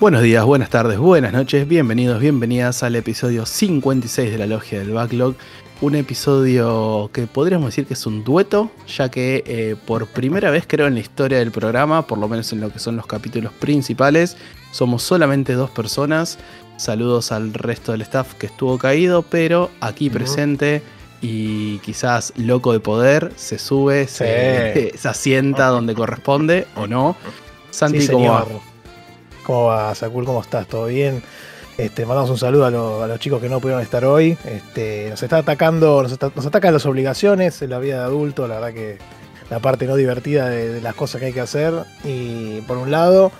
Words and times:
Buenos 0.00 0.22
días, 0.22 0.44
buenas 0.44 0.70
tardes, 0.70 0.96
buenas 0.96 1.32
noches, 1.32 1.66
bienvenidos, 1.66 2.20
bienvenidas 2.20 2.84
al 2.84 2.94
episodio 2.94 3.44
56 3.44 4.30
de 4.30 4.38
la 4.38 4.46
Logia 4.46 4.78
del 4.78 4.92
Backlog. 4.92 5.34
Un 5.80 5.96
episodio 5.96 7.10
que 7.12 7.26
podríamos 7.26 7.70
decir 7.70 7.84
que 7.84 7.94
es 7.94 8.06
un 8.06 8.22
dueto, 8.22 8.70
ya 8.86 9.10
que 9.10 9.42
eh, 9.44 9.74
por 9.88 10.06
primera 10.06 10.52
vez 10.52 10.66
creo 10.68 10.86
en 10.86 10.94
la 10.94 11.00
historia 11.00 11.38
del 11.38 11.50
programa, 11.50 12.06
por 12.06 12.18
lo 12.18 12.28
menos 12.28 12.52
en 12.52 12.60
lo 12.60 12.72
que 12.72 12.78
son 12.78 12.94
los 12.94 13.08
capítulos 13.08 13.52
principales, 13.54 14.36
somos 14.70 15.02
solamente 15.02 15.54
dos 15.54 15.70
personas. 15.70 16.38
Saludos 16.76 17.32
al 17.32 17.52
resto 17.52 17.90
del 17.90 18.02
staff 18.02 18.34
que 18.34 18.46
estuvo 18.46 18.78
caído, 18.78 19.22
pero 19.22 19.68
aquí 19.80 20.10
presente 20.10 20.80
y 21.20 21.78
quizás 21.78 22.32
loco 22.36 22.72
de 22.72 22.78
poder, 22.78 23.32
se 23.34 23.58
sube, 23.58 24.06
se, 24.06 24.94
asienta 25.02 25.66
donde 25.66 25.96
corresponde 25.96 26.68
o 26.76 26.86
no. 26.86 27.16
Santi, 27.70 28.06
¿cómo 28.06 28.30
va? 28.30 28.46
¿Cómo 29.48 29.64
va, 29.64 29.94
Sakul? 29.94 30.26
¿Cómo 30.26 30.42
estás? 30.42 30.66
¿Todo 30.66 30.84
bien? 30.88 31.22
Este, 31.78 32.04
mandamos 32.04 32.28
un 32.28 32.36
saludo 32.36 32.66
a, 32.66 33.06
los 33.06 33.18
chicos 33.18 33.40
que 33.40 33.48
no 33.48 33.60
pudieron 33.60 33.82
estar 33.82 34.04
hoy. 34.04 34.36
Este, 34.44 35.06
nos 35.08 35.22
está 35.22 35.38
atacando, 35.38 36.02
nos, 36.02 36.12
atacan 36.46 36.74
las 36.74 36.84
obligaciones 36.84 37.62
en 37.62 37.70
la 37.70 37.78
vida 37.78 38.00
de 38.00 38.04
adulto, 38.04 38.46
la 38.46 38.56
verdad 38.56 38.74
que 38.74 38.98
la 39.48 39.58
parte 39.58 39.86
no 39.86 39.96
divertida 39.96 40.50
de, 40.50 40.82
las 40.82 40.94
cosas 40.94 41.20
que 41.20 41.28
hay 41.28 41.32
que 41.32 41.40
hacer. 41.40 41.72
Y 42.04 42.60
por 42.66 42.76
un 42.76 42.90
lado, 42.90 43.32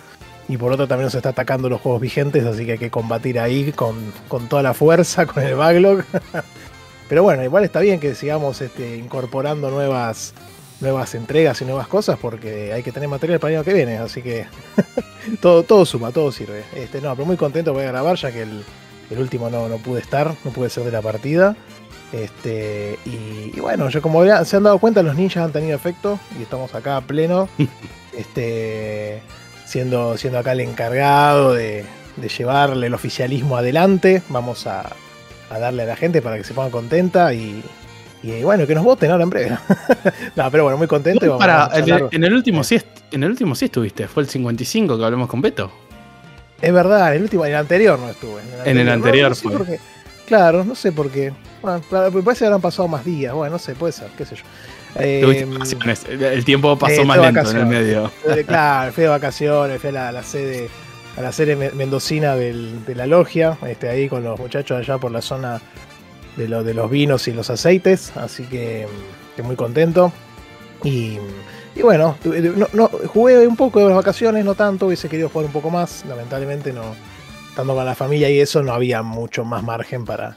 y 0.49 0.57
por 0.57 0.73
otro 0.73 0.89
también 0.89 1.05
nos 1.05 1.15
está 1.15 1.29
atacando 1.29 1.69
los 1.69 1.83
juegos 1.83 2.01
vigentes, 2.01 2.47
así 2.47 2.65
que 2.65 2.73
hay 2.73 2.79
que 2.79 2.91
combatir 2.91 3.39
ahí 3.39 3.71
con, 3.73 3.95
toda 4.49 4.63
la 4.63 4.73
fuerza, 4.73 5.27
con 5.27 5.43
el 5.43 5.57
backlog. 5.57 6.05
Pero 7.11 7.23
bueno, 7.23 7.45
igual 7.45 7.65
está 7.65 7.81
bien 7.81 8.01
que 8.01 8.15
sigamos 8.15 8.63
este, 8.63 8.97
incorporando 8.97 9.71
nuevas, 9.71 10.33
nuevas 10.81 11.15
entregas 11.15 11.61
y 11.61 11.65
nuevas 11.65 11.89
cosas 11.89 12.19
porque 12.21 12.73
hay 12.73 12.83
que 12.83 12.93
tener 12.93 13.09
material 13.09 13.41
para 13.41 13.53
el 13.53 13.57
año 13.59 13.65
que 13.65 13.75
viene, 13.75 13.99
así 13.99 14.23
que 14.23 14.47
todo, 15.41 15.63
todo 15.63 15.85
suma, 15.85 16.13
todo 16.13 16.31
sirve. 16.33 16.65
Este, 16.75 17.01
no, 17.01 17.15
pero 17.15 17.27
muy 17.27 17.37
contento 17.37 17.73
voy 17.73 17.85
a 17.85 17.89
grabar 17.89 18.17
ya 18.17 18.31
que 18.31 18.43
el, 18.43 18.65
último 19.19 19.51
no, 19.51 19.69
no, 19.69 19.79
pude 19.79 20.01
estar, 20.01 20.35
no 20.45 20.51
pude 20.51 20.71
ser 20.71 20.85
de 20.85 20.93
la 20.93 21.03
partida. 21.03 21.57
Este, 22.13 22.99
y, 23.05 23.59
bueno, 23.61 23.91
yo 23.91 24.01
como 24.01 24.25
se 24.45 24.57
han 24.57 24.63
dado 24.63 24.79
cuenta, 24.79 25.03
los 25.03 25.15
ninjas 25.15 25.45
han 25.45 25.53
tenido 25.53 25.77
efecto 25.77 26.19
y 26.39 26.43
estamos 26.43 26.75
acá 26.75 26.97
a 26.97 27.01
pleno. 27.03 27.49
este, 28.17 29.21
siendo, 29.67 30.17
siendo 30.17 30.39
acá 30.39 30.53
el 30.53 30.61
encargado 30.61 31.53
de, 31.53 31.85
llevarle 32.37 32.87
el 32.87 32.95
oficialismo 32.95 33.57
adelante. 33.57 34.23
Vamos 34.29 34.67
a, 34.67 34.91
a 35.51 35.59
darle 35.59 35.83
a 35.83 35.87
la 35.87 35.97
gente 35.97 36.23
para 36.23 36.37
que 36.37 36.45
se 36.45 36.55
ponga 36.55 36.71
contenta 36.71 37.33
y, 37.35 37.63
y 38.23 38.43
bueno, 38.43 38.67
que 38.67 38.75
nos 38.75 38.85
voten 38.85 39.11
ahora 39.11 39.25
en 39.25 39.31
breve. 39.31 39.51
no, 40.37 40.51
pero 40.51 40.65
bueno, 40.65 40.79
muy 40.79 40.87
contento. 40.87 41.39
para, 41.39 41.71
en, 41.75 42.25
el, 42.25 42.35
último 42.35 42.65
sí, 42.65 42.81
en 43.11 43.23
el 43.23 43.31
último 43.31 43.55
sí 43.55 43.67
estuviste, 43.67 44.09
fue 44.09 44.23
el 44.23 44.29
55 44.29 44.99
que 44.99 45.05
hablamos 45.05 45.29
con 45.29 45.41
Beto. 45.41 45.71
Es 46.61 46.73
verdad, 46.73 47.11
en 47.11 47.19
el 47.19 47.23
último, 47.23 47.45
en 47.45 47.53
el 47.53 47.59
anterior 47.59 47.99
no 47.99 48.09
estuve. 48.09 48.43
En 48.65 48.79
el 48.79 48.89
anterior, 48.89 49.35
fue. 49.37 49.79
claro, 50.27 50.65
no 50.65 50.75
sé 50.75 50.91
por 50.91 51.11
qué. 51.11 51.33
Bueno, 51.63 51.83
parece 51.91 52.41
que 52.41 52.45
habrán 52.47 52.61
pasado 52.61 52.89
más 52.89 53.05
días. 53.05 53.33
Bueno, 53.33 53.53
no 53.53 53.59
sé, 53.59 53.75
puede 53.75 53.93
ser, 53.93 54.09
qué 54.17 54.25
sé 54.25 54.37
yo. 54.37 54.43
Eh, 54.97 55.47
el 56.21 56.45
tiempo 56.45 56.77
pasó 56.77 57.05
más 57.05 57.19
lento 57.19 57.51
en 57.51 57.57
el 57.57 57.67
medio. 57.67 58.11
Claro, 58.47 58.93
fui 58.93 59.03
de 59.03 59.09
vacaciones, 59.09 59.81
fui 59.81 59.91
a 59.91 60.13
la, 60.13 60.23
sede 60.23 60.69
a 61.17 61.23
la 61.23 61.31
sede 61.31 61.73
mendocina 61.73 62.35
de 62.35 62.95
la 62.95 63.07
logia, 63.07 63.59
este, 63.67 63.89
ahí 63.89 64.09
con 64.09 64.25
los 64.25 64.39
muchachos 64.39 64.79
allá 64.79 64.99
por 64.99 65.13
la 65.13 65.21
zona 65.21 65.61
de, 66.39 66.49
lo, 66.49 66.65
de 66.65 66.73
los 66.73 66.91
vinos 66.91 67.29
y 67.29 67.33
los 67.33 67.51
aceites, 67.51 68.17
así 68.17 68.45
que, 68.45 68.87
muy 69.43 69.57
contento. 69.57 70.13
Y, 70.85 71.19
bueno, 71.83 72.17
no, 72.73 72.89
jugué 72.89 73.47
un 73.47 73.57
poco 73.57 73.81
de 73.81 73.87
las 73.87 73.97
vacaciones, 73.97 74.45
no 74.45 74.55
tanto, 74.55 74.87
hubiese 74.87 75.09
querido 75.09 75.29
jugar 75.29 75.47
un 75.47 75.53
poco 75.53 75.71
más, 75.71 76.05
lamentablemente 76.09 76.73
no, 76.73 76.95
estando 77.49 77.75
con 77.75 77.85
la 77.85 77.95
familia 77.95 78.31
y 78.31 78.41
eso 78.41 78.63
no 78.63 78.73
había 78.73 79.03
mucho 79.03 79.45
más 79.45 79.63
margen 79.63 80.05
para, 80.05 80.37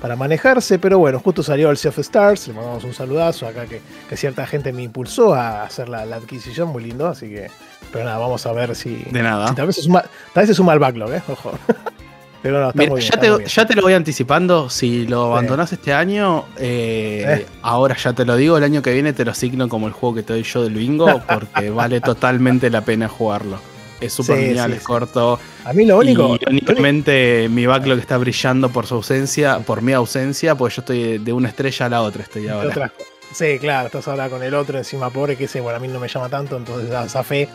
para 0.00 0.14
manejarse, 0.14 0.78
pero 0.78 0.98
bueno, 0.98 1.20
justo 1.20 1.42
salió 1.42 1.70
el 1.70 1.76
Sea 1.76 1.90
of 1.90 1.98
Stars, 1.98 2.48
le 2.48 2.54
mandamos 2.54 2.84
un 2.84 2.94
saludazo 2.94 3.46
acá 3.46 3.66
que, 3.66 3.80
cierta 4.16 4.46
gente 4.46 4.72
me 4.72 4.82
impulsó 4.82 5.34
a 5.34 5.64
hacer 5.64 5.88
la, 5.88 6.02
adquisición, 6.02 6.68
muy 6.68 6.84
lindo, 6.84 7.08
así 7.08 7.28
que, 7.28 7.48
pero 7.92 8.04
nada, 8.04 8.18
vamos 8.18 8.44
a 8.46 8.52
ver 8.52 8.76
si... 8.76 9.04
De 9.10 9.22
nada. 9.22 9.54
tal, 9.54 9.66
vez 9.66 9.76
se 9.76 9.82
suma, 9.82 10.02
tal 10.32 10.42
vez 10.42 10.48
se 10.48 10.54
suma 10.54 10.72
al 10.72 10.78
backlog, 10.78 11.12
¿eh? 11.12 11.22
Ojo. 11.28 11.52
Pero 12.42 12.98
ya, 12.98 13.66
te, 13.66 13.74
lo 13.74 13.82
voy 13.82 13.94
anticipando. 13.94 14.70
Si 14.70 15.06
lo 15.06 15.32
abandonas 15.32 15.72
este 15.72 15.92
año, 15.92 16.44
eh, 16.56 17.24
eh. 17.26 17.46
ahora 17.62 17.96
ya 17.96 18.12
te 18.12 18.24
lo 18.24 18.36
digo, 18.36 18.56
el 18.56 18.64
año 18.64 18.80
que 18.80 18.92
viene 18.92 19.12
te 19.12 19.24
lo 19.24 19.32
asigno 19.32 19.68
como 19.68 19.86
el 19.86 19.92
juego 19.92 20.16
que 20.16 20.22
te 20.22 20.32
doy 20.34 20.44
yo 20.44 20.62
del 20.62 20.74
bingo, 20.74 21.20
porque 21.28 21.70
vale 21.70 22.00
totalmente 22.00 22.70
la 22.70 22.82
pena 22.82 23.08
jugarlo. 23.08 23.58
Es 24.00 24.12
súper 24.12 24.38
lineal, 24.38 24.72
es 24.72 24.82
corto. 24.84 25.40
A 25.64 25.72
mí 25.72 25.84
lo 25.84 25.98
único. 25.98 26.28
Y 26.28 26.34
irónicamente, 26.36 27.48
mi 27.50 27.66
backlog 27.66 27.98
está 27.98 28.16
brillando 28.16 28.68
por 28.68 28.86
su 28.86 28.94
ausencia, 28.94 29.58
por 29.58 29.82
mi 29.82 29.92
ausencia, 29.92 30.54
porque 30.54 30.76
yo 30.76 30.82
estoy 30.82 31.18
de 31.18 31.32
una 31.32 31.48
estrella 31.48 31.86
a 31.86 31.88
la 31.88 32.02
otra, 32.02 32.22
estoy 32.22 32.46
ahora. 32.46 32.92
Sí, 33.32 33.58
claro, 33.58 33.86
estás 33.86 34.06
ahora 34.08 34.30
con 34.30 34.42
el 34.42 34.54
otro 34.54 34.78
encima 34.78 35.10
pobre, 35.10 35.36
que 35.36 35.44
ese, 35.44 35.60
bueno, 35.60 35.76
a 35.76 35.80
mí 35.80 35.88
no 35.88 35.98
me 35.98 36.08
llama 36.08 36.28
tanto, 36.28 36.56
entonces 36.56 36.88
da 36.88 37.04
esa 37.04 37.22
fe 37.24 37.48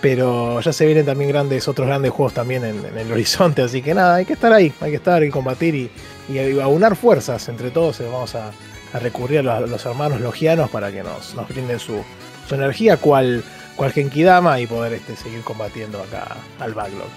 pero 0.00 0.60
ya 0.60 0.72
se 0.72 0.86
vienen 0.86 1.06
también 1.06 1.30
grandes, 1.30 1.66
otros 1.68 1.86
grandes 1.86 2.12
juegos 2.12 2.34
también 2.34 2.64
en, 2.64 2.98
el 2.98 3.10
horizonte, 3.12 3.62
así 3.62 3.82
que 3.82 3.94
nada, 3.94 4.16
hay 4.16 4.24
que 4.24 4.34
estar 4.34 4.52
ahí, 4.52 4.72
hay 4.80 4.90
que 4.90 4.96
estar 4.96 5.22
y 5.24 5.30
combatir 5.30 5.74
y, 5.74 5.90
y 6.28 6.60
aunar 6.60 6.96
fuerzas 6.96 7.48
entre 7.48 7.70
todos. 7.70 8.00
Eh, 8.00 8.08
vamos 8.10 8.34
a, 8.34 8.52
recurrir 9.00 9.40
a 9.40 9.60
los, 9.60 9.84
hermanos 9.84 10.22
logianos 10.22 10.70
para 10.70 10.90
que 10.90 11.02
nos, 11.02 11.34
nos 11.34 11.46
brinden 11.48 11.78
su, 11.78 12.02
energía, 12.50 12.96
cual, 12.96 13.44
cual 13.74 13.92
Genkidama, 13.92 14.58
y 14.58 14.66
poder 14.66 14.94
este, 14.94 15.16
seguir 15.16 15.42
combatiendo 15.42 16.00
acá 16.00 16.36
al 16.60 16.72
backlog. 16.72 17.08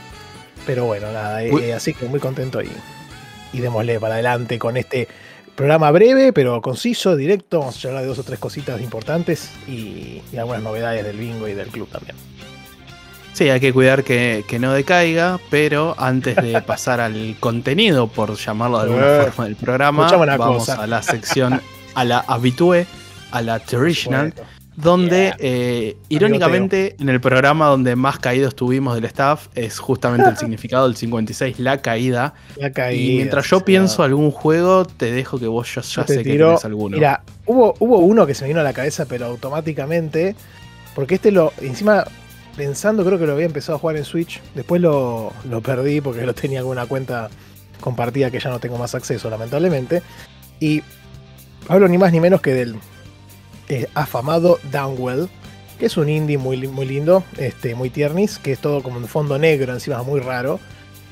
Pero 0.65 0.85
bueno, 0.85 1.09
nada, 1.13 1.41
eh, 1.41 1.73
así 1.73 1.93
que 1.93 2.05
muy 2.07 2.19
contento 2.19 2.61
y, 2.61 2.69
y 3.53 3.59
démosle 3.59 3.97
para 3.99 4.15
adelante 4.15 4.59
con 4.59 4.75
este 4.75 5.07
programa 5.55 5.89
breve, 5.91 6.33
pero 6.33 6.61
conciso, 6.61 7.15
directo. 7.15 7.59
Vamos 7.59 7.83
a 7.83 7.87
hablar 7.87 8.03
de 8.03 8.09
dos 8.09 8.19
o 8.19 8.23
tres 8.23 8.39
cositas 8.39 8.81
importantes 8.81 9.51
y 9.67 10.21
algunas 10.37 10.61
novedades 10.61 11.05
del 11.05 11.17
bingo 11.17 11.47
y 11.47 11.53
del 11.53 11.67
club 11.67 11.87
también. 11.89 12.15
Sí, 13.33 13.49
hay 13.49 13.59
que 13.59 13.71
cuidar 13.71 14.03
que, 14.03 14.57
no 14.59 14.73
decaiga, 14.73 15.39
pero 15.49 15.95
antes 15.97 16.35
de 16.35 16.61
pasar 16.65 16.99
al 16.99 17.35
contenido, 17.39 18.07
por 18.07 18.35
llamarlo 18.35 18.77
de 18.79 18.83
alguna 18.83 19.05
eh, 19.05 19.23
forma 19.25 19.45
del 19.45 19.55
programa, 19.55 20.11
vamos 20.37 20.69
a 20.69 20.87
la 20.87 21.01
sección, 21.01 21.61
a 21.95 22.03
la 22.03 22.19
habitué, 22.19 22.85
a 23.31 23.41
la 23.41 23.59
traditional, 23.59 24.33
donde 24.75 25.33
eh, 25.39 25.97
irónicamente 26.07 26.95
en 26.99 27.09
el 27.09 27.19
programa 27.19 27.67
donde 27.67 27.97
más 27.97 28.17
caídos 28.17 28.55
tuvimos 28.55 28.95
del 28.95 29.05
staff 29.05 29.47
es 29.53 29.77
justamente 29.77 30.29
el 30.29 30.37
significado 30.37 30.87
del 30.87 30.95
56, 30.95 31.59
la 31.59 31.81
caída. 31.81 32.33
La 32.55 32.71
caída. 32.71 33.01
Y 33.01 33.15
mientras 33.17 33.49
yo 33.49 33.59
pienso 33.59 34.03
algún 34.03 34.31
juego, 34.31 34.85
te 34.85 35.11
dejo 35.11 35.37
que 35.37 35.47
vos 35.47 35.75
ya, 35.75 35.83
sé 35.83 36.05
que 36.05 36.23
tienes 36.23 36.63
alguno. 36.63 36.95
Mira, 36.95 37.23
hubo, 37.45 37.75
hubo 37.79 37.99
uno 37.99 38.25
que 38.25 38.33
se 38.33 38.45
me 38.45 38.49
vino 38.49 38.61
a 38.61 38.63
la 38.63 38.73
cabeza, 38.73 39.05
pero 39.05 39.25
automáticamente, 39.25 40.35
porque 40.95 41.15
este 41.15 41.31
lo, 41.31 41.51
encima 41.61 42.05
pensando, 42.59 43.05
creo 43.05 43.17
que 43.17 43.25
lo 43.25 43.31
había 43.31 43.45
empezado 43.45 43.77
a 43.77 43.79
jugar 43.79 43.95
en 43.95 44.03
Switch. 44.03 44.41
Después 44.53 44.81
lo, 44.81 45.31
perdí 45.63 46.01
porque 46.01 46.25
lo 46.25 46.35
tenía 46.35 46.61
con 46.61 46.71
una 46.71 46.87
cuenta 46.87 47.29
compartida 47.79 48.29
que 48.29 48.41
ya 48.41 48.49
no 48.49 48.59
tengo 48.59 48.77
más 48.77 48.93
acceso, 48.95 49.29
lamentablemente. 49.29 50.03
Y 50.59 50.83
hablo 51.69 51.87
ni 51.87 51.97
más 51.97 52.11
ni 52.11 52.19
menos 52.19 52.41
que 52.41 52.53
del 52.53 52.75
eh, 53.69 53.87
afamado 53.93 54.59
Downwell, 54.73 55.29
que 55.79 55.85
es 55.85 55.95
un 55.95 56.09
indie 56.09 56.37
muy, 56.37 56.67
muy 56.67 56.85
lindo, 56.85 57.23
este, 57.37 57.75
muy 57.75 57.89
tiernis, 57.89 58.37
que 58.37 58.51
es 58.51 58.59
todo 58.59 58.83
como 58.83 58.97
un 58.97 59.07
fondo 59.07 59.39
negro, 59.39 59.71
encima 59.71 60.03
muy 60.03 60.19
raro. 60.19 60.59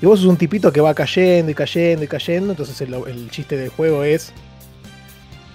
Y 0.02 0.06
vos 0.06 0.20
sos 0.20 0.28
un 0.28 0.36
tipito 0.36 0.74
que 0.74 0.82
va 0.82 0.94
cayendo 0.94 1.50
y 1.50 1.56
cayendo 1.56 2.04
y 2.04 2.08
cayendo, 2.10 2.52
entonces 2.52 2.82
el, 2.82 3.30
chiste 3.32 3.56
del 3.56 3.70
juego 3.70 4.04
es 4.04 4.34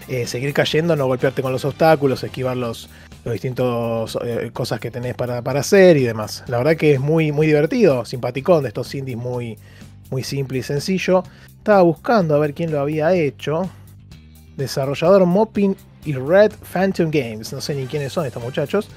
eh, 0.08 0.26
seguir 0.26 0.54
cayendo, 0.54 0.96
no 0.96 1.04
golpearte 1.06 1.42
con 1.42 1.52
los 1.52 1.66
obstáculos, 1.66 2.24
esquivar 2.24 2.56
los, 2.56 2.88
los 3.24 3.32
distintos 3.32 4.18
eh, 4.24 4.50
cosas 4.52 4.80
que 4.80 4.90
tenés 4.90 5.14
para, 5.14 5.38
hacer 5.38 5.96
y 5.96 6.04
demás. 6.04 6.42
La 6.48 6.58
verdad 6.58 6.76
que 6.76 6.94
es 6.94 7.00
muy, 7.00 7.32
muy 7.32 7.46
divertido, 7.46 8.04
simpaticón 8.04 8.62
de 8.62 8.68
estos 8.68 8.94
indies 8.94 9.16
muy, 9.16 9.58
muy 10.10 10.24
simple 10.24 10.58
y 10.58 10.62
sencillo. 10.62 11.22
Estaba 11.58 11.82
buscando 11.82 12.34
a 12.34 12.38
ver 12.38 12.54
quién 12.54 12.72
lo 12.72 12.80
había 12.80 13.12
hecho. 13.14 13.70
Desarrollador 14.56 15.24
Mopin 15.26 15.76
y 16.04 16.14
Red 16.14 16.52
Phantom 16.72 17.10
Games. 17.10 17.52
No 17.52 17.60
sé 17.60 17.74
ni 17.74 17.86
quiénes 17.86 18.12
son 18.12 18.26
estos 18.26 18.42
muchachos. 18.42 18.88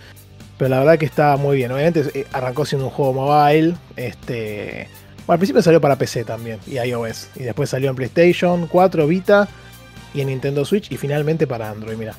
Pero 0.58 0.70
la 0.70 0.80
verdad 0.80 0.98
que 0.98 1.06
está 1.06 1.38
muy 1.38 1.58
bien. 1.58 1.72
Obviamente 1.72 2.04
eh, 2.14 2.26
arrancó 2.34 2.66
siendo 2.66 2.88
un 2.88 2.92
juego 2.92 3.14
mobile. 3.14 3.76
Este. 3.96 4.88
Al 5.28 5.38
principio 5.38 5.62
salió 5.62 5.82
para 5.82 5.96
PC 5.96 6.24
también 6.24 6.60
y 6.66 6.78
iOS. 6.78 7.30
Y 7.36 7.44
después 7.44 7.70
salió 7.70 7.90
en 7.90 7.96
PlayStation 7.96 8.68
4, 8.68 9.08
Vita 9.08 9.48
y 10.14 10.22
en 10.22 10.28
Nintendo 10.28 10.66
Switch. 10.66 10.92
Y 10.92 10.98
finalmente 10.98 11.46
para 11.46 11.70
Android, 11.70 11.98
mira. 11.98 12.16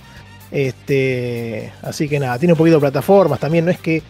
Este. 0.50 1.72
Así 1.82 2.08
que 2.08 2.18
nada, 2.18 2.38
tiene 2.38 2.52
un 2.54 2.58
poquito 2.58 2.76
de 2.76 2.80
plataformas. 2.80 3.40
También 3.40 3.64
no 3.64 3.70
es 3.70 3.78
que 3.78 4.02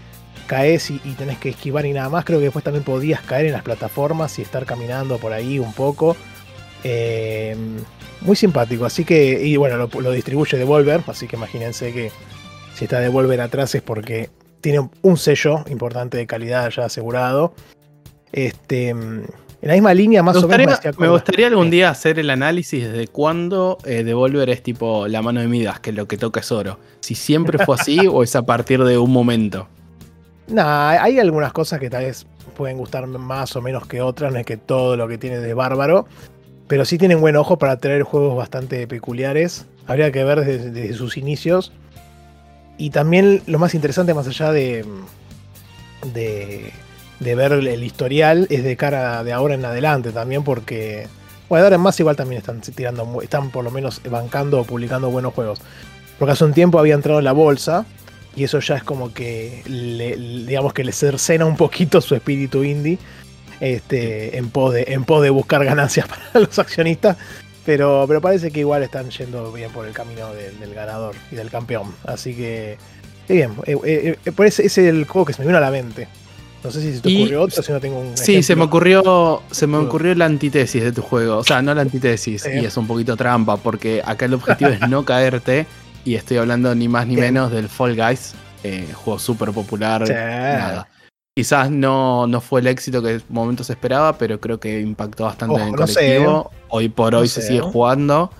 caes 0.47 0.91
y, 0.91 0.99
tenés 1.19 1.39
que 1.39 1.51
esquivar 1.51 1.87
y 1.87 1.93
nada 1.93 2.09
más. 2.09 2.25
Creo 2.25 2.39
que 2.39 2.45
después 2.45 2.65
también 2.65 2.85
podías 2.85 3.21
caer 3.23 3.47
en 3.47 3.53
las 3.53 3.63
plataformas 3.63 4.39
y 4.39 4.43
estar 4.43 4.65
caminando 4.65 5.19
por 5.19 5.33
ahí 5.33 5.59
un 5.59 5.73
poco. 5.73 6.17
Eh, 6.85 7.57
muy 8.21 8.37
simpático, 8.37 8.85
así 8.85 9.05
que, 9.05 9.45
y 9.45 9.57
bueno, 9.57 9.77
lo, 9.77 10.01
lo, 10.01 10.11
distribuye 10.11 10.57
Devolver, 10.57 11.03
así 11.07 11.27
que 11.27 11.37
imagínense 11.37 11.93
que 11.93 12.11
si 12.75 12.85
está 12.85 13.01
Devolver 13.01 13.41
atrás 13.41 13.75
es 13.75 13.83
porque 13.83 14.31
tiene 14.61 14.89
un 15.03 15.17
sello 15.17 15.65
importante 15.69 16.17
de 16.17 16.27
calidad 16.27 16.71
ya 16.71 16.87
asegurado. 16.87 17.55
Este, 18.33 18.95
en 19.67 19.71
la 19.71 19.75
misma 19.75 19.95
línea, 19.95 20.23
más 20.23 20.37
o 20.37 20.47
menos. 20.47 20.79
Me, 20.97 21.09
gustaría 21.09 21.49
algún 21.49 21.71
día 21.71 21.91
hacer 21.91 22.21
el 22.21 22.31
análisis 22.31 22.89
de 22.89 23.09
cuándo 23.09 23.79
eh, 23.85 24.05
Devolver 24.05 24.49
es 24.49 24.63
tipo 24.63 25.09
la 25.09 25.23
mano 25.23 25.41
de 25.41 25.49
Midas, 25.49 25.81
que 25.81 25.91
lo 25.91 26.07
que 26.07 26.17
toca 26.17 26.39
es 26.39 26.53
oro. 26.53 26.79
Si 27.01 27.17
siempre 27.17 27.59
fue 27.65 27.75
así 27.75 28.07
o 28.13 28.23
es 28.23 28.37
a 28.37 28.43
partir 28.43 28.85
de 28.85 28.97
un 28.97 29.11
momento. 29.11 29.67
Nah, 30.47 30.91
hay 30.91 31.19
algunas 31.19 31.53
cosas 31.53 31.81
que 31.81 31.91
tal 31.91 32.05
vez 32.05 32.29
pueden 32.57 32.79
gustar 32.79 33.09
más 33.09 33.57
o 33.57 33.61
menos 33.61 33.89
que 33.89 34.01
otras, 34.01 34.33
no 34.33 34.39
es 34.39 34.47
que 34.47 34.57
todo 34.57 34.97
lo 34.97 35.09
que 35.09 35.19
tiene 35.19 35.41
de 35.41 35.53
bárbaro, 35.53 36.07
pero 36.69 36.85
sí 36.85 36.97
tienen 36.97 37.21
buen 37.21 37.35
ojo 37.35 37.59
para 37.59 37.77
traer 37.79 38.05
juegos 38.05 38.37
bastante 38.37 38.87
peculiares. 38.87 39.67
Habría 39.89 40.13
que 40.13 40.23
ver 40.23 40.45
desde, 40.45 40.93
sus 40.93 41.17
inicios. 41.17 41.73
Y 42.79 42.91
también 42.91 43.43
lo 43.49 43.59
más 43.59 43.75
interesante, 43.75 44.15
más 44.15 44.29
allá 44.29 44.53
de, 44.53 44.85
de, 46.15 46.73
ver 47.21 47.53
el 47.53 47.83
historial, 47.83 48.47
es 48.51 48.65
de 48.65 48.77
cara 48.77 49.25
de 49.25 49.33
ahora 49.33 49.55
en 49.55 49.65
adelante 49.65 50.13
también, 50.13 50.45
porque 50.45 51.09
bueno, 51.49 51.65
ahora 51.65 51.77
en 51.77 51.83
más 51.83 51.99
igual 52.01 52.17
también 52.17 52.41
están 52.41 52.61
tirando, 52.61 53.23
están 53.23 53.51
por 53.51 53.65
lo 53.65 53.71
menos 53.71 54.01
bancando 54.11 54.61
o 54.61 54.65
publicando 54.65 55.11
buenos 55.11 55.33
juegos. 55.33 55.61
Porque 56.19 56.33
hace 56.33 56.45
un 56.45 56.55
tiempo 56.55 56.79
había 56.79 56.95
entrado 56.95 57.19
en 57.19 57.25
la 57.25 57.33
bolsa 57.33 57.87
y 58.35 58.45
eso 58.45 58.59
ya 58.61 58.77
es 58.77 58.85
como 58.85 59.13
que 59.13 59.63
digamos 59.67 60.73
que 60.73 60.85
le 60.85 60.93
cercena 60.93 61.45
un 61.45 61.57
poquito 61.57 62.01
su 62.01 62.15
espíritu 62.15 62.65
indie 62.65 62.99
este, 63.61 64.37
en, 64.37 64.51
pos 64.51 64.75
de, 64.75 64.87
en 64.89 65.05
de 65.05 65.31
buscar 65.31 65.65
ganancias 65.65 66.09
para 66.33 66.41
los 66.41 66.59
accionistas. 66.59 67.17
Pero, 67.65 68.05
pero 68.07 68.21
parece 68.21 68.53
que 68.53 68.61
igual 68.61 68.85
están 68.85 69.11
yendo 69.11 69.53
bien 69.53 69.73
por 69.73 69.87
el 69.87 69.93
camino 69.93 70.33
del 70.33 70.73
ganador 70.73 71.17
y 71.33 71.35
del 71.35 71.51
campeón. 71.51 71.95
Así 72.05 72.35
que, 72.35 72.79
bien. 73.29 73.55
Eh, 73.67 73.77
eh, 73.85 74.19
eh 74.25 74.33
ese 74.45 74.67
es 74.67 74.79
el 74.79 75.05
juego 75.05 75.27
que 75.27 75.33
se 75.33 75.43
me 75.43 75.47
vino 75.47 75.59
a 75.59 75.61
la 75.61 75.73
mente. 75.73 76.07
No 76.67 76.73
sé 76.73 76.81
si 76.81 76.97
se 76.97 77.01
te 77.01 77.17
ocurrió 77.17 77.49
si 77.49 77.73
no 77.73 77.79
tengo 77.79 78.01
un. 78.01 78.17
Sí, 78.17 78.43
se 78.43 78.57
me 78.57 78.65
ocurrió. 78.65 79.41
Se 79.53 79.69
me 79.69 79.77
ocurrió 79.77 80.17
la 80.17 80.25
antitesis 80.25 80.83
de 80.83 80.91
tu 80.91 81.01
juego. 81.01 81.39
O 81.39 81.45
sea, 81.45 81.63
no 81.63 81.73
la 81.73 81.83
antitesis. 81.83 82.45
Y 82.45 82.65
es 82.65 82.77
un 82.77 82.89
poquito 82.89 83.17
trampa. 83.17 83.57
Porque 83.57 84.03
acá 84.05 84.25
el 84.25 84.35
objetivo 84.35 84.71
es 84.71 84.81
no 84.89 85.05
caerte. 85.05 85.67
Y 86.05 86.17
estoy 86.17 86.39
hablando 86.39 86.75
ni 86.75 86.89
más 86.89 87.07
ni 87.07 87.17
menos 87.17 87.53
del 87.53 87.69
Fall 87.69 87.95
Guys, 87.95 88.35
eh, 88.65 88.89
juego 88.95 89.21
súper 89.21 89.53
popular. 89.53 90.09
Nada. 90.09 90.89
Quizás 91.37 91.71
no, 91.71 92.27
no 92.27 92.41
fue 92.41 92.61
el 92.63 92.67
éxito 92.67 93.01
que 93.01 93.15
en 93.15 93.23
momentos 93.29 93.71
esperaba, 93.71 94.19
pero 94.19 94.41
creo 94.41 94.59
que 94.59 94.81
impactó 94.81 95.25
bastante 95.25 95.61
en 95.61 95.69
el 95.69 95.77
colectivo. 95.77 96.51
¿eh? 96.53 96.57
Hoy 96.69 96.89
por 96.89 97.15
hoy 97.15 97.29
se 97.29 97.43
sigue 97.43 97.59
¿eh? 97.59 97.63
jugando. 97.63 98.33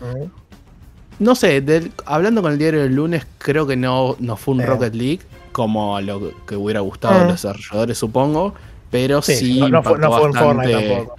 No 1.21 1.35
sé, 1.37 1.63
hablando 2.07 2.43
con 2.43 2.53
el 2.53 2.59
diario 2.59 2.83
del 2.83 2.97
lunes, 2.97 3.25
creo 3.39 3.69
que 3.69 3.77
no, 3.77 4.17
no 4.19 4.37
fue 4.37 4.55
un 4.55 4.63
Rocket 4.63 4.95
League 4.95 5.21
como 5.57 5.99
lo 6.03 6.33
que 6.45 6.55
hubiera 6.55 6.81
gustado 6.81 7.15
a 7.15 7.25
los 7.25 7.33
desarrolladores, 7.43 7.97
supongo. 7.97 8.53
Pero 8.91 9.23
sí, 9.23 9.59
no, 9.71 9.83
fue, 9.83 9.95
un 9.95 10.35
Fortnite 10.35 10.89
tampoco. 10.91 11.17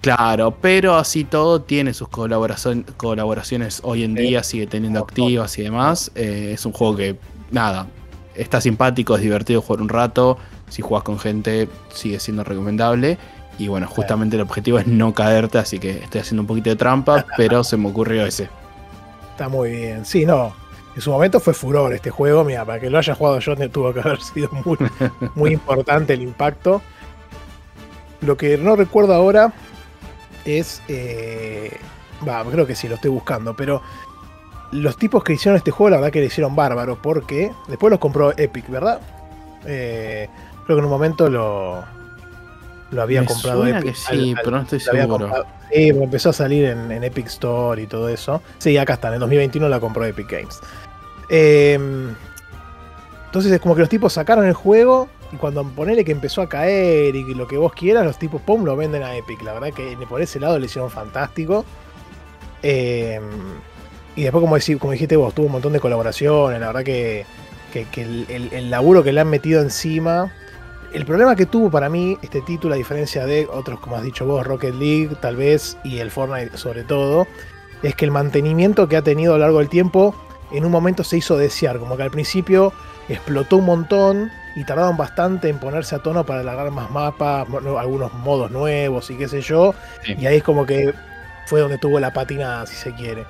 Claro, 0.00 0.56
pero 0.58 0.96
así 0.96 1.24
todo 1.24 1.60
tiene 1.60 1.92
sus 1.92 2.08
colaboraciones 2.08 3.80
hoy 3.82 4.04
en 4.04 4.14
día, 4.14 4.42
sigue 4.42 4.66
teniendo 4.66 5.00
activas 5.00 5.58
y 5.58 5.64
demás. 5.64 6.10
Eh, 6.14 6.52
es 6.54 6.64
un 6.64 6.72
juego 6.72 6.96
que, 6.96 7.16
nada, 7.50 7.88
está 8.34 8.62
simpático, 8.62 9.16
es 9.16 9.20
divertido 9.20 9.60
jugar 9.60 9.82
un 9.82 9.90
rato. 9.90 10.38
Si 10.70 10.80
juegas 10.80 11.04
con 11.04 11.18
gente, 11.18 11.68
sigue 11.92 12.18
siendo 12.18 12.42
recomendable. 12.42 13.18
Y 13.58 13.68
bueno, 13.68 13.86
justamente 13.86 14.36
el 14.36 14.42
objetivo 14.42 14.78
es 14.78 14.86
no 14.86 15.12
caerte, 15.12 15.58
así 15.58 15.78
que 15.78 15.90
estoy 15.90 16.22
haciendo 16.22 16.40
un 16.40 16.46
poquito 16.46 16.70
de 16.70 16.76
trampa, 16.76 17.26
pero 17.36 17.62
se 17.64 17.76
me 17.76 17.90
ocurrió 17.90 18.24
ese. 18.24 18.48
Está 19.32 19.50
muy 19.50 19.72
bien. 19.72 20.06
Sí, 20.06 20.24
no. 20.24 20.54
En 20.96 21.02
su 21.02 21.10
momento 21.10 21.40
fue 21.40 21.52
furor 21.52 21.92
este 21.92 22.10
juego. 22.10 22.42
Mira, 22.42 22.64
para 22.64 22.80
que 22.80 22.88
lo 22.88 22.96
haya 22.96 23.14
jugado 23.14 23.38
yo 23.38 23.70
tuvo 23.70 23.92
que 23.92 24.00
haber 24.00 24.20
sido 24.20 24.48
muy, 24.64 24.78
muy 25.34 25.52
importante 25.52 26.14
el 26.14 26.22
impacto. 26.22 26.80
Lo 28.22 28.36
que 28.36 28.56
no 28.56 28.74
recuerdo 28.76 29.14
ahora 29.14 29.52
es. 30.46 30.82
Eh, 30.88 31.76
va, 32.26 32.42
creo 32.44 32.66
que 32.66 32.74
sí, 32.74 32.88
lo 32.88 32.94
estoy 32.94 33.10
buscando, 33.10 33.54
pero 33.54 33.82
los 34.72 34.96
tipos 34.96 35.22
que 35.22 35.34
hicieron 35.34 35.58
este 35.58 35.70
juego, 35.70 35.90
la 35.90 35.96
verdad 35.98 36.12
que 36.12 36.20
le 36.20 36.26
hicieron 36.26 36.56
bárbaro, 36.56 36.96
porque 37.00 37.52
después 37.68 37.90
los 37.90 38.00
compró 38.00 38.32
Epic, 38.36 38.68
¿verdad? 38.70 39.00
Eh, 39.66 40.28
creo 40.64 40.76
que 40.76 40.80
en 40.80 40.84
un 40.84 40.90
momento 40.90 41.28
lo, 41.28 41.84
lo 42.90 43.02
había 43.02 43.24
comprado 43.26 43.66
Epic. 43.66 43.94
sí, 43.94 44.34
pero 44.42 44.56
no 44.56 44.62
estoy 44.62 44.80
seguro. 44.80 45.30
Sí, 45.70 45.88
empezó 45.88 46.30
a 46.30 46.32
salir 46.32 46.64
en, 46.64 47.04
Epic 47.04 47.26
Store 47.26 47.80
y 47.82 47.86
todo 47.86 48.08
eso. 48.08 48.40
Sí, 48.58 48.78
acá 48.78 48.94
están, 48.94 49.14
en 49.14 49.20
2021 49.20 49.68
la 49.68 49.80
compró 49.80 50.04
Epic 50.04 50.30
Games. 50.30 50.60
Eh, 51.28 51.78
entonces 53.26 53.52
es 53.52 53.60
como 53.60 53.74
que 53.74 53.80
los 53.80 53.90
tipos 53.90 54.12
sacaron 54.12 54.46
el 54.46 54.54
juego 54.54 55.08
y 55.32 55.36
cuando 55.36 55.64
ponele 55.64 56.04
que 56.04 56.12
empezó 56.12 56.40
a 56.42 56.48
caer 56.48 57.14
y 57.16 57.34
lo 57.34 57.46
que 57.46 57.56
vos 57.56 57.72
quieras, 57.72 58.04
los 58.04 58.18
tipos, 58.18 58.40
pum, 58.40 58.64
lo 58.64 58.76
venden 58.76 59.02
a 59.02 59.16
Epic. 59.16 59.42
La 59.42 59.52
verdad 59.52 59.72
que 59.72 59.96
por 60.08 60.22
ese 60.22 60.40
lado 60.40 60.58
le 60.58 60.66
hicieron 60.66 60.90
fantástico. 60.90 61.64
Eh, 62.62 63.20
y 64.14 64.22
después, 64.22 64.40
como, 64.40 64.56
como 64.80 64.92
dijiste 64.92 65.16
vos, 65.16 65.34
tuvo 65.34 65.46
un 65.46 65.52
montón 65.52 65.72
de 65.72 65.80
colaboraciones. 65.80 66.60
La 66.60 66.68
verdad 66.68 66.84
que, 66.84 67.26
el, 67.74 68.70
laburo 68.70 69.02
que 69.02 69.12
le 69.12 69.20
han 69.20 69.28
metido 69.28 69.60
encima. 69.60 70.32
El 70.92 71.04
problema 71.04 71.36
que 71.36 71.44
tuvo 71.44 71.70
para 71.70 71.90
mí 71.90 72.16
este 72.22 72.40
título, 72.40 72.74
a 72.74 72.78
diferencia 72.78 73.26
de 73.26 73.46
otros, 73.52 73.80
como 73.80 73.96
has 73.96 74.02
dicho 74.02 74.24
vos, 74.24 74.46
Rocket 74.46 74.74
League 74.74 75.10
tal 75.20 75.36
vez, 75.36 75.76
y 75.84 75.98
el 75.98 76.10
Fortnite 76.10 76.56
sobre 76.56 76.84
todo, 76.84 77.26
es 77.82 77.94
que 77.94 78.06
el 78.06 78.12
mantenimiento 78.12 78.88
que 78.88 78.96
ha 78.96 79.02
tenido 79.02 79.34
a 79.34 79.36
lo 79.36 79.42
largo 79.42 79.58
del 79.58 79.68
tiempo, 79.68 80.14
en 80.50 80.64
un 80.64 80.72
momento 80.72 81.04
se 81.04 81.18
hizo 81.18 81.36
desear. 81.36 81.78
Como 81.78 81.96
que 81.96 82.02
al 82.02 82.10
principio 82.10 82.72
explotó 83.08 83.58
un 83.58 83.66
montón 83.66 84.30
y 84.54 84.64
tardaron 84.64 84.96
bastante 84.96 85.48
en 85.48 85.58
ponerse 85.58 85.94
a 85.94 85.98
tono 86.00 86.24
para 86.24 86.40
alargar 86.40 86.70
más 86.70 86.90
mapas, 86.90 87.46
algunos 87.78 88.12
modos 88.14 88.50
nuevos 88.50 89.10
y 89.10 89.16
qué 89.16 89.28
sé 89.28 89.40
yo. 89.40 89.74
Y 90.06 90.26
ahí 90.26 90.38
es 90.38 90.42
como 90.42 90.66
que 90.66 90.94
fue 91.46 91.60
donde 91.60 91.78
tuvo 91.78 92.00
la 92.00 92.12
patina, 92.12 92.66
si 92.66 92.74
se 92.76 92.94
quiere. 92.94 93.24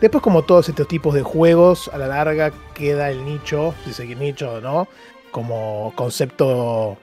Después, 0.00 0.22
como 0.22 0.42
todos 0.42 0.68
estos 0.68 0.86
tipos 0.86 1.14
de 1.14 1.22
juegos, 1.22 1.90
a 1.92 1.98
la 1.98 2.06
larga 2.06 2.52
queda 2.74 3.10
el 3.10 3.24
nicho, 3.24 3.74
si 3.84 3.94
se 3.94 4.04
quiere 4.04 4.20
nicho 4.20 4.52
o 4.52 4.60
no, 4.60 4.88
como 5.30 5.92
concepto 5.96 6.98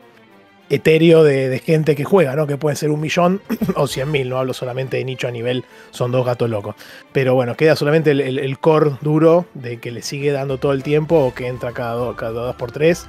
etéreo 0.70 1.24
de, 1.24 1.60
gente 1.60 1.96
que 1.96 2.04
juega, 2.04 2.36
¿no? 2.36 2.48
Que 2.48 2.58
puede 2.58 2.76
ser 2.76 2.90
un 2.90 3.02
millón 3.02 3.42
o 3.76 3.88
cien 3.88 4.12
mil, 4.12 4.30
no 4.30 4.38
hablo 4.38 4.54
solamente 4.54 4.98
de 4.98 5.06
nicho 5.06 5.28
a 5.28 5.32
nivel, 5.32 5.66
son 5.92 6.12
dos 6.12 6.26
gatos 6.26 6.50
locos. 6.50 6.76
Pero 7.12 7.36
bueno, 7.36 7.56
queda 7.56 7.76
solamente 7.76 8.12
el, 8.12 8.60
core 8.60 8.94
duro 9.02 9.46
de 9.54 9.78
que 9.78 9.92
le 9.92 10.02
sigue 10.02 10.32
dando 10.32 10.58
todo 10.58 10.74
el 10.74 10.84
tiempo 10.84 11.18
o 11.18 11.34
que 11.34 11.48
entra 11.48 11.74
cada, 11.74 12.16
cada 12.16 12.32
dos 12.32 12.56
por 12.56 12.72
tres 12.72 13.08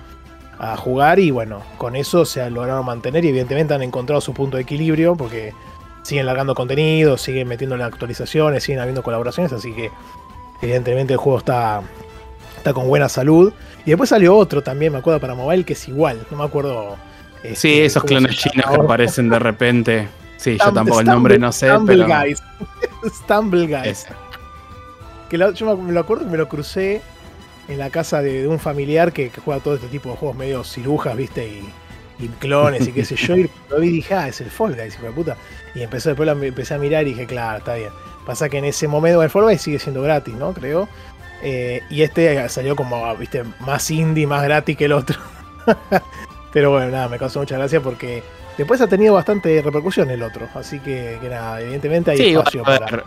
a 0.58 0.76
jugar 0.76 1.18
y 1.18 1.30
bueno, 1.30 1.62
con 1.78 1.96
eso 1.96 2.24
se 2.24 2.40
han 2.40 2.54
logrado 2.54 2.82
mantener 2.82 3.24
y 3.24 3.28
evidentemente 3.28 3.74
han 3.74 3.82
encontrado 3.82 4.20
su 4.20 4.32
punto 4.32 4.56
de 4.56 4.62
equilibrio 4.62 5.16
porque 5.16 5.52
siguen 6.02 6.26
largando 6.26 6.54
contenido, 6.54 7.16
siguen 7.16 7.48
metiéndole 7.48 7.82
actualizaciones, 7.82 8.62
siguen 8.62 8.80
habiendo 8.80 9.02
colaboraciones, 9.02 9.52
así 9.52 9.72
que 9.72 9.90
evidentemente 10.62 11.14
el 11.14 11.18
juego 11.18 11.38
está, 11.38 11.82
está 12.56 12.72
con 12.72 12.86
buena 12.88 13.08
salud. 13.08 13.52
Y 13.84 13.90
después 13.90 14.10
salió 14.10 14.36
otro 14.36 14.62
también, 14.62 14.92
me 14.92 14.98
acuerdo, 14.98 15.20
para 15.20 15.34
mobile 15.34 15.64
que 15.64 15.72
es 15.72 15.88
igual, 15.88 16.26
no 16.30 16.36
me 16.36 16.44
acuerdo. 16.44 16.96
Este, 17.44 17.56
sí, 17.56 17.80
esos 17.80 18.02
clones 18.04 18.36
chinos 18.36 18.64
que 18.70 18.80
aparecen 18.80 19.28
de 19.28 19.38
repente. 19.38 20.08
Sí, 20.38 20.56
yo 20.58 20.72
tampoco 20.72 21.00
el 21.00 21.06
nombre 21.06 21.38
no 21.38 21.52
sé, 21.52 21.68
Stumble 21.68 22.04
Guys. 22.04 22.42
Stumble 23.22 23.66
Guys. 23.66 24.06
Que 25.28 25.36
yo 25.54 25.76
me 25.76 25.92
lo 25.92 26.00
acuerdo 26.00 26.24
que 26.24 26.30
me 26.30 26.38
lo 26.38 26.48
crucé 26.48 27.02
en 27.68 27.78
la 27.78 27.90
casa 27.90 28.22
de, 28.22 28.48
un 28.48 28.58
familiar 28.58 29.12
que, 29.12 29.30
juega 29.44 29.62
todo 29.62 29.74
este 29.74 29.88
tipo 29.88 30.10
de 30.10 30.16
juegos 30.16 30.38
medio 30.38 30.64
cirujas, 30.64 31.14
¿viste? 31.16 31.46
Y, 31.46 32.28
clones 32.38 32.88
y 32.88 32.92
qué 32.92 33.04
sé 33.04 33.16
yo. 33.16 33.36
Y 33.36 33.50
lo 33.68 33.78
vi 33.78 33.88
y 33.88 33.92
dije, 33.92 34.14
ah, 34.14 34.28
es 34.28 34.40
el 34.40 34.50
Fall 34.50 34.74
Guys, 34.74 34.94
hijo 34.94 35.04
de 35.04 35.12
puta. 35.12 35.36
Y 35.74 35.82
empezó, 35.82 36.08
después 36.08 36.26
lo 36.26 36.42
empecé 36.42 36.72
a 36.72 36.78
mirar 36.78 37.02
y 37.06 37.10
dije, 37.10 37.26
claro, 37.26 37.58
está 37.58 37.74
bien. 37.74 37.90
Pasa 38.24 38.48
que 38.48 38.56
en 38.56 38.64
ese 38.64 38.88
momento 38.88 39.22
el 39.22 39.28
Fall 39.28 39.44
Guys 39.44 39.60
sigue 39.60 39.78
siendo 39.78 40.00
gratis, 40.00 40.34
¿no? 40.34 40.54
Creo. 40.54 40.88
Eh, 41.42 41.82
y 41.90 42.00
este 42.00 42.48
salió 42.48 42.74
como, 42.74 43.14
viste, 43.16 43.44
más 43.60 43.90
indie, 43.90 44.26
más 44.26 44.42
gratis 44.44 44.78
que 44.78 44.86
el 44.86 44.92
otro. 44.92 45.18
Pero 46.54 46.70
bueno, 46.70 46.90
nada, 46.90 47.08
me 47.08 47.18
causó 47.18 47.40
mucha 47.40 47.58
gracia 47.58 47.80
porque 47.80 48.22
después 48.56 48.80
ha 48.80 48.86
tenido 48.86 49.12
bastante 49.12 49.60
repercusión 49.60 50.08
el 50.08 50.22
otro. 50.22 50.48
Así 50.54 50.78
que, 50.78 51.18
nada, 51.28 51.60
evidentemente 51.60 52.12
hay 52.12 52.34
espacio 52.34 52.62
para. 52.62 53.04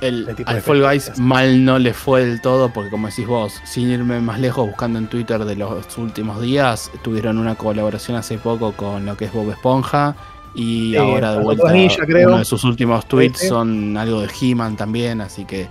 El, 0.00 0.32
al 0.46 0.60
Fall 0.62 0.80
Guys 0.80 1.18
mal 1.18 1.64
no 1.64 1.78
le 1.78 1.92
fue 1.92 2.24
del 2.24 2.40
todo, 2.40 2.68
porque 2.72 2.90
como 2.90 3.08
decís 3.08 3.26
vos, 3.26 3.60
sin 3.64 3.90
irme 3.90 4.20
más 4.20 4.38
lejos, 4.38 4.66
buscando 4.66 4.98
en 4.98 5.08
Twitter 5.08 5.44
de 5.44 5.56
los 5.56 5.98
últimos 5.98 6.40
días, 6.40 6.90
tuvieron 7.02 7.38
una 7.38 7.56
colaboración 7.56 8.16
hace 8.16 8.38
poco 8.38 8.72
con 8.72 9.06
lo 9.06 9.16
que 9.16 9.24
es 9.24 9.32
Bob 9.32 9.50
Esponja. 9.50 10.14
Y 10.58 10.96
ahora 10.96 11.34
de 11.34 11.38
vuelta, 11.38 11.66
uno 11.66 12.38
de 12.38 12.44
sus 12.44 12.64
últimos 12.64 13.06
tweets 13.06 13.46
son 13.46 13.96
algo 13.96 14.22
de 14.22 14.28
He-Man 14.40 14.76
también, 14.76 15.20
así 15.20 15.44
que 15.44 15.68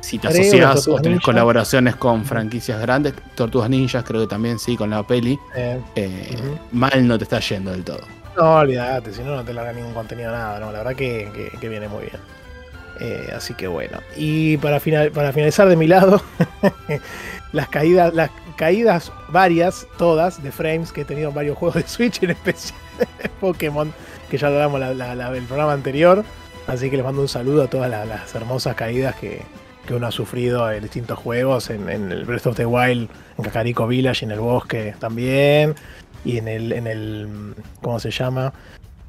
si 0.00 0.18
te 0.18 0.28
asocias 0.28 0.86
o 0.86 1.00
tenés 1.00 1.22
colaboraciones 1.22 1.96
con 1.96 2.26
franquicias 2.26 2.78
grandes, 2.78 3.14
Tortugas 3.34 3.70
Ninjas 3.70 4.04
creo 4.04 4.20
que 4.20 4.26
también 4.26 4.58
sí, 4.58 4.76
con 4.76 4.90
la 4.90 5.02
peli, 5.02 5.38
eh, 5.56 5.80
eh, 5.96 6.36
mal 6.72 7.08
no 7.08 7.16
te 7.16 7.24
está 7.24 7.40
yendo 7.40 7.70
del 7.70 7.84
todo. 7.84 8.00
No, 8.36 8.56
olvídate, 8.56 9.14
si 9.14 9.22
no, 9.22 9.34
no 9.34 9.42
te 9.42 9.54
larga 9.54 9.72
ningún 9.72 9.94
contenido, 9.94 10.30
nada, 10.30 10.60
no, 10.60 10.72
la 10.72 10.78
verdad 10.78 10.94
que, 10.94 11.50
que, 11.58 11.68
viene 11.70 11.88
muy 11.88 12.02
bien. 12.02 12.20
Eh, 13.00 13.32
así 13.34 13.54
que 13.54 13.66
bueno. 13.66 13.98
Y 14.14 14.58
para, 14.58 14.78
final, 14.78 15.10
para 15.10 15.32
finalizar 15.32 15.70
de 15.70 15.76
mi 15.76 15.86
lado, 15.86 16.20
las 17.52 17.68
caídas, 17.68 18.12
las 18.12 18.30
caídas 18.56 19.10
varias, 19.28 19.86
todas, 19.96 20.42
de 20.42 20.52
frames 20.52 20.92
que 20.92 21.00
he 21.00 21.04
tenido 21.06 21.30
en 21.30 21.34
varios 21.34 21.56
juegos 21.56 21.82
de 21.82 21.88
Switch, 21.88 22.22
en 22.22 22.30
especial 22.30 22.78
Pokémon, 23.40 23.90
que 24.30 24.38
ya 24.38 24.48
hablamos 24.48 24.80
la, 24.80 25.36
el 25.36 25.44
programa 25.44 25.72
anterior. 25.72 26.24
Así 26.66 26.90
que 26.90 26.96
les 26.96 27.04
mando 27.04 27.22
un 27.22 27.28
saludo 27.28 27.62
a 27.62 27.66
todas 27.68 27.90
las, 27.90 28.34
hermosas 28.34 28.74
caídas 28.76 29.16
que, 29.16 29.42
uno 29.90 30.06
ha 30.06 30.10
sufrido 30.10 30.70
en 30.70 30.82
distintos 30.82 31.18
juegos, 31.18 31.70
en, 31.70 31.88
el 31.88 32.26
Breath 32.26 32.46
of 32.48 32.56
the 32.56 32.66
Wild, 32.66 33.08
en 33.38 33.44
Kakariko 33.44 33.86
Village, 33.86 34.22
en 34.22 34.32
el 34.32 34.38
bosque 34.38 34.94
también, 34.98 35.74
y 36.26 36.36
en 36.36 36.46
el, 36.46 36.72
en 36.72 36.86
el 36.86 37.54
¿cómo 37.80 37.98
se 37.98 38.10
llama? 38.10 38.52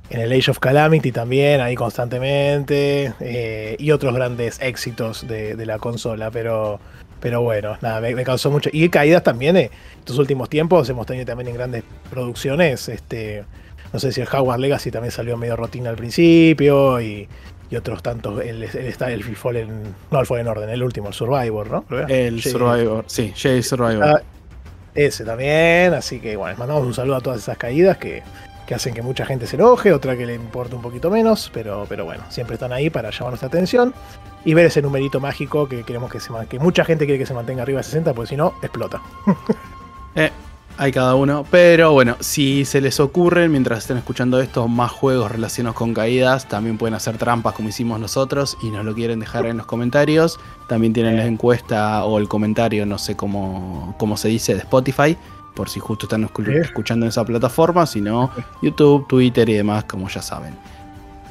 En 0.10 0.22
el 0.22 0.32
Age 0.32 0.52
of 0.52 0.60
Calamity 0.60 1.12
también, 1.12 1.60
ahí 1.60 1.76
constantemente, 1.76 3.14
eh, 3.20 3.76
y 3.78 3.92
otros 3.92 4.16
grandes 4.16 4.62
éxitos 4.62 5.28
de, 5.28 5.66
la 5.66 5.80
consola, 5.80 6.32
pero, 6.32 6.80
pero 7.20 7.42
bueno, 7.42 7.78
nada, 7.82 8.00
me, 8.00 8.24
causó 8.24 8.50
mucho. 8.50 8.70
Y 8.72 8.88
caídas 8.88 9.24
también, 9.24 9.58
eh, 9.58 9.72
estos 10.00 10.18
últimos 10.18 10.50
tiempos 10.50 10.90
hemos 10.90 11.06
tenido 11.06 11.26
también 11.26 11.50
en 11.50 11.56
grandes 11.56 11.84
producciones, 12.10 12.88
este 12.88 13.44
no 13.92 14.00
sé 14.00 14.12
si 14.12 14.22
el 14.22 14.28
Howard 14.32 14.60
Legacy 14.60 14.92
también 14.92 15.12
salió 15.12 15.38
medio 15.38 15.56
rutina 15.56 15.90
al 15.90 15.96
principio 15.96 17.02
y, 17.02 17.28
otros 17.78 18.02
tantos. 18.02 18.42
El, 18.44 18.64
está 18.64 19.12
el 19.12 19.24
Fallen. 19.24 19.96
No, 20.10 20.20
el 20.20 20.26
Fallen 20.26 20.48
Orden, 20.48 20.70
el 20.70 20.82
último, 20.82 21.10
el 21.10 21.14
Survivor, 21.14 21.70
¿no? 21.70 21.86
El 22.08 22.42
Survivor, 22.42 23.04
sí, 23.08 23.32
Jay 23.36 23.62
Survivor. 23.62 24.04
Ah, 24.04 24.22
ese 24.96 25.24
también, 25.24 25.94
así 25.94 26.20
que 26.20 26.36
bueno, 26.36 26.52
les 26.52 26.60
mandamos 26.60 26.86
un 26.86 26.94
saludo 26.94 27.18
a 27.18 27.22
todas 27.22 27.40
esas 27.40 27.58
caídas 27.58 27.98
que, 27.98 28.24
hacen 28.74 28.94
que 28.94 29.02
mucha 29.02 29.26
gente 29.26 29.48
se 29.48 29.56
enoje, 29.56 29.94
otra 29.94 30.16
que 30.16 30.26
le 30.26 30.36
importa 30.36 30.76
un 30.76 30.82
poquito 30.82 31.10
menos, 31.10 31.50
pero, 31.54 31.86
pero 31.88 32.06
bueno, 32.06 32.24
siempre 32.30 32.56
están 32.56 32.72
ahí 32.72 32.90
para 32.90 33.10
llamar 33.10 33.30
nuestra 33.32 33.48
atención 33.48 33.94
y 34.46 34.54
ver 34.54 34.68
ese 34.68 34.82
numerito 34.82 35.20
mágico 35.20 35.68
que 35.68 35.84
queremos 35.84 36.12
que 36.12 36.20
se 36.20 36.32
que 36.48 36.60
mucha 36.60 36.86
gente 36.86 37.06
quiere 37.06 37.20
que 37.20 37.26
se 37.26 37.34
mantenga 37.34 37.64
arriba 37.64 37.80
de 37.80 37.84
60, 37.84 38.14
porque 38.14 38.30
si 38.30 38.36
no, 38.36 38.54
explota. 38.62 39.02
eh, 40.16 40.32
hay 40.80 40.94
cada 40.94 41.14
uno. 41.16 41.46
Pero 41.52 41.92
bueno, 41.92 42.16
si 42.22 42.64
se 42.64 42.80
les 42.80 43.02
ocurren 43.02 43.52
mientras 43.52 43.80
estén 43.80 43.98
escuchando 43.98 44.40
esto 44.40 44.68
más 44.70 44.92
juegos 44.92 45.30
relacionados 45.30 45.76
con 45.76 45.94
caídas, 45.94 46.48
también 46.48 46.78
pueden 46.78 46.94
hacer 46.94 47.18
trampas 47.18 47.54
como 47.54 47.68
hicimos 47.68 48.00
nosotros 48.00 48.58
y 48.64 48.72
nos 48.72 48.86
lo 48.86 48.96
quieren 48.96 49.20
dejar 49.20 49.46
en 49.46 49.58
los 49.58 49.66
comentarios. 49.66 50.40
También 50.70 50.94
tienen 50.94 51.18
la 51.18 51.26
encuesta 51.26 52.06
o 52.06 52.18
el 52.18 52.30
comentario, 52.30 52.86
no 52.86 52.98
sé 52.98 53.18
cómo, 53.18 53.94
cómo 54.00 54.16
se 54.16 54.30
dice, 54.30 54.54
de 54.54 54.60
Spotify. 54.60 55.18
Por 55.54 55.68
si 55.68 55.82
justo 55.82 56.06
están 56.06 56.24
escuchando 56.24 57.06
en 57.06 57.10
esa 57.10 57.26
plataforma, 57.26 57.86
sino 57.86 58.32
YouTube, 58.62 59.06
Twitter 59.08 59.50
y 59.50 59.56
demás, 59.56 59.84
como 59.84 60.08
ya 60.08 60.22
saben. 60.22 60.56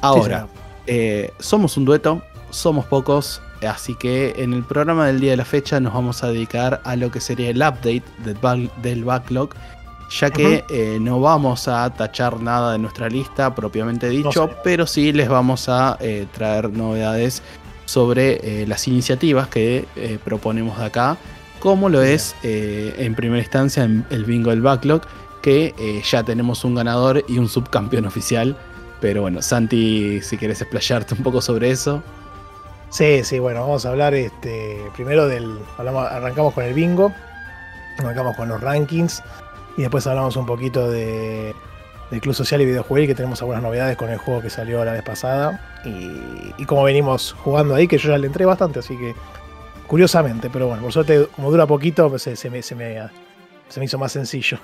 Ahora, 0.01 0.47
eh, 0.85 1.33
somos 1.39 1.75
un 1.75 1.85
dueto, 1.85 2.21
somos 2.51 2.85
pocos, 2.85 3.41
Así 3.67 3.95
que 3.95 4.35
en 4.37 4.53
el 4.53 4.63
programa 4.63 5.07
del 5.07 5.19
día 5.19 5.31
de 5.31 5.37
la 5.37 5.45
fecha 5.45 5.79
nos 5.79 5.93
vamos 5.93 6.23
a 6.23 6.27
dedicar 6.27 6.81
a 6.83 6.95
lo 6.95 7.11
que 7.11 7.19
sería 7.19 7.49
el 7.49 7.57
update 7.57 8.03
del, 8.81 9.03
backlog, 9.03 9.49
ya 10.09 10.29
que 10.29 10.63
eh, 10.69 10.97
no 11.01 11.19
vamos 11.19 11.67
a 11.67 11.89
tachar 11.93 12.41
nada 12.41 12.71
de 12.73 12.79
nuestra 12.79 13.09
lista 13.09 13.53
propiamente 13.53 14.07
dicho, 14.09 14.49
pero 14.63 14.87
sí 14.87 15.11
les 15.11 15.27
vamos 15.27 15.67
a 15.67 15.97
eh, 15.99 16.25
traer 16.33 16.71
novedades 16.71 17.43
sobre 17.85 18.61
eh, 18.61 18.67
las 18.67 18.87
iniciativas 18.87 19.47
que 19.47 19.85
proponemos 20.23 20.77
de 20.77 20.85
acá, 20.85 21.17
como 21.59 21.89
lo 21.89 22.01
es 22.01 22.35
en 22.43 23.15
primera 23.15 23.41
instancia 23.41 23.83
el 23.83 24.25
bingo 24.25 24.51
del 24.51 24.61
backlog, 24.61 25.01
que 25.41 26.01
ya 26.09 26.23
tenemos 26.23 26.63
un 26.63 26.75
ganador 26.75 27.25
y 27.27 27.37
un 27.37 27.49
subcampeón 27.49 28.05
oficial. 28.05 28.55
Pero 29.01 29.21
bueno, 29.21 29.41
Santi, 29.41 30.21
si 30.21 30.37
quieres 30.37 30.61
explayarte 30.61 31.13
un 31.15 31.23
poco 31.23 31.41
sobre 31.41 31.71
eso. 31.71 32.03
Sí, 32.89 33.23
sí, 33.23 33.39
bueno, 33.39 33.61
vamos 33.61 33.85
a 33.85 33.89
hablar 33.89 34.13
este, 34.15 34.81
primero 34.95 35.27
del. 35.27 35.59
arrancamos 35.77 36.53
con 36.53 36.63
el 36.63 36.73
bingo, 36.73 37.13
arrancamos 37.99 38.35
con 38.35 38.49
los 38.49 38.59
rankings 38.61 39.23
y 39.77 39.81
después 39.81 40.07
hablamos 40.07 40.35
un 40.35 40.45
poquito 40.45 40.89
de, 40.89 41.53
del 42.09 42.21
Club 42.21 42.33
Social 42.33 42.61
y 42.61 42.65
Videojuegos, 42.65 43.07
que 43.07 43.15
tenemos 43.15 43.41
algunas 43.41 43.61
novedades 43.61 43.95
con 43.95 44.09
el 44.09 44.17
juego 44.17 44.41
que 44.41 44.49
salió 44.49 44.83
la 44.83 44.93
vez 44.93 45.03
pasada 45.03 45.81
y, 45.85 46.53
y 46.57 46.65
como 46.65 46.83
venimos 46.83 47.33
jugando 47.43 47.75
ahí, 47.75 47.87
que 47.87 47.99
yo 47.99 48.09
ya 48.09 48.17
le 48.17 48.27
entré 48.27 48.45
bastante, 48.45 48.79
así 48.79 48.97
que 48.97 49.13
curiosamente, 49.89 50.49
pero 50.51 50.67
bueno, 50.67 50.83
por 50.83 50.93
suerte, 50.93 51.27
como 51.35 51.49
dura 51.49 51.65
poquito, 51.65 52.09
pues, 52.09 52.21
se, 52.21 52.49
me, 52.49 52.61
se, 52.61 52.75
me, 52.75 53.09
se 53.69 53.79
me 53.79 53.85
hizo 53.85 53.97
más 53.97 54.11
sencillo. 54.11 54.59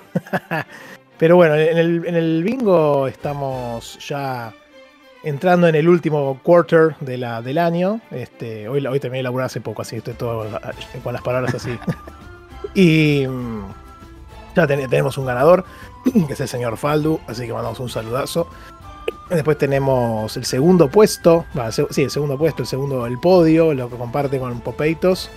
pero 1.17 1.35
bueno, 1.35 1.55
en 1.55 1.77
el, 1.77 2.05
en 2.05 2.15
el 2.15 2.43
bingo 2.43 3.07
estamos 3.07 3.97
ya 4.07 4.53
entrando 5.25 5.67
en 5.67 5.73
el 5.73 5.89
último 5.89 6.39
quarter 6.43 6.95
de 6.99 7.17
la, 7.17 7.41
del 7.41 7.57
año. 7.57 7.99
Este, 8.11 8.69
hoy, 8.69 8.85
hoy 8.85 8.99
terminé 8.99 9.19
de 9.19 9.23
laburar 9.23 9.47
hace 9.47 9.59
poco, 9.59 9.81
así 9.81 9.97
estoy 9.97 10.13
todo 10.13 10.47
con 11.03 11.13
las 11.13 11.21
palabras 11.23 11.55
así. 11.55 11.77
y 12.75 13.25
mm, 13.27 13.65
ya 14.55 14.67
tenemos 14.67 15.17
un 15.17 15.25
ganador, 15.25 15.65
que 16.27 16.33
es 16.33 16.39
el 16.39 16.47
señor 16.47 16.77
Faldu, 16.77 17.19
así 17.27 17.47
que 17.47 17.53
mandamos 17.53 17.79
un 17.79 17.89
saludazo. 17.89 18.47
Después 19.29 19.57
tenemos 19.57 20.37
el 20.37 20.45
segundo 20.45 20.89
puesto, 20.89 21.45
sí, 21.89 22.03
el 22.03 22.11
segundo 22.11 22.37
puesto, 22.37 22.61
el 22.61 22.67
segundo, 22.67 23.07
el 23.07 23.19
podio, 23.19 23.73
lo 23.73 23.89
que 23.89 23.97
comparte 23.97 24.39
con 24.39 24.61
Popeitos, 24.61 25.31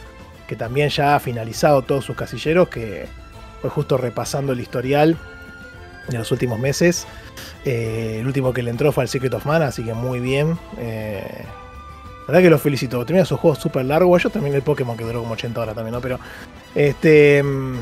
que 0.46 0.54
también 0.54 0.90
ya 0.90 1.16
ha 1.16 1.20
finalizado 1.20 1.80
todos 1.80 2.04
sus 2.04 2.14
casilleros, 2.14 2.68
que 2.68 3.08
fue 3.62 3.70
justo 3.70 3.96
repasando 3.96 4.52
el 4.52 4.60
historial 4.60 5.16
de 6.08 6.18
los 6.18 6.30
últimos 6.32 6.58
meses. 6.58 7.06
Eh, 7.64 8.18
el 8.20 8.26
último 8.26 8.52
que 8.52 8.62
le 8.62 8.70
entró 8.70 8.92
fue 8.92 9.04
al 9.04 9.08
Secret 9.08 9.32
of 9.34 9.46
Mana, 9.46 9.66
así 9.66 9.84
que 9.84 9.94
muy 9.94 10.20
bien. 10.20 10.58
Eh, 10.78 11.44
la 12.20 12.26
verdad 12.26 12.42
que 12.42 12.50
lo 12.50 12.58
felicito. 12.58 13.04
Termina 13.04 13.24
su 13.24 13.36
juego 13.36 13.56
súper 13.56 13.84
largo. 13.84 14.16
Yo 14.18 14.30
también 14.30 14.54
el 14.54 14.62
Pokémon 14.62 14.96
que 14.96 15.04
duró 15.04 15.20
como 15.20 15.34
80 15.34 15.60
horas 15.60 15.74
también, 15.74 15.94
¿no? 15.94 16.00
Pero 16.00 16.18
este. 16.74 17.42
Mm, 17.42 17.78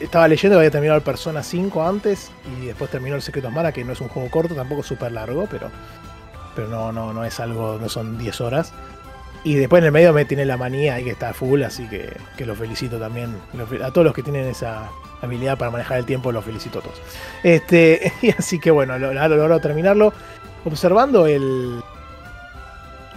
estaba 0.00 0.28
leyendo 0.28 0.54
que 0.54 0.58
había 0.58 0.70
terminado 0.70 0.96
el 0.96 1.02
Persona 1.02 1.42
5 1.42 1.82
antes 1.82 2.30
y 2.56 2.66
después 2.66 2.88
terminó 2.88 3.16
el 3.16 3.22
Secret 3.22 3.44
of 3.44 3.52
Mana, 3.52 3.72
que 3.72 3.84
no 3.84 3.92
es 3.92 4.00
un 4.00 4.08
juego 4.08 4.30
corto, 4.30 4.54
tampoco 4.54 4.84
súper 4.84 5.10
largo, 5.10 5.48
pero, 5.50 5.70
pero 6.54 6.68
no, 6.68 6.92
no, 6.92 7.12
no 7.12 7.24
es 7.24 7.40
algo, 7.40 7.78
no 7.80 7.88
son 7.88 8.16
10 8.16 8.40
horas. 8.40 8.72
Y 9.42 9.54
después 9.54 9.80
en 9.80 9.86
el 9.86 9.92
medio 9.92 10.12
me 10.12 10.24
tiene 10.24 10.44
la 10.44 10.56
manía 10.56 11.00
y 11.00 11.04
que 11.04 11.10
está 11.10 11.32
full, 11.32 11.62
así 11.62 11.88
que, 11.88 12.16
que 12.36 12.46
lo 12.46 12.54
felicito 12.54 12.98
también. 12.98 13.36
A 13.82 13.90
todos 13.90 14.04
los 14.04 14.14
que 14.14 14.22
tienen 14.22 14.46
esa, 14.46 14.88
habilidad 15.22 15.58
para 15.58 15.70
manejar 15.70 15.98
el 15.98 16.04
tiempo, 16.04 16.32
los 16.32 16.44
felicito 16.44 16.78
a 16.78 16.82
todos. 16.82 17.00
Este, 17.42 18.12
y 18.22 18.30
así 18.30 18.58
que 18.58 18.70
bueno, 18.70 18.98
lo, 18.98 19.12
lo 19.12 19.28
logrado 19.28 19.60
terminarlo. 19.60 20.12
Observando 20.64 21.26
el, 21.26 21.82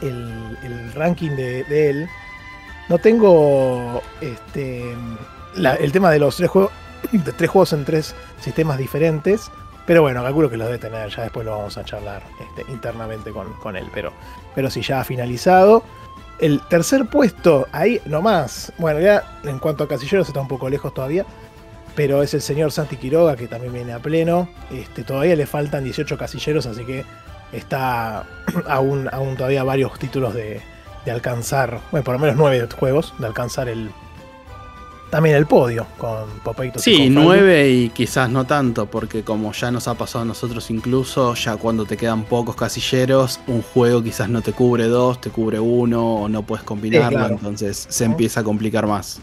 el, 0.02 0.94
ranking 0.94 1.32
de, 1.32 1.90
él, 1.90 2.10
no 2.90 2.98
tengo 2.98 4.02
este, 4.22 4.96
el 5.56 5.92
tema 5.92 6.12
de 6.12 6.20
los 6.20 6.36
tres 6.38 6.50
juegos, 6.50 6.72
de 7.12 7.34
tres 7.34 7.50
juegos 7.50 7.74
en 7.74 7.86
tres 7.86 8.16
sistemas 8.40 8.78
diferentes. 8.78 9.52
Pero 9.86 10.04
bueno, 10.04 10.24
calculo 10.24 10.50
que 10.50 10.58
los 10.58 10.68
debe 10.68 10.78
tener, 10.78 11.10
ya 11.10 11.24
después 11.24 11.44
lo 11.44 11.58
vamos 11.58 11.76
a 11.78 11.84
charlar 11.84 12.22
este, 12.40 12.72
internamente 12.72 13.32
con, 13.32 13.52
con, 13.54 13.76
él. 13.76 13.88
Pero, 13.94 14.14
pero 14.54 14.70
sí, 14.70 14.82
ya 14.82 15.02
ha 15.02 15.04
finalizado. 15.04 15.84
El 16.40 16.62
tercer 16.70 17.08
puesto, 17.08 17.68
ahí 17.72 18.00
nomás. 18.06 18.72
Bueno, 18.78 19.00
ya 19.00 19.40
en 19.44 19.60
cuanto 19.60 19.84
a 19.84 19.88
casilleros 19.88 20.28
está 20.28 20.40
un 20.40 20.48
poco 20.48 20.70
lejos 20.70 20.94
todavía 20.94 21.26
pero 21.96 22.24
es 22.24 22.34
el 22.34 22.42
señor 22.42 22.72
Santi 22.72 22.98
Quiroga 22.98 23.36
que 23.36 23.48
también 23.48 23.74
viene 23.74 23.94
a 23.94 24.00
pleno. 24.00 24.50
Este, 24.72 25.04
todavía 25.04 25.36
le 25.36 25.46
faltan 25.46 25.84
18 25.84 26.18
casilleros, 26.18 26.66
así 26.66 26.84
que 26.86 27.06
está 27.52 28.26
aún, 28.68 29.10
aún 29.12 29.36
todavía 29.36 29.64
varios 29.64 29.98
títulos 30.00 30.34
de, 30.34 30.62
alcanzar, 31.12 31.82
bueno, 31.92 32.04
por 32.04 32.14
lo 32.14 32.20
menos 32.20 32.36
9 32.38 32.68
juegos, 32.78 33.14
de 33.18 33.26
alcanzar 33.26 33.68
el 33.68 33.90
también 35.10 35.36
el 35.36 35.46
podio 35.46 35.86
con 35.98 36.30
Popeito. 36.42 36.80
Sí, 36.80 37.10
9 37.10 37.70
y 37.70 37.90
quizás 37.90 38.30
no 38.30 38.46
tanto, 38.46 38.86
porque 38.86 39.24
como 39.24 39.52
ya 39.52 39.70
nos 39.70 39.90
ha 39.90 39.96
pasado 39.96 40.22
a 40.22 40.26
nosotros 40.26 40.72
incluso, 40.72 41.34
ya 41.34 41.58
cuando 41.58 41.86
te 41.86 41.98
quedan 41.98 42.24
pocos 42.24 42.56
casilleros, 42.56 43.42
un 43.48 43.62
juego 43.62 44.02
quizás 44.02 44.30
no 44.30 44.42
te 44.42 44.54
cubre 44.54 44.86
dos, 44.86 45.20
te 45.20 45.30
cubre 45.30 45.60
uno 45.60 46.16
o 46.16 46.30
no 46.30 46.44
puedes 46.44 46.64
combinarlo, 46.64 47.28
entonces 47.28 47.88
se 47.90 48.06
empieza 48.06 48.40
a 48.40 48.44
complicar 48.46 48.88
más. 48.88 49.20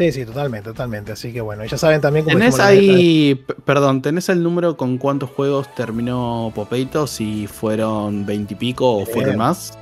Sí, 0.00 0.12
sí, 0.12 0.24
totalmente, 0.24 0.70
totalmente. 0.70 1.12
Así 1.12 1.30
que 1.30 1.42
bueno, 1.42 1.62
ya 1.66 1.76
saben 1.76 2.00
también 2.00 2.24
cómo 2.24 2.38
¿Tenés 2.38 2.58
ahí, 2.58 3.44
perdón, 3.66 4.00
¿tenés 4.00 4.30
el 4.30 4.42
número 4.42 4.74
con 4.78 4.96
cuántos 4.96 5.28
juegos 5.28 5.74
terminó 5.74 6.50
Popeito? 6.54 7.06
Si 7.06 7.46
fueron 7.46 8.24
veintipico 8.24 8.90
o 8.90 9.04
fueron 9.04 9.36
más. 9.36 9.76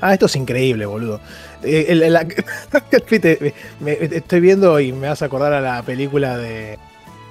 Ah, 0.00 0.12
esto 0.12 0.26
es 0.26 0.36
increíble, 0.36 0.86
boludo. 0.86 1.18
Eh, 1.64 1.86
el- 1.88 2.12
la- 2.12 2.24
Viste, 3.10 3.52
me- 3.80 3.94
estoy 4.00 4.38
viendo 4.38 4.78
y 4.78 4.92
me 4.92 5.08
vas 5.08 5.22
a 5.22 5.24
acordar 5.24 5.52
a 5.54 5.60
la 5.60 5.82
película 5.82 6.38
de, 6.38 6.78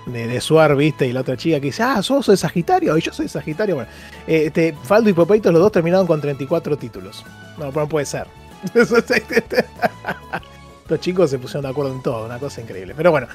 de, 0.07 0.27
de 0.27 0.41
Suar, 0.41 0.75
¿viste? 0.75 1.07
Y 1.07 1.13
la 1.13 1.21
otra 1.21 1.37
chica 1.37 1.61
que 1.61 1.67
dice, 1.67 1.83
ah, 1.83 2.03
sos 2.03 2.27
de 2.27 2.35
Sagitario, 2.35 2.97
y 2.97 3.01
yo 3.01 3.13
soy 3.13 3.27
de 3.27 3.29
Sagitario. 3.29 3.75
Bueno, 3.75 3.89
eh, 4.27 4.47
este, 4.47 4.75
Faldo 4.83 5.09
y 5.09 5.13
Popeitos, 5.13 5.53
los 5.53 5.61
dos 5.61 5.71
terminaron 5.71 6.05
con 6.07 6.19
34 6.19 6.75
títulos. 6.75 7.23
No, 7.57 7.71
no 7.71 7.87
puede 7.87 8.05
ser. 8.05 8.27
Los 10.87 10.99
chicos 10.99 11.29
se 11.31 11.39
pusieron 11.39 11.63
de 11.63 11.69
acuerdo 11.69 11.91
en 11.91 12.01
todo, 12.03 12.25
una 12.25 12.37
cosa 12.37 12.61
increíble. 12.61 12.93
Pero 12.95 13.11
bueno, 13.11 13.27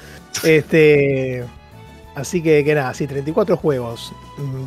este. 0.43 1.43
Así 2.15 2.41
que, 2.43 2.63
que 2.65 2.75
nada, 2.75 2.93
sí, 2.93 3.07
34 3.07 3.55
juegos 3.55 4.11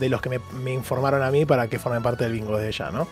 de 0.01 0.09
los 0.09 0.23
que 0.23 0.31
me, 0.31 0.41
me 0.63 0.73
informaron 0.73 1.23
a 1.23 1.31
mí 1.31 1.45
para 1.45 1.69
que 1.69 1.79
formen 1.79 2.03
parte 2.03 2.25
del 2.25 2.33
bingo 2.33 2.57
desde 2.57 2.73
ya, 2.73 2.91
¿no? 2.91 3.07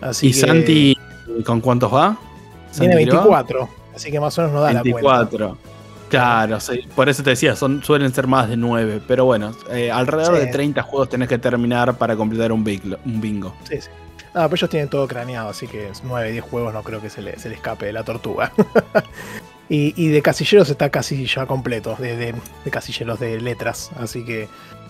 Así 0.00 0.28
¿Y 0.28 0.32
que 0.32 0.38
Santi 0.40 0.96
con 1.44 1.60
cuántos 1.60 1.92
va? 1.92 2.16
tiene 2.76 2.94
¿Santi 2.94 3.04
Quiroga? 3.04 3.42
24, 3.42 3.68
así 3.94 4.10
que 4.10 4.20
más 4.20 4.38
o 4.38 4.40
menos 4.42 4.54
no 4.54 4.60
da 4.62 4.72
la 4.72 4.80
cuenta. 4.80 5.00
24. 5.00 5.58
Claro, 6.08 6.60
sí, 6.60 6.80
por 6.94 7.08
eso 7.08 7.22
te 7.22 7.30
decía, 7.30 7.56
son, 7.56 7.82
suelen 7.82 8.12
ser 8.14 8.26
más 8.26 8.48
de 8.48 8.56
9. 8.56 9.02
Pero 9.06 9.24
bueno, 9.26 9.52
eh, 9.70 9.90
alrededor 9.90 10.36
Sí. 10.36 10.46
de 10.46 10.52
30 10.52 10.82
juegos 10.82 11.08
tenés 11.10 11.28
que 11.28 11.38
terminar 11.38 11.94
para 11.98 12.16
completar 12.16 12.52
un 12.52 12.62
bingo. 12.64 12.96
Un 13.04 13.20
bingo. 13.20 13.54
Sí, 13.68 13.80
sí. 13.80 13.88
No, 14.34 14.40
pero 14.42 14.56
ellos 14.56 14.70
tienen 14.70 14.88
todo 14.88 15.06
craneado, 15.06 15.48
así 15.50 15.68
que 15.68 15.92
9, 16.02 16.32
10 16.32 16.44
juegos 16.44 16.74
no 16.74 16.82
creo 16.82 17.00
que 17.00 17.08
se 17.08 17.22
le, 17.22 17.30
escape 17.34 17.86
de 17.86 17.92
la 17.92 18.02
tortuga. 18.02 18.52
y, 19.68 20.08
de 20.08 20.22
casilleros 20.22 20.68
está 20.68 20.90
casi 20.90 21.24
ya 21.26 21.46
completo, 21.46 21.96
de, 21.98 22.16
de- 22.16 22.34
de 22.64 22.70
casilleros 22.70 23.20
de 23.20 23.40
letras, 23.40 23.90
así 23.98 24.24
que 24.24 24.48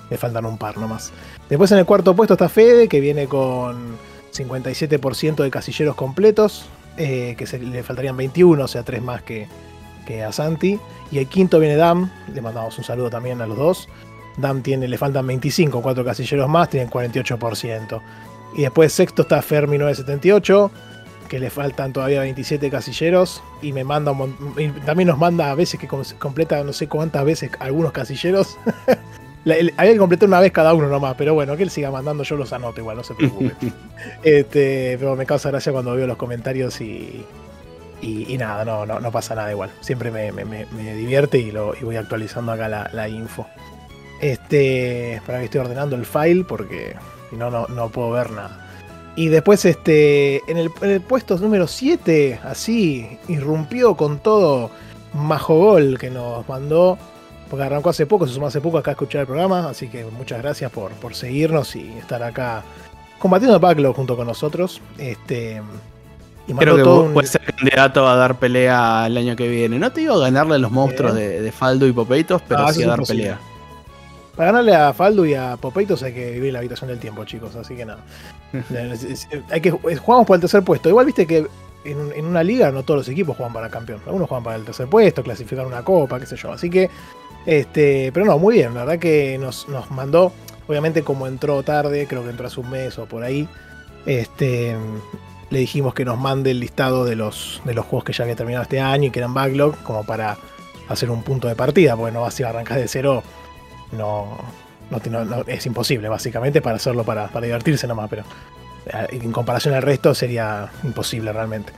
le 0.08 0.16
faltan 0.18 0.46
un 0.46 0.56
par 0.56 0.78
nomás. 0.78 1.12
Después 1.48 1.70
en 1.72 1.78
el 1.78 1.84
cuarto 1.84 2.16
puesto 2.16 2.34
está 2.34 2.48
Fede, 2.48 2.88
que 2.88 3.00
viene 3.00 3.26
con 3.26 3.96
57% 4.32 5.42
de 5.42 5.50
casilleros 5.50 5.94
completos, 5.94 6.66
eh, 6.96 7.34
que 7.36 7.46
se, 7.46 7.58
le 7.58 7.82
faltarían 7.82 8.16
21, 8.16 8.64
o 8.64 8.68
sea, 8.68 8.82
3 8.82 9.02
más 9.02 9.22
que, 9.22 9.46
que 10.06 10.22
a 10.22 10.32
Santi. 10.32 10.78
Y 11.10 11.18
el 11.18 11.26
quinto 11.26 11.58
viene 11.58 11.76
Dam, 11.76 12.10
le 12.32 12.40
mandamos 12.40 12.78
un 12.78 12.84
saludo 12.84 13.10
también 13.10 13.42
a 13.42 13.46
los 13.46 13.58
dos. 13.58 13.88
Dam 14.38 14.62
tiene, 14.62 14.88
le 14.88 14.96
faltan 14.98 15.26
25, 15.26 15.82
4 15.82 16.04
casilleros 16.04 16.48
más, 16.48 16.70
tienen 16.70 16.88
48%. 16.90 18.00
Y 18.56 18.62
después 18.62 18.92
sexto 18.92 19.22
está 19.22 19.42
Fermi 19.42 19.78
978, 19.78 20.70
que 21.28 21.38
le 21.40 21.50
faltan 21.50 21.92
todavía 21.92 22.20
27 22.20 22.70
casilleros. 22.70 23.42
Y 23.62 23.72
me 23.72 23.82
manda 23.84 24.12
un 24.12 24.36
y 24.56 24.68
también 24.86 25.08
nos 25.08 25.18
manda 25.18 25.50
a 25.50 25.54
veces 25.54 25.80
que 25.80 25.88
com- 25.88 26.02
completa 26.18 26.62
no 26.62 26.72
sé 26.72 26.86
cuántas 26.88 27.24
veces 27.24 27.50
algunos 27.58 27.92
casilleros. 27.92 28.56
Había 29.76 29.92
que 29.92 29.98
completar 29.98 30.26
una 30.26 30.40
vez 30.40 30.52
cada 30.52 30.72
uno 30.72 30.86
nomás, 30.88 31.16
pero 31.18 31.34
bueno, 31.34 31.54
que 31.56 31.64
él 31.64 31.70
siga 31.70 31.90
mandando, 31.90 32.22
yo 32.22 32.34
los 32.36 32.50
anoto 32.54 32.80
igual, 32.80 32.96
no 32.96 33.04
se 33.04 33.14
preocupe. 33.14 33.52
este, 34.22 34.96
pero 34.98 35.16
me 35.16 35.26
causa 35.26 35.50
gracia 35.50 35.70
cuando 35.70 35.94
veo 35.94 36.06
los 36.06 36.16
comentarios 36.16 36.80
y, 36.80 37.26
y, 38.00 38.32
y 38.32 38.38
nada, 38.38 38.64
no, 38.64 38.86
no, 38.86 39.00
no 39.00 39.10
pasa 39.12 39.34
nada 39.34 39.50
igual. 39.50 39.70
Siempre 39.80 40.10
me, 40.10 40.32
me- 40.32 40.46
me- 40.46 40.64
me 40.66 40.94
divierte 40.94 41.38
y, 41.38 41.50
lo, 41.50 41.74
y 41.78 41.84
voy 41.84 41.96
actualizando 41.96 42.52
acá 42.52 42.68
la, 42.70 42.88
la 42.94 43.06
info. 43.08 43.46
Este, 44.20 45.20
para 45.26 45.40
que 45.40 45.46
estoy 45.46 45.60
ordenando 45.60 45.94
el 45.96 46.06
file 46.06 46.44
porque 46.44 46.94
si 47.34 47.38
no, 47.38 47.50
no, 47.50 47.66
no 47.66 47.88
puedo 47.88 48.10
ver 48.12 48.30
nada. 48.30 48.60
Y 49.16 49.28
después, 49.28 49.64
este, 49.64 50.36
en 50.50 50.56
el, 50.56 50.70
en 50.80 50.90
el 50.90 51.00
puesto 51.00 51.36
número 51.38 51.66
7, 51.66 52.40
así, 52.44 53.18
irrumpió 53.28 53.96
con 53.96 54.18
todo 54.18 54.70
Majogol 55.12 55.98
que 55.98 56.10
nos 56.10 56.48
mandó, 56.48 56.98
porque 57.48 57.64
arrancó 57.64 57.90
hace 57.90 58.06
poco, 58.06 58.26
se 58.26 58.34
sumó 58.34 58.48
hace 58.48 58.60
poco 58.60 58.78
acá 58.78 58.90
a 58.90 58.94
escuchar 58.94 59.22
el 59.22 59.26
programa, 59.26 59.68
así 59.68 59.88
que 59.88 60.04
muchas 60.04 60.42
gracias 60.42 60.70
por, 60.72 60.90
por 60.92 61.14
seguirnos 61.14 61.76
y 61.76 61.88
estar 61.98 62.22
acá 62.22 62.62
combatiendo 63.18 63.54
el 63.56 63.62
backlog 63.62 63.94
junto 63.94 64.16
con 64.16 64.26
nosotros. 64.26 64.80
Este, 64.98 65.62
y 66.48 66.52
Creo 66.52 66.76
que 66.76 66.82
todo 66.82 67.02
un- 67.04 67.12
puedes 67.14 67.30
ser 67.30 67.42
candidato 67.42 68.08
a 68.08 68.16
dar 68.16 68.38
pelea 68.38 69.04
el 69.06 69.16
año 69.16 69.36
que 69.36 69.48
viene. 69.48 69.78
No 69.78 69.92
te 69.92 70.00
digo 70.00 70.18
ganarle 70.18 70.56
a 70.56 70.58
los 70.58 70.70
monstruos 70.72 71.14
de, 71.14 71.40
de 71.40 71.52
Faldo 71.52 71.86
y 71.86 71.92
Popeitos, 71.92 72.42
pero 72.48 72.62
No, 72.62 72.72
sí 72.72 72.82
a 72.82 72.88
dar 72.88 73.02
pelea. 73.02 73.38
Para 74.36 74.50
ganarle 74.50 74.74
a 74.74 74.92
Faldo 74.92 75.24
y 75.24 75.34
a 75.34 75.56
Popeitos 75.56 76.02
hay 76.02 76.12
que 76.12 76.32
vivir 76.32 76.52
la 76.52 76.58
habitación 76.58 76.88
del 76.88 76.98
tiempo, 76.98 77.24
chicos. 77.24 77.54
Así 77.54 77.76
que 77.76 77.84
nada. 77.84 78.00
Hay 79.50 79.60
que, 79.60 79.70
jugamos 79.70 80.26
por 80.26 80.34
el 80.36 80.40
tercer 80.40 80.62
puesto. 80.62 80.88
Igual 80.88 81.06
viste 81.06 81.26
que 81.26 81.46
en, 81.84 82.12
en 82.14 82.24
una 82.24 82.42
liga 82.42 82.70
no 82.70 82.82
todos 82.82 82.98
los 82.98 83.08
equipos 83.08 83.36
juegan 83.36 83.52
para 83.52 83.68
campeón. 83.68 84.00
Algunos 84.06 84.28
juegan 84.28 84.44
para 84.44 84.56
el 84.56 84.64
tercer 84.64 84.88
puesto, 84.88 85.22
clasificar 85.22 85.66
una 85.66 85.82
copa, 85.82 86.18
qué 86.18 86.26
sé 86.26 86.36
yo. 86.36 86.52
Así 86.52 86.68
que, 86.68 86.90
este, 87.46 88.10
pero 88.12 88.26
no, 88.26 88.38
muy 88.38 88.54
bien. 88.54 88.74
La 88.74 88.80
verdad 88.84 88.98
que 88.98 89.38
nos, 89.38 89.68
nos 89.68 89.90
mandó, 89.90 90.32
obviamente 90.66 91.02
como 91.02 91.26
entró 91.26 91.62
tarde, 91.62 92.06
creo 92.08 92.24
que 92.24 92.30
entró 92.30 92.46
hace 92.46 92.60
un 92.60 92.70
mes 92.70 92.98
o 92.98 93.06
por 93.06 93.22
ahí. 93.22 93.48
Este, 94.06 94.76
le 95.50 95.58
dijimos 95.58 95.94
que 95.94 96.04
nos 96.04 96.18
mande 96.18 96.50
el 96.50 96.60
listado 96.60 97.04
de 97.04 97.14
los, 97.14 97.62
de 97.64 97.74
los 97.74 97.84
juegos 97.84 98.04
que 98.04 98.12
ya 98.12 98.24
había 98.24 98.34
terminado 98.34 98.64
este 98.64 98.80
año 98.80 99.08
y 99.08 99.10
que 99.10 99.20
eran 99.20 99.32
backlog, 99.32 99.76
como 99.84 100.04
para 100.04 100.36
hacer 100.88 101.10
un 101.10 101.22
punto 101.22 101.48
de 101.48 101.54
partida, 101.54 101.96
porque 101.96 102.12
no 102.12 102.22
vas 102.22 102.40
a 102.40 102.48
arrancar 102.48 102.78
de 102.78 102.88
cero 102.88 103.22
no, 103.94 104.38
es 105.46 105.66
imposible, 105.66 106.08
básicamente, 106.08 106.60
para 106.60 106.76
hacerlo 106.76 107.04
para, 107.04 107.28
para 107.28 107.46
divertirse 107.46 107.86
nomás, 107.86 108.08
pero 108.10 108.24
eh, 108.86 109.06
en 109.10 109.32
comparación 109.32 109.74
al 109.74 109.82
resto 109.82 110.14
sería 110.14 110.70
imposible 110.82 111.32
realmente. 111.32 111.72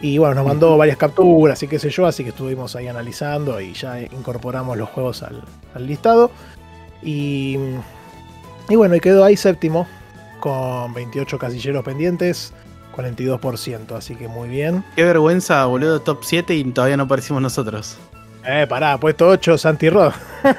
Y 0.00 0.18
bueno, 0.18 0.34
nos 0.34 0.46
mandó 0.46 0.76
varias 0.76 0.96
capturas 0.96 1.62
y 1.62 1.68
qué 1.68 1.78
sé 1.78 1.88
yo, 1.90 2.06
así 2.06 2.24
que 2.24 2.30
estuvimos 2.30 2.76
ahí 2.76 2.88
analizando 2.88 3.60
y 3.60 3.72
ya 3.72 4.00
incorporamos 4.00 4.76
los 4.76 4.88
juegos 4.90 5.22
al, 5.22 5.42
al 5.74 5.86
listado. 5.86 6.30
Y, 7.02 7.58
y 8.68 8.76
bueno, 8.76 8.94
y 8.94 9.00
quedó 9.00 9.24
ahí 9.24 9.36
séptimo, 9.36 9.86
con 10.40 10.92
28 10.92 11.38
casilleros 11.38 11.84
pendientes, 11.84 12.52
42%, 12.94 13.92
así 13.96 14.14
que 14.14 14.28
muy 14.28 14.48
bien. 14.48 14.84
Qué 14.96 15.04
vergüenza, 15.04 15.64
boludo, 15.66 16.00
top 16.00 16.18
7 16.22 16.54
y 16.54 16.64
todavía 16.64 16.96
no 16.96 17.04
aparecimos 17.04 17.40
nosotros. 17.42 17.98
Eh, 18.46 18.66
pará, 18.68 18.98
puesto 18.98 19.28
8, 19.28 19.56
Santi 19.56 19.88
Rod. 19.88 20.12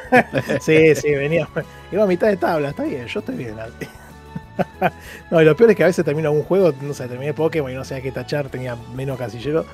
sí, 0.62 0.96
sí, 0.96 1.14
venía. 1.14 1.48
Iba 1.92 2.04
a 2.04 2.08
mitad 2.08 2.28
de 2.28 2.38
tabla, 2.38 2.70
está 2.70 2.84
bien, 2.84 3.06
yo 3.06 3.20
estoy 3.20 3.36
bien. 3.36 3.56
no, 5.32 5.42
y 5.42 5.46
lo 5.46 5.56
peor 5.56 5.72
es 5.72 5.76
que 5.76 5.84
a 5.84 5.88
veces 5.88 6.04
termino 6.04 6.30
algún 6.30 6.44
juego, 6.44 6.74
no 6.82 6.94
sé, 6.94 7.08
terminé 7.08 7.34
Pokémon 7.34 7.72
y 7.72 7.76
no 7.76 7.84
sabía 7.84 8.04
qué 8.04 8.12
tachar, 8.12 8.50
tenía 8.50 8.76
menos 8.96 9.18
casilleros. 9.18 9.66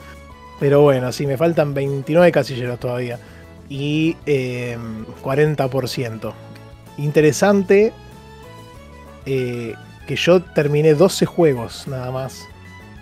Pero 0.60 0.82
bueno, 0.82 1.12
sí, 1.12 1.26
me 1.26 1.38
faltan 1.38 1.74
29 1.74 2.32
casilleros 2.32 2.80
todavía. 2.80 3.18
Y 3.70 4.18
eh, 4.26 4.78
40%. 5.24 6.34
Interesante 6.98 7.94
que 9.26 10.16
yo 10.16 10.42
terminé 10.42 10.94
12 10.94 11.26
juegos 11.26 11.88
nada 11.88 12.12
más. 12.12 12.48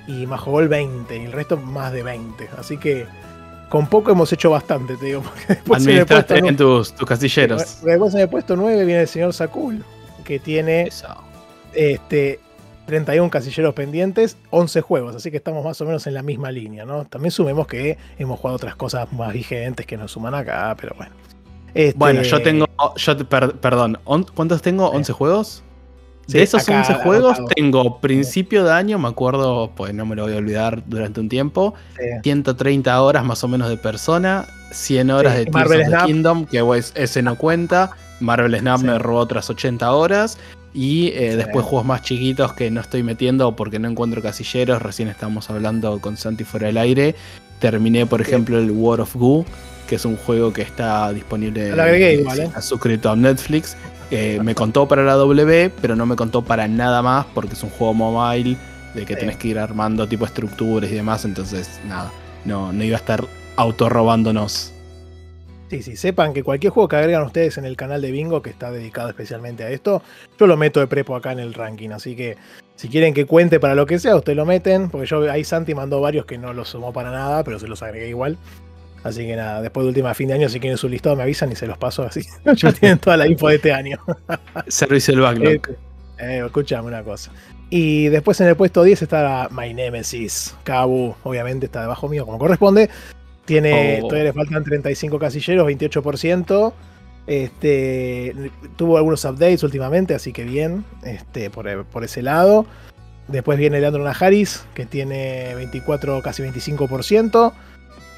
Y 0.08 0.26
Majogol 0.26 0.68
20, 0.68 1.18
y 1.18 1.26
el 1.26 1.32
resto 1.32 1.58
más 1.58 1.92
de 1.92 2.04
20. 2.04 2.50
Así 2.58 2.78
que 2.78 3.08
con 3.70 3.88
poco 3.88 4.12
hemos 4.12 4.32
hecho 4.34 4.50
bastante, 4.50 4.96
te 4.98 5.06
digo. 5.06 5.24
En 5.48 5.74
Administraste 5.74 6.34
bien 6.42 6.56
nu- 6.56 6.58
tus, 6.58 6.94
tus 6.94 7.08
casilleros. 7.08 7.64
porque 7.80 7.92
después 7.92 8.14
en 8.16 8.22
el 8.22 8.30
puesto 8.30 8.56
9 8.56 8.86
viene 8.86 9.02
el 9.02 9.08
señor 9.08 9.34
Sakul, 9.34 9.84
que 10.24 10.40
tiene 10.40 10.84
Eso. 10.84 11.08
este, 11.74 12.40
31 12.88 13.30
casilleros 13.30 13.74
pendientes, 13.76 14.38
11 14.50 14.82
juegos, 14.82 15.16
así 15.16 15.30
que 15.30 15.38
estamos 15.38 15.64
más 15.64 15.80
o 15.82 15.86
menos 15.86 16.08
en 16.08 16.16
la 16.16 16.24
misma 16.24 16.52
línea, 16.52 16.86
¿no? 16.86 17.06
También 17.06 17.32
sumemos 17.32 17.68
que 17.68 17.98
hemos 18.18 18.40
jugado 18.40 18.56
otras 18.56 18.76
cosas 18.76 19.12
más 19.14 19.32
vigentes 19.34 19.86
que 19.86 19.96
nos 19.98 20.12
suman 20.12 20.34
acá, 20.34 20.76
pero 20.80 20.96
bueno. 20.98 21.12
Este, 21.76 21.98
Bueno, 22.00 22.24
yo 22.24 22.42
tengo. 22.42 22.66
Yo, 22.96 23.18
per- 23.30 23.54
perdón, 23.58 24.00
¿cuántos 24.34 24.64
tengo? 24.64 24.92
¿11 24.92 25.12
juegos? 25.14 25.64
De 26.32 26.44
esos 26.44 26.64
acá 26.64 26.80
11 26.80 26.94
juegos, 27.04 27.38
tengo 27.56 28.00
principio 28.00 28.64
de 28.64 28.72
año, 28.72 29.00
me 29.00 29.08
acuerdo, 29.08 29.72
pues 29.76 29.94
no 29.94 30.06
me 30.06 30.16
lo 30.16 30.24
voy 30.24 30.34
a 30.34 30.38
olvidar 30.38 30.84
durante 30.88 31.20
un 31.20 31.30
tiempo. 31.30 31.74
Sí. 31.98 32.06
130 32.24 33.02
horas 33.02 33.26
más 33.26 33.44
o 33.44 33.48
menos 33.48 33.70
de 33.70 33.78
persona, 33.78 34.46
100 34.72 35.12
horas 35.12 35.34
Sí, 35.34 35.40
de 35.40 35.46
Tears 35.52 35.72
of 35.72 36.02
the. 36.02 36.06
Kingdom, 36.08 36.46
que 36.46 36.64
pues, 36.64 36.92
ese 36.96 37.22
no 37.22 37.36
cuenta. 37.38 37.92
Marvel 38.20 38.58
Snap 38.60 38.80
Sí. 38.80 38.86
me 38.86 39.00
robó 39.00 39.20
otras 39.20 39.50
80 39.50 39.92
horas. 39.92 40.38
Y 40.72 41.08
eh, 41.16 41.36
después 41.36 41.66
juegos 41.66 41.88
más 41.88 42.04
chiquitos 42.04 42.54
que 42.54 42.70
no 42.70 42.82
estoy 42.82 43.02
metiendo 43.02 43.56
porque 43.56 43.80
no 43.80 43.90
encuentro 43.90 44.22
casilleros. 44.22 44.82
Recién 44.82 45.08
estábamos 45.08 45.50
hablando 45.50 46.00
con 46.00 46.16
Santi 46.16 46.44
fuera 46.44 46.68
del 46.68 46.78
aire. 46.78 47.16
Terminé, 47.60 48.06
por 48.06 48.22
ejemplo, 48.22 48.60
el 48.60 48.70
War 48.70 49.02
of 49.02 49.16
Goo, 49.16 49.46
que 49.88 49.96
es 49.96 50.06
un 50.06 50.16
juego 50.16 50.54
que 50.54 50.62
está 50.62 51.12
disponible. 51.12 51.70
Igual, 52.14 52.40
¿eh? 52.40 52.44
estás 52.44 52.66
suscrito 52.66 53.10
a 53.10 53.16
Netflix. 53.16 53.76
Eh, 54.12 54.40
me 54.44 54.56
contó 54.56 54.88
para 54.88 55.04
la 55.04 55.14
W, 55.14 55.72
pero 55.82 55.96
no 55.96 56.06
me 56.06 56.16
contó 56.16 56.42
para 56.42 56.68
nada 56.68 57.02
más 57.02 57.26
porque 57.34 57.54
es 57.54 57.64
un 57.64 57.70
juego 57.70 57.94
mobile 57.94 58.58
de 58.96 59.06
que 59.06 59.14
Sí. 59.14 59.20
tenés 59.20 59.38
que 59.38 59.50
ir 59.50 59.60
armando 59.60 60.08
tipo 60.08 60.26
estructuras 60.26 60.90
y 60.92 60.96
demás. 60.96 61.26
Entonces, 61.26 61.80
nada, 61.88 62.12
no, 62.46 62.74
no 62.74 62.84
iba 62.84 62.98
a 62.98 63.00
estar 63.00 63.24
autorrobándonos. 63.56 64.74
Sí, 65.70 65.84
sí, 65.84 65.96
sepan 65.96 66.34
que 66.34 66.42
cualquier 66.44 66.74
juego 66.74 66.88
que 66.90 66.96
agregan 66.96 67.22
ustedes 67.24 67.60
en 67.60 67.66
el 67.66 67.76
canal 67.78 68.02
de 68.02 68.10
Bingo, 68.10 68.42
que 68.42 68.50
está 68.50 68.72
dedicado 68.72 69.10
especialmente 69.10 69.64
a 69.64 69.70
esto, 69.70 70.02
yo 70.40 70.48
lo 70.48 70.58
meto 70.58 70.80
de 70.80 70.88
prepo 70.88 71.16
acá 71.16 71.32
en 71.32 71.38
el 71.40 71.54
ranking. 71.54 71.92
Así 71.92 72.16
que 72.16 72.38
si 72.76 72.90
quieren 72.90 73.14
que 73.14 73.26
cuente 73.26 73.60
para 73.60 73.76
lo 73.76 73.86
que 73.86 74.00
sea, 74.00 74.16
ustedes 74.16 74.36
lo 74.36 74.48
meten. 74.48 74.90
Porque 74.90 75.06
yo 75.06 75.30
ahí 75.32 75.44
Santi 75.44 75.76
mandó 75.76 76.02
varios 76.02 76.26
que 76.26 76.40
no 76.40 76.54
los 76.54 76.70
sumó 76.70 76.92
para 76.92 77.12
nada, 77.12 77.44
pero 77.44 77.60
se 77.60 77.68
los 77.68 77.84
agregué 77.84 78.10
igual. 78.10 78.38
Así 79.04 79.26
que 79.26 79.36
nada, 79.36 79.62
después 79.62 79.86
de 79.86 79.90
última 79.90 80.14
fin 80.14 80.28
de 80.28 80.34
año, 80.36 80.50
si 80.50 80.60
quieren 80.60 80.78
su 80.78 80.90
listado, 80.90 81.16
me 81.16 81.24
avisan 81.24 81.52
y 81.52 81.56
se 81.56 81.68
los 81.68 81.78
paso 81.78 82.04
así. 82.04 82.22
ya 82.56 82.72
tienen 82.72 83.00
toda 83.00 83.18
la 83.18 83.28
info 83.28 83.48
de 83.48 83.56
este 83.56 83.72
año. 83.72 83.98
Servicio 84.68 85.14
del 85.14 85.22
backlog. 85.22 85.52
Eh, 85.54 85.62
eh, 86.20 86.44
escúchame 86.46 86.88
una 86.88 87.04
cosa. 87.04 87.32
Y 87.70 88.08
después 88.08 88.40
en 88.42 88.48
el 88.48 88.56
puesto 88.56 88.84
10 88.84 89.02
está 89.04 89.48
My 89.52 89.74
Nemesis. 89.74 90.56
Kabu, 90.64 91.16
obviamente, 91.24 91.68
está 91.68 91.82
debajo 91.82 92.10
mío 92.10 92.26
como 92.26 92.40
corresponde. 92.40 92.90
Tiene, 93.46 94.00
oh. 94.04 94.08
Todavía 94.08 94.26
le 94.26 94.34
faltan 94.34 94.64
35 94.64 95.18
casilleros, 95.18 95.68
28%. 95.68 96.74
Este, 97.28 98.52
tuvo 98.76 98.98
algunos 98.98 99.24
updates 99.24 99.62
últimamente, 99.64 100.16
así 100.16 100.34
que 100.34 100.44
bien, 100.44 100.84
este, 101.04 101.50
por, 101.50 101.86
por 101.86 102.04
ese 102.04 102.24
lado. 102.24 102.66
Después 103.28 103.60
viene 103.60 103.80
Leandro 103.80 104.04
Najaris, 104.04 104.66
que 104.74 104.88
tiene 104.88 105.54
24, 105.54 106.22
casi 106.24 106.42
25%. 106.42 107.54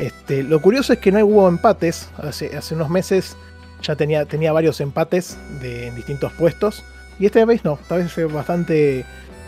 Este, 0.01 0.43
lo 0.43 0.61
curioso 0.61 0.93
es 0.93 0.99
que 0.99 1.11
no 1.11 1.23
hubo 1.25 1.47
empates. 1.47 2.09
Hace, 2.17 2.51
unos 2.71 2.89
meses 2.89 3.37
ya 3.81 3.95
tenía, 3.95 4.25
tenía 4.25 4.51
varios 4.51 4.81
empates 4.81 5.37
en 5.61 5.95
distintos 5.95 6.33
puestos. 6.33 6.83
Y 7.19 7.27
esta 7.27 7.45
vez 7.45 7.63
no, 7.63 7.77
esta 7.81 7.95
vez 7.95 8.11
fue 8.11 8.25
bastante 8.25 9.05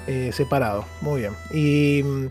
eh, 0.07 0.29
separado. 0.31 0.85
Muy 1.01 1.21
bien. 1.21 1.33
Y 1.51 2.03
mm, 2.03 2.25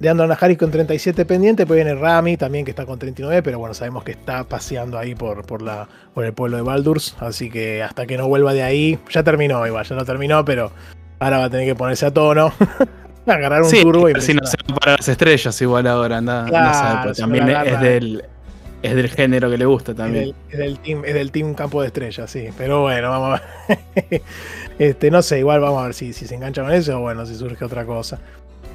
Leandro 0.00 0.26
Najaris 0.26 0.58
con 0.58 0.70
37 0.70 1.24
pendiente, 1.24 1.64
pues 1.64 1.76
viene 1.76 1.94
Rami 1.94 2.36
también 2.36 2.64
que 2.64 2.72
está 2.72 2.84
con 2.84 2.98
39, 2.98 3.42
pero 3.42 3.58
bueno, 3.58 3.72
sabemos 3.72 4.04
que 4.04 4.12
está 4.12 4.44
paseando 4.44 4.98
ahí 4.98 5.14
por, 5.14 5.46
por, 5.46 5.62
la, 5.62 5.88
por 6.14 6.24
el 6.24 6.32
pueblo 6.32 6.56
de 6.56 6.62
Baldurs, 6.64 7.16
así 7.20 7.50
que 7.50 7.82
hasta 7.82 8.06
que 8.06 8.16
no 8.16 8.28
vuelva 8.28 8.52
de 8.52 8.62
ahí, 8.62 8.98
ya 9.10 9.22
terminó 9.22 9.66
igual, 9.66 9.86
ya 9.86 9.96
no 9.96 10.04
terminó, 10.04 10.44
pero 10.44 10.72
Ahora 11.20 11.38
va 11.38 11.44
a 11.44 11.50
tener 11.50 11.66
que 11.66 11.74
ponerse 11.74 12.06
a 12.06 12.12
tono. 12.12 12.52
agarrar 13.34 13.62
un 13.62 13.70
turbo 13.70 14.08
y. 14.08 14.20
Si 14.20 14.34
no 14.34 14.46
se 14.46 14.56
para 14.56 14.96
las 14.96 15.08
estrellas, 15.08 15.60
igual 15.62 15.86
ahora, 15.86 16.18
anda, 16.18 17.02
pues 17.04 17.18
también 17.18 17.48
es 17.48 17.80
del. 17.80 18.24
Es 18.80 18.94
del 18.94 19.08
género 19.08 19.50
que 19.50 19.58
le 19.58 19.64
gusta 19.64 19.92
también. 19.92 20.36
Es 20.50 20.56
del, 20.56 20.78
team, 20.78 21.04
es 21.04 21.12
del 21.12 21.32
team 21.32 21.52
campo 21.54 21.80
de 21.80 21.88
estrellas, 21.88 22.30
sí. 22.30 22.50
Pero 22.56 22.82
bueno, 22.82 23.10
vamos 23.10 23.40
a 23.40 23.42
ver. 23.68 24.22
este, 24.78 25.10
no 25.10 25.20
sé, 25.20 25.40
igual 25.40 25.60
vamos 25.60 25.80
a 25.80 25.86
ver 25.86 25.94
si, 25.94 26.12
si 26.12 26.28
se 26.28 26.36
engancha 26.36 26.62
con 26.62 26.70
eso 26.70 26.98
o 26.98 27.00
bueno, 27.00 27.26
si 27.26 27.34
surge 27.34 27.64
otra 27.64 27.84
cosa. 27.84 28.20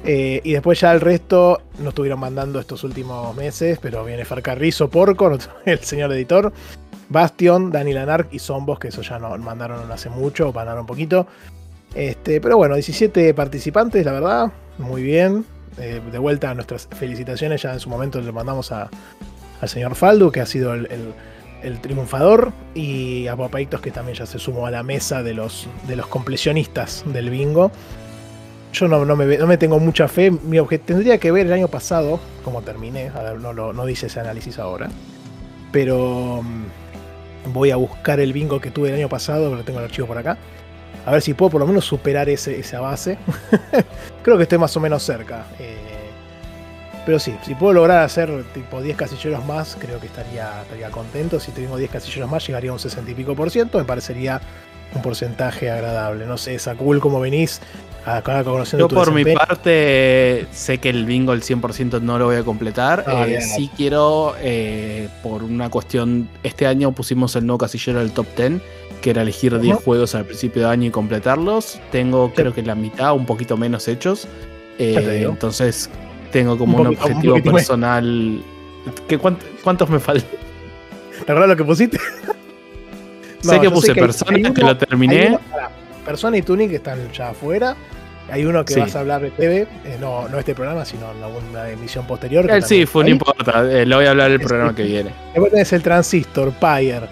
Eh, 0.04 0.42
y 0.44 0.52
después 0.52 0.78
ya 0.78 0.92
el 0.92 1.00
resto 1.00 1.62
nos 1.78 1.88
estuvieron 1.88 2.20
mandando 2.20 2.60
estos 2.60 2.84
últimos 2.84 3.34
meses, 3.34 3.78
pero 3.80 4.04
viene 4.04 4.26
Farcarrizo, 4.26 4.90
Porco, 4.90 5.38
el 5.64 5.78
señor 5.80 6.12
editor, 6.12 6.52
Bastion, 7.08 7.70
Dani 7.70 7.94
Lanark 7.94 8.28
y 8.30 8.38
Zombos, 8.38 8.78
que 8.78 8.88
eso 8.88 9.00
ya 9.00 9.18
nos 9.18 9.38
mandaron 9.38 9.90
hace 9.90 10.10
mucho, 10.10 10.52
mandaron 10.52 10.82
un 10.82 10.86
poquito. 10.86 11.26
Este, 11.94 12.40
pero 12.40 12.56
bueno, 12.56 12.74
17 12.74 13.34
participantes, 13.34 14.04
la 14.04 14.12
verdad, 14.12 14.52
muy 14.78 15.02
bien. 15.02 15.44
Eh, 15.78 16.00
de 16.12 16.18
vuelta 16.18 16.50
a 16.50 16.54
nuestras 16.54 16.88
felicitaciones, 16.92 17.62
ya 17.62 17.72
en 17.72 17.80
su 17.80 17.88
momento 17.88 18.20
le 18.20 18.30
mandamos 18.30 18.70
al 18.70 18.88
señor 19.66 19.94
Faldo, 19.94 20.30
que 20.30 20.40
ha 20.40 20.46
sido 20.46 20.72
el, 20.74 21.80
triunfador, 21.80 22.52
y 22.74 23.26
a 23.26 23.36
Papaitos, 23.36 23.80
que 23.80 23.90
también 23.90 24.16
ya 24.16 24.26
se 24.26 24.38
sumó 24.38 24.66
a 24.66 24.70
la 24.70 24.82
mesa 24.82 25.22
de 25.22 25.34
los, 25.34 25.66
de 25.88 25.96
los 25.96 26.06
completionistas 26.06 27.02
del 27.06 27.30
bingo. 27.30 27.72
Yo 28.72 28.86
no, 28.86 29.04
no, 29.04 29.16
me, 29.16 29.38
no 29.38 29.46
me 29.46 29.56
tengo 29.56 29.78
mucha 29.78 30.06
fe, 30.08 30.30
mi 30.30 30.60
tendría 30.78 31.18
que 31.18 31.30
ver 31.32 31.46
el 31.46 31.52
año 31.52 31.68
pasado, 31.68 32.20
como 32.44 32.62
terminé, 32.62 33.10
no, 33.40 33.72
no 33.72 33.86
dice 33.86 34.06
ese 34.06 34.20
análisis 34.20 34.58
ahora, 34.58 34.90
pero 35.70 36.42
mm, 36.42 37.52
voy 37.52 37.70
a 37.70 37.76
buscar 37.76 38.18
el 38.18 38.32
bingo 38.32 38.60
que 38.60 38.70
tuve 38.72 38.88
el 38.88 38.96
año 38.96 39.08
pasado, 39.08 39.50
pero 39.50 39.64
tengo 39.64 39.78
el 39.78 39.84
archivo 39.84 40.08
por 40.08 40.18
acá 40.18 40.38
a 41.06 41.12
ver 41.12 41.22
si 41.22 41.34
puedo 41.34 41.50
por 41.50 41.60
lo 41.60 41.66
menos 41.66 41.84
superar 41.84 42.28
ese, 42.28 42.58
esa 42.58 42.80
base. 42.80 43.18
Creo 44.22 44.36
que 44.36 44.44
estoy 44.44 44.58
más 44.58 44.76
o 44.76 44.80
menos 44.80 45.02
cerca. 45.02 45.46
Eh, 45.58 45.94
pero 47.04 47.18
sí, 47.18 47.36
si 47.42 47.54
puedo 47.54 47.74
lograr 47.74 48.02
hacer 48.02 48.44
tipo 48.54 48.80
10 48.80 48.96
casilleros 48.96 49.44
más, 49.44 49.76
creo 49.78 50.00
que 50.00 50.06
estaría, 50.06 50.62
estaría 50.62 50.90
contento. 50.90 51.38
Si 51.38 51.52
tengo 51.52 51.76
10 51.76 51.90
casilleros 51.90 52.30
más, 52.30 52.46
llegaría 52.46 52.70
a 52.70 52.72
un 52.72 52.78
60 52.78 53.10
y 53.10 53.14
pico 53.14 53.34
por 53.34 53.50
ciento. 53.50 53.76
Me 53.76 53.84
parecería 53.84 54.40
un 54.94 55.02
porcentaje 55.02 55.70
agradable. 55.70 56.26
No 56.26 56.38
sé, 56.38 56.58
Sakul, 56.58 57.00
¿cómo 57.00 57.20
venís? 57.20 57.60
Yo 58.78 58.88
por 58.88 59.12
mi 59.12 59.24
parte 59.24 60.46
sé 60.52 60.76
que 60.76 60.90
el 60.90 61.06
bingo 61.06 61.32
al 61.32 61.40
100% 61.40 62.02
no 62.02 62.18
lo 62.18 62.26
voy 62.26 62.36
a 62.36 62.42
completar. 62.42 63.02
Ah, 63.06 63.26
eh, 63.26 63.40
sí 63.40 63.70
quiero, 63.74 64.34
eh, 64.40 65.08
por 65.22 65.42
una 65.42 65.70
cuestión, 65.70 66.28
este 66.42 66.66
año 66.66 66.92
pusimos 66.92 67.34
el 67.36 67.46
nuevo 67.46 67.58
casillero 67.58 68.00
del 68.00 68.12
top 68.12 68.26
10 68.36 68.60
que 69.00 69.10
era 69.10 69.22
elegir 69.22 69.58
10 69.58 69.76
juegos 69.84 70.14
al 70.14 70.24
principio 70.24 70.62
de 70.62 70.68
año 70.68 70.88
y 70.88 70.90
completarlos. 70.90 71.78
Tengo 71.92 72.32
creo 72.34 72.54
que 72.54 72.62
la 72.62 72.74
mitad, 72.74 73.14
un 73.14 73.26
poquito 73.26 73.56
menos 73.56 73.86
hechos. 73.88 74.26
Eh, 74.78 75.26
entonces 75.28 75.90
tengo 76.30 76.56
como 76.58 76.78
un, 76.78 76.86
objetivo 76.88 77.42
personal. 77.42 78.42
¿Qué, 79.06 79.18
¿Cuántos 79.18 79.88
me 79.90 79.98
faltan? 79.98 80.28
¿Te 81.24 81.32
acuerdas 81.32 81.48
lo 81.48 81.56
que 81.56 81.64
pusiste? 81.64 81.98
Sé 83.44 83.60
que 83.60 83.70
puse 83.70 83.94
Persona, 83.94 84.52
que, 84.52 84.62
lo 84.62 84.76
terminé. 84.76 85.38
persona 86.04 86.36
y 86.36 86.42
Tunic 86.42 86.72
están 86.72 87.10
ya 87.12 87.30
afuera. 87.30 87.76
Hay 88.30 88.46
uno 88.46 88.64
que 88.64 88.80
vas 88.80 88.96
a 88.96 89.00
hablar 89.00 89.20
de 89.20 89.30
TV, 89.30 89.68
eh, 89.84 89.98
no, 90.00 90.28
no 90.28 90.38
este 90.38 90.54
programa, 90.54 90.84
sino 90.86 91.12
en 91.12 91.22
alguna 91.22 91.68
emisión 91.68 92.06
posterior. 92.06 92.50
El 92.50 92.62
sí, 92.62 92.86
fue, 92.86 93.04
no 93.04 93.10
importa, 93.10 93.70
eh, 93.70 93.84
lo 93.84 93.96
voy 93.96 94.06
a 94.06 94.10
hablar 94.10 94.30
el 94.30 94.40
programa 94.40 94.74
que 94.74 94.84
viene. 94.84 95.10
Después 95.34 95.50
tenés 95.52 95.72
el 95.74 95.82
Transistor, 95.82 96.52
Pyre, 96.52 97.06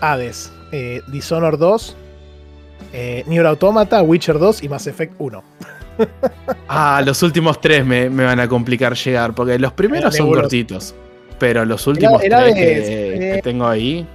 Hades, 0.00 0.52
eh, 0.72 1.02
Dishonored 1.06 1.58
2, 1.58 1.96
eh, 2.94 3.24
Nier 3.26 3.46
Automata, 3.46 4.02
Witcher 4.02 4.38
2 4.38 4.62
y 4.62 4.68
Mass 4.70 4.86
Effect 4.86 5.14
1. 5.18 5.44
ah, 6.68 7.02
los 7.04 7.22
últimos 7.22 7.60
tres 7.60 7.84
me, 7.84 8.08
van 8.08 8.40
a 8.40 8.48
complicar 8.48 8.94
llegar, 8.94 9.34
porque 9.34 9.58
los 9.58 9.74
primeros 9.74 10.16
son 10.16 10.32
cortitos. 10.32 10.94
Pero 11.38 11.64
los 11.64 11.86
últimos 11.86 12.22
tres 12.22 12.54
que, 12.54 13.36
eh, 13.36 13.40
tengo 13.42 13.66
ahí. 13.66 14.06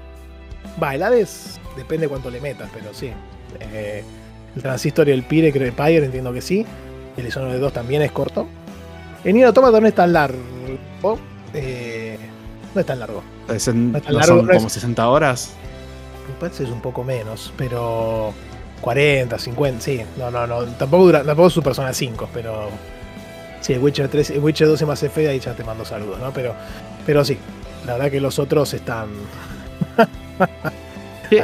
Va, 0.82 0.96
el 0.96 1.04
Hades 1.04 1.60
depende 1.76 2.08
cuánto 2.08 2.30
le 2.30 2.40
metas, 2.42 2.70
pero 2.74 2.94
sí. 2.94 3.12
Eh, 3.60 4.04
el 4.56 4.62
Transistor 4.62 5.08
y 5.10 5.12
el 5.12 5.24
Pyre, 5.24 5.52
creo 5.52 5.66
que 5.66 5.72
Pyre, 5.72 6.06
entiendo 6.06 6.34
que 6.34 6.42
sí. 6.42 6.66
El 7.16 7.26
Dishonored 7.26 7.60
2 7.60 7.74
también 7.74 8.02
es 8.02 8.12
corto. 8.12 8.48
El 9.24 9.34
Nier 9.34 9.48
Automata 9.48 9.80
no 9.80 9.88
es 9.88 9.96
tan 9.96 10.14
largo. 10.14 10.38
no 12.74 12.80
es 12.80 12.86
tan 12.86 13.00
largo. 13.00 13.24
son 14.24 14.48
como 14.48 14.70
60 14.70 15.10
horas? 15.10 15.54
es 16.42 16.60
un 16.70 16.82
poco 16.82 17.04
menos, 17.04 17.54
pero 17.58 18.34
40, 18.82 19.40
50, 19.40 19.82
sí. 19.82 20.02
No, 20.18 20.30
no, 20.30 20.46
no. 20.46 20.64
Tampoco 20.66 21.06
dura, 21.06 21.24
tampoco 21.24 21.48
es 21.48 21.54
su 21.54 21.64
Persona 21.64 21.94
5, 21.94 22.30
pero. 22.34 22.70
Sí, 23.62 23.74
el 23.74 23.80
Witcher 23.80 24.08
3, 24.08 24.32
el 24.32 24.40
Witcher 24.40 24.68
2 24.68 24.82
más 24.84 25.00
fe 25.00 25.28
ahí 25.28 25.40
ya 25.40 25.54
te 25.54 25.64
mando 25.64 25.84
saludos, 25.84 26.20
¿no? 26.20 26.32
Pero, 26.32 26.54
pero 27.06 27.26
sí, 27.26 27.38
la 27.86 27.94
verdad 27.94 28.12
que 28.12 28.22
los 28.22 28.38
otros 28.38 28.74
están. 28.74 29.10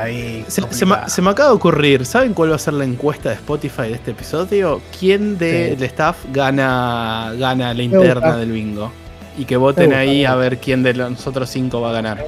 Ahí 0.02 0.46
se, 0.48 0.86
me, 0.86 1.30
acaba 1.30 1.50
de 1.50 1.56
ocurrir, 1.56 2.06
¿saben 2.06 2.34
cuál 2.34 2.52
va 2.52 2.56
a 2.56 2.60
ser 2.60 2.74
la 2.74 2.86
encuesta 2.86 3.30
de 3.30 3.36
Spotify 3.36 3.84
de 3.84 3.94
este 3.94 4.12
episodio? 4.12 4.82
¿Quién 4.98 5.38
del 5.38 5.82
staff 5.84 6.18
gana, 6.32 7.34
gana 7.38 7.74
la 7.74 7.84
interna 7.84 8.38
del 8.38 8.52
bingo? 8.52 8.92
Y 9.38 9.46
que 9.46 9.58
voten 9.58 9.94
ahí 9.94 10.26
a 10.26 10.36
ver 10.36 10.60
quién 10.60 10.84
de 10.84 10.94
los 10.94 11.26
otros 11.26 11.50
cinco 11.50 11.82
va 11.82 11.90
a 11.90 11.94
ganar. 11.94 12.26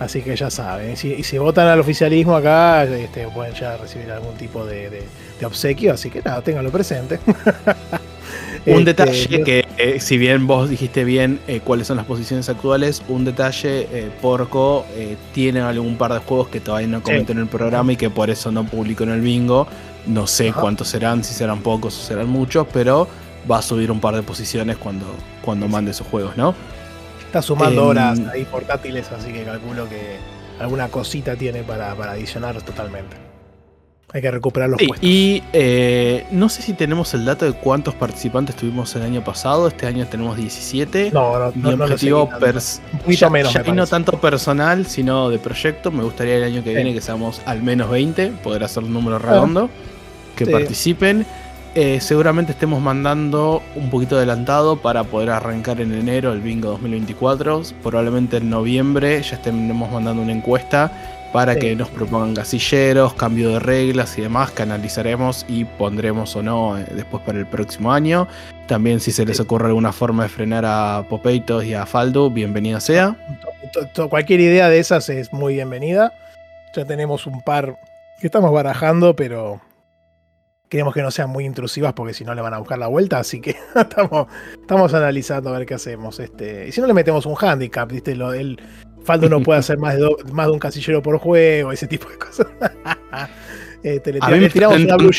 Así 0.00 0.22
que 0.22 0.34
ya 0.34 0.50
saben, 0.50 0.92
y 0.92 1.22
si, 1.22 1.38
votan 1.38 1.68
al 1.68 1.78
oficialismo 1.78 2.34
acá, 2.34 2.82
este, 2.84 3.28
pueden 3.28 3.54
ya 3.54 3.76
recibir 3.76 4.10
algún 4.10 4.34
tipo 4.34 4.66
de, 4.66 5.04
obsequio, 5.44 5.92
así 5.92 6.10
que 6.10 6.20
nada, 6.20 6.42
ténganlo 6.42 6.70
presente. 6.70 7.20
un 8.66 8.78
este, 8.78 8.84
detalle 8.84 9.44
que, 9.44 9.64
eh, 9.76 10.00
si 10.00 10.16
bien 10.16 10.46
vos 10.46 10.70
dijiste 10.70 11.04
bien 11.04 11.40
eh, 11.46 11.60
cuáles 11.62 11.86
son 11.86 11.96
las 11.96 12.06
posiciones 12.06 12.48
actuales, 12.48 13.02
un 13.08 13.24
detalle, 13.24 13.88
eh, 13.92 14.10
Porco 14.22 14.86
tiene 15.32 15.60
algún 15.60 15.96
par 15.96 16.12
de 16.12 16.20
juegos 16.20 16.48
que 16.48 16.60
todavía 16.60 16.88
no 16.88 17.02
comento 17.02 17.32
en 17.32 17.38
el 17.38 17.46
programa 17.46 17.92
y 17.92 17.96
que 17.96 18.10
por 18.10 18.30
eso 18.30 18.50
no 18.50 18.64
publico 18.64 19.04
en 19.04 19.10
el 19.10 19.20
bingo. 19.20 19.66
No 20.06 20.26
sé 20.26 20.52
cuántos 20.52 20.88
serán, 20.88 21.24
si 21.24 21.34
serán 21.34 21.60
pocos 21.60 21.98
o 21.98 22.02
serán 22.02 22.28
muchos, 22.28 22.66
pero 22.72 23.08
va 23.50 23.58
a 23.58 23.62
subir 23.62 23.90
un 23.90 24.00
par 24.00 24.14
de 24.14 24.22
posiciones 24.22 24.76
cuando, 24.76 25.06
cuando 25.42 25.68
mande 25.68 25.90
esos 25.90 26.06
juegos, 26.06 26.36
¿no? 26.36 26.54
Está 27.26 27.42
sumando 27.42 27.82
em, 27.82 27.88
horas 27.88 28.20
ahí 28.32 28.44
portátiles, 28.44 29.10
así 29.12 29.32
que 29.32 29.44
calculo 29.44 29.88
que 29.88 30.18
alguna 30.60 30.88
cosita 30.88 31.36
tiene 31.36 31.62
para, 31.62 31.92
adicionar 31.92 32.60
totalmente. 32.62 33.16
Hay 34.14 34.22
que 34.22 34.30
recuperar 34.30 34.70
los 34.70 34.78
puestos. 34.78 35.00
Y 35.02 35.42
eh, 35.52 36.24
no 36.30 36.48
sé 36.48 36.62
si 36.62 36.72
tenemos 36.72 37.12
el 37.14 37.24
dato 37.24 37.46
de 37.46 37.52
cuántos 37.52 37.96
participantes 37.96 38.54
tuvimos 38.54 38.94
el 38.94 39.02
año 39.02 39.24
pasado. 39.24 39.66
Este 39.66 39.88
año 39.88 40.06
tenemos 40.06 40.36
17. 40.36 41.10
No, 41.12 41.36
no, 41.36 41.52
Mi 41.56 41.74
no, 41.74 41.84
objetivo 41.84 42.30
ya, 43.08 43.28
menos. 43.28 43.56
y 43.66 43.72
no 43.72 43.88
tanto 43.88 44.20
personal, 44.20 44.86
sino 44.86 45.30
de 45.30 45.40
proyecto. 45.40 45.90
Me 45.90 46.04
gustaría 46.04 46.36
el 46.36 46.44
año 46.44 46.62
que 46.62 46.72
viene 46.72 46.94
que 46.94 47.00
seamos 47.00 47.42
al 47.44 47.60
menos 47.64 47.90
20, 47.90 48.28
poder 48.44 48.62
hacer 48.62 48.84
un 48.84 48.92
número 48.92 49.18
redondo, 49.18 49.68
que 50.36 50.46
participen. 50.46 51.26
Eh, 51.74 51.98
seguramente 52.00 52.52
estemos 52.52 52.80
mandando 52.80 53.64
un 53.74 53.90
poquito 53.90 54.14
adelantado 54.14 54.76
para 54.76 55.02
poder 55.02 55.30
arrancar 55.30 55.80
en 55.80 55.92
enero 55.92 56.32
el 56.32 56.40
bingo 56.40 56.68
2024. 56.68 57.62
Probablemente 57.82 58.36
en 58.36 58.48
noviembre 58.48 59.20
ya 59.20 59.34
estemos 59.34 59.90
mandando 59.90 60.22
una 60.22 60.30
encuesta 60.32 60.92
para 61.34 61.56
que 61.56 61.74
nos 61.74 61.88
propongan 61.88 62.32
gasilleros, 62.32 63.14
cambio 63.14 63.50
de 63.50 63.58
reglas 63.58 64.16
y 64.16 64.22
demás 64.22 64.52
que 64.52 64.62
analizaremos 64.62 65.44
y 65.48 65.64
pondremos 65.64 66.36
o 66.36 66.44
no 66.44 66.78
eh, 66.78 66.86
después 66.94 67.24
para 67.24 67.40
el 67.40 67.46
próximo 67.46 67.92
año. 67.92 68.28
También 68.68 69.00
si 69.00 69.10
se 69.10 69.26
les 69.26 69.40
ocurre 69.40 69.66
alguna 69.66 69.92
forma 69.92 70.22
de 70.22 70.28
frenar 70.28 70.64
a 70.64 71.04
Popeitos 71.10 71.64
y 71.64 71.74
a 71.74 71.86
Faldo, 71.86 72.30
bienvenida 72.30 72.78
sea. 72.78 73.16
Cualquier 74.08 74.38
idea 74.38 74.68
de 74.68 74.78
esas 74.78 75.08
es 75.08 75.32
muy 75.32 75.54
bienvenida. 75.54 76.12
Ya 76.76 76.84
tenemos 76.84 77.26
un 77.26 77.42
par 77.42 77.80
que 78.20 78.28
estamos 78.28 78.52
barajando, 78.52 79.16
pero 79.16 79.60
queremos 80.68 80.94
que 80.94 81.02
no 81.02 81.10
sean 81.10 81.30
muy 81.30 81.46
intrusivas 81.46 81.94
porque 81.94 82.14
si 82.14 82.24
no 82.24 82.32
le 82.36 82.42
van 82.42 82.54
a 82.54 82.58
buscar 82.58 82.78
la 82.78 82.86
vuelta, 82.86 83.18
así 83.18 83.40
que 83.40 83.56
estamos, 83.74 84.28
estamos 84.60 84.94
analizando 84.94 85.50
a 85.50 85.58
ver 85.58 85.66
qué 85.66 85.74
hacemos. 85.74 86.20
Este, 86.20 86.68
y 86.68 86.70
si 86.70 86.80
no 86.80 86.86
le 86.86 86.94
metemos 86.94 87.26
un 87.26 87.34
handicap, 87.36 87.90
¿viste? 87.90 88.14
Lo, 88.14 88.32
el 88.32 88.60
Faldo 89.04 89.28
no 89.28 89.40
puede 89.40 89.60
hacer 89.60 89.78
más 89.78 89.96
de, 89.96 90.08
más 90.32 90.46
de 90.46 90.52
un 90.52 90.58
casillero 90.58 91.02
por 91.02 91.18
juego, 91.18 91.72
ese 91.72 91.86
tipo 91.86 92.08
de 92.08 92.18
cosas. 92.18 92.46
este, 93.82 94.12
le, 94.12 94.48
tiramos 94.48 94.78
una 94.78 94.96
Blue 94.96 95.10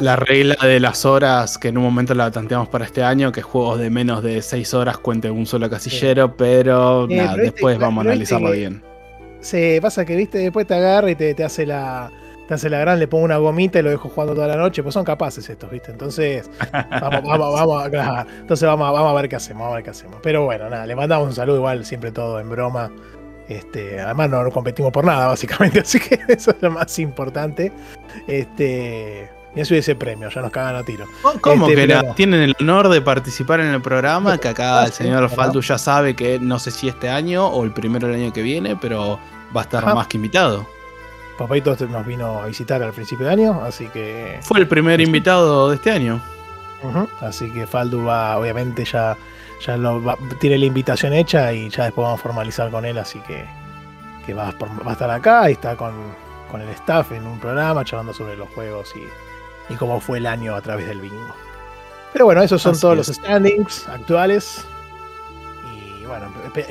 la 0.00 0.16
regla 0.16 0.56
de 0.62 0.80
las 0.80 1.04
horas 1.04 1.58
que 1.58 1.68
en 1.68 1.78
un 1.78 1.84
momento 1.84 2.14
la 2.14 2.30
tanteamos 2.30 2.68
para 2.68 2.84
este 2.84 3.02
año, 3.02 3.32
que 3.32 3.42
juegos 3.42 3.78
de 3.78 3.90
menos 3.90 4.22
de 4.22 4.40
6 4.40 4.74
horas 4.74 4.98
cuenten 4.98 5.32
un 5.32 5.46
solo 5.46 5.68
casillero, 5.68 6.36
pero, 6.36 7.10
eh, 7.10 7.16
nada, 7.16 7.36
después 7.36 7.78
vamos 7.78 8.04
a 8.04 8.08
analizarlo 8.08 8.52
bien. 8.52 8.82
Se 9.40 9.78
pasa 9.82 10.04
que, 10.04 10.16
viste, 10.16 10.38
después 10.38 10.66
te 10.66 10.74
agarra 10.74 11.10
y 11.10 11.14
te, 11.14 11.34
te 11.34 11.44
hace 11.44 11.66
la 11.66 12.10
te 12.50 12.54
hace 12.54 12.68
la 12.68 12.80
gran, 12.80 12.98
le 12.98 13.06
pongo 13.06 13.24
una 13.24 13.36
gomita 13.36 13.78
y 13.78 13.82
lo 13.82 13.90
dejo 13.90 14.08
jugando 14.08 14.34
toda 14.34 14.48
la 14.48 14.56
noche, 14.56 14.82
pues 14.82 14.92
son 14.92 15.04
capaces 15.04 15.48
estos, 15.48 15.70
¿viste? 15.70 15.92
Entonces, 15.92 16.50
vamos, 16.72 17.22
vamos, 17.22 17.54
vamos, 17.92 18.26
entonces 18.40 18.66
vamos, 18.66 18.92
vamos 18.92 19.08
a 19.08 19.14
ver 19.14 19.28
qué 19.28 19.36
hacemos, 19.36 19.60
vamos 19.60 19.74
a 19.74 19.76
ver 19.76 19.84
qué 19.84 19.90
hacemos. 19.90 20.16
Pero 20.20 20.46
bueno, 20.46 20.68
nada, 20.68 20.84
le 20.84 20.96
mandamos 20.96 21.28
un 21.28 21.34
saludo 21.34 21.58
igual, 21.58 21.84
siempre 21.84 22.10
todo 22.10 22.40
en 22.40 22.50
broma. 22.50 22.90
Este, 23.48 24.00
además 24.00 24.30
no, 24.30 24.50
competimos 24.50 24.90
por 24.90 25.04
nada, 25.04 25.28
básicamente, 25.28 25.78
así 25.84 26.00
que 26.00 26.18
eso 26.26 26.50
es 26.50 26.56
lo 26.60 26.72
más 26.72 26.98
importante. 26.98 27.70
Este, 28.26 29.30
y 29.54 29.60
eso 29.60 29.76
ese 29.76 29.94
premio, 29.94 30.28
ya 30.28 30.42
nos 30.42 30.50
cagan 30.50 30.74
a 30.74 30.82
tiro. 30.82 31.06
¿Cómo 31.40 31.68
este, 31.68 31.86
que 31.86 32.02
tienen 32.16 32.40
el 32.40 32.56
honor 32.58 32.88
de 32.88 33.00
participar 33.00 33.60
en 33.60 33.68
el 33.68 33.80
programa? 33.80 34.38
Que 34.38 34.48
acá 34.48 34.86
el 34.86 34.92
señor 34.92 35.28
Faldu 35.30 35.60
ya 35.60 35.78
sabe 35.78 36.16
que 36.16 36.40
no 36.40 36.58
sé 36.58 36.72
si 36.72 36.88
este 36.88 37.08
año 37.08 37.46
o 37.46 37.62
el 37.62 37.70
primero 37.70 38.08
del 38.08 38.16
año 38.20 38.32
que 38.32 38.42
viene, 38.42 38.74
pero 38.74 39.20
va 39.56 39.60
a 39.60 39.62
estar 39.62 39.84
más 39.94 40.08
que 40.08 40.16
invitado. 40.16 40.66
Papito 41.40 41.74
nos 41.88 42.04
vino 42.04 42.42
a 42.42 42.46
visitar 42.46 42.82
al 42.82 42.92
principio 42.92 43.24
de 43.24 43.32
año, 43.32 43.62
así 43.64 43.86
que. 43.88 44.40
Fue 44.42 44.60
el 44.60 44.68
primer 44.68 45.00
invitado 45.00 45.70
de 45.70 45.76
este 45.76 45.90
año. 45.90 46.20
Así 47.22 47.50
que 47.50 47.66
Faldu 47.66 48.04
va, 48.04 48.36
obviamente, 48.36 48.84
ya, 48.84 49.16
ya 49.64 49.78
lo 49.78 50.18
tiene 50.38 50.58
la 50.58 50.66
invitación 50.66 51.14
hecha 51.14 51.50
y 51.54 51.70
ya 51.70 51.84
después 51.84 52.04
vamos 52.04 52.20
a 52.20 52.22
formalizar 52.22 52.70
con 52.70 52.84
él, 52.84 52.98
así 52.98 53.20
que, 53.20 53.46
que 54.26 54.34
va, 54.34 54.48
a 54.48 54.92
estar 54.92 55.10
acá 55.10 55.48
y 55.48 55.54
está 55.54 55.76
con, 55.76 55.94
el 56.60 56.68
staff 56.68 57.12
en 57.12 57.26
un 57.26 57.40
programa 57.40 57.86
charlando 57.86 58.12
sobre 58.12 58.36
los 58.36 58.50
juegos 58.50 58.92
y, 58.94 59.74
cómo 59.76 59.98
fue 59.98 60.18
el 60.18 60.26
año 60.26 60.54
a 60.54 60.60
través 60.60 60.88
del 60.88 61.00
bingo. 61.00 61.34
Pero 62.12 62.26
bueno, 62.26 62.42
esos 62.42 62.60
son 62.60 62.78
todos 62.78 62.98
los 62.98 63.06
standings 63.06 63.88
actuales 63.88 64.66
bueno, 66.10 66.26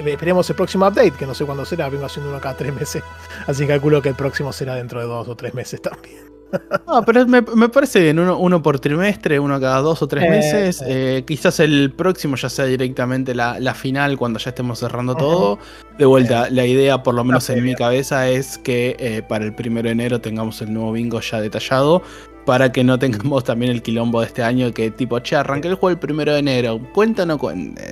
esperemos 0.05 0.49
el 0.49 0.55
próximo 0.55 0.85
update, 0.87 1.11
que 1.11 1.25
no 1.25 1.33
sé 1.33 1.45
cuándo 1.45 1.65
será, 1.65 1.89
vengo 1.89 2.05
haciendo 2.05 2.29
uno 2.29 2.41
cada 2.41 2.55
tres 2.55 2.73
meses, 2.73 3.03
así 3.47 3.63
que 3.63 3.69
calculo 3.69 4.01
que 4.01 4.09
el 4.09 4.15
próximo 4.15 4.51
será 4.51 4.75
dentro 4.75 4.99
de 4.99 5.07
dos 5.07 5.27
o 5.27 5.35
tres 5.35 5.53
meses 5.53 5.81
también. 5.81 6.29
No, 6.87 7.05
pero 7.05 7.27
me, 7.27 7.43
parece 7.69 7.99
bien, 7.99 8.17
uno, 8.17 8.63
por 8.63 8.79
trimestre, 8.79 9.39
uno 9.39 9.59
cada 9.59 9.81
dos 9.81 10.01
o 10.01 10.07
tres 10.07 10.23
eh, 10.23 10.29
meses. 10.29 10.83
Eh, 10.83 11.23
quizás 11.27 11.59
el 11.59 11.93
próximo 11.95 12.35
ya 12.37 12.49
sea 12.49 12.65
directamente 12.65 13.35
la, 13.35 13.73
final 13.75 14.17
cuando 14.17 14.39
ya 14.39 14.49
estemos 14.49 14.79
cerrando 14.79 15.13
todo. 15.13 15.59
De 15.99 16.05
vuelta, 16.05 16.47
eh, 16.47 16.51
la 16.51 16.65
idea, 16.65 17.03
por 17.03 17.13
lo 17.13 17.23
menos 17.23 17.47
en 17.51 17.63
mi 17.63 17.75
cabeza, 17.75 18.27
es 18.27 18.57
que 18.57 19.23
para 19.29 19.45
el 19.45 19.53
primero 19.53 19.85
de 19.85 19.91
enero 19.91 20.21
tengamos 20.21 20.59
el 20.63 20.73
nuevo 20.73 20.91
bingo 20.91 21.19
ya 21.21 21.39
detallado. 21.39 22.01
Para 22.47 22.71
que 22.71 22.83
no 22.83 22.97
tengamos 22.97 23.43
también 23.43 23.71
el 23.71 23.83
quilombo 23.83 24.21
de 24.21 24.25
este 24.25 24.41
año 24.41 24.73
que 24.73 24.89
tipo, 24.89 25.19
che, 25.19 25.35
arranqué 25.35 25.67
el 25.67 25.75
juego 25.75 25.91
el 25.91 25.99
primero 25.99 26.33
de 26.33 26.39
enero. 26.39 26.79
Cuenta 26.93 27.21
o 27.21 27.25
no 27.27 27.37
cuenta 27.37 27.83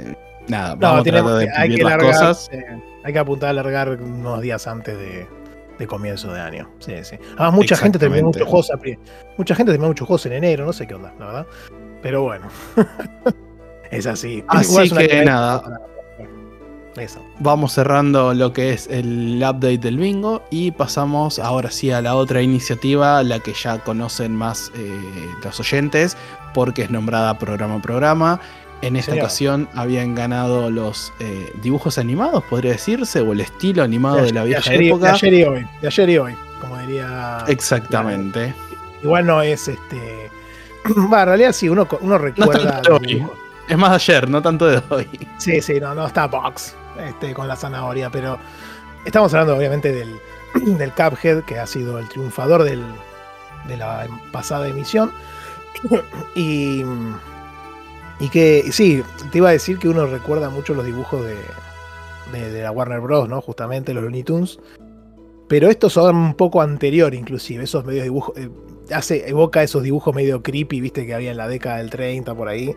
Nada, 0.48 0.76
vamos 0.76 1.06
hay 1.56 1.76
que 1.76 1.84
cosas. 1.84 2.50
hay 3.04 3.14
que 3.14 3.20
apuntar 3.20 3.48
a 3.48 3.50
alargar 3.52 3.90
unos 3.90 4.42
días 4.42 4.68
antes 4.68 4.98
de, 4.98 5.88
comienzo 5.88 6.32
de 6.32 6.42
año. 6.42 6.70
Sí, 6.80 6.94
sí. 7.04 7.18
Además, 7.38 7.54
mucha 7.54 7.78
gente 7.78 8.00
terminó 8.00 8.28
muchos 8.28 8.48
juegos 8.48 8.72
mucha 9.38 9.56
gente 9.56 9.72
terminó 9.72 9.90
muchos 9.90 10.08
juegos 10.08 10.26
en 10.26 10.34
enero, 10.34 10.66
no 10.66 10.74
sé 10.74 10.88
qué 10.88 10.96
onda, 10.96 11.14
la 11.20 11.26
verdad. 11.26 11.48
Pero 12.02 12.24
bueno. 12.24 12.48
es 13.92 14.08
así. 14.08 14.44
Así 14.48 14.90
que 14.90 15.26
nada. 15.26 15.64
Vamos 17.40 17.74
cerrando 17.74 18.34
lo 18.34 18.54
que 18.54 18.74
es 18.74 18.88
el 18.88 19.38
update 19.38 19.78
del 19.78 19.98
bingo 19.98 20.42
y 20.50 20.72
pasamos 20.72 21.38
ahora 21.38 21.70
sí 21.70 21.92
a 21.92 22.02
la 22.02 22.16
otra 22.16 22.42
iniciativa, 22.42 23.22
la 23.22 23.40
que 23.40 23.54
ya 23.54 23.84
conocen 23.84 24.36
más 24.36 24.72
eh, 24.76 25.00
los 25.44 25.60
oyentes, 25.60 26.18
porque 26.56 26.84
es 26.84 26.90
nombrada 26.90 27.38
programa 27.38 27.76
a 27.76 27.82
programa. 27.82 28.42
En 28.82 28.96
esta 28.96 29.16
ocasión 29.16 29.68
habían 29.74 30.13
ganado 30.13 30.70
los 30.70 31.12
eh, 31.20 31.52
dibujos 31.62 31.98
animados, 31.98 32.44
podría 32.44 32.74
decirse, 32.74 33.22
o 33.22 33.34
el 33.34 33.42
estilo 33.42 33.84
animado 33.84 34.18
de, 34.18 34.32
la 34.32 34.44
vieja 34.44 34.74
época. 34.74 35.08
De 35.08 35.12
ayer 35.12 35.34
y 35.34 35.44
hoy, 35.44 35.68
de 35.82 35.88
ayer 35.88 36.10
y 36.10 36.18
hoy, 36.18 36.36
como 36.62 36.78
diría. 36.80 37.44
Exactamente. 37.48 38.54
Igual 39.02 39.26
no 39.26 39.42
es 39.42 39.68
este. 39.68 40.30
Va, 41.12 41.22
en 41.22 41.28
realidad 41.28 41.54
sí, 41.54 41.70
uno, 41.70 41.88
uno 42.02 42.18
recuerda. 42.18 42.82
Es 43.68 43.78
más 43.78 43.90
de 43.90 43.96
ayer, 43.96 44.30
no 44.30 44.42
tanto 44.42 44.68
de 44.68 44.82
hoy. 44.90 45.10
Sí, 45.38 45.62
sí, 45.62 45.80
no, 45.80 45.94
no 45.94 46.08
está 46.08 46.28
Box 46.28 46.76
este, 47.00 47.34
con 47.34 47.48
la 47.48 47.56
zanahoria, 47.56 48.10
pero 48.10 48.40
estamos 49.06 49.34
hablando 49.34 49.58
obviamente 49.58 49.92
del, 49.92 50.20
del 50.78 50.92
Cuphead, 50.92 51.44
que 51.44 51.60
ha 51.60 51.68
sido 51.68 52.00
el 52.00 52.08
triunfador 52.08 52.63
del, 52.63 52.84
de 53.68 53.78
la 53.78 54.08
pasada 54.32 54.68
emisión. 54.68 55.12
y 56.36 56.84
y 58.19 58.30
que, 58.30 58.63
sí, 58.71 59.03
te 59.32 59.38
iba 59.38 59.49
a 59.49 59.51
decir 59.51 59.77
que 59.77 59.89
uno 59.89 60.08
recuerda 60.08 60.49
mucho 60.49 60.73
los 60.73 60.86
dibujos 60.86 61.23
de, 61.23 61.36
de, 62.51 62.63
la 62.63 62.71
Warner 62.71 62.99
Bros., 62.99 63.30
¿no? 63.30 63.41
Justamente 63.41 63.93
los 63.93 64.03
Looney 64.03 64.23
Tunes. 64.23 64.60
Pero 65.47 65.69
estos 65.69 65.93
son 65.93 66.15
un 66.15 66.34
poco 66.34 66.62
anterior, 66.62 67.13
inclusive. 67.13 67.63
Esos 67.63 67.86
medios 67.86 68.03
dibujos. 68.03 68.36
Eh, 68.38 68.49
hace, 68.91 69.30
evoca 69.30 69.63
esos 69.63 69.84
dibujos 69.84 70.15
medio 70.15 70.41
creepy, 70.41 70.82
viste, 70.82 71.06
que 71.06 71.13
había 71.13 71.32
en 71.32 71.38
la 71.38 71.47
década 71.47 71.77
del 71.77 71.89
30 71.89 72.34
por 72.36 72.47
ahí. 72.49 72.75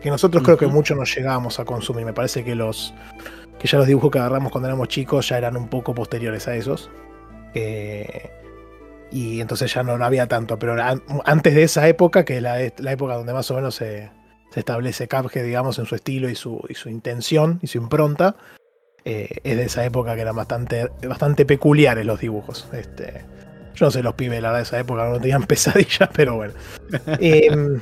Que 0.00 0.08
nosotros 0.08 0.42
creo 0.44 0.56
que 0.56 0.66
mucho 0.66 0.94
nos 0.94 1.14
llegábamos 1.14 1.58
a 1.58 1.64
consumir. 1.64 2.06
Me 2.06 2.12
parece 2.12 2.44
que 2.44 2.54
los. 2.54 2.94
que 3.58 3.66
ya 3.66 3.78
los 3.78 3.88
dibujos 3.88 4.12
que 4.12 4.18
agarramos 4.18 4.52
cuando 4.52 4.68
éramos 4.68 4.88
chicos 4.88 5.28
ya 5.28 5.38
eran 5.38 5.56
un 5.56 5.68
poco 5.68 5.94
posteriores 5.94 6.46
a 6.46 6.54
esos. 6.54 6.90
y 9.10 9.40
entonces 9.40 9.74
ya 9.74 9.82
no, 9.82 10.02
había 10.02 10.28
tanto. 10.28 10.58
Pero 10.58 10.76
antes 11.24 11.54
de 11.54 11.62
esa 11.64 11.88
época, 11.88 12.24
que 12.24 12.36
es 12.36 12.42
la, 12.42 12.56
la 12.78 12.92
época 12.92 13.14
donde 13.14 13.32
más 13.32 13.50
o 13.50 13.54
menos 13.56 13.74
se 13.74 14.10
se 14.50 14.60
establece 14.60 15.08
Cuphead, 15.08 15.44
digamos, 15.44 15.78
en 15.78 15.86
su 15.86 15.94
estilo 15.94 16.28
y 16.28 16.34
su, 16.34 16.60
intención 16.86 17.58
y 17.62 17.66
su 17.66 17.78
impronta. 17.78 18.36
Eh, 19.04 19.38
es 19.44 19.56
de 19.56 19.64
esa 19.64 19.84
época 19.84 20.14
que 20.14 20.22
eran 20.22 20.34
bastante, 20.34 20.88
bastante 21.06 21.46
peculiares 21.46 22.04
los 22.04 22.20
dibujos. 22.20 22.68
Este, 22.72 23.24
yo 23.74 23.86
no 23.86 23.90
sé, 23.90 24.02
los 24.02 24.14
pibes, 24.14 24.42
la 24.42 24.52
de 24.56 24.62
esa 24.62 24.78
época 24.78 25.08
no 25.08 25.20
tenían 25.20 25.42
pesadillas, 25.46 26.08
pero 26.12 26.36
bueno. 26.36 26.54
Em, 27.20 27.80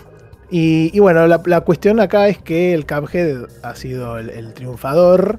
y, 0.50 0.98
bueno, 1.00 1.26
la, 1.26 1.60
cuestión 1.62 2.00
acá 2.00 2.28
es 2.28 2.38
que 2.38 2.74
el 2.74 2.86
Cuphead 2.86 3.46
ha 3.62 3.74
sido 3.74 4.18
el, 4.18 4.52
triunfador, 4.54 5.38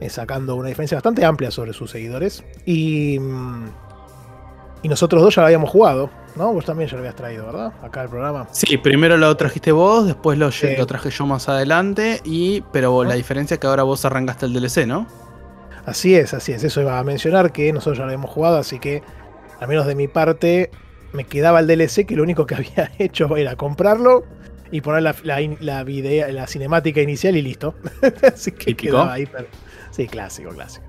eh, 0.00 0.10
sacando 0.10 0.56
una 0.56 0.68
diferencia 0.68 0.96
bastante 0.96 1.24
amplia 1.24 1.50
sobre 1.50 1.72
sus 1.72 1.90
seguidores. 1.90 2.44
Y, 2.66 3.18
y 4.82 4.88
nosotros 4.88 5.22
dos 5.22 5.34
ya 5.34 5.42
lo 5.42 5.46
habíamos 5.46 5.70
jugado. 5.70 6.10
¿No? 6.36 6.52
Vos 6.52 6.64
también 6.64 6.88
ya 6.88 6.94
lo 6.94 7.00
habías 7.00 7.16
traído, 7.16 7.46
¿verdad? 7.46 7.72
Acá 7.82 8.02
el 8.02 8.08
programa. 8.08 8.48
Sí, 8.52 8.76
primero 8.78 9.16
lo 9.16 9.36
trajiste 9.36 9.72
vos, 9.72 10.06
después 10.06 10.38
lo, 10.38 10.50
traje 10.86 11.10
yo 11.10 11.26
más 11.26 11.48
adelante, 11.48 12.20
y 12.24 12.62
pero 12.72 13.04
la 13.04 13.14
diferencia 13.14 13.54
es 13.54 13.60
que 13.60 13.66
ahora 13.66 13.82
vos 13.82 14.04
arrancaste 14.04 14.46
el 14.46 14.52
DLC, 14.52 14.86
¿no? 14.86 15.06
Así 15.86 16.14
es, 16.14 16.32
así 16.34 16.52
es. 16.52 16.62
Eso 16.62 16.80
iba 16.80 16.98
a 16.98 17.04
mencionar 17.04 17.52
que 17.52 17.72
nosotros 17.72 17.98
ya 17.98 18.04
lo 18.04 18.10
habíamos 18.10 18.30
jugado, 18.30 18.58
así 18.58 18.78
que, 18.78 19.02
al 19.60 19.68
menos 19.68 19.86
de 19.86 19.94
mi 19.94 20.08
parte, 20.08 20.70
me 21.12 21.24
quedaba 21.24 21.60
el 21.60 21.66
DLC 21.66 22.06
que 22.06 22.16
lo 22.16 22.22
único 22.22 22.46
que 22.46 22.54
había 22.56 22.90
hecho 22.98 23.36
era 23.36 23.56
comprarlo 23.56 24.24
y 24.70 24.80
poner 24.80 25.02
la, 25.02 25.14
la, 25.60 25.84
la 25.84 26.46
cinemática 26.46 27.00
inicial 27.02 27.36
y 27.36 27.42
listo. 27.42 27.74
así 28.34 28.52
que 28.52 28.74
quedaba 28.74 29.12
ahí. 29.12 29.28
Sí, 29.90 30.06
clásico, 30.06 30.50
clásico. 30.50 30.86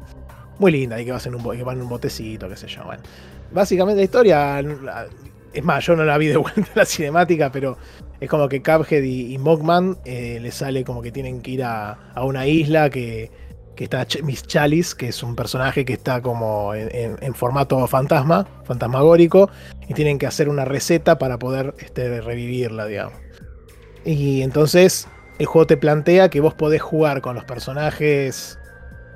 Muy 0.60 0.72
linda, 0.72 0.96
ahí 0.96 1.06
que 1.06 1.12
vas 1.12 1.26
en 1.26 1.36
un, 1.36 1.44
que 1.44 1.64
van 1.64 1.78
en 1.78 1.84
un 1.84 1.90
botecito, 1.90 2.48
qué 2.48 2.56
sé 2.56 2.68
yo. 2.68 2.84
Bueno. 2.86 3.02
Básicamente 3.52 3.98
la 3.98 4.04
historia 4.04 4.62
es 5.54 5.64
más, 5.64 5.86
yo 5.86 5.96
no 5.96 6.04
la 6.04 6.18
vi 6.18 6.28
de 6.28 6.38
vuelta 6.38 6.68
la 6.76 6.86
cinemática, 6.86 7.52
pero 7.52 7.78
es 8.20 8.30
como 8.30 8.50
que 8.50 8.62
Cuphead 8.62 9.04
y, 9.04 9.38
Mogman 9.38 9.98
eh, 10.06 10.40
le 10.42 10.52
sale 10.52 10.84
como 10.84 11.02
que 11.02 11.12
tienen 11.12 11.42
que 11.42 11.52
ir 11.52 11.64
a, 11.64 11.98
una 12.18 12.48
isla 12.48 12.90
que, 12.90 13.32
está 13.78 14.08
Miss 14.24 14.44
Chalice, 14.44 14.96
que 14.96 15.10
es 15.10 15.24
un 15.24 15.36
personaje 15.36 15.84
que 15.84 15.94
está 15.94 16.22
como 16.22 16.74
en, 16.74 17.34
formato 17.36 17.86
fantasma, 17.88 18.48
fantasmagórico, 18.64 19.50
y 19.88 19.94
tienen 19.94 20.18
que 20.18 20.26
hacer 20.26 20.48
una 20.48 20.64
receta 20.64 21.18
para 21.18 21.38
poder 21.38 21.74
este, 21.80 22.22
revivirla, 22.22 22.86
digamos. 22.86 23.20
Y 24.06 24.42
entonces 24.42 25.08
el 25.40 25.46
juego 25.46 25.68
te 25.68 25.78
plantea 25.78 26.30
que 26.30 26.40
vos 26.40 26.54
podés 26.54 26.82
jugar 26.82 27.22
con 27.22 27.36
los 27.36 27.44
personajes 27.44 28.58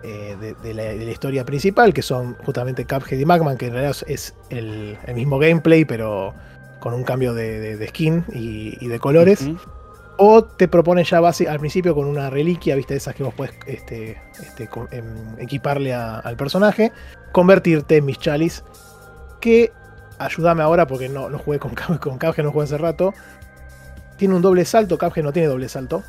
eh, 0.03 0.55
de, 0.61 0.73
la, 0.73 0.93
historia 0.93 1.43
principal, 1.43 1.93
que 1.93 2.01
son 2.01 2.35
justamente 2.45 2.85
Cuphead 2.85 3.19
y 3.19 3.25
Magman, 3.25 3.57
que 3.57 3.67
en 3.67 3.73
realidad 3.73 3.97
es 4.07 4.35
el, 4.49 4.97
mismo 5.15 5.39
gameplay, 5.39 5.85
pero 5.85 6.35
con 6.79 6.93
un 6.93 7.03
cambio 7.03 7.33
de, 7.33 7.85
skin 7.89 8.23
y, 8.33 8.87
de 8.87 8.99
colores. 8.99 9.49
O 10.19 10.43
te 10.43 10.67
propone 10.67 11.03
ya 11.03 11.19
base, 11.19 11.47
al 11.47 11.59
principio 11.59 11.93
con 11.93 12.07
una 12.07 12.29
reliquia, 12.29 12.75
viste, 12.75 12.95
esas 12.95 13.13
que 13.13 13.23
vos 13.23 13.33
puedes 13.35 13.53
este, 13.67 14.19
este, 14.39 14.67
em, 14.91 15.05
equiparle 15.37 15.93
al 15.93 16.35
personaje, 16.37 16.91
convertirte 17.31 17.97
en 17.97 18.05
Miss 18.05 18.17
Chalice, 18.17 18.63
que 19.39 19.71
ayúdame 20.17 20.63
ahora 20.63 20.87
porque 20.87 21.07
no, 21.07 21.29
no 21.29 21.37
jugué 21.37 21.59
con, 21.59 21.75
con 21.99 22.17
Cuphead, 22.17 22.43
no 22.43 22.51
jugué 22.51 22.65
hace 22.65 22.77
rato. 22.77 23.13
Tiene 24.17 24.35
un 24.35 24.41
doble 24.41 24.65
salto, 24.65 24.97
Cuphead 24.97 25.23
no 25.23 25.33
tiene 25.33 25.47
doble 25.47 25.69
salto. 25.69 26.03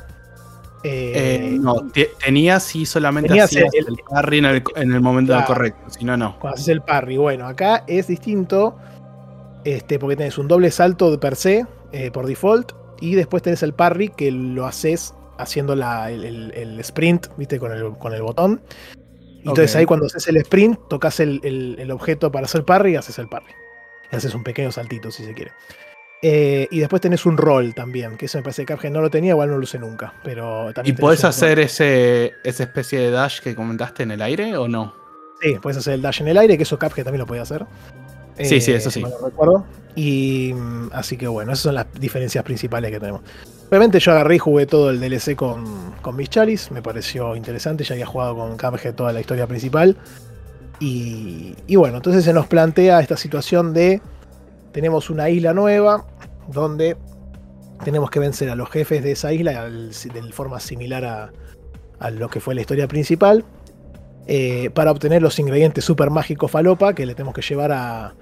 Eh, 0.83 1.57
no, 1.59 1.75
tenía 2.23 2.59
si 2.59 2.85
solamente 2.85 3.39
hacías 3.39 3.73
el, 3.73 3.85
el, 3.87 3.97
parry 4.09 4.37
en 4.37 4.91
el, 4.93 5.01
momento 5.01 5.37
correcto, 5.45 5.89
si 5.89 6.05
no, 6.05 6.15
no. 6.15 6.39
Cuando 6.39 6.55
haces 6.55 6.69
el 6.69 6.81
parry, 6.81 7.17
bueno, 7.17 7.47
acá 7.47 7.83
es 7.87 8.07
distinto, 8.07 8.77
este, 9.65 9.99
porque 9.99 10.15
tenés 10.15 10.37
un 10.37 10.47
doble 10.47 10.71
salto 10.71 11.11
de 11.11 11.17
per 11.17 11.35
se, 11.35 11.65
eh, 11.91 12.11
por 12.11 12.27
default, 12.27 12.71
y 13.01 13.15
después 13.15 13.43
tenés 13.43 13.61
el 13.63 13.73
parry 13.73 14.09
que 14.09 14.31
lo 14.31 14.65
haces 14.65 15.13
haciendo 15.37 15.75
la, 15.75 16.11
el, 16.11 16.79
sprint, 16.79 17.27
viste, 17.37 17.59
con 17.59 17.71
el, 17.71 17.97
con 17.97 18.13
el 18.13 18.21
botón. 18.21 18.61
Entonces 19.39 19.75
ahí 19.75 19.85
cuando 19.85 20.05
haces 20.05 20.27
el 20.27 20.37
sprint, 20.37 20.79
tocas 20.89 21.19
el, 21.19 21.89
objeto 21.91 22.31
para 22.31 22.45
hacer 22.45 22.65
parry 22.65 22.93
y 22.93 22.95
haces 22.95 23.17
el 23.19 23.27
parry. 23.27 23.53
Y 24.11 24.15
haces 24.15 24.33
un 24.33 24.43
pequeño 24.43 24.71
saltito 24.71 25.11
si 25.11 25.23
se 25.23 25.33
quiere. 25.33 25.51
Eh, 26.21 26.67
y 26.69 26.79
después 26.79 27.01
tenés 27.01 27.25
un 27.25 27.37
roll 27.37 27.73
también, 27.73 28.17
que 28.17 28.25
eso 28.25 28.37
me 28.37 28.43
parece 28.43 28.65
que 28.65 28.73
Cuphead 28.73 28.91
no 28.91 29.01
lo 29.01 29.09
tenía, 29.09 29.31
igual 29.31 29.49
no 29.49 29.57
lo 29.57 29.63
usé 29.63 29.79
nunca. 29.79 30.13
Pero 30.23 30.71
¿Y 30.83 30.93
puedes 30.93 31.23
hacer 31.23 31.59
ese, 31.59 32.33
esa 32.43 32.63
especie 32.63 32.99
de 32.99 33.11
dash 33.11 33.39
que 33.39 33.55
comentaste 33.55 34.03
en 34.03 34.11
el 34.11 34.21
aire 34.21 34.57
o 34.57 34.67
no? 34.67 34.93
Sí, 35.41 35.55
puedes 35.61 35.77
hacer 35.77 35.93
el 35.93 36.01
dash 36.01 36.21
en 36.21 36.27
el 36.27 36.37
aire, 36.37 36.57
que 36.57 36.63
eso 36.63 36.77
Cuphead 36.77 37.05
también 37.05 37.19
lo 37.19 37.25
puede 37.25 37.41
hacer. 37.41 37.65
Sí, 38.37 38.59
sí, 38.61 38.71
eso 38.71 38.91
sí. 38.91 39.01
No 39.01 39.09
recuerdo. 39.23 39.65
Y 39.95 40.53
mm, 40.53 40.89
así 40.93 41.17
que 41.17 41.27
bueno, 41.27 41.53
esas 41.53 41.63
son 41.63 41.75
las 41.75 41.87
diferencias 41.99 42.43
principales 42.43 42.91
que 42.91 42.99
tenemos. 42.99 43.21
Obviamente 43.69 43.99
yo 43.99 44.11
agarré 44.11 44.35
y 44.35 44.39
jugué 44.39 44.65
todo 44.65 44.89
el 44.89 44.99
DLC 44.99 45.35
con, 45.35 45.93
con 46.01 46.15
Miss 46.15 46.29
Chalice, 46.29 46.73
me 46.73 46.81
pareció 46.81 47.35
interesante, 47.35 47.83
ya 47.83 47.93
había 47.93 48.05
jugado 48.05 48.35
con 48.35 48.57
Cuphead 48.57 48.95
toda 48.95 49.13
la 49.13 49.21
historia 49.21 49.47
principal. 49.47 49.95
Y, 50.79 51.55
y 51.67 51.75
bueno, 51.75 51.97
entonces 51.97 52.23
se 52.23 52.33
nos 52.33 52.47
plantea 52.47 52.99
esta 53.01 53.17
situación 53.17 53.73
de 53.73 54.01
tenemos 54.71 55.09
una 55.09 55.29
isla 55.29 55.53
nueva 55.53 56.05
donde 56.47 56.97
tenemos 57.83 58.09
que 58.09 58.19
vencer 58.19 58.49
a 58.49 58.55
los 58.55 58.69
jefes 58.69 59.03
de 59.03 59.11
esa 59.11 59.31
isla 59.31 59.69
de 59.69 60.31
forma 60.31 60.59
similar 60.59 61.31
a, 61.99 62.09
lo 62.11 62.29
que 62.29 62.39
fue 62.39 62.55
la 62.55 62.61
historia 62.61 62.87
principal. 62.87 63.45
Eh, 64.27 64.69
para 64.71 64.91
obtener 64.91 65.21
los 65.21 65.39
ingredientes 65.39 65.83
super 65.83 66.11
mágicos 66.11 66.51
falopa 66.51 66.93
que 66.93 67.05
le 67.05 67.15
tenemos 67.15 67.33
que 67.33 67.41
llevar 67.41 67.71
a. 67.71 68.13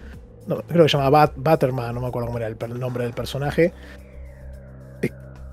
creo 0.67 0.83
que 0.83 0.89
se 0.89 0.97
llama 0.97 1.31
Butterman, 1.35 1.93
no 1.93 2.01
me 2.01 2.07
acuerdo 2.07 2.27
cómo 2.27 2.37
era 2.37 2.47
el, 2.47 2.79
nombre 2.79 3.03
del 3.03 3.13
personaje. 3.13 3.73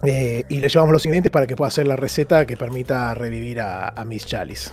Eh, 0.07 0.45
y 0.49 0.59
le 0.59 0.69
llevamos 0.69 0.93
los 0.93 1.05
ingredientes 1.07 1.33
para 1.33 1.47
que 1.47 1.57
pueda 1.57 1.69
hacer 1.69 1.87
la 1.87 1.97
receta 1.97 2.47
que 2.47 2.57
permita 2.57 3.15
revivir 3.15 3.61
a, 3.61 4.05
Miss 4.07 4.27
Chalice. 4.27 4.71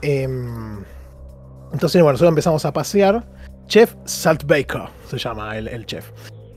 Em, 0.00 0.82
entonces, 1.72 2.02
bueno, 2.02 2.12
nosotros 2.12 2.30
empezamos 2.30 2.64
a 2.64 2.72
pasear 2.72 3.24
Chef 3.72 3.94
Saltbaker 4.04 4.82
se 5.08 5.16
llama 5.16 5.56
el, 5.56 5.86
chef. 5.86 6.10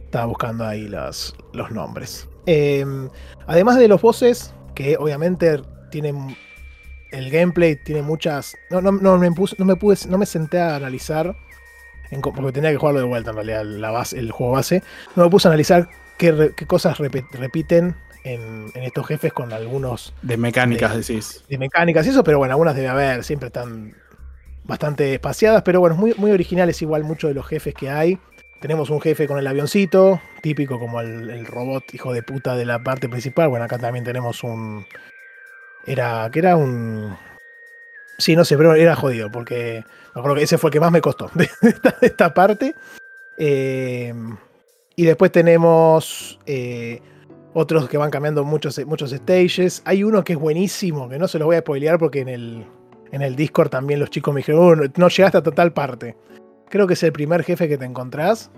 Estaba 0.04 0.26
buscando 0.26 0.66
ahí 0.66 0.90
los, 0.90 1.34
los 1.54 1.72
nombres. 1.72 2.28
Em, 2.46 3.10
además 3.48 3.78
de 3.78 3.88
los 3.88 4.02
bosses, 4.02 4.54
que 4.76 4.98
obviamente 4.98 5.62
tienen. 5.92 6.36
El 7.14 7.32
gameplay 7.32 7.82
tiene 7.86 8.02
muchas. 8.02 8.58
No, 8.70 8.82
no, 8.82 8.92
no 8.92 9.18
me, 9.18 9.30
no 9.30 9.66
me 9.66 9.76
pude. 9.78 9.96
No 10.10 10.18
me 10.18 10.26
senté 10.26 10.60
a 10.60 10.76
analizar. 10.76 11.34
porque 12.22 12.52
tenía 12.52 12.72
que 12.72 12.78
jugarlo 12.78 13.00
de 13.00 13.06
vuelta 13.06 13.30
en 13.30 13.38
realidad, 13.38 13.64
la 13.64 13.92
base, 13.92 14.20
el 14.20 14.34
juego 14.34 14.52
base. 14.52 14.84
No 15.16 15.24
me 15.24 15.30
puse 15.30 15.48
a 15.48 15.52
analizar 15.52 15.88
qué, 16.18 16.54
cosas 16.68 16.98
repiten 16.98 17.96
en, 18.26 18.74
estos 18.76 19.08
jefes 19.08 19.32
con 19.32 19.54
algunos. 19.54 20.14
De 20.22 20.36
mecánicas, 20.36 20.94
decís. 20.94 21.46
De 21.48 21.58
mecánicas 21.58 22.06
y 22.08 22.10
eso, 22.10 22.26
pero 22.26 22.40
bueno, 22.40 22.56
algunas 22.56 22.76
debe 22.76 22.90
haber, 22.90 23.24
siempre 23.24 23.48
están 23.48 23.96
bastante 24.68 25.14
espaciadas, 25.14 25.62
pero 25.64 25.80
bueno, 25.80 25.96
muy, 25.96 26.14
muy 26.18 26.32
originales 26.32 26.82
igual 26.82 27.04
muchos 27.04 27.30
de 27.30 27.36
los 27.36 27.46
jefes 27.46 27.74
que 27.74 27.90
hay. 27.90 28.20
Tenemos 28.60 28.90
un 28.90 29.00
jefe 29.00 29.28
con 29.28 29.38
el 29.38 29.48
avioncito, 29.48 30.20
típico 30.42 30.80
como 30.80 31.02
el, 31.02 31.46
robot 31.46 31.94
hijo 31.94 32.14
de 32.14 32.24
puta 32.24 32.56
de 32.56 32.66
la 32.66 32.84
parte 32.84 33.08
principal. 33.08 33.50
Bueno, 33.50 33.66
acá 33.66 33.78
también 33.78 34.06
tenemos 34.06 34.44
un... 34.44 34.86
Era... 35.86 36.30
que 36.32 36.40
era 36.40 36.56
un... 36.56 37.16
Sí, 38.18 38.36
no 38.36 38.46
sé, 38.46 38.56
pero 38.58 38.74
era 38.76 38.96
jodido, 38.96 39.30
porque 39.30 39.84
me 40.16 40.20
acuerdo 40.20 40.38
que 40.38 40.44
ese 40.44 40.58
fue 40.58 40.70
el 40.70 40.74
que 40.74 40.80
más 40.80 40.92
me 40.92 41.02
costó 41.02 41.30
de 41.36 41.50
esta, 42.02 42.34
parte. 42.34 42.74
Eh, 43.38 44.14
y 44.96 45.04
después 45.04 45.34
tenemos 45.34 46.40
eh, 46.46 47.02
otros 47.54 47.90
que 47.90 47.98
van 47.98 48.10
cambiando 48.10 48.46
muchos, 48.46 48.84
muchos 48.86 49.12
stages. 49.12 49.82
Hay 49.84 50.04
uno 50.04 50.24
que 50.24 50.34
es 50.34 50.40
buenísimo, 50.40 51.10
que 51.10 51.20
no 51.20 51.28
se 51.28 51.40
los 51.40 51.46
voy 51.46 51.58
a 51.58 51.60
spoilear 51.60 52.00
porque 52.00 52.22
en 52.22 52.30
el, 52.30 52.66
en 53.16 53.22
el 53.22 53.36
Discord 53.36 53.70
también 53.70 54.00
los 54.00 54.10
chicos 54.10 54.34
me 54.34 54.40
dijeron, 54.40 54.80
oh, 54.80 54.92
no 54.98 55.08
llegaste 55.08 55.38
a 55.38 55.44
total 55.44 55.72
parte. 55.72 56.18
Creo 56.70 56.86
que 56.86 56.96
es 56.96 57.04
el 57.04 57.14
primer 57.14 57.44
jefe 57.44 57.70
que 57.70 57.78
te 57.78 57.86
encontrás. 57.86 58.52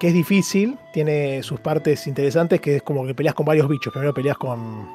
Que 0.00 0.08
es 0.08 0.14
difícil, 0.14 0.76
tiene 0.92 1.42
sus 1.44 1.60
partes 1.60 2.06
interesantes, 2.08 2.60
que 2.60 2.76
es 2.76 2.82
como 2.82 3.06
que 3.06 3.14
peleas 3.14 3.34
con 3.34 3.46
varios 3.46 3.68
bichos. 3.68 3.92
Primero 3.92 4.12
peleas 4.12 4.36
con. 4.38 4.88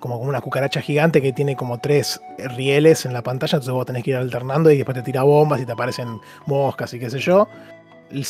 como 0.00 0.18
una 0.18 0.40
cucaracha 0.40 0.80
gigante 0.80 1.22
que 1.22 1.32
tiene 1.32 1.54
como 1.54 1.78
tres 1.78 2.20
rieles 2.56 3.06
en 3.06 3.12
la 3.12 3.22
pantalla. 3.22 3.56
Entonces 3.56 3.72
vos 3.72 3.86
tenés 3.86 4.02
que 4.02 4.10
ir 4.10 4.16
alternando 4.16 4.70
y 4.72 4.76
después 4.76 4.96
te 4.96 5.02
tira 5.02 5.22
bombas 5.22 5.60
y 5.60 5.66
te 5.66 5.72
aparecen 5.72 6.20
moscas 6.46 6.94
y 6.94 6.98
qué 6.98 7.10
sé 7.10 7.20
yo. 7.20 7.48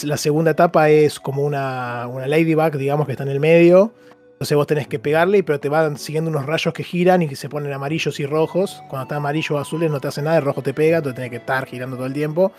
La 0.03 0.19
segunda 0.19 0.51
etapa 0.51 0.91
es 0.91 1.19
como 1.19 1.43
una, 1.43 2.07
una 2.07 2.27
ladybug, 2.27 2.77
digamos, 2.77 3.07
que 3.07 3.13
está 3.13 3.25
en 3.25 3.31
el 3.31 3.41
medio 3.41 3.93
entonces 4.35 4.57
vos 4.57 4.67
tenés 4.67 4.89
que 4.89 4.99
pegarle, 4.99 5.45
pero 5.45 5.61
te 5.61 5.69
van 5.69 5.97
siguiendo 5.97 6.29
unos 6.29 6.45
rayos 6.45 6.75
que 6.75 6.83
giran 6.83 7.23
y 7.23 7.29
que 7.29 7.37
se 7.37 7.49
ponen 7.49 7.73
amarillos 7.73 8.19
y 8.19 8.27
rojos. 8.27 8.83
Cuando 8.91 9.05
está 9.05 9.17
amarillo 9.17 9.55
o 9.55 9.59
azules 9.59 9.91
no 9.91 10.01
te 10.01 10.09
hace 10.09 10.23
nada, 10.23 10.39
el 10.39 10.45
rojo 10.45 10.61
te 10.61 10.75
pega, 10.75 10.99
entonces 10.99 11.15
tenés 11.15 11.31
que 11.31 11.37
estar 11.37 11.67
girando 11.67 11.97
todo 11.97 12.07
el 12.07 12.13
tiempo. 12.13 12.51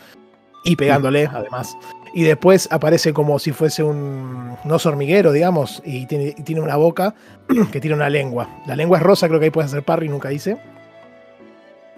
Y 0.63 0.77
pegándole, 0.77 1.29
además. 1.31 1.77
Y 2.13 2.23
después 2.23 2.69
aparece 2.71 3.13
como 3.13 3.37
si 3.39 3.51
fuese 3.51 3.83
un, 3.83 4.57
no 4.63 4.77
hormiguero, 4.83 5.33
digamos, 5.33 5.83
y 5.85 6.07
tiene, 6.07 6.31
tiene 6.31 6.61
una 6.61 6.77
boca 6.77 7.13
que 7.71 7.81
tiene 7.81 7.95
una 7.95 8.09
lengua. 8.09 8.49
La 8.65 8.75
lengua 8.75 8.97
es 8.97 9.03
rosa, 9.03 9.27
creo 9.27 9.39
que 9.39 9.47
ahí 9.47 9.51
puedes 9.51 9.71
hacer 9.71 9.83
parry, 9.83 10.07
nunca 10.07 10.31
hice. 10.31 10.57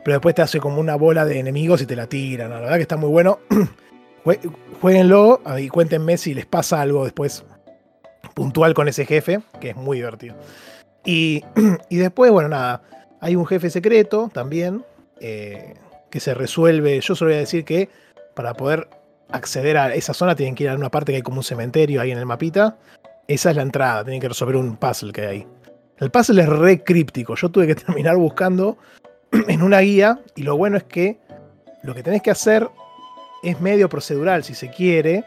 Pero 0.04 0.16
después 0.16 0.34
te 0.34 0.42
hace 0.42 0.60
como 0.60 0.82
una 0.82 0.96
bola 0.96 1.24
de 1.24 1.40
enemigos 1.40 1.82
y 1.84 1.86
te 1.86 1.96
la 1.96 2.08
tiran. 2.08 2.50
La 2.50 2.60
verdad 2.60 2.76
que 2.78 2.82
está 2.82 2.98
muy 2.98 3.10
bueno. 3.10 3.40
Jueguenlo 4.82 5.42
y 5.60 5.70
cuéntenme 5.70 6.18
si 6.18 6.34
les 6.34 6.48
pasa 6.48 6.82
algo 6.82 7.06
después 7.06 7.46
puntual 8.38 8.76
con 8.76 8.88
ese 8.88 9.04
jefe, 9.04 9.40
que 9.60 9.72
es 9.72 9.76
muy 9.76 9.98
divertido. 9.98 10.36
Y, 11.10 11.42
después, 11.90 12.32
bueno, 12.32 12.50
nada, 12.50 12.82
hay 13.22 13.36
un 13.36 13.48
jefe 13.48 13.70
secreto 13.70 14.30
también, 14.32 14.84
eh, 15.22 15.74
que 16.12 16.20
se 16.20 16.34
resuelve, 16.34 17.00
yo 17.00 17.16
solo 17.16 17.30
voy 17.30 17.38
a 17.38 17.40
decir 17.40 17.64
que 17.64 17.90
para 18.36 18.54
poder 18.54 18.90
acceder 19.32 19.78
a 19.78 19.96
esa 19.96 20.14
zona 20.14 20.36
tienen 20.36 20.54
que 20.54 20.66
ir 20.66 20.70
a 20.70 20.76
una 20.76 20.92
parte 20.92 21.14
que 21.14 21.16
hay 21.16 21.22
como 21.22 21.38
un 21.38 21.44
cementerio 21.44 22.02
ahí 22.02 22.12
en 22.12 22.18
el 22.18 22.26
mapita. 22.26 22.78
Esa 23.28 23.50
es 23.50 23.56
la 23.56 23.62
entrada, 23.64 24.04
tienen 24.04 24.22
que 24.22 24.28
resolver 24.28 24.58
un 24.58 24.76
puzzle 24.76 25.14
que 25.14 25.22
hay 25.22 25.28
ahí. 25.28 25.48
El 25.98 26.12
puzzle 26.12 26.42
es 26.42 26.50
re 26.50 26.84
críptico, 26.84 27.36
yo 27.36 27.50
tuve 27.50 27.66
que 27.68 27.76
terminar 27.86 28.18
buscando 28.18 28.78
en 29.48 29.64
una 29.64 29.80
guía 29.80 30.20
y 30.36 30.44
lo 30.44 30.58
bueno 30.58 30.78
es 30.78 30.84
que 30.84 31.18
lo 31.84 31.96
que 31.96 32.04
tenés 32.04 32.22
que 32.22 32.32
hacer 32.32 32.70
es 33.42 33.62
medio 33.62 33.88
procedural 33.88 34.44
si 34.44 34.54
se 34.54 34.70
quiere, 34.70 35.24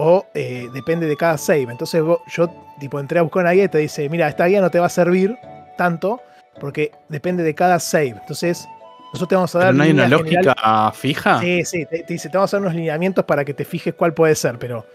o 0.00 0.24
eh, 0.32 0.68
depende 0.72 1.06
de 1.06 1.16
cada 1.16 1.36
save. 1.36 1.66
Entonces 1.70 2.02
yo 2.28 2.48
tipo 2.78 3.00
entré 3.00 3.18
a 3.18 3.22
buscar 3.22 3.42
una 3.42 3.50
guía 3.50 3.64
y 3.64 3.68
te 3.68 3.78
dice, 3.78 4.08
mira, 4.08 4.28
esta 4.28 4.46
guía 4.46 4.60
no 4.60 4.70
te 4.70 4.78
va 4.78 4.86
a 4.86 4.90
servir 4.90 5.36
tanto 5.76 6.22
porque 6.60 6.92
depende 7.08 7.42
de 7.42 7.54
cada 7.54 7.80
save. 7.80 8.14
Entonces 8.20 8.66
nosotros 9.12 9.28
te 9.28 9.34
vamos 9.34 9.54
a 9.56 9.58
dar... 9.58 9.74
¿No 9.74 9.82
hay 9.82 9.90
una 9.90 10.06
lógica 10.06 10.92
fija? 10.94 11.40
Sí, 11.40 11.64
sí, 11.64 11.84
te, 11.84 12.04
dice, 12.08 12.28
te 12.28 12.38
vamos 12.38 12.54
a 12.54 12.56
dar 12.56 12.62
unos 12.62 12.76
lineamientos 12.76 13.24
para 13.24 13.44
que 13.44 13.54
te 13.54 13.64
fijes 13.64 13.94
cuál 13.94 14.14
puede 14.14 14.36
ser, 14.36 14.56
pero 14.58 14.86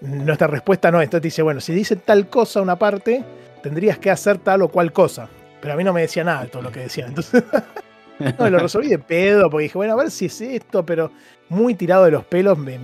nuestra 0.00 0.46
respuesta 0.46 0.92
no 0.92 1.00
es. 1.00 1.06
Entonces 1.06 1.22
te 1.22 1.26
dice, 1.26 1.42
bueno, 1.42 1.60
si 1.60 1.74
dice 1.74 1.96
tal 1.96 2.28
cosa 2.28 2.62
una 2.62 2.76
parte, 2.76 3.24
tendrías 3.64 3.98
que 3.98 4.12
hacer 4.12 4.38
tal 4.38 4.62
o 4.62 4.68
cual 4.68 4.92
cosa. 4.92 5.28
Pero 5.60 5.74
a 5.74 5.76
mí 5.76 5.82
no 5.82 5.92
me 5.92 6.02
decía 6.02 6.22
nada 6.22 6.42
de 6.42 6.48
todo 6.48 6.62
lo 6.62 6.70
que 6.70 6.80
decían. 6.80 7.08
Entonces... 7.08 7.42
no, 8.38 8.48
lo 8.48 8.60
resolví 8.60 8.88
de 8.88 9.00
pedo, 9.00 9.50
porque 9.50 9.64
dije, 9.64 9.78
bueno, 9.78 9.94
a 9.94 9.96
ver 9.96 10.12
si 10.12 10.26
es 10.26 10.40
esto, 10.40 10.86
pero 10.86 11.10
muy 11.48 11.74
tirado 11.74 12.04
de 12.04 12.12
los 12.12 12.24
pelos. 12.24 12.56
me, 12.56 12.78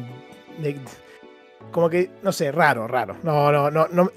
como 1.70 1.90
que, 1.90 2.10
no 2.22 2.32
sé, 2.32 2.52
raro, 2.52 2.86
raro. 2.86 3.16
No, 3.22 3.52
no, 3.52 3.70
no, 3.70 3.86
no 3.90 4.10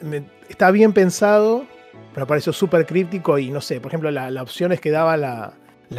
está 0.49 0.71
bien 0.71 0.93
pensado, 0.93 1.65
pero 2.13 2.27
pareció 2.27 2.53
súper 2.53 2.85
críptico 2.85 3.37
y 3.37 3.49
no 3.49 3.61
sé, 3.61 3.79
por 3.79 3.89
ejemplo, 3.89 4.11
las 4.11 4.41
opciones 4.41 4.81
que 4.81 4.91
daba 4.91 5.17
la, 5.17 5.53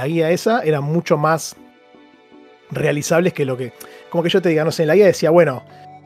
guía 0.07 0.31
esa 0.31 0.63
eran 0.63 0.85
mucho 0.85 1.17
más 1.17 1.57
realizables 2.71 3.33
que 3.33 3.45
lo 3.45 3.57
que, 3.57 3.73
como 4.11 4.23
que 4.23 4.29
yo 4.29 4.41
te 4.43 4.49
diga, 4.49 4.65
no 4.65 4.73
sé, 4.73 4.83
en 4.83 4.89
la 4.89 4.95
guía 4.95 5.07
decía, 5.07 5.31
bueno, 5.31 5.63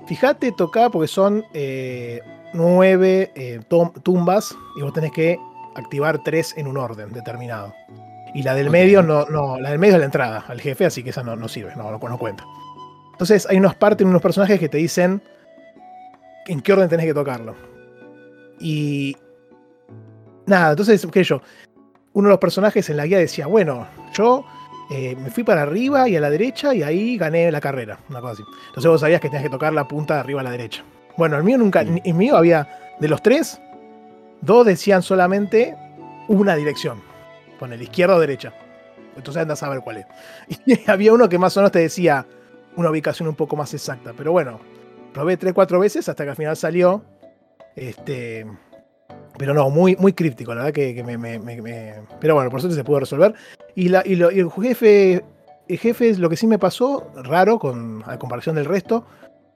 fíjate, 0.06 0.52
toca 0.52 0.90
porque 0.90 1.08
son 1.08 1.44
eh, 1.54 2.20
nueve 2.52 3.32
eh, 3.34 3.60
tumbas 4.02 4.56
y 4.76 4.82
vos 4.82 4.92
tenés 4.92 5.12
que 5.12 5.38
activar 5.74 6.22
tres 6.22 6.54
en 6.56 6.66
un 6.66 6.76
orden 6.76 7.12
determinado. 7.12 7.72
Y 8.34 8.42
la 8.42 8.54
del 8.54 8.70
medio 8.70 9.02
no, 9.02 9.24
no, 9.26 9.58
la 9.58 9.70
del 9.70 9.78
medio 9.78 9.94
es 9.94 10.00
la 10.00 10.06
entrada 10.06 10.44
al 10.46 10.60
jefe, 10.60 10.84
así 10.84 11.02
que 11.02 11.10
esa 11.10 11.22
no, 11.22 11.36
no 11.36 11.48
sirve, 11.48 11.74
no, 11.76 11.90
no, 11.90 12.18
cuenta. 12.18 12.44
Entonces 13.12 13.46
hay 13.48 13.56
unas 13.56 13.74
partes, 13.76 14.06
unos 14.06 14.20
personajes 14.20 14.60
que 14.60 14.68
te 14.68 14.78
dicen, 14.78 15.22
en 16.46 16.60
qué 16.60 16.72
orden 16.72 16.88
tenés 16.88 17.06
que 17.06 17.14
tocarlo. 17.14 17.54
Y. 18.58 19.16
Nada, 20.46 20.70
entonces, 20.70 21.06
qué 21.12 21.24
yo. 21.24 21.40
Uno 22.12 22.28
de 22.28 22.32
los 22.32 22.38
personajes 22.38 22.88
en 22.88 22.96
la 22.96 23.06
guía 23.06 23.18
decía, 23.18 23.46
bueno, 23.46 23.86
yo 24.14 24.44
eh, 24.90 25.16
me 25.16 25.30
fui 25.30 25.42
para 25.42 25.62
arriba 25.62 26.08
y 26.08 26.16
a 26.16 26.20
la 26.20 26.30
derecha 26.30 26.74
y 26.74 26.82
ahí 26.82 27.18
gané 27.18 27.50
la 27.50 27.60
carrera, 27.60 27.98
una 28.08 28.20
cosa 28.20 28.34
así. 28.34 28.42
Entonces 28.68 28.90
vos 28.90 29.00
sabías 29.00 29.20
que 29.20 29.28
tenías 29.28 29.42
que 29.42 29.50
tocar 29.50 29.72
la 29.72 29.86
punta 29.88 30.14
de 30.14 30.20
arriba 30.20 30.40
a 30.40 30.44
la 30.44 30.50
derecha. 30.50 30.84
Bueno, 31.16 31.36
el 31.36 31.44
mío 31.44 31.58
nunca, 31.58 31.80
el 31.80 32.14
mío 32.14 32.36
había, 32.36 32.94
de 33.00 33.08
los 33.08 33.20
tres, 33.22 33.60
dos 34.40 34.64
decían 34.64 35.02
solamente 35.02 35.76
una 36.28 36.54
dirección, 36.54 37.02
con 37.58 37.72
el 37.72 37.82
izquierda 37.82 38.16
o 38.16 38.20
derecha. 38.20 38.52
Entonces 39.16 39.42
andas 39.42 39.62
a 39.62 39.68
ver 39.68 39.80
cuál 39.80 39.98
es. 39.98 40.06
Y 40.66 40.90
había 40.90 41.12
uno 41.12 41.28
que 41.28 41.38
más 41.38 41.56
o 41.56 41.60
menos 41.60 41.72
te 41.72 41.80
decía 41.80 42.26
una 42.76 42.90
ubicación 42.90 43.28
un 43.28 43.34
poco 43.34 43.56
más 43.56 43.72
exacta. 43.74 44.12
Pero 44.16 44.32
bueno, 44.32 44.60
probé 45.16 45.38
tres, 45.38 45.54
cuatro 45.54 45.80
veces 45.80 46.06
hasta 46.10 46.24
que 46.24 46.30
al 46.30 46.36
final 46.36 46.56
salió. 46.56 47.02
Este. 47.74 48.46
Pero 49.38 49.54
no, 49.54 49.70
muy, 49.70 49.96
muy 49.96 50.12
críptico, 50.12 50.54
la 50.54 50.64
verdad 50.64 50.74
que, 50.74 51.02
me, 51.02 51.40
Pero 52.20 52.34
bueno, 52.34 52.50
por 52.50 52.60
suerte 52.60 52.76
se 52.76 52.84
pudo 52.84 53.00
resolver. 53.00 53.34
Y, 53.74 53.88
la, 53.88 54.02
y, 54.04 54.12
el 54.12 54.50
jefe. 54.50 55.24
El 55.68 55.78
jefe 55.78 56.14
lo 56.14 56.28
que 56.30 56.36
sí 56.36 56.46
me 56.46 56.60
pasó, 56.60 57.10
raro, 57.16 57.58
con, 57.58 58.04
a 58.06 58.18
comparación 58.18 58.54
del 58.56 58.66
resto. 58.66 59.04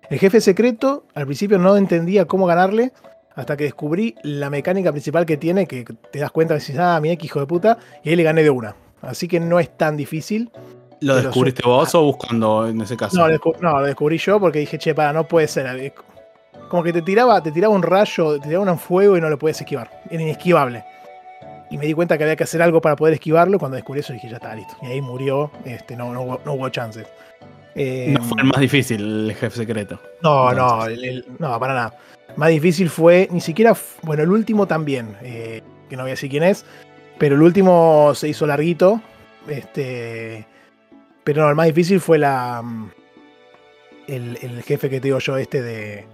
El 0.08 0.18
jefe 0.18 0.40
secreto, 0.40 1.04
al 1.14 1.26
principio 1.26 1.58
no 1.58 1.76
entendía 1.76 2.24
cómo 2.24 2.46
ganarle. 2.46 2.92
Hasta 3.34 3.56
que 3.56 3.64
descubrí 3.64 4.16
la 4.22 4.50
mecánica 4.50 4.90
principal 4.90 5.24
que 5.24 5.36
tiene, 5.36 5.66
que 5.66 5.84
te 5.84 6.18
das 6.18 6.32
cuenta 6.32 6.54
dices, 6.54 6.76
ah, 6.78 6.98
mi 7.00 7.12
hijo 7.12 7.38
de 7.38 7.46
puta, 7.46 7.78
y 8.02 8.11
ahí 8.11 8.16
le 8.16 8.24
gané 8.24 8.42
de 8.42 8.50
una. 8.50 8.74
Así 9.02 9.28
que 9.28 9.38
no 9.38 9.61
es 9.61 9.76
tan 9.76 9.96
difícil. 9.96 10.50
¿Lo 11.01 11.16
descubriste 11.16 11.62
vos 11.64 11.94
o 11.94 12.03
buscando 12.03 12.68
en 12.68 12.80
ese 12.80 12.96
caso? 12.96 13.16
No, 13.16 13.28
lo, 13.28 13.86
descubrí 13.86 14.18
yo 14.18 14.38
porque 14.38 14.59
dije, 14.59 14.78
che, 14.78 14.94
para, 14.94 15.12
no 15.12 15.26
puede 15.26 15.48
ser. 15.48 15.92
Como 16.68 16.82
que 16.82 16.92
te 16.92 17.03
tiraba, 17.03 17.42
te 17.42 17.51
tiraba 17.51 17.74
un 17.74 17.82
rayo, 17.82 18.38
te 18.38 18.48
tiraba 18.48 18.70
un 18.70 18.78
fuego 18.78 19.16
y 19.16 19.20
no 19.20 19.28
lo 19.28 19.38
puedes 19.38 19.61
esquivar. 19.61 19.90
Era 20.11 20.22
inesquivable. 20.22 20.84
Y 21.70 21.78
me 21.78 21.86
di 21.86 21.94
cuenta 21.94 22.18
que 22.18 22.24
había 22.24 22.36
que 22.36 22.44
hacer 22.44 22.61
algo 22.62 22.80
para 22.80 22.96
poder 22.96 23.14
esquivarlo. 23.14 23.59
Cuando 23.59 23.76
descubrí 23.76 24.01
eso 24.01 24.12
dije, 24.12 24.28
ya 24.28 24.36
está, 24.36 24.55
listo. 24.55 24.74
Y 24.82 24.86
ahí 24.86 25.01
murió, 25.01 25.51
este, 25.64 25.96
no, 25.96 26.12
no, 26.12 26.22
hubo, 26.22 26.68
chances. 26.68 27.07
no 27.74 28.22
fue 28.24 28.42
el 28.42 28.48
más 28.48 28.61
difícil 28.61 29.30
el 29.30 29.34
jefe 29.34 29.57
secreto. 29.57 30.01
No, 30.22 30.53
no, 30.53 30.84
no, 31.38 31.61
para 31.61 31.74
nada. 31.74 31.94
Más 32.36 32.51
difícil 32.51 32.90
fue, 32.90 33.28
ni 33.30 33.40
siquiera, 33.40 33.76
bueno, 34.03 34.22
el 34.22 34.30
último 34.30 34.66
también, 34.66 35.16
eh, 35.22 35.62
que 35.88 35.96
no 35.96 36.03
voy 36.03 36.11
a 36.11 36.14
decir 36.14 36.30
quién 36.30 36.42
es, 36.42 36.64
pero 37.18 37.34
el 37.34 37.42
último 37.42 38.12
se 38.14 38.28
hizo 38.28 38.46
larguito. 38.46 39.01
Este, 39.48 40.46
pero 41.30 41.44
no, 41.44 41.50
el 41.50 41.54
más 41.54 41.66
difícil 41.66 42.00
fue 42.00 42.18
la 42.18 42.60
mm, 42.60 42.90
el, 44.08 44.62
jefe 44.64 44.90
que 44.90 44.98
te 44.98 45.06
digo 45.06 45.20
yo, 45.20 45.36
este 45.36 45.62
de, 45.62 46.04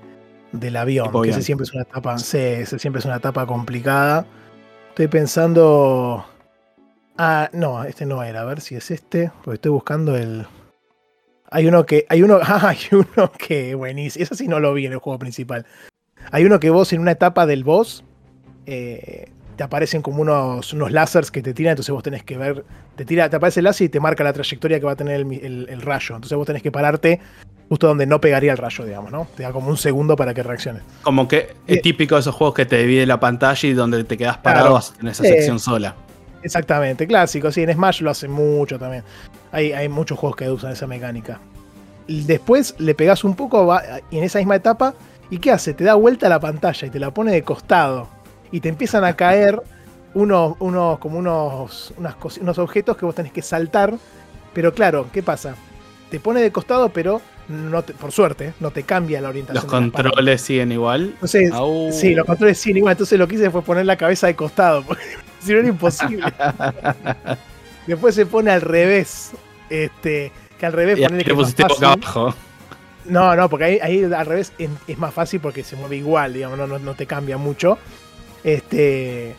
del 0.53 0.77
avión. 0.77 1.11
Que 1.23 1.31
ese 1.31 1.41
siempre 1.41 1.65
es 1.65 1.73
una 1.73 1.85
etapa. 1.85 2.19
siempre 2.19 2.99
es 2.99 3.05
una 3.07 3.17
etapa 3.17 3.47
complicada. 3.47 4.27
Estoy 4.91 5.09
pensando. 5.09 6.27
Ah, 7.17 7.49
no, 7.55 7.83
este 7.85 8.05
no 8.05 8.23
era. 8.23 8.43
A 8.43 8.45
ver 8.45 8.61
si 8.61 8.75
es 8.75 8.91
este. 8.91 9.33
Porque 9.43 9.55
estoy 9.55 9.71
buscando 9.71 10.15
el. 10.15 10.45
Hay 11.51 11.67
uno 11.67 11.87
que. 11.87 12.05
Hay 12.11 12.23
uno. 12.23 12.39
hay 12.45 12.77
uno 12.93 13.33
que 13.39 13.75
buenísimo. 13.75 14.23
Eso 14.23 14.35
sí 14.35 14.49
no 14.49 14.61
lo 14.61 14.75
vi 14.75 14.85
en 14.85 14.93
el 14.93 14.99
juego 14.99 15.19
principal. 15.19 15.65
Hay 16.31 16.45
uno 16.45 16.61
que 16.61 16.69
vos 16.69 16.93
en 16.93 17.01
una 17.01 17.13
etapa 17.13 17.47
del 17.47 17.65
boss. 17.65 18.05
Eh, 18.67 19.31
te 19.57 19.65
aparecen 19.65 20.03
como 20.03 20.21
unos, 20.23 20.73
unos 20.73 20.93
láseres 20.93 21.31
que 21.31 21.43
te 21.43 21.55
tiran, 21.55 21.73
entonces 21.73 21.93
vos 21.93 22.03
tenés 22.03 22.23
que 22.23 22.37
ver, 22.37 22.65
te 22.95 23.05
tira, 23.05 23.29
te 23.31 23.37
aparece 23.37 23.61
el 23.61 23.65
láser 23.65 23.87
y 23.87 23.89
te 23.89 24.01
marca 24.01 24.23
la 24.23 24.33
trayectoria 24.33 24.79
que 24.79 24.87
va 24.87 24.93
a 24.93 24.97
tener 24.97 25.21
el, 25.21 25.83
rayo. 25.83 26.15
Entonces 26.15 26.37
vos 26.37 26.47
tenés 26.47 26.63
que 26.63 26.71
pararte 26.71 27.21
justo 27.69 27.89
donde 27.89 28.07
no 28.07 28.21
pegaría 28.21 28.53
el 28.53 28.59
rayo, 28.59 28.85
digamos, 28.85 29.11
¿no? 29.11 29.27
Te 29.35 29.43
da 29.43 29.53
como 29.53 29.69
un 29.69 29.77
segundo 29.77 30.15
para 30.15 30.35
que 30.35 30.43
reacciones. 30.43 30.83
Como 31.03 31.27
que 31.27 31.55
es 31.67 31.83
típico 31.83 32.15
de 32.15 32.21
esos 32.21 32.35
juegos 32.35 32.55
que 32.55 32.67
te 32.67 32.79
divide 32.79 33.07
la 33.07 33.19
pantalla 33.19 33.69
y 33.69 33.73
donde 33.73 34.05
te 34.05 34.17
quedas 34.17 34.39
parado 34.39 34.81
en 35.01 35.09
esa 35.09 35.25
sección 35.25 35.59
sola. 35.59 35.95
Exactamente, 36.43 37.07
clásico, 37.07 37.51
sí, 37.51 37.63
en 37.63 37.73
Smash 37.73 38.03
lo 38.03 38.11
hace 38.11 38.29
mucho 38.29 38.79
también. 38.79 39.03
Hay, 39.51 39.73
hay 39.73 39.89
muchos 39.89 40.19
juegos 40.19 40.37
que 40.37 40.49
usan 40.49 40.73
esa 40.73 40.87
mecánica. 40.87 41.41
Después 42.07 42.77
le 42.79 42.95
pegas 42.95 43.25
un 43.25 43.35
poco 43.35 43.75
y 44.11 44.19
en 44.19 44.25
esa 44.25 44.39
misma 44.39 44.55
etapa, 44.55 44.95
¿y 45.29 45.39
qué 45.39 45.51
hace? 45.51 45.75
Te 45.75 45.83
da 45.83 45.95
vuelta 45.95 46.29
la 46.29 46.39
pantalla 46.39 46.87
y 46.87 46.91
te 46.91 47.01
la 47.01 47.11
pone 47.11 47.33
de 47.33 47.43
costado 47.43 48.16
y 48.51 48.61
te 48.61 48.69
empiezan 48.69 49.05
a 49.05 49.15
caer 49.15 49.61
unos, 50.15 50.57
unos 50.61 50.99
como 50.99 51.19
unos, 51.19 51.93
unos 52.41 52.59
objetos 52.59 52.97
que 52.97 53.05
vos 53.05 53.15
tenés 53.15 53.33
que 53.33 53.43
saltar. 53.43 53.95
Pero 54.53 54.73
claro, 54.73 55.09
¿qué 55.13 55.23
pasa? 55.23 55.55
Te 56.11 56.21
pone 56.21 56.41
de 56.41 56.51
costado, 56.51 56.89
pero 56.89 57.21
no 57.49 57.83
por 57.83 58.11
suerte, 58.11 58.55
no 58.61 58.71
te 58.71 58.83
cambia 58.83 59.21
la 59.21 59.29
orientación. 59.29 59.63
Los 59.63 59.71
controles 59.71 60.41
siguen 60.41 60.73
igual. 60.73 61.11
Entonces, 61.15 61.53
sí, 61.93 62.15
los 62.15 62.27
controles 62.27 62.59
siguen 62.59 62.79
igual. 62.79 62.93
Entonces 62.93 63.19
lo 63.19 63.29
que 63.29 63.37
hice 63.37 63.51
fue 63.51 63.63
poner 63.63 63.87
la 63.87 63.97
cabeza 63.97 64.27
de 64.27 64.35
costado, 64.35 64.83
porque 64.83 65.05
si 65.41 65.53
no 65.53 65.59
era 65.59 65.69
imposible. 65.69 66.33
Después 67.87 68.15
se 68.15 68.27
pone 68.27 68.51
al 68.51 68.63
revés. 68.63 69.33
Este, 69.69 70.33
que 70.59 70.67
al 70.67 70.73
revés 70.73 70.97
ponerle 70.97 71.25
que 71.25 71.35
pusiste 71.35 71.65
boca 71.65 71.93
abajo. 71.93 72.35
No, 73.05 73.37
no, 73.37 73.49
porque 73.49 73.65
ahí, 73.65 73.79
ahí, 73.83 74.05
al 74.05 74.27
revés 74.27 74.53
es, 74.59 74.99
más 74.99 75.15
fácil 75.15 75.39
porque 75.41 75.63
se 75.63 75.77
mueve 75.77 75.97
igual, 75.97 76.33
digamos, 76.33 76.59
no, 76.59 76.79
no 76.79 76.95
te 76.95 77.07
cambia 77.07 77.37
mucho. 77.37 77.79
Este, 78.47 79.35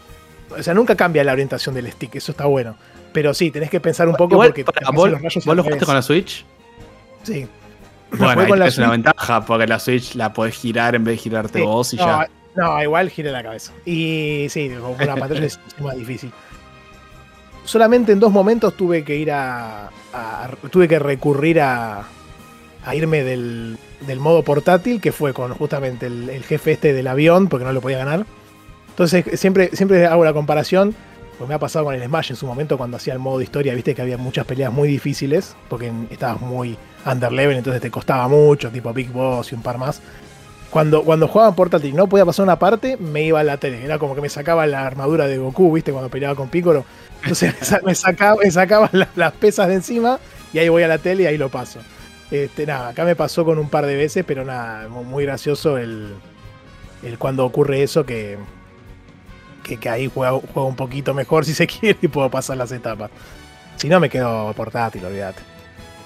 o 0.49 0.61
sea, 0.61 0.73
nunca 0.73 0.93
cambia 0.95 1.23
la 1.23 1.31
orientación 1.31 1.73
del 1.73 1.89
stick, 1.89 2.15
eso 2.15 2.33
está 2.33 2.45
bueno. 2.45 2.75
Pero 3.13 3.33
sí, 3.33 3.51
tenés 3.51 3.69
que 3.69 3.79
pensar 3.79 4.09
un 4.09 4.15
poco 4.15 4.35
porque 4.35 4.65
vos, 4.93 5.09
lo 5.09 5.63
jugaste 5.63 5.85
con 5.85 5.95
la 5.95 6.01
Switch? 6.01 6.45
Sí. 7.23 7.47
Bueno, 8.09 8.41
ahí 8.63 8.69
es 8.69 8.77
una 8.77 8.91
ventaja, 8.91 9.43
porque 9.43 9.67
la 9.67 9.79
Switch 9.79 10.15
la 10.15 10.31
podés 10.31 10.55
girar 10.55 10.95
en 10.95 11.03
vez 11.03 11.15
de 11.15 11.23
girarte 11.23 11.61
vos 11.61 11.93
y 11.93 11.97
ya. 11.97 12.29
No, 12.55 12.81
igual 12.81 13.09
gira 13.09 13.31
la 13.31 13.43
cabeza. 13.43 13.73
Y 13.85 14.47
sí, 14.49 14.71
con 14.79 14.91
una 14.91 15.17
pantalla 15.17 15.45
es 15.45 15.59
más 15.79 15.97
difícil. 15.97 16.31
Solamente 17.65 18.13
en 18.13 18.21
dos 18.21 18.31
momentos 18.31 18.77
tuve 18.77 19.03
que 19.03 19.17
ir 19.17 19.29
a. 19.31 19.89
tuve 20.71 20.87
que 20.87 20.99
recurrir 20.99 21.59
a. 21.59 22.05
a 22.85 22.95
irme 22.95 23.25
del, 23.25 23.77
del 24.07 24.19
modo 24.21 24.41
portátil, 24.41 25.01
que 25.01 25.11
fue 25.11 25.33
con 25.33 25.53
justamente 25.53 26.05
el 26.05 26.43
jefe 26.45 26.71
este 26.71 26.93
del 26.93 27.07
avión, 27.07 27.47
porque 27.49 27.65
no 27.65 27.73
lo 27.73 27.81
podía 27.81 27.97
ganar. 27.97 28.25
Entonces 28.97 29.39
siempre, 29.39 29.69
siempre 29.73 30.07
hago 30.07 30.25
la 30.25 30.33
comparación, 30.33 30.95
pues 31.37 31.47
me 31.47 31.53
ha 31.53 31.59
pasado 31.59 31.85
con 31.85 31.93
el 31.93 32.03
Smash 32.03 32.31
en 32.31 32.35
su 32.35 32.47
momento 32.47 32.79
cuando 32.79 32.97
hacía 32.97 33.13
el 33.13 33.19
modo 33.19 33.37
de 33.37 33.43
historia, 33.43 33.75
viste 33.75 33.93
que 33.93 34.01
había 34.01 34.17
muchas 34.17 34.43
peleas 34.47 34.73
muy 34.73 34.87
difíciles, 34.87 35.55
porque 35.69 35.91
estabas 36.09 36.41
muy 36.41 36.75
under 37.05 37.31
level, 37.31 37.57
entonces 37.57 37.79
te 37.79 37.91
costaba 37.91 38.27
mucho, 38.27 38.71
tipo 38.71 38.91
Big 38.93 39.11
Boss 39.11 39.51
y 39.51 39.55
un 39.55 39.61
par 39.61 39.77
más. 39.77 40.01
Cuando, 40.71 41.03
cuando 41.03 41.27
jugaba 41.27 41.49
en 41.49 41.55
portátil 41.55 41.95
no 41.95 42.09
podía 42.09 42.25
pasar 42.25 42.41
una 42.41 42.57
parte, 42.57 42.97
me 42.97 43.21
iba 43.21 43.39
a 43.39 43.43
la 43.43 43.57
tele. 43.57 43.85
Era 43.85 43.99
como 43.99 44.15
que 44.15 44.21
me 44.21 44.29
sacaba 44.29 44.65
la 44.65 44.87
armadura 44.87 45.27
de 45.27 45.37
Goku, 45.37 45.71
viste, 45.71 45.91
cuando 45.91 46.09
peleaba 46.09 46.33
con 46.33 46.49
Piccolo. 46.49 46.83
Entonces 47.21 47.53
me 47.85 47.93
sacaba, 47.93 48.37
me 48.43 48.49
sacaba 48.49 48.89
las, 48.91 49.33
pesas 49.33 49.67
de 49.67 49.75
encima 49.75 50.19
y 50.53 50.57
ahí 50.57 50.69
voy 50.69 50.81
a 50.81 50.87
la 50.87 50.97
tele 50.97 51.21
y 51.21 51.25
ahí 51.27 51.37
lo 51.37 51.49
paso. 51.49 51.81
Este, 52.31 52.65
nada, 52.65 52.89
acá 52.89 53.05
me 53.05 53.15
pasó 53.15 53.45
con 53.45 53.59
un 53.59 53.69
par 53.69 53.85
de 53.85 53.95
veces, 53.95 54.25
pero 54.27 54.43
nada, 54.43 54.87
muy 54.89 55.23
gracioso 55.23 55.77
el, 55.77 56.15
el 57.03 57.19
cuando 57.19 57.45
ocurre 57.45 57.83
eso 57.83 58.03
que, 58.03 58.37
que, 59.75 59.89
ahí 59.89 60.07
juego, 60.07 60.41
un 60.55 60.75
poquito 60.75 61.13
mejor 61.13 61.43
si 61.43 61.53
se 61.53 61.67
quiere 61.67 61.99
y 62.01 62.07
puedo 62.07 62.29
pasar 62.29 62.57
las 62.57 62.71
etapas. 62.71 63.11
Si 63.75 63.89
no, 63.89 63.99
me 63.99 64.09
quedo 64.09 64.53
portátil, 64.53 65.03
olvídate. 65.05 65.41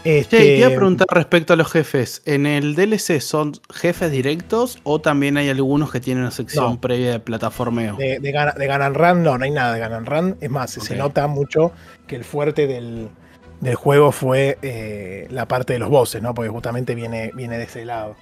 Este... 0.04 0.38
quería 0.38 0.70
preguntar 0.70 1.08
respecto 1.12 1.54
a 1.54 1.56
los 1.56 1.72
jefes. 1.72 2.22
¿En 2.26 2.46
el 2.46 2.76
DLC 2.76 3.20
son 3.22 3.54
jefes 3.72 4.12
directos 4.12 4.80
o 4.84 5.00
también 5.00 5.38
hay 5.38 5.50
algunos 5.50 5.92
que 5.92 6.00
tienen 6.00 6.24
una 6.24 6.32
sección 6.32 6.80
previa 6.80 7.12
de 7.12 7.20
plataformeo? 7.20 7.98
De, 7.98 8.20
de, 8.20 8.32
Gun, 8.32 8.96
Run, 8.96 9.24
no, 9.24 9.38
no 9.38 9.46
hay 9.46 9.52
nada 9.52 9.74
de 9.74 9.88
Gun 9.88 10.06
Run. 10.06 10.38
Es 10.42 10.50
más, 10.50 10.72
se 10.72 10.96
nota 10.96 11.28
mucho 11.28 11.72
que 12.08 12.16
el 12.16 12.24
fuerte 12.24 12.66
del, 12.66 13.10
juego 13.76 14.12
fue 14.12 14.58
eh, 14.64 15.28
la 15.30 15.48
parte 15.48 15.74
de 15.74 15.80
los 15.80 15.90
bosses, 15.90 16.22
¿no? 16.22 16.34
Porque 16.34 16.50
justamente 16.50 16.96
viene, 16.96 17.32
viene 17.36 17.58
de 17.58 17.66
ese 17.66 17.86
lado. 17.86 18.16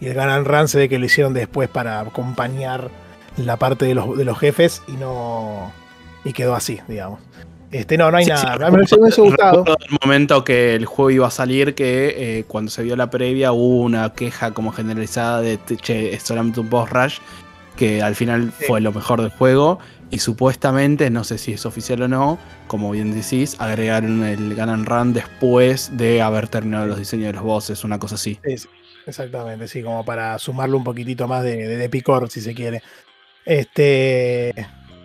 Y 0.00 0.08
el 0.08 0.14
Gun 0.14 0.44
Run 0.44 0.68
se 0.68 0.78
ve 0.78 0.88
que 0.88 0.98
lo 0.98 1.06
hicieron 1.06 1.32
después 1.32 1.68
para 1.68 2.00
acompañar 2.00 2.90
la 3.36 3.56
parte 3.56 3.84
de 3.84 3.94
los, 3.94 4.16
de 4.16 4.24
los 4.24 4.38
jefes 4.38 4.82
y 4.88 4.92
no. 4.92 5.72
Y 6.24 6.32
quedó 6.32 6.54
así, 6.54 6.80
digamos. 6.88 7.20
Este, 7.72 7.96
no, 7.96 8.10
no 8.10 8.18
hay 8.18 8.26
nada. 8.26 8.70
me, 8.70 8.82
gustado. 9.16 9.64
el 9.66 9.98
momento 10.02 10.44
que 10.44 10.74
el 10.74 10.84
juego 10.84 11.10
iba 11.10 11.26
a 11.26 11.30
salir, 11.30 11.74
que 11.74 12.14
eh, 12.38 12.44
cuando 12.46 12.70
se 12.70 12.82
vio 12.82 12.96
la 12.96 13.08
previa 13.08 13.52
hubo 13.52 13.80
una 13.80 14.12
queja 14.12 14.50
como 14.52 14.72
generalizada 14.72 15.40
de 15.40 15.58
che, 15.80 16.12
es 16.12 16.22
solamente 16.22 16.60
un 16.60 16.68
boss 16.68 16.90
rush, 16.90 17.18
que 17.76 18.02
al 18.02 18.14
final 18.14 18.52
fue 18.52 18.82
lo 18.82 18.92
mejor 18.92 19.22
del 19.22 19.30
juego. 19.30 19.78
Y 20.10 20.18
supuestamente, 20.18 21.08
no 21.08 21.24
sé 21.24 21.38
si 21.38 21.54
es 21.54 21.64
oficial 21.64 22.02
o 22.02 22.08
no, 22.08 22.38
como 22.66 22.90
bien 22.90 23.14
decís, 23.14 23.56
agregaron 23.58 24.22
el 24.22 24.54
Gun 24.54 24.84
Run 24.84 25.14
después 25.14 25.96
de 25.96 26.20
haber 26.20 26.48
terminado 26.48 26.86
los 26.86 26.98
diseños 26.98 27.28
de 27.28 27.32
los 27.32 27.42
bosses, 27.42 27.82
una 27.84 27.98
cosa 27.98 28.16
así. 28.16 28.38
exactamente, 29.06 29.66
sí, 29.66 29.82
como 29.82 30.04
para 30.04 30.38
sumarle 30.38 30.76
un 30.76 30.84
poquitito 30.84 31.26
más 31.26 31.42
de, 31.42 31.66
de 31.66 31.88
picor, 31.88 32.28
si 32.28 32.42
se 32.42 32.52
quiere. 32.52 32.82
Este. 33.44 34.54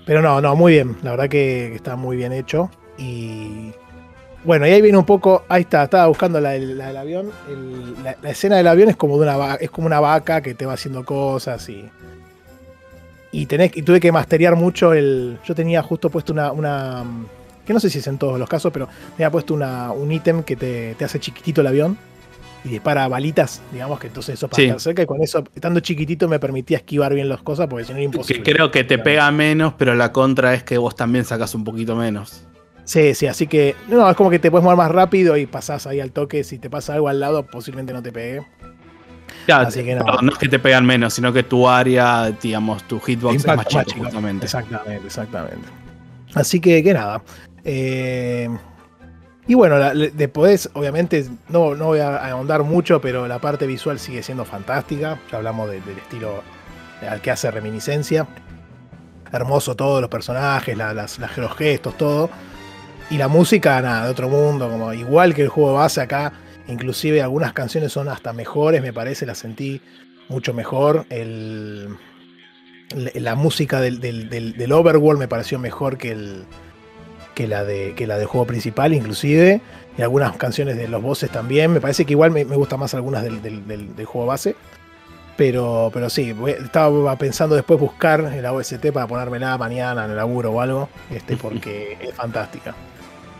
Pero 0.05 0.21
no, 0.21 0.41
no, 0.41 0.55
muy 0.55 0.73
bien. 0.73 0.97
La 1.03 1.11
verdad 1.11 1.29
que, 1.29 1.75
está 1.75 1.95
muy 1.95 2.17
bien 2.17 2.33
hecho. 2.33 2.69
Y. 2.97 3.71
Bueno, 4.43 4.65
y 4.67 4.71
ahí 4.71 4.81
viene 4.81 4.97
un 4.97 5.05
poco. 5.05 5.43
Ahí 5.49 5.63
está, 5.63 5.83
estaba 5.83 6.07
buscando 6.07 6.39
la, 6.39 6.51
del 6.51 6.79
avión. 6.81 7.31
la, 8.03 8.29
escena 8.29 8.57
del 8.57 8.67
avión 8.67 8.89
es 8.89 8.95
como, 8.95 9.19
de 9.19 9.23
una, 9.23 9.55
es 9.55 9.69
como 9.69 9.87
una 9.87 9.99
vaca 9.99 10.41
que 10.41 10.53
te 10.53 10.65
va 10.65 10.73
haciendo 10.73 11.03
cosas 11.05 11.67
y. 11.69 11.89
Y, 13.29 13.45
tenés, 13.45 13.75
y 13.75 13.81
tuve 13.81 13.99
que 13.99 14.11
masteriar 14.11 14.55
mucho 14.55 14.93
el. 14.93 15.39
Yo 15.43 15.53
tenía 15.53 15.83
justo 15.83 16.09
puesto 16.09 16.31
una, 16.31 16.51
una, 16.53 17.03
que 17.65 17.73
no 17.73 17.79
sé 17.79 17.89
si 17.89 17.99
es 17.99 18.07
en 18.07 18.17
todos 18.17 18.39
los 18.39 18.47
casos, 18.47 18.71
pero 18.71 18.87
ha 19.23 19.29
puesto 19.29 19.53
una, 19.53 19.91
un 19.91 20.11
ítem 20.11 20.43
que 20.43 20.55
te, 20.55 20.95
te 20.95 21.05
hace 21.05 21.19
chiquitito 21.19 21.61
el 21.61 21.67
avión 21.67 21.97
y 22.63 22.69
dispara 22.69 23.07
balitas, 23.07 23.61
digamos 23.71 23.99
que 23.99 24.07
entonces 24.07 24.33
eso 24.35 24.47
para 24.47 24.55
Sí. 24.57 24.63
estar 24.65 24.79
cerca 24.81 25.01
y 25.03 25.05
con 25.05 25.21
eso, 25.21 25.43
estando 25.55 25.79
chiquitito, 25.79 26.27
me 26.27 26.39
permitía 26.39 26.77
esquivar 26.77 27.13
bien 27.13 27.29
las 27.29 27.41
cosas 27.41 27.67
porque 27.67 27.85
si 27.85 27.91
no 27.91 27.97
era 27.97 28.05
imposible. 28.05 28.43
Que 28.43 28.53
creo 28.53 28.71
que 28.71 28.83
te 28.83 28.97
pega 28.97 29.29
menos, 29.31 29.73
pero 29.77 29.95
la 29.95 30.11
contra 30.11 30.53
es 30.53 30.63
que 30.63 30.77
vos 30.77 30.95
también 30.95 31.23
sacas 31.25 31.53
un 31.55 31.63
poquito 31.63 31.95
menos. 31.95 32.43
Sí, 32.83 33.13
sí, 33.15 33.27
así 33.27 33.47
que 33.47 33.75
no, 33.89 34.09
es 34.09 34.15
como 34.15 34.29
que 34.29 34.39
te 34.39 34.49
puedes 34.49 34.63
mover 34.63 34.77
más 34.77 34.91
rápido 34.91 35.35
y 35.37 35.45
pasás 35.45 35.87
ahí 35.87 35.99
al 35.99 36.11
toque. 36.11 36.43
Si 36.43 36.57
te 36.57 36.69
pasa 36.69 36.93
algo 36.93 37.09
al 37.09 37.19
lado, 37.19 37.45
posiblemente 37.45 37.91
no 37.93 38.01
te 38.01 38.11
pegue. 38.13 38.41
Claro, 39.45 39.67
Así 39.67 39.83
que 39.83 39.95
no. 39.95 40.05
no 40.21 40.31
es 40.31 40.37
que 40.37 40.47
te 40.47 40.57
pegan 40.59 40.85
menos, 40.85 41.13
sino 41.13 41.31
que 41.33 41.43
tu 41.43 41.67
área, 41.67 42.31
digamos, 42.41 42.83
tu 42.87 42.99
hitbox 42.99 43.35
es 43.35 43.45
más 43.47 43.65
chico. 43.67 43.81
Exactamente, 44.05 44.45
exactamente. 45.05 45.67
Así 46.33 46.59
que, 46.61 46.81
que 46.83 46.93
nada. 46.93 47.21
Eh, 47.65 48.49
y 49.47 49.53
bueno, 49.53 49.77
la- 49.77 49.93
después, 49.93 50.69
obviamente, 50.73 51.25
no, 51.49 51.73
no 51.75 51.85
voy 51.85 51.99
a 51.99 52.17
ahondar 52.29 52.63
mucho, 52.63 52.99
pero 53.01 53.27
la 53.27 53.39
parte 53.39 53.65
visual 53.65 53.97
sigue 53.99 54.21
siendo 54.23 54.43
fantástica. 54.45 55.19
Ya 55.31 55.37
hablamos 55.37 55.69
de- 55.69 55.81
del 55.81 55.97
estilo 55.97 56.43
al 57.09 57.21
que 57.21 57.31
hace 57.31 57.49
reminiscencia. 57.51 58.27
Hermoso 59.31 59.75
todos 59.75 60.01
los 60.01 60.09
personajes, 60.09 60.75
la- 60.77 60.93
las, 60.93 61.19
los 61.37 61.55
gestos, 61.55 61.97
todo. 61.97 62.29
Y 63.09 63.17
la 63.17 63.27
música, 63.29 63.81
nada, 63.81 64.05
de 64.05 64.11
otro 64.11 64.27
mundo, 64.29 64.69
como 64.69 64.93
igual 64.93 65.33
que 65.33 65.43
el 65.43 65.49
juego 65.49 65.73
base 65.75 66.01
acá. 66.01 66.33
Inclusive 66.67 67.21
algunas 67.21 67.53
canciones 67.53 67.93
son 67.93 68.09
hasta 68.09 68.33
mejores, 68.33 68.81
me 68.81 68.91
parece, 68.91 69.25
las 69.25 69.37
sentí 69.37 69.81
mucho 70.27 70.53
mejor. 70.53 71.05
El, 71.09 71.95
la, 72.95 73.11
la 73.13 73.35
música 73.35 73.79
del, 73.79 73.99
del- 74.01 74.29
del- 74.29 74.57
del 74.57 74.71
Overworld 74.73 75.19
me 75.19 75.27
pareció 75.29 75.57
mejor 75.59 75.97
que, 75.97 76.11
el, 76.11 76.43
que, 77.37 77.47
la 77.47 77.63
de, 77.63 77.93
que 77.95 78.07
la 78.07 78.17
del 78.17 78.25
juego 78.25 78.47
principal, 78.47 78.95
inclusive. 78.95 79.61
Y 79.95 80.01
algunas 80.01 80.35
canciones 80.37 80.75
de 80.75 80.87
los 80.87 81.03
bosses 81.03 81.29
también. 81.29 81.71
Me 81.71 81.79
parece 81.79 82.03
que 82.05 82.13
igual 82.13 82.31
me, 82.31 82.43
me 82.45 82.55
gustan 82.55 82.79
más 82.79 82.95
algunas 82.95 83.21
del, 83.21 83.43
del- 83.43 83.67
del- 83.67 83.95
del 83.95 84.05
juego 84.07 84.25
base. 84.27 84.55
Pero, 85.35 85.91
pero 85.93 86.09
sí, 86.09 86.35
estaba 86.47 87.15
pensando 87.15 87.53
después 87.55 87.79
buscar 87.79 88.21
en 88.21 88.41
la 88.41 88.51
OST 88.53 88.87
para 88.91 89.05
ponérmela 89.05 89.55
mañana 89.59 90.05
en 90.05 90.11
el 90.11 90.17
laburo 90.17 90.51
o 90.51 90.61
algo, 90.61 90.89
este, 91.11 91.37
porque 91.37 91.95
es 92.01 92.15
fantástica. 92.15 92.73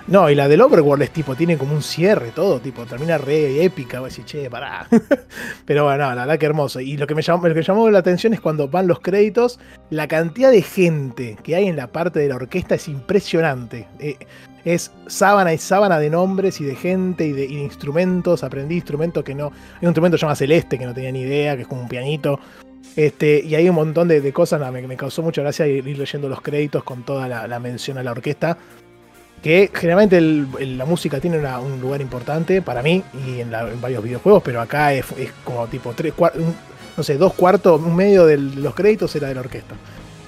No, 0.08 0.30
y 0.30 0.36
la 0.36 0.48
del 0.48 0.62
Overworld 0.62 1.04
es 1.04 1.12
tipo, 1.12 1.36
tiene 1.36 1.58
como 1.58 1.74
un 1.74 1.84
cierre 1.84 2.32
todo, 2.34 2.62
tipo, 2.62 2.86
termina 2.86 3.18
re 3.18 3.62
épica, 3.66 4.00
voy 4.00 4.08
a 4.08 4.10
decir, 4.10 4.24
che, 4.24 4.50
pará. 4.50 4.88
Pero 5.66 5.84
bueno, 5.84 6.08
no, 6.08 6.16
la 6.16 6.22
verdad 6.22 6.40
que 6.40 6.46
hermoso. 6.46 6.80
Y 6.80 6.96
lo 6.96 7.08
que, 7.08 7.14
me 7.14 7.22
llamó, 7.22 7.90
la 7.90 8.00
atención 8.00 8.34
es 8.34 8.40
cuando 8.40 8.70
van 8.70 8.88
los 8.88 9.02
créditos, 9.02 9.60
la 9.90 10.08
cantidad 10.08 10.50
de 10.50 10.62
gente 10.62 11.38
que 11.44 11.58
hay 11.58 11.68
en 11.68 11.76
la 11.76 11.88
parte 11.88 12.20
de 12.20 12.30
la 12.30 12.38
orquesta 12.38 12.76
es 12.76 12.88
impresionante. 12.88 13.86
Eh, 14.00 14.16
es 14.64 14.92
sábana 15.08 15.54
y 15.54 15.58
sábana 15.58 16.00
de 16.00 16.10
nombres 16.10 16.62
y 16.62 16.64
de 16.64 16.76
gente 16.76 17.26
y 17.26 17.34
de, 17.34 17.46
instrumentos. 17.46 18.46
Aprendí 18.46 18.76
instrumentos 18.76 19.26
que 19.26 19.36
no. 19.36 19.48
Hay 19.48 19.82
un 19.82 19.90
instrumento 19.90 20.18
que 20.18 20.36
Celeste 20.36 20.78
que 20.78 20.86
no 20.86 20.94
tenía 20.94 21.12
ni 21.12 21.22
idea, 21.22 21.58
que 21.58 21.64
es 21.64 21.68
como 21.68 21.82
un 21.82 21.90
pianito. 21.90 22.40
Este, 22.96 23.42
y 23.44 23.56
hay 23.56 23.68
un 23.68 23.76
montón 23.76 24.08
de, 24.08 24.32
cosas. 24.32 24.62
me 24.72 24.96
causó 24.96 25.22
mucha 25.22 25.42
gracia 25.42 25.68
ir, 25.68 25.86
ir 25.86 25.98
leyendo 25.98 26.30
los 26.30 26.42
créditos 26.42 26.86
con 26.86 27.04
toda 27.04 27.28
la, 27.28 27.46
la 27.46 27.60
mención 27.60 27.98
a 27.98 28.04
la 28.04 28.12
orquesta. 28.12 28.58
Que 29.42 29.70
generalmente 29.74 30.18
el- 30.18 30.48
el- 30.60 30.78
la 30.78 30.86
música 30.86 31.20
tiene 31.20 31.38
una- 31.38 31.60
un 31.60 31.80
lugar 31.80 32.02
importante 32.02 32.62
para 32.62 32.82
mí 32.82 33.04
y 33.28 33.40
en, 33.42 33.52
la- 33.52 33.70
en 33.70 33.80
varios 33.80 34.04
videojuegos, 34.04 34.42
pero 34.44 34.60
acá 34.62 34.94
es, 34.94 35.06
es 35.18 35.30
como 35.44 35.68
tipo 35.68 35.94
tres 35.96 36.14
cuar- 36.16 36.34
un- 36.36 36.56
no 36.98 37.04
sé, 37.04 37.18
dos 37.18 37.34
cuartos, 37.34 37.80
un 37.82 37.96
medio 37.96 38.26
de 38.26 38.38
los 38.38 38.74
créditos 38.74 39.16
era 39.16 39.28
de 39.28 39.36
la 39.36 39.42
orquesta. 39.42 39.76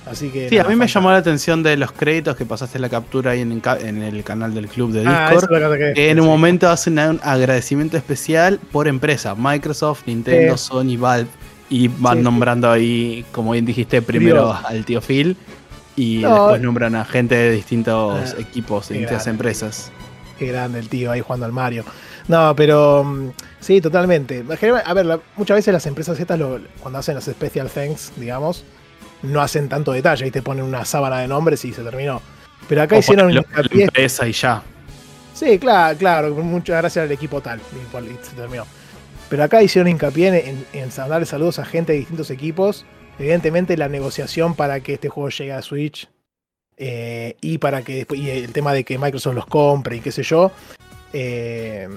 Así 0.06 0.30
que. 0.30 0.50
Sí, 0.50 0.58
a 0.58 0.64
mí 0.64 0.76
me 0.76 0.88
llamó 0.88 1.12
la 1.12 1.18
atención 1.18 1.62
de 1.62 1.78
los 1.78 1.92
créditos 1.92 2.36
que 2.36 2.46
pasaste 2.46 2.80
la 2.80 2.90
captura 2.90 3.32
ahí 3.32 3.42
en, 3.42 3.52
el 3.52 3.62
ca- 3.62 3.78
en 3.80 4.02
el 4.02 4.24
canal 4.24 4.54
del 4.56 4.68
club 4.68 4.92
de 4.92 5.04
Ah, 5.06 5.30
Discord. 5.32 5.78
que- 5.78 5.94
que 5.94 6.10
en 6.10 6.20
un 6.20 6.26
momento 6.28 6.70
hacen 6.70 6.98
un 6.98 7.20
agradecimiento 7.24 7.98
especial 7.98 8.60
por 8.72 8.88
empresa, 8.88 9.36
Microsoft, 9.36 10.04
Nintendo. 10.08 10.58
Sony, 10.58 10.98
Valve, 10.98 11.28
y 11.70 11.88
van 11.90 12.18
sí. 12.20 12.24
nombrando 12.24 12.72
ahí, 12.72 13.24
como 13.32 13.52
bien 13.52 13.66
dijiste, 13.66 14.02
primero 14.02 14.46
Dios. 14.48 14.58
al 14.66 14.86
tío 14.86 15.02
Phil 15.02 15.38
y 16.02 16.18
No. 16.20 16.30
después 16.34 16.62
nombran 16.62 16.96
a 16.96 17.06
gente 17.06 17.36
de 17.36 17.52
distintos 17.52 18.34
Ah, 18.38 18.40
equipos, 18.42 18.90
de 18.90 18.96
distintas 18.96 19.26
grande. 19.26 19.32
empresas. 19.32 19.92
Qué 20.38 20.48
grande 20.48 20.80
el 20.80 20.88
tío 20.90 21.12
ahí 21.12 21.22
jugando 21.22 21.46
al 21.46 21.52
Mario. 21.52 21.84
No, 22.28 22.56
pero 22.56 23.04
mm, 23.04 23.30
sí, 23.60 23.82
totalmente. 23.82 24.44
A 24.86 24.94
ver, 24.94 25.06
la- 25.06 25.20
muchas 25.36 25.56
veces 25.56 25.74
las 25.74 25.86
empresas 25.86 26.20
estas, 26.20 26.40
lo- 26.40 26.60
cuando 26.80 27.00
hacen 27.00 27.16
las 27.16 27.26
special 27.26 27.70
thanks, 27.70 28.12
digamos, 28.16 28.64
no 29.24 29.42
hacen 29.42 29.68
tanto 29.68 29.92
detalle. 29.92 30.26
Ahí 30.26 30.32
te 30.32 30.42
ponen 30.42 30.64
una 30.64 30.86
sábana 30.86 31.20
de 31.20 31.28
nombres 31.28 31.66
y 31.66 31.74
se 31.74 31.82
terminó. 31.84 32.22
Pero 32.70 32.84
acá 32.84 32.96
O 32.96 33.00
hicieron 33.00 33.30
en 33.30 33.36
la 33.36 33.44
empresa 33.72 34.28
y 34.28 34.32
ya. 34.32 34.62
Sí, 35.34 35.58
claro, 35.60 35.98
claro. 35.98 36.36
Muchas 36.36 36.78
gracias 36.78 37.04
al 37.04 37.12
equipo 37.12 37.42
tal. 37.42 37.60
Y 37.74 38.06
y 38.06 38.18
se 38.22 38.34
terminó. 38.36 38.66
Pero 39.30 39.44
acá 39.44 39.62
hicieron 39.62 39.90
hincapié 39.90 40.50
en, 40.50 40.66
en 40.74 40.90
darle 40.90 41.26
saludos 41.26 41.60
a 41.60 41.66
gente 41.66 41.94
de 41.94 42.00
distintos 42.00 42.30
equipos. 42.30 42.86
Evidentemente, 43.20 43.78
la 43.78 43.90
negociación 43.90 44.56
para 44.56 44.80
que 44.80 44.94
este 44.94 45.10
juego 45.10 45.30
llegue 45.30 45.52
a 45.54 45.62
Switch 45.62 46.10
eh, 46.78 47.36
y 47.42 47.58
para 47.58 47.84
que 47.84 47.96
después, 47.98 48.20
y 48.20 48.30
el 48.30 48.54
tema 48.54 48.74
de 48.74 48.84
que 48.84 48.98
Microsoft 48.98 49.36
los 49.36 49.46
compre 49.46 49.98
y 49.98 50.00
qué 50.00 50.12
sé 50.12 50.24
yo. 50.24 50.52
eh, 51.14 51.88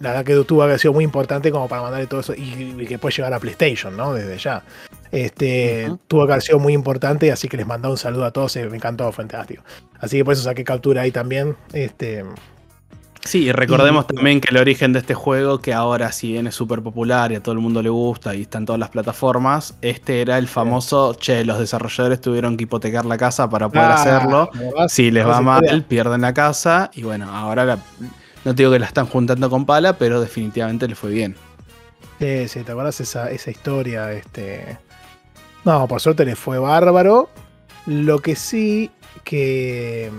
la 0.00 0.10
verdad 0.10 0.24
que 0.24 0.34
tuvo 0.44 0.58
que 0.60 0.64
haber 0.64 0.78
sido 0.80 0.92
muy 0.92 1.04
importante 1.04 1.50
como 1.52 1.68
para 1.68 1.82
mandarle 1.82 2.08
todo 2.08 2.20
eso 2.20 2.34
y, 2.34 2.74
y 2.78 2.86
que 2.86 2.98
puede 2.98 3.14
llegar 3.14 3.32
a 3.32 3.38
PlayStation, 3.38 3.96
¿no? 3.96 4.12
Desde 4.12 4.36
ya. 4.38 4.64
Este. 5.12 5.88
Tuvo 6.08 6.26
que 6.26 6.32
haber 6.32 6.42
sido 6.42 6.58
muy 6.58 6.72
importante, 6.72 7.30
así 7.30 7.48
que 7.48 7.56
les 7.56 7.66
mandó 7.66 7.90
un 7.90 7.96
saludo 7.96 8.24
a 8.24 8.32
todos, 8.32 8.56
eh, 8.56 8.68
me 8.68 8.76
encantó, 8.76 9.10
fantástico. 9.12 9.62
Así 10.00 10.16
que 10.18 10.24
por 10.24 10.32
eso 10.34 10.42
saqué 10.42 10.64
captura 10.64 11.02
ahí 11.02 11.12
también. 11.12 11.56
Este, 11.72 12.24
Sí, 13.24 13.44
y 13.44 13.52
recordemos 13.52 14.04
Y- 14.10 14.14
también 14.14 14.40
que 14.40 14.48
el 14.50 14.58
origen 14.58 14.92
de 14.92 14.98
este 14.98 15.14
juego, 15.14 15.58
que 15.60 15.72
ahora 15.72 16.12
si 16.12 16.32
bien 16.32 16.46
es 16.46 16.54
súper 16.54 16.82
popular 16.82 17.32
y 17.32 17.36
a 17.36 17.42
todo 17.42 17.54
el 17.54 17.58
mundo 17.60 17.82
le 17.82 17.88
gusta 17.88 18.34
y 18.34 18.42
está 18.42 18.58
en 18.58 18.66
todas 18.66 18.78
las 18.78 18.90
plataformas, 18.90 19.74
este 19.80 20.20
era 20.20 20.36
el 20.36 20.46
famoso, 20.46 21.14
che, 21.14 21.42
los 21.44 21.58
desarrolladores 21.58 22.20
tuvieron 22.20 22.56
que 22.58 22.64
hipotecar 22.64 23.06
la 23.06 23.16
casa 23.16 23.48
para 23.48 23.68
poder 23.70 23.90
Ah, 23.90 23.94
hacerlo. 23.94 24.50
Si 24.88 25.10
les 25.10 25.26
va 25.26 25.40
mal, 25.40 25.84
pierden 25.88 26.20
la 26.20 26.34
casa 26.34 26.90
y 26.94 27.02
bueno, 27.02 27.30
ahora 27.34 27.64
la- 27.64 27.78
no 28.44 28.54
te 28.54 28.62
digo 28.62 28.72
que 28.72 28.78
la 28.78 28.86
están 28.86 29.06
juntando 29.06 29.48
con 29.48 29.64
pala, 29.64 29.96
pero 29.96 30.20
definitivamente 30.20 30.86
le 30.86 30.94
fue 30.94 31.10
bien. 31.10 31.34
Sí, 32.20 32.46
sí, 32.48 32.60
¿te 32.62 32.72
acuerdas 32.72 33.00
esa, 33.00 33.30
esa 33.30 33.50
historia? 33.50 34.12
Este... 34.12 34.76
No, 35.64 35.88
por 35.88 36.00
suerte 36.02 36.26
le 36.26 36.36
fue 36.36 36.58
bárbaro. 36.58 37.30
Lo 37.86 38.18
que 38.20 38.36
sí 38.36 38.90
que. 39.24 40.10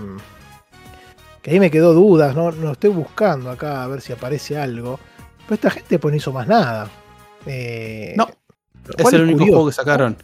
Que 1.46 1.52
ahí 1.52 1.60
me 1.60 1.70
quedó 1.70 1.94
dudas, 1.94 2.34
¿no? 2.34 2.50
No 2.50 2.72
estoy 2.72 2.90
buscando 2.90 3.50
acá 3.52 3.84
a 3.84 3.86
ver 3.86 4.00
si 4.00 4.12
aparece 4.12 4.58
algo. 4.58 4.98
Pero 5.44 5.54
esta 5.54 5.70
gente 5.70 5.96
pues 6.00 6.10
no 6.10 6.16
hizo 6.16 6.32
más 6.32 6.48
nada. 6.48 6.90
Eh, 7.46 8.14
No, 8.16 8.28
Es 8.98 9.12
el 9.12 9.20
único 9.22 9.38
curioso, 9.38 9.52
juego 9.52 9.66
que 9.68 9.72
sacaron. 9.76 10.16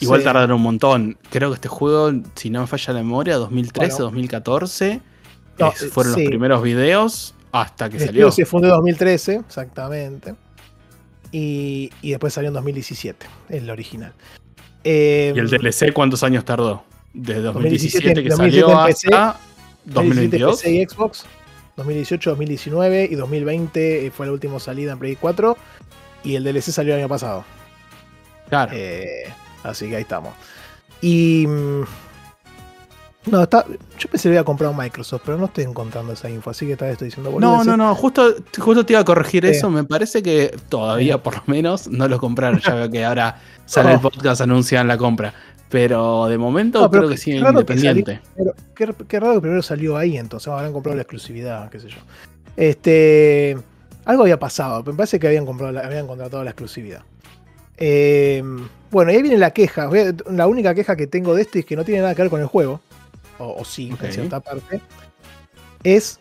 Igual 0.00 0.20
Sí. 0.20 0.24
tardaron 0.24 0.52
un 0.52 0.60
montón. 0.60 1.16
Creo 1.30 1.48
que 1.48 1.54
este 1.54 1.68
juego, 1.68 2.12
si 2.34 2.50
no 2.50 2.60
me 2.60 2.66
falla 2.66 2.92
la 2.92 2.98
memoria, 3.02 3.36
2013, 3.38 3.92
Bueno. 3.94 4.04
2014, 4.04 5.00
No, 5.58 5.68
es- 5.72 5.90
fueron 5.90 6.12
sí. 6.16 6.20
los 6.20 6.28
primeros 6.28 6.62
videos 6.62 7.34
hasta 7.50 7.88
que 7.88 7.96
El 7.96 8.04
salió. 8.04 8.30
se 8.30 8.44
fundó 8.44 8.68
en 8.68 8.74
2013, 8.74 9.36
exactamente. 9.36 10.34
Y, 11.30 11.90
y 12.02 12.10
después 12.10 12.34
salió 12.34 12.48
en 12.48 12.54
2017, 12.54 13.26
el 13.48 13.70
original. 13.70 14.12
Eh, 14.84 15.32
¿Y 15.34 15.38
el 15.38 15.48
DLC 15.48 15.92
cuántos 15.94 16.22
años 16.22 16.44
tardó? 16.44 16.84
Desde 17.14 17.40
2017 17.40 18.22
que 18.22 18.28
2017 18.28 18.36
salió 18.36 18.78
hasta 18.78 19.38
2017 19.38 19.51
2022. 19.84 20.60
PC 20.60 20.72
y 20.72 20.84
Xbox, 20.86 21.24
2018, 21.76 22.30
2019 22.30 23.08
y 23.10 23.14
2020 23.14 24.12
fue 24.14 24.26
la 24.26 24.32
última 24.32 24.60
salida 24.60 24.92
en 24.92 24.98
Play 24.98 25.16
4 25.16 25.56
y 26.24 26.36
el 26.36 26.44
DLC 26.44 26.70
salió 26.70 26.94
el 26.94 27.00
año 27.00 27.08
pasado. 27.08 27.44
Claro. 28.48 28.72
Eh, 28.74 29.32
así 29.62 29.88
que 29.88 29.96
ahí 29.96 30.02
estamos. 30.02 30.34
Y 31.00 31.46
mm, 31.46 31.82
no, 33.26 33.42
está, 33.44 33.64
yo 33.98 34.08
pensé 34.08 34.24
que 34.24 34.28
había 34.30 34.44
comprado 34.44 34.74
Microsoft, 34.74 35.22
pero 35.24 35.38
no 35.38 35.46
estoy 35.46 35.64
encontrando 35.64 36.12
esa 36.12 36.28
info, 36.28 36.50
así 36.50 36.66
que 36.66 36.76
tal 36.76 36.88
vez 36.88 36.94
estoy 36.94 37.06
diciendo 37.06 37.32
no, 37.38 37.62
no, 37.62 37.76
no, 37.76 37.94
justo, 37.94 38.34
justo 38.58 38.84
te 38.84 38.94
iba 38.94 39.00
a 39.00 39.04
corregir 39.04 39.46
eso. 39.46 39.70
Me 39.70 39.84
parece 39.84 40.22
que 40.22 40.56
todavía, 40.68 41.22
por 41.22 41.36
lo 41.36 41.42
menos, 41.46 41.86
no 41.86 42.08
lo 42.08 42.18
compraron. 42.18 42.60
Ya 42.60 42.74
veo 42.74 42.90
que 42.90 43.04
ahora 43.04 43.40
sale 43.66 43.92
el 43.94 44.00
podcast, 44.00 44.40
anuncian 44.40 44.88
la 44.88 44.98
compra. 44.98 45.34
Pero 45.72 46.26
de 46.26 46.36
momento 46.36 46.82
No, 46.82 46.90
pero 46.90 47.04
creo 47.04 47.10
que 47.12 47.16
sigue 47.16 47.40
que 47.40 47.48
independiente. 47.48 48.20
Pero 48.36 48.54
qué, 48.76 48.94
qué 49.08 49.18
raro 49.18 49.34
que 49.34 49.40
primero 49.40 49.62
salió 49.62 49.96
ahí, 49.96 50.18
entonces 50.18 50.46
habrán 50.48 50.72
comprado 50.72 50.96
la 50.96 51.02
exclusividad, 51.02 51.70
qué 51.70 51.80
sé 51.80 51.88
yo. 51.88 51.96
Este, 52.58 53.56
algo 54.04 54.24
había 54.24 54.38
pasado, 54.38 54.84
me 54.84 54.92
parece 54.92 55.18
que 55.18 55.28
habían 55.28 55.46
comprado, 55.46 55.78
habían 55.78 56.06
contratado 56.06 56.44
la 56.44 56.50
exclusividad. 56.50 57.00
Eh, 57.78 58.44
bueno, 58.90 59.10
y 59.12 59.16
ahí 59.16 59.22
viene 59.22 59.38
la 59.38 59.52
queja. 59.52 59.88
La 60.30 60.46
única 60.46 60.74
queja 60.74 60.94
que 60.94 61.06
tengo 61.06 61.34
de 61.34 61.40
esto 61.40 61.58
es 61.58 61.64
que 61.64 61.74
no 61.74 61.84
tiene 61.84 62.02
nada 62.02 62.14
que 62.14 62.20
ver 62.20 62.30
con 62.30 62.42
el 62.42 62.46
juego, 62.46 62.82
o, 63.38 63.56
o 63.58 63.64
sí, 63.64 63.94
en 63.98 64.12
cierta 64.12 64.40
parte. 64.40 64.82
Es, 65.82 66.20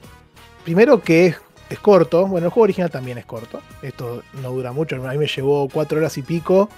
primero 0.63 1.01
que 1.01 1.27
es, 1.27 1.35
es 1.69 1.79
corto, 1.79 2.25
bueno, 2.25 2.47
el 2.47 2.53
juego 2.53 2.63
original 2.63 2.89
también 2.89 3.17
es 3.17 3.25
corto, 3.25 3.59
esto 3.81 4.23
no 4.41 4.51
dura 4.51 4.71
mucho, 4.71 4.95
a 4.95 5.11
mí 5.11 5.17
me 5.17 5.27
llevó 5.27 5.67
cuatro 5.67 5.97
horas 5.97 6.17
y 6.17 6.21
pico, 6.21 6.69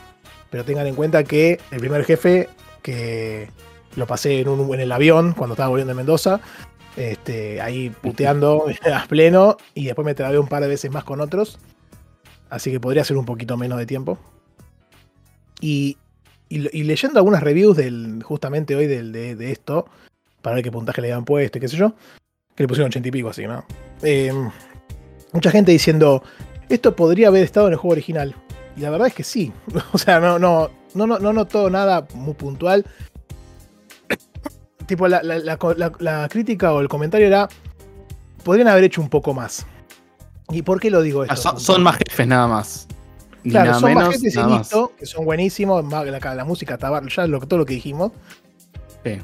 pero 0.50 0.66
tengan 0.66 0.88
en 0.88 0.96
cuenta 0.96 1.24
que 1.24 1.60
el 1.72 1.80
primer 1.80 2.04
jefe, 2.04 2.50
que 2.84 3.50
lo 3.96 4.06
pasé 4.06 4.42
en, 4.42 4.80
el 4.80 4.92
avión 4.92 5.34
cuando 5.34 5.54
estaba 5.54 5.70
volviendo 5.70 5.92
de 5.92 5.98
Mendoza, 5.98 6.40
Este, 6.96 7.60
ahí 7.62 7.90
puteando 7.90 8.66
a 8.94 9.08
pleno 9.08 9.58
y 9.74 9.86
después 9.86 10.06
me 10.06 10.14
trabé 10.14 10.38
un 10.38 10.48
par 10.48 10.62
de 10.62 10.70
veces 10.70 10.92
más 10.92 11.04
con 11.04 11.22
otros. 11.22 11.58
Así 12.50 12.72
que 12.72 12.80
podría 12.80 13.04
ser 13.04 13.18
un 13.18 13.26
poquito 13.26 13.58
menos 13.58 13.80
de 13.80 13.88
tiempo. 13.88 14.20
Y, 15.60 15.98
leyendo 16.50 17.18
algunas 17.18 17.42
reviews 17.42 17.76
del, 17.76 18.22
justamente 18.22 18.76
hoy 18.76 18.86
del, 18.86 19.12
de, 19.12 19.52
esto, 19.52 19.88
para 20.42 20.56
ver 20.56 20.64
qué 20.64 20.72
puntaje 20.72 21.02
le 21.02 21.12
habían 21.12 21.26
puesto 21.26 21.58
y 21.58 21.62
qué 21.62 21.68
sé 21.68 21.78
yo, 21.78 21.96
que 22.56 22.64
le 22.64 22.68
pusieron 22.68 22.90
80 22.90 23.08
y 23.08 23.12
pico 23.12 23.30
así, 23.30 23.48
¿no? 23.48 23.66
Em, 24.04 24.52
mucha 25.32 25.50
gente 25.50 25.72
diciendo, 25.72 26.22
esto 26.70 26.96
podría 26.96 27.30
haber 27.30 27.44
estado 27.44 27.68
en 27.68 27.74
el 27.74 27.80
juego 27.80 27.94
original. 27.94 28.36
Y 28.76 28.82
la 28.82 28.92
verdad 28.92 29.08
es 29.08 29.14
que 29.16 29.24
sí. 29.24 29.52
O 29.94 29.98
sea, 29.98 30.20
no, 30.20 30.70
no, 30.94 31.08
no, 31.08 31.20
no 31.20 31.34
noto 31.34 31.70
nada 31.70 32.08
muy 32.14 32.34
puntual. 32.34 32.86
tipo, 34.88 35.08
la, 35.08 36.28
crítica 36.30 36.74
o 36.74 36.82
el 36.82 36.89
comentario 36.89 37.28
era, 37.28 37.48
podrían 38.44 38.68
haber 38.68 38.86
hecho 38.86 39.02
un 39.02 39.10
poco 39.10 39.34
más. 39.34 39.66
¿Y 40.50 40.62
por 40.62 40.80
qué 40.80 40.89
lo 40.89 41.02
digo 41.02 41.24
esto? 41.24 41.54
Ah, 41.56 41.60
son, 41.60 41.84
más 41.84 41.98
jefes 41.98 42.28
nada 42.28 42.48
más. 42.48 42.88
claro, 43.44 43.80
son 43.80 43.94
más 43.94 44.10
jefes 44.10 44.36
que 44.98 45.06
son 45.06 45.26
buenísimos. 45.26 45.84
La, 45.86 46.46
música, 46.46 46.78
ya 47.08 47.28
lo, 47.28 47.39
todo 47.39 47.60
lo 47.60 47.66
que 47.66 47.76
dijimos. 47.76 48.12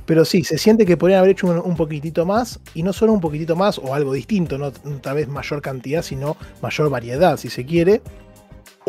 Pero 0.05 0.25
sí, 0.25 0.43
se 0.43 0.57
siente 0.57 0.85
que 0.85 0.97
podrían 0.97 1.19
haber 1.19 1.31
hecho 1.31 1.47
un, 1.47 1.75
poquitito 1.75 2.25
más, 2.25 2.59
y 2.73 2.83
no 2.83 2.91
solo 2.91 3.13
un 3.13 3.21
poquitito 3.21 3.55
más 3.55 3.77
o 3.77 3.93
algo 3.93 4.11
distinto, 4.11 4.57
no 4.57 4.71
tal 4.71 5.15
vez 5.15 5.29
mayor 5.29 5.61
cantidad, 5.61 6.01
sino 6.01 6.35
mayor 6.61 6.89
variedad, 6.89 7.37
si 7.37 7.49
se 7.49 7.65
quiere, 7.65 8.01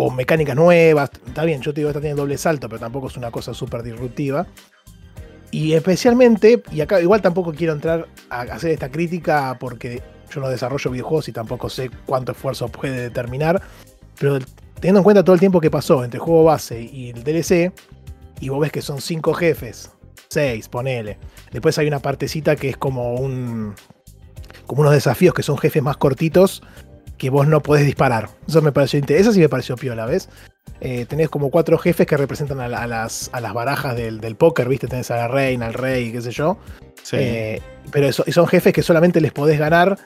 o 0.00 0.10
mecánicas 0.10 0.56
nuevas. 0.56 1.10
Está 1.26 1.44
bien, 1.44 1.60
yo 1.60 1.74
te 1.74 1.80
digo, 1.80 1.90
está 1.90 2.00
teniendo 2.00 2.22
doble 2.22 2.38
salto, 2.38 2.68
pero 2.68 2.80
tampoco 2.80 3.08
es 3.08 3.16
una 3.16 3.30
cosa 3.30 3.52
súper 3.52 3.82
disruptiva. 3.82 4.46
Y 5.50 5.74
especialmente, 5.74 6.62
y 6.72 6.80
acá 6.80 7.00
igual 7.00 7.20
tampoco 7.20 7.52
quiero 7.52 7.72
entrar 7.72 8.08
a 8.30 8.42
hacer 8.42 8.70
esta 8.70 8.90
crítica 8.90 9.56
porque 9.58 10.02
yo 10.32 10.40
no 10.40 10.48
desarrollo 10.48 10.90
videojuegos 10.90 11.28
y 11.28 11.32
tampoco 11.32 11.68
sé 11.68 11.90
cuánto 12.06 12.32
esfuerzo 12.32 12.68
puede 12.68 13.00
determinar, 13.00 13.60
pero 14.18 14.38
teniendo 14.74 15.00
en 15.00 15.04
cuenta 15.04 15.24
todo 15.24 15.34
el 15.34 15.40
tiempo 15.40 15.60
que 15.60 15.70
pasó 15.70 16.04
entre 16.04 16.18
el 16.18 16.24
juego 16.24 16.44
base 16.44 16.80
y 16.80 17.10
el 17.10 17.24
DLC, 17.24 17.72
y 18.40 18.48
vos 18.48 18.60
ves 18.60 18.72
que 18.72 18.80
son 18.80 19.00
cinco 19.00 19.34
jefes, 19.34 19.90
seis, 20.28 20.68
ponele. 20.68 21.18
Después 21.50 21.76
hay 21.78 21.88
una 21.88 21.98
partecita 21.98 22.54
que 22.54 22.70
es 22.70 22.76
como 22.76 23.16
un. 23.16 23.74
como 24.66 24.82
unos 24.82 24.94
desafíos 24.94 25.34
que 25.34 25.42
son 25.42 25.58
jefes 25.58 25.82
más 25.82 25.96
cortitos 25.96 26.62
que 27.20 27.28
vos 27.28 27.46
no 27.46 27.62
podés 27.62 27.84
disparar. 27.84 28.30
Eso 28.48 28.62
me 28.62 28.72
pareció 28.72 28.98
interesante. 28.98 29.28
Eso 29.28 29.34
sí 29.34 29.40
me 29.40 29.50
pareció 29.50 29.76
piola, 29.76 30.06
¿ves? 30.06 30.30
Eh, 30.80 31.04
tenés 31.04 31.28
como 31.28 31.50
cuatro 31.50 31.76
jefes 31.76 32.06
que 32.06 32.16
representan 32.16 32.60
a, 32.60 32.66
las, 32.66 33.28
a 33.34 33.40
las, 33.42 33.52
barajas 33.52 33.94
del, 33.94 34.36
póker, 34.36 34.66
¿viste? 34.70 34.86
Tenés 34.86 35.10
a 35.10 35.16
la 35.16 35.28
reina, 35.28 35.66
al 35.66 35.74
rey, 35.74 36.12
qué 36.12 36.22
sé 36.22 36.30
yo. 36.30 36.56
Sí. 37.02 37.16
Eh, 37.20 37.62
pero 37.92 38.08
eso, 38.08 38.24
y 38.26 38.32
son 38.32 38.46
jefes 38.46 38.72
que 38.72 38.82
solamente 38.82 39.20
les 39.20 39.32
podés 39.32 39.58
ganar 39.58 39.98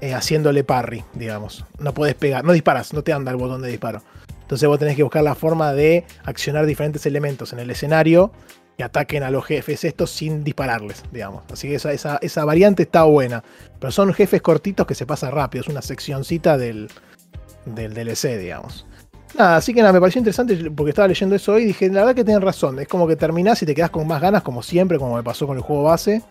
eh, 0.00 0.14
haciéndole 0.14 0.64
parry, 0.64 1.04
digamos. 1.12 1.62
No 1.78 1.92
podés 1.92 2.14
pegar, 2.14 2.42
no 2.42 2.54
disparas, 2.54 2.94
no 2.94 3.02
te 3.02 3.12
anda 3.12 3.30
el 3.30 3.36
botón 3.36 3.60
de 3.60 3.68
disparo. 3.68 4.00
Entonces 4.40 4.66
vos 4.66 4.78
tenés 4.78 4.96
que 4.96 5.02
buscar 5.02 5.22
la 5.22 5.34
forma 5.34 5.74
de 5.74 6.06
accionar 6.24 6.64
diferentes 6.64 7.04
elementos 7.04 7.52
en 7.52 7.58
el 7.58 7.70
escenario 7.70 8.32
y 8.76 8.82
ataquen 8.82 9.22
a 9.22 9.30
los 9.30 9.44
jefes 9.44 9.84
estos 9.84 10.10
sin 10.10 10.44
dispararles, 10.44 11.02
digamos. 11.12 11.42
Así 11.52 11.68
que 11.68 11.76
esa, 11.76 11.92
esa, 11.92 12.18
esa 12.22 12.44
variante 12.44 12.84
está 12.84 13.04
buena. 13.04 13.42
Pero 13.78 13.92
son 13.92 14.12
jefes 14.14 14.42
cortitos 14.42 14.86
que 14.86 14.94
se 14.94 15.06
pasa 15.06 15.30
rápido, 15.30 15.62
es 15.62 15.68
una 15.68 15.82
seccioncita 15.82 16.56
del, 16.56 16.88
del 17.66 17.94
DLC, 17.94 18.38
digamos. 18.38 18.86
Nada, 19.36 19.56
así 19.56 19.72
que 19.72 19.80
nada, 19.80 19.94
me 19.94 20.00
pareció 20.00 20.18
interesante 20.18 20.70
porque 20.70 20.90
estaba 20.90 21.08
leyendo 21.08 21.34
eso 21.34 21.52
hoy 21.54 21.62
y 21.62 21.66
dije, 21.66 21.88
la 21.88 22.00
verdad 22.00 22.14
que 22.14 22.24
tienen 22.24 22.42
razón, 22.42 22.78
es 22.78 22.88
como 22.88 23.06
que 23.06 23.16
terminás 23.16 23.62
y 23.62 23.66
te 23.66 23.74
quedas 23.74 23.90
con 23.90 24.06
más 24.06 24.20
ganas, 24.20 24.42
como 24.42 24.62
siempre, 24.62 24.98
como 24.98 25.16
me 25.16 25.22
pasó 25.22 25.46
con 25.46 25.56
el 25.56 25.62
juego 25.62 25.84
base. 25.84 26.22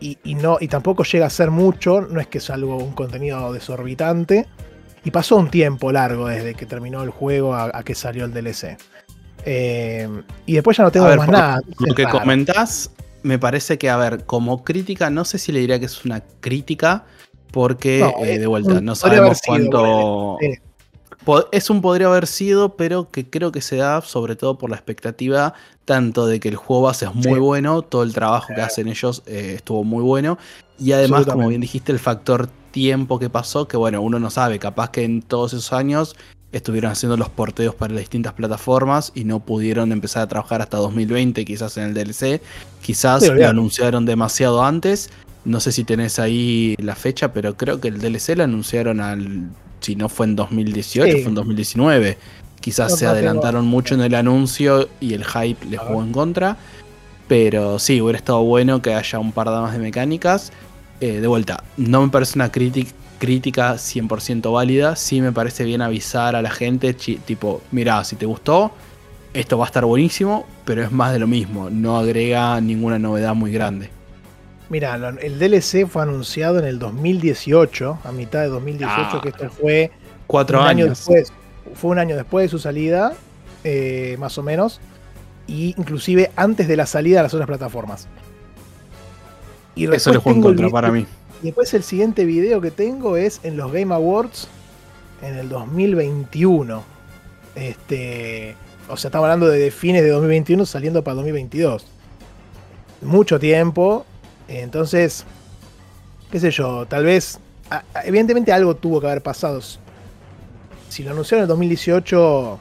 Y, 0.00 0.34
no, 0.34 0.56
y 0.60 0.66
tampoco 0.66 1.04
llega 1.04 1.26
a 1.26 1.30
ser 1.30 1.52
mucho, 1.52 2.00
no 2.00 2.20
es 2.20 2.26
que 2.26 2.38
es 2.38 2.50
algo, 2.50 2.76
un 2.76 2.92
contenido 2.92 3.52
desorbitante. 3.52 4.48
Y 5.04 5.12
pasó 5.12 5.36
un 5.36 5.48
tiempo 5.48 5.92
largo 5.92 6.26
desde 6.26 6.54
que 6.54 6.66
terminó 6.66 7.04
el 7.04 7.10
juego 7.10 7.54
a 7.54 7.82
que 7.84 7.94
salió 7.94 8.24
el 8.24 8.32
DLC. 8.32 8.78
Eh, 9.44 10.08
y 10.46 10.54
después 10.54 10.76
ya 10.76 10.84
no 10.84 10.90
tengo 10.90 11.06
más 11.16 11.28
nada. 11.28 11.60
Lo 11.78 11.94
que 11.94 12.04
comentás, 12.04 12.90
me 13.22 13.38
parece 13.38 13.78
que, 13.78 13.90
a 13.90 13.96
ver, 13.96 14.24
como 14.24 14.64
crítica, 14.64 15.10
no 15.10 15.24
sé 15.24 15.38
si 15.38 15.52
le 15.52 15.60
diría 15.60 15.78
que 15.78 15.86
es 15.86 16.04
una 16.04 16.22
crítica, 16.40 17.04
porque 17.50 18.04
eh, 18.22 18.38
de 18.38 18.46
vuelta, 18.46 18.80
no 18.80 18.94
sabemos 18.94 19.40
cuánto. 19.44 20.38
Es 21.52 21.70
un 21.70 21.80
podría 21.80 22.08
haber 22.08 22.26
sido, 22.26 22.76
pero 22.76 23.08
que 23.10 23.30
creo 23.30 23.52
que 23.52 23.60
se 23.60 23.76
da 23.76 24.00
sobre 24.00 24.34
todo 24.34 24.58
por 24.58 24.70
la 24.70 24.76
expectativa 24.76 25.54
tanto 25.84 26.26
de 26.26 26.40
que 26.40 26.48
el 26.48 26.56
juego 26.56 26.82
base 26.82 27.06
es 27.06 27.14
muy 27.14 27.38
bueno, 27.38 27.82
todo 27.82 28.02
el 28.02 28.12
trabajo 28.12 28.52
que 28.54 28.60
hacen 28.60 28.88
ellos 28.88 29.22
eh, 29.26 29.54
estuvo 29.56 29.84
muy 29.84 30.02
bueno, 30.02 30.38
y 30.78 30.92
además, 30.92 31.26
como 31.26 31.48
bien 31.48 31.60
dijiste, 31.60 31.92
el 31.92 31.98
factor 31.98 32.48
tiempo 32.70 33.18
que 33.18 33.30
pasó, 33.30 33.68
que 33.68 33.76
bueno, 33.76 34.00
uno 34.00 34.18
no 34.18 34.30
sabe, 34.30 34.58
capaz 34.58 34.90
que 34.90 35.04
en 35.04 35.22
todos 35.22 35.52
esos 35.52 35.72
años 35.72 36.16
estuvieron 36.52 36.92
haciendo 36.92 37.16
los 37.16 37.30
porteos 37.30 37.74
para 37.74 37.94
las 37.94 38.02
distintas 38.02 38.34
plataformas 38.34 39.10
y 39.14 39.24
no 39.24 39.40
pudieron 39.40 39.90
empezar 39.90 40.22
a 40.22 40.28
trabajar 40.28 40.60
hasta 40.60 40.76
2020, 40.76 41.44
quizás 41.44 41.76
en 41.78 41.84
el 41.84 41.94
DLC. 41.94 42.40
Quizás 42.82 43.26
lo 43.26 43.48
anunciaron 43.48 44.04
demasiado 44.04 44.62
antes. 44.62 45.10
No 45.44 45.60
sé 45.60 45.72
si 45.72 45.82
tenés 45.84 46.18
ahí 46.18 46.76
la 46.78 46.94
fecha, 46.94 47.32
pero 47.32 47.56
creo 47.56 47.80
que 47.80 47.88
el 47.88 47.98
DLC 47.98 48.36
lo 48.36 48.44
anunciaron 48.44 49.00
al. 49.00 49.48
Si 49.80 49.96
no 49.96 50.08
fue 50.08 50.26
en 50.26 50.36
2018, 50.36 51.10
fue 51.18 51.22
en 51.22 51.34
2019. 51.34 52.18
Quizás 52.60 52.96
se 52.96 53.06
adelantaron 53.06 53.66
mucho 53.66 53.96
en 53.96 54.02
el 54.02 54.14
anuncio 54.14 54.88
y 55.00 55.14
el 55.14 55.24
hype 55.24 55.66
les 55.66 55.80
jugó 55.80 56.02
en 56.02 56.12
contra. 56.12 56.56
Pero 57.26 57.78
sí, 57.80 58.00
hubiera 58.00 58.18
estado 58.18 58.44
bueno 58.44 58.82
que 58.82 58.94
haya 58.94 59.18
un 59.18 59.32
par 59.32 59.48
de 59.48 59.56
más 59.56 59.72
de 59.72 59.78
mecánicas. 59.80 60.52
Eh, 61.00 61.20
de 61.20 61.26
vuelta, 61.26 61.64
no 61.76 62.02
me 62.02 62.08
parece 62.12 62.38
una 62.38 62.52
crítica 62.52 62.92
crítica 63.22 63.74
100% 63.74 64.52
válida, 64.52 64.96
sí 64.96 65.20
me 65.20 65.30
parece 65.30 65.62
bien 65.62 65.80
avisar 65.80 66.34
a 66.34 66.42
la 66.42 66.50
gente, 66.50 66.92
tipo, 66.92 67.62
mira, 67.70 68.02
si 68.02 68.16
te 68.16 68.26
gustó, 68.26 68.72
esto 69.32 69.56
va 69.56 69.64
a 69.64 69.68
estar 69.68 69.84
buenísimo, 69.84 70.44
pero 70.64 70.82
es 70.82 70.90
más 70.90 71.12
de 71.12 71.20
lo 71.20 71.28
mismo, 71.28 71.70
no 71.70 71.96
agrega 71.96 72.60
ninguna 72.60 72.98
novedad 72.98 73.36
muy 73.36 73.52
grande. 73.52 73.90
Mira, 74.70 74.96
el 75.20 75.38
DLC 75.38 75.86
fue 75.86 76.02
anunciado 76.02 76.58
en 76.58 76.64
el 76.64 76.80
2018, 76.80 78.00
a 78.02 78.10
mitad 78.10 78.40
de 78.40 78.48
2018, 78.48 78.90
ah. 78.90 79.20
que 79.22 79.28
esto 79.28 79.50
fue 79.50 79.92
cuatro 80.26 80.60
años. 80.60 80.88
después. 80.88 81.32
Fue 81.74 81.92
un 81.92 82.00
año 82.00 82.16
después 82.16 82.46
de 82.46 82.48
su 82.48 82.58
salida, 82.58 83.12
eh, 83.62 84.16
más 84.18 84.36
o 84.36 84.42
menos, 84.42 84.80
y 85.46 85.76
inclusive 85.78 86.32
antes 86.34 86.66
de 86.66 86.76
la 86.76 86.86
salida 86.86 87.18
de 87.18 87.22
las 87.22 87.34
otras 87.34 87.46
plataformas. 87.46 88.08
Y 89.76 89.88
Eso 89.92 90.10
le 90.10 90.18
juego 90.18 90.38
en 90.38 90.42
contra 90.42 90.68
para 90.70 90.90
mí. 90.90 91.06
Y 91.42 91.46
después 91.46 91.74
el 91.74 91.82
siguiente 91.82 92.24
video 92.24 92.60
que 92.60 92.70
tengo 92.70 93.16
es 93.16 93.40
en 93.42 93.56
los 93.56 93.72
Game 93.72 93.92
Awards 93.92 94.46
en 95.22 95.36
el 95.36 95.48
2021. 95.48 96.84
Este, 97.56 98.54
o 98.88 98.96
sea, 98.96 99.08
estamos 99.08 99.24
hablando 99.24 99.48
de 99.48 99.72
fines 99.72 100.04
de 100.04 100.10
2021 100.10 100.64
saliendo 100.66 101.02
para 101.02 101.16
2022. 101.16 101.84
Mucho 103.02 103.40
tiempo. 103.40 104.06
Entonces, 104.46 105.24
qué 106.30 106.38
sé 106.38 106.52
yo, 106.52 106.86
tal 106.86 107.04
vez, 107.04 107.40
evidentemente 108.04 108.52
algo 108.52 108.76
tuvo 108.76 109.00
que 109.00 109.08
haber 109.08 109.22
pasado. 109.22 109.60
Si 110.88 111.02
lo 111.02 111.10
anunciaron 111.10 111.40
en 111.40 111.44
el 111.44 111.48
2018, 111.48 112.58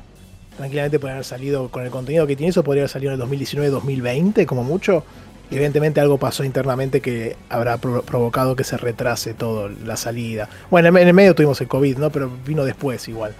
tranquilamente 0.57 0.97
podría 0.97 1.15
haber 1.15 1.25
salido 1.25 1.69
con 1.69 1.83
el 1.83 1.91
contenido 1.91 2.25
que 2.25 2.35
tiene 2.35 2.49
eso, 2.49 2.63
podría 2.63 2.81
haber 2.83 2.89
salido 2.89 3.13
en 3.13 3.21
el 3.21 3.27
2019-2020 3.27 4.45
como 4.47 4.63
mucho 4.63 5.03
evidentemente 5.51 5.99
algo 5.99 6.17
pasó 6.17 6.43
internamente 6.43 7.01
que 7.01 7.35
habrá 7.49 7.77
provocado 7.77 8.55
que 8.55 8.63
se 8.63 8.77
retrase 8.77 9.33
todo 9.33 9.69
la 9.69 9.97
salida. 9.97 10.49
Bueno, 10.69 10.87
en 10.97 11.07
el 11.07 11.13
medio 11.13 11.35
tuvimos 11.35 11.59
el 11.61 11.67
COVID, 11.67 11.97
¿no? 11.97 12.09
Pero 12.09 12.31
vino 12.45 12.63
después 12.63 13.07
igual. 13.07 13.35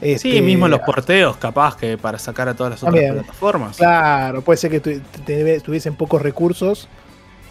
sí, 0.00 0.12
este, 0.12 0.42
mismo 0.42 0.68
los 0.68 0.80
porteos, 0.80 1.36
capaz 1.38 1.76
que 1.76 1.96
para 1.96 2.18
sacar 2.18 2.48
a 2.48 2.54
todas 2.54 2.72
las 2.72 2.82
otras 2.82 3.12
plataformas. 3.12 3.76
Claro, 3.78 4.42
puede 4.42 4.58
ser 4.58 4.70
que 4.70 5.00
tuviesen 5.60 5.96
pocos 5.96 6.20
recursos 6.20 6.88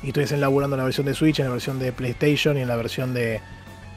y 0.04 0.08
estuviesen 0.08 0.42
laburando 0.42 0.76
en 0.76 0.80
la 0.80 0.86
versión 0.86 1.08
de 1.08 1.14
Switch, 1.16 1.40
en 1.40 1.46
la 1.46 1.52
versión 1.52 1.80
de 1.80 1.92
PlayStation 1.92 2.58
y 2.58 2.62
en 2.62 2.68
la 2.68 2.76
versión 2.76 3.14
de 3.14 3.42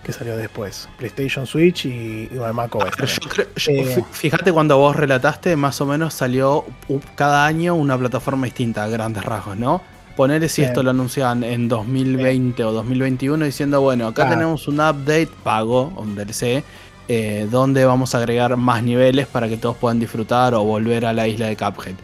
que 0.03 0.13
salió 0.13 0.37
después, 0.37 0.89
PlayStation, 0.99 1.49
Switch 1.49 1.85
y, 1.85 2.31
y 2.33 2.39
Mac 2.55 2.73
OS. 2.77 3.19
Eh, 3.67 4.05
fíjate 4.13 4.53
cuando 4.53 4.79
vos 4.79 4.95
relataste, 4.95 5.57
más 5.57 5.81
o 5.81 5.87
menos 5.87 6.15
salió 6.15 6.65
cada 7.17 7.45
año 7.45 7.75
una 7.75 7.99
plataforma 7.99 8.45
distinta 8.45 8.85
a 8.85 8.89
grandes 8.89 9.25
rasgos, 9.25 9.57
¿no? 9.57 9.83
Poner 10.17 10.49
si 10.49 10.63
esto 10.63 10.83
lo 10.83 10.91
anunciaban 10.91 11.45
en 11.45 11.69
2020 11.69 12.65
o 12.65 12.73
2021 12.73 13.45
diciendo, 13.45 13.83
bueno, 13.83 14.07
acá 14.07 14.29
tenemos 14.29 14.67
un 14.67 14.77
update 14.77 15.29
pago, 15.43 15.93
un 15.97 16.15
DLC, 16.15 16.65
eh, 17.09 17.47
donde 17.51 17.85
vamos 17.85 18.15
a 18.15 18.19
agregar 18.19 18.57
más 18.57 18.83
niveles 18.83 19.27
para 19.27 19.47
que 19.47 19.59
todos 19.59 19.77
puedan 19.77 20.01
disfrutar 20.01 20.55
o 20.55 20.65
volver 20.65 21.05
a 21.05 21.13
la 21.13 21.29
isla 21.29 21.49
de 21.49 21.57
Cuphead. 21.57 21.95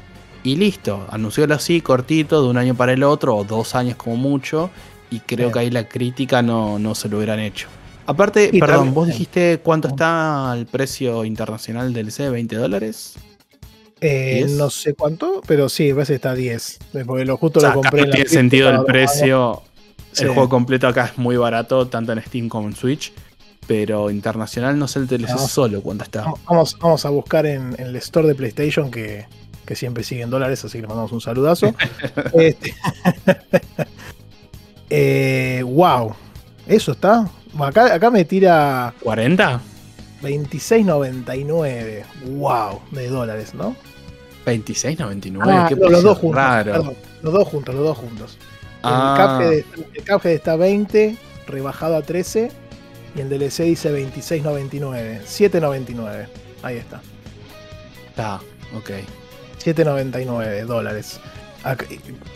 Y 0.44 0.56
listo, 0.56 1.06
anunciólo 1.10 1.54
así, 1.54 1.80
cortito, 1.80 2.42
de 2.42 2.50
un 2.50 2.58
año 2.58 2.74
para 2.74 2.92
el 2.92 3.02
otro, 3.02 3.34
o 3.34 3.44
dos 3.44 3.74
años 3.74 3.96
como 3.96 4.16
mucho, 4.16 4.70
y 5.10 5.20
creo 5.20 5.50
que 5.50 5.60
ahí 5.60 5.70
la 5.70 5.88
crítica 5.88 6.42
no, 6.42 6.78
no 6.78 6.94
se 6.94 7.08
lo 7.08 7.16
hubieran 7.16 7.40
hecho. 7.40 7.68
Aparte, 8.06 8.50
perdón, 8.58 8.92
vos 8.92 9.06
dijiste 9.06 9.60
cuánto 9.62 9.88
está 9.88 10.52
el 10.56 10.66
precio 10.66 11.24
internacional 11.24 11.92
del 11.92 12.06
DLC, 12.06 12.30
20 12.30 12.56
dólares. 12.56 13.14
Eh, 14.05 14.46
no 14.59 14.68
sé 14.68 14.94
cuánto, 14.94 15.40
pero 15.46 15.68
sí, 15.68 15.90
a 15.90 15.94
veces 15.94 16.16
está 16.16 16.34
10. 16.34 16.78
Porque 17.07 17.24
lo 17.24 17.36
justo 17.36 17.61
lo 17.61 17.72
compré. 17.72 18.07
No 18.07 18.11
tiene 18.11 18.28
sentido 18.28 18.68
el 18.68 18.84
precio. 18.84 19.62
El 20.18 20.28
juego 20.28 20.48
completo 20.48 20.88
acá 20.88 21.07
es 21.07 21.18
muy 21.18 21.36
barato, 21.36 21.86
tanto 21.86 22.12
en 22.12 22.20
Steam 22.20 22.48
como 22.48 22.66
en 22.66 22.74
Switch. 22.74 23.12
Pero 23.68 24.11
internacional 24.11 24.76
no 24.76 24.88
sé 24.88 24.98
el 24.98 25.07
DLC 25.07 25.38
solo 25.38 25.80
cuando 25.82 26.03
está. 26.03 26.24
Vamos, 26.46 26.76
vamos 26.80 27.07
a 27.07 27.11
buscar 27.11 27.46
en, 27.46 27.76
el 27.78 27.94
store 27.96 28.26
de 28.26 28.34
PlayStation 28.34 28.90
que, 28.90 29.26
siempre 29.74 30.03
sigue 30.05 30.20
en 30.22 30.28
dólares, 30.28 30.62
así 30.64 30.78
que 30.78 30.82
le 30.82 30.88
mandamos 30.88 31.12
un 31.12 31.20
saludazo. 31.20 31.72
este, 32.34 32.74
eh, 34.90 35.62
wow. 35.64 36.12
Eso 36.66 36.92
está. 36.92 37.30
Acá, 37.59 37.94
acá 37.94 38.11
me 38.11 38.24
tira. 38.24 38.92
¿40? 39.03 39.61
26.99. 40.22 42.05
Wow, 42.36 42.80
de 42.90 43.09
dólares, 43.09 43.55
¿no? 43.55 43.76
26.99. 44.45 45.40
Ah, 45.43 45.70
los 45.70 46.03
dos 46.03 46.18
juntos. 46.18 46.36
Raro. 46.36 46.95
los 47.22 47.32
dos 47.32 47.49
juntos, 47.49 47.74
los 47.74 47.84
dos 47.84 47.99
juntos. 47.99 48.38
Ah. 48.82 49.40
El, 49.43 49.64
Cuphead, 50.05 50.34
está 50.34 50.57
20, 50.57 51.16
rebajado 51.47 51.97
a 51.97 52.03
13. 52.03 52.51
Y 53.14 53.20
el 53.20 53.28
DLC 53.28 53.64
dice 53.64 53.93
26.99. 53.93 55.22
7.99. 55.22 56.26
Ahí 56.62 56.76
está. 56.76 57.01
Está, 58.09 58.36
ok. 58.76 58.90
7.99 59.62 60.64
dólares. 60.64 61.20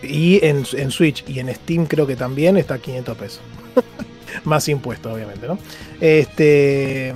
Y 0.02 0.44
en, 0.44 0.64
en, 0.72 0.90
Switch 0.90 1.24
y 1.26 1.40
en 1.40 1.52
Steam 1.52 1.86
creo 1.86 2.06
que 2.06 2.14
también 2.14 2.56
está 2.56 2.78
500 2.78 3.16
pesos. 3.16 3.40
Más 4.44 4.68
impuestos, 4.68 5.12
obviamente, 5.12 5.46
¿no? 5.48 5.58
Este. 6.00 7.12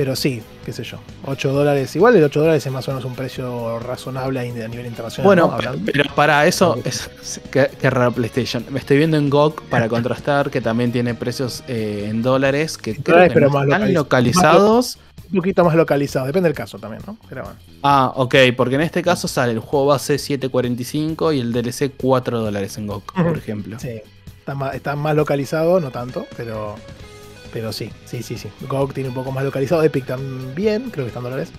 Pero 0.00 0.16
sí, 0.16 0.40
qué 0.64 0.72
sé 0.72 0.82
yo. 0.82 0.96
8 1.26 1.52
dólares. 1.52 1.94
Igual 1.94 2.16
el 2.16 2.24
8 2.24 2.40
dólares 2.40 2.64
es 2.64 2.72
más 2.72 2.88
o 2.88 2.92
menos 2.92 3.04
un 3.04 3.14
precio 3.14 3.78
razonable 3.80 4.40
a 4.40 4.44
nivel 4.44 4.86
internacional. 4.86 5.26
Bueno, 5.26 5.58
pero 5.84 6.14
para 6.14 6.46
eso 6.46 6.78
es 6.86 7.10
que, 7.50 7.68
raro 7.90 8.10
PlayStation. 8.10 8.64
Me 8.70 8.78
estoy 8.78 8.96
viendo 8.96 9.18
en 9.18 9.28
GOG 9.28 9.62
para 9.64 9.88
contrastar 9.90 10.50
que 10.50 10.62
también 10.62 10.90
tiene 10.90 11.14
precios 11.14 11.62
eh, 11.68 12.06
en 12.08 12.22
dólares 12.22 12.78
que 12.78 12.96
creo 12.96 13.28
que 13.28 13.34
pero 13.34 13.60
están 13.60 13.92
localizados. 13.92 14.96
un 15.30 15.36
poquito 15.36 15.66
más 15.66 15.74
localizados, 15.74 16.28
depende 16.28 16.48
del 16.48 16.56
caso 16.56 16.78
también, 16.78 17.02
¿no? 17.06 17.18
Ah, 17.82 18.10
ok, 18.16 18.36
porque 18.56 18.76
en 18.76 18.80
este 18.80 19.02
caso 19.02 19.28
sale 19.28 19.52
el 19.52 19.58
juego 19.58 19.84
base 19.84 20.14
7.45 20.14 21.36
y 21.36 21.40
el 21.40 21.52
DLC 21.52 21.92
4 21.94 22.40
dólares 22.40 22.78
en 22.78 22.86
GOG, 22.86 23.04
por 23.04 23.36
ejemplo. 23.36 23.78
Sí, 23.78 24.00
está 24.38 24.54
más, 24.54 24.74
está 24.74 24.96
más 24.96 25.14
localizado, 25.14 25.78
no 25.78 25.90
tanto, 25.90 26.26
pero 26.38 26.76
pero 27.52 27.72
sí, 27.72 27.90
sí, 28.04 28.22
sí, 28.22 28.36
sí. 28.36 28.48
GOG 28.68 28.94
tiene 28.94 29.08
un 29.08 29.14
poco 29.14 29.32
más 29.32 29.44
localizado. 29.44 29.82
Epic 29.82 30.06
también, 30.06 30.90
creo 30.90 31.04
que 31.04 31.08
están 31.08 31.22
dólares. 31.22 31.50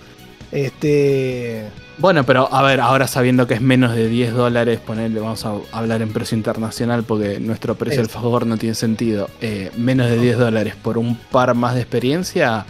Este. 0.52 1.70
Bueno, 1.98 2.26
pero 2.26 2.54
a 2.54 2.62
ver, 2.64 2.80
ahora 2.80 3.08
sabiendo 3.08 3.48
que 3.48 3.54
es 3.54 3.62
menos 3.62 3.96
de 3.96 4.08
10 4.08 4.34
dólares, 4.34 4.80
ponerle, 4.80 5.20
vamos 5.20 5.46
a 5.46 5.54
hablar 5.72 6.02
en 6.02 6.12
precio 6.12 6.36
internacional 6.36 7.04
porque 7.04 7.40
nuestro 7.40 7.76
precio 7.76 8.02
al 8.02 8.10
favor 8.10 8.46
no 8.46 8.58
tiene 8.58 8.76
sentido. 8.76 9.30
Eh, 9.40 9.72
menos 9.78 10.10
de 10.10 10.18
10 10.18 10.38
dólares 10.38 10.76
por 10.76 10.98
un 10.98 11.16
par 11.16 11.54
más 11.54 11.76
de 11.76 11.82
experiencia, 11.82 12.66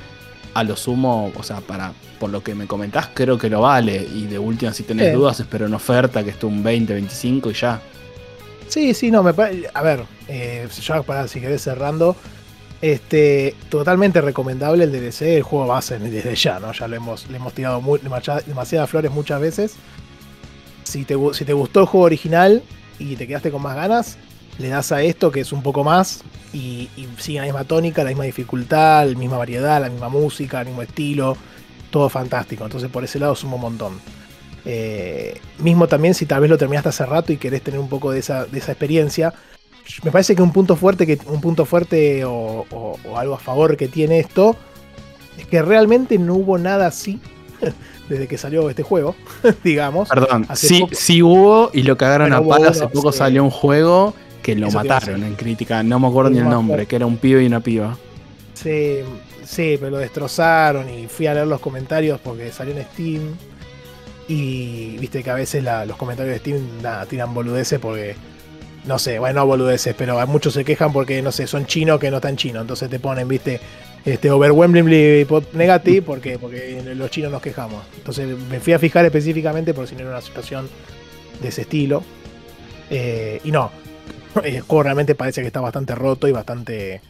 a 0.53 0.63
lo 0.63 0.75
sumo, 0.75 1.31
o 1.35 1.43
sea, 1.43 1.61
para 1.61 1.93
por 2.19 2.29
lo 2.29 2.43
que 2.43 2.53
me 2.53 2.67
comentás, 2.67 3.09
creo 3.13 3.37
que 3.39 3.49
lo 3.49 3.61
vale. 3.61 4.07
Y 4.13 4.27
de 4.27 4.37
última, 4.37 4.73
si 4.73 4.83
tenés 4.83 5.13
dudas, 5.13 5.39
espero 5.39 5.65
una 5.65 5.77
oferta 5.77 6.23
que 6.23 6.29
esté 6.29 6.45
un 6.45 6.61
20, 6.61 6.93
25 6.93 7.49
y 7.49 7.53
ya. 7.53 7.81
Sí, 8.67 8.93
sí, 8.93 9.11
no, 9.11 9.23
me 9.23 9.31
A 9.73 9.81
ver, 9.81 10.03
eh, 10.27 10.67
ya 10.81 11.01
para 11.01 11.27
si 11.27 11.41
querés 11.41 11.63
cerrando. 11.63 12.15
Este, 12.81 13.55
totalmente 13.69 14.21
recomendable 14.21 14.85
el 14.85 14.91
DLC, 14.91 15.21
el 15.21 15.43
juego 15.43 15.67
base 15.67 15.99
desde 15.99 16.33
ya, 16.35 16.59
¿no? 16.59 16.73
Ya 16.73 16.87
lo 16.87 16.95
hemos, 16.95 17.29
le 17.29 17.37
hemos 17.37 17.53
tirado 17.53 17.79
demasiadas 18.47 18.89
flores 18.89 19.11
muchas 19.11 19.39
veces. 19.39 19.75
Si 20.83 21.05
te, 21.05 21.13
gustó 21.13 21.81
el 21.81 21.85
juego 21.85 22.05
original 22.05 22.63
y 22.97 23.15
te 23.15 23.27
quedaste 23.27 23.51
con 23.51 23.61
más 23.61 23.75
ganas, 23.75 24.17
le 24.57 24.69
das 24.69 24.91
a 24.91 25.03
esto 25.03 25.31
que 25.31 25.41
es 25.41 25.53
un 25.53 25.61
poco 25.61 25.83
más 25.83 26.23
y, 26.53 26.89
sigue 27.17 27.39
la 27.39 27.45
misma 27.45 27.65
tónica, 27.65 28.03
la 28.03 28.09
misma 28.09 28.23
dificultad, 28.23 29.07
la 29.07 29.17
misma 29.17 29.37
variedad, 29.37 29.79
la 29.79 29.89
misma 29.89 30.09
música, 30.09 30.61
el 30.61 30.67
mismo 30.67 30.81
estilo, 30.81 31.37
todo 31.91 32.09
fantástico. 32.09 32.65
Entonces 32.65 32.89
por 32.89 33.03
ese 33.03 33.19
lado 33.19 33.35
suma 33.35 33.55
un 33.55 33.61
montón. 33.61 33.99
Eh, 34.65 35.39
mismo 35.59 35.87
también 35.87 36.15
si 36.15 36.25
tal 36.25 36.41
vez 36.41 36.49
lo 36.49 36.57
terminaste 36.57 36.89
hace 36.89 37.05
rato 37.05 37.31
y 37.31 37.37
querés 37.37 37.61
tener 37.61 37.79
un 37.79 37.89
poco 37.89 38.11
de 38.11 38.19
esa 38.19 38.47
experiencia, 38.51 39.33
me 40.03 40.11
parece 40.11 40.35
que 40.35 40.41
un 40.41 40.51
punto 40.51 40.75
fuerte, 40.75 41.05
que, 41.05 41.19
un 41.27 41.41
punto 41.41 41.65
fuerte 41.65 42.23
o, 42.25 42.65
algo 43.15 43.35
a 43.35 43.39
favor 43.39 43.77
que 43.77 43.87
tiene 43.87 44.19
esto 44.19 44.55
es 45.37 45.45
que 45.45 45.61
realmente 45.61 46.17
no 46.17 46.35
hubo 46.35 46.57
nada 46.57 46.87
así 46.87 47.19
desde 48.09 48.27
que 48.27 48.37
salió 48.37 48.69
este 48.69 48.83
juego, 48.83 49.15
digamos. 49.63 50.09
Perdón, 50.09 50.47
sí, 50.55 50.85
sí 50.91 51.21
hubo 51.21 51.69
y 51.73 51.83
lo 51.83 51.97
cagaron 51.97 52.33
a 52.33 52.41
palo. 52.41 52.69
Hace 52.69 52.87
poco 52.87 53.11
salió 53.11 53.43
un 53.43 53.51
juego 53.51 54.13
que 54.41 54.55
lo 54.55 54.71
mataron 54.71 55.23
en 55.23 55.35
crítica, 55.35 55.83
no 55.83 55.99
me 55.99 56.07
acuerdo 56.07 56.31
ni 56.31 56.39
el 56.39 56.49
nombre, 56.49 56.85
que 56.85 56.95
era 56.95 57.05
un 57.05 57.17
pibe 57.17 57.43
y 57.43 57.47
una 57.47 57.59
piba. 57.59 57.97
Sí, 58.55 58.99
sí, 59.43 59.77
pero 59.79 59.91
lo 59.91 59.97
destrozaron 59.97 60.89
y 60.89 61.07
fui 61.07 61.27
a 61.27 61.33
leer 61.33 61.47
los 61.47 61.59
comentarios 61.59 62.19
porque 62.19 62.51
salió 62.51 62.75
en 62.75 62.83
Steam. 62.83 63.21
Y 64.27 64.97
viste 64.97 65.23
que 65.23 65.29
a 65.29 65.35
veces 65.35 65.63
los 65.63 65.97
comentarios 65.97 66.33
de 66.33 66.39
Steam 66.39 66.61
tiran 67.09 67.33
boludeces 67.33 67.79
porque 67.79 68.15
no 68.85 68.97
sé, 68.99 69.19
bueno, 69.19 69.41
no 69.41 69.45
boludeces, 69.45 69.93
pero 69.95 70.25
muchos 70.27 70.53
se 70.53 70.65
quejan 70.65 70.91
porque, 70.91 71.21
no 71.21 71.31
sé, 71.31 71.47
son 71.47 71.65
chinos 71.65 71.99
que 71.99 72.09
no 72.09 72.17
están 72.17 72.35
chinos, 72.35 72.61
entonces 72.61 72.89
te 72.89 72.99
ponen, 72.99 73.27
viste, 73.27 73.59
este 74.05 74.31
overwhelmingly 74.31 75.27
negative 75.53 76.01
porque, 76.01 76.39
porque 76.39 76.81
los 76.95 77.11
chinos 77.11 77.31
nos 77.31 77.41
quejamos. 77.41 77.83
Entonces 77.95 78.37
me 78.49 78.59
fui 78.59 78.73
a 78.73 78.79
fijar 78.79 79.05
específicamente 79.05 79.73
por 79.73 79.87
si 79.87 79.95
no 79.95 80.01
era 80.01 80.09
una 80.11 80.21
situación 80.21 80.69
de 81.41 81.49
ese 81.49 81.61
estilo. 81.61 82.03
Eh, 82.89 83.39
y 83.43 83.51
no, 83.51 83.71
el 84.43 84.61
juego 84.61 84.83
realmente 84.83 85.15
parece 85.15 85.41
que 85.41 85.47
está 85.47 85.61
bastante 85.61 85.95
roto 85.95 86.27
y 86.27 86.31
bastante, 86.31 87.01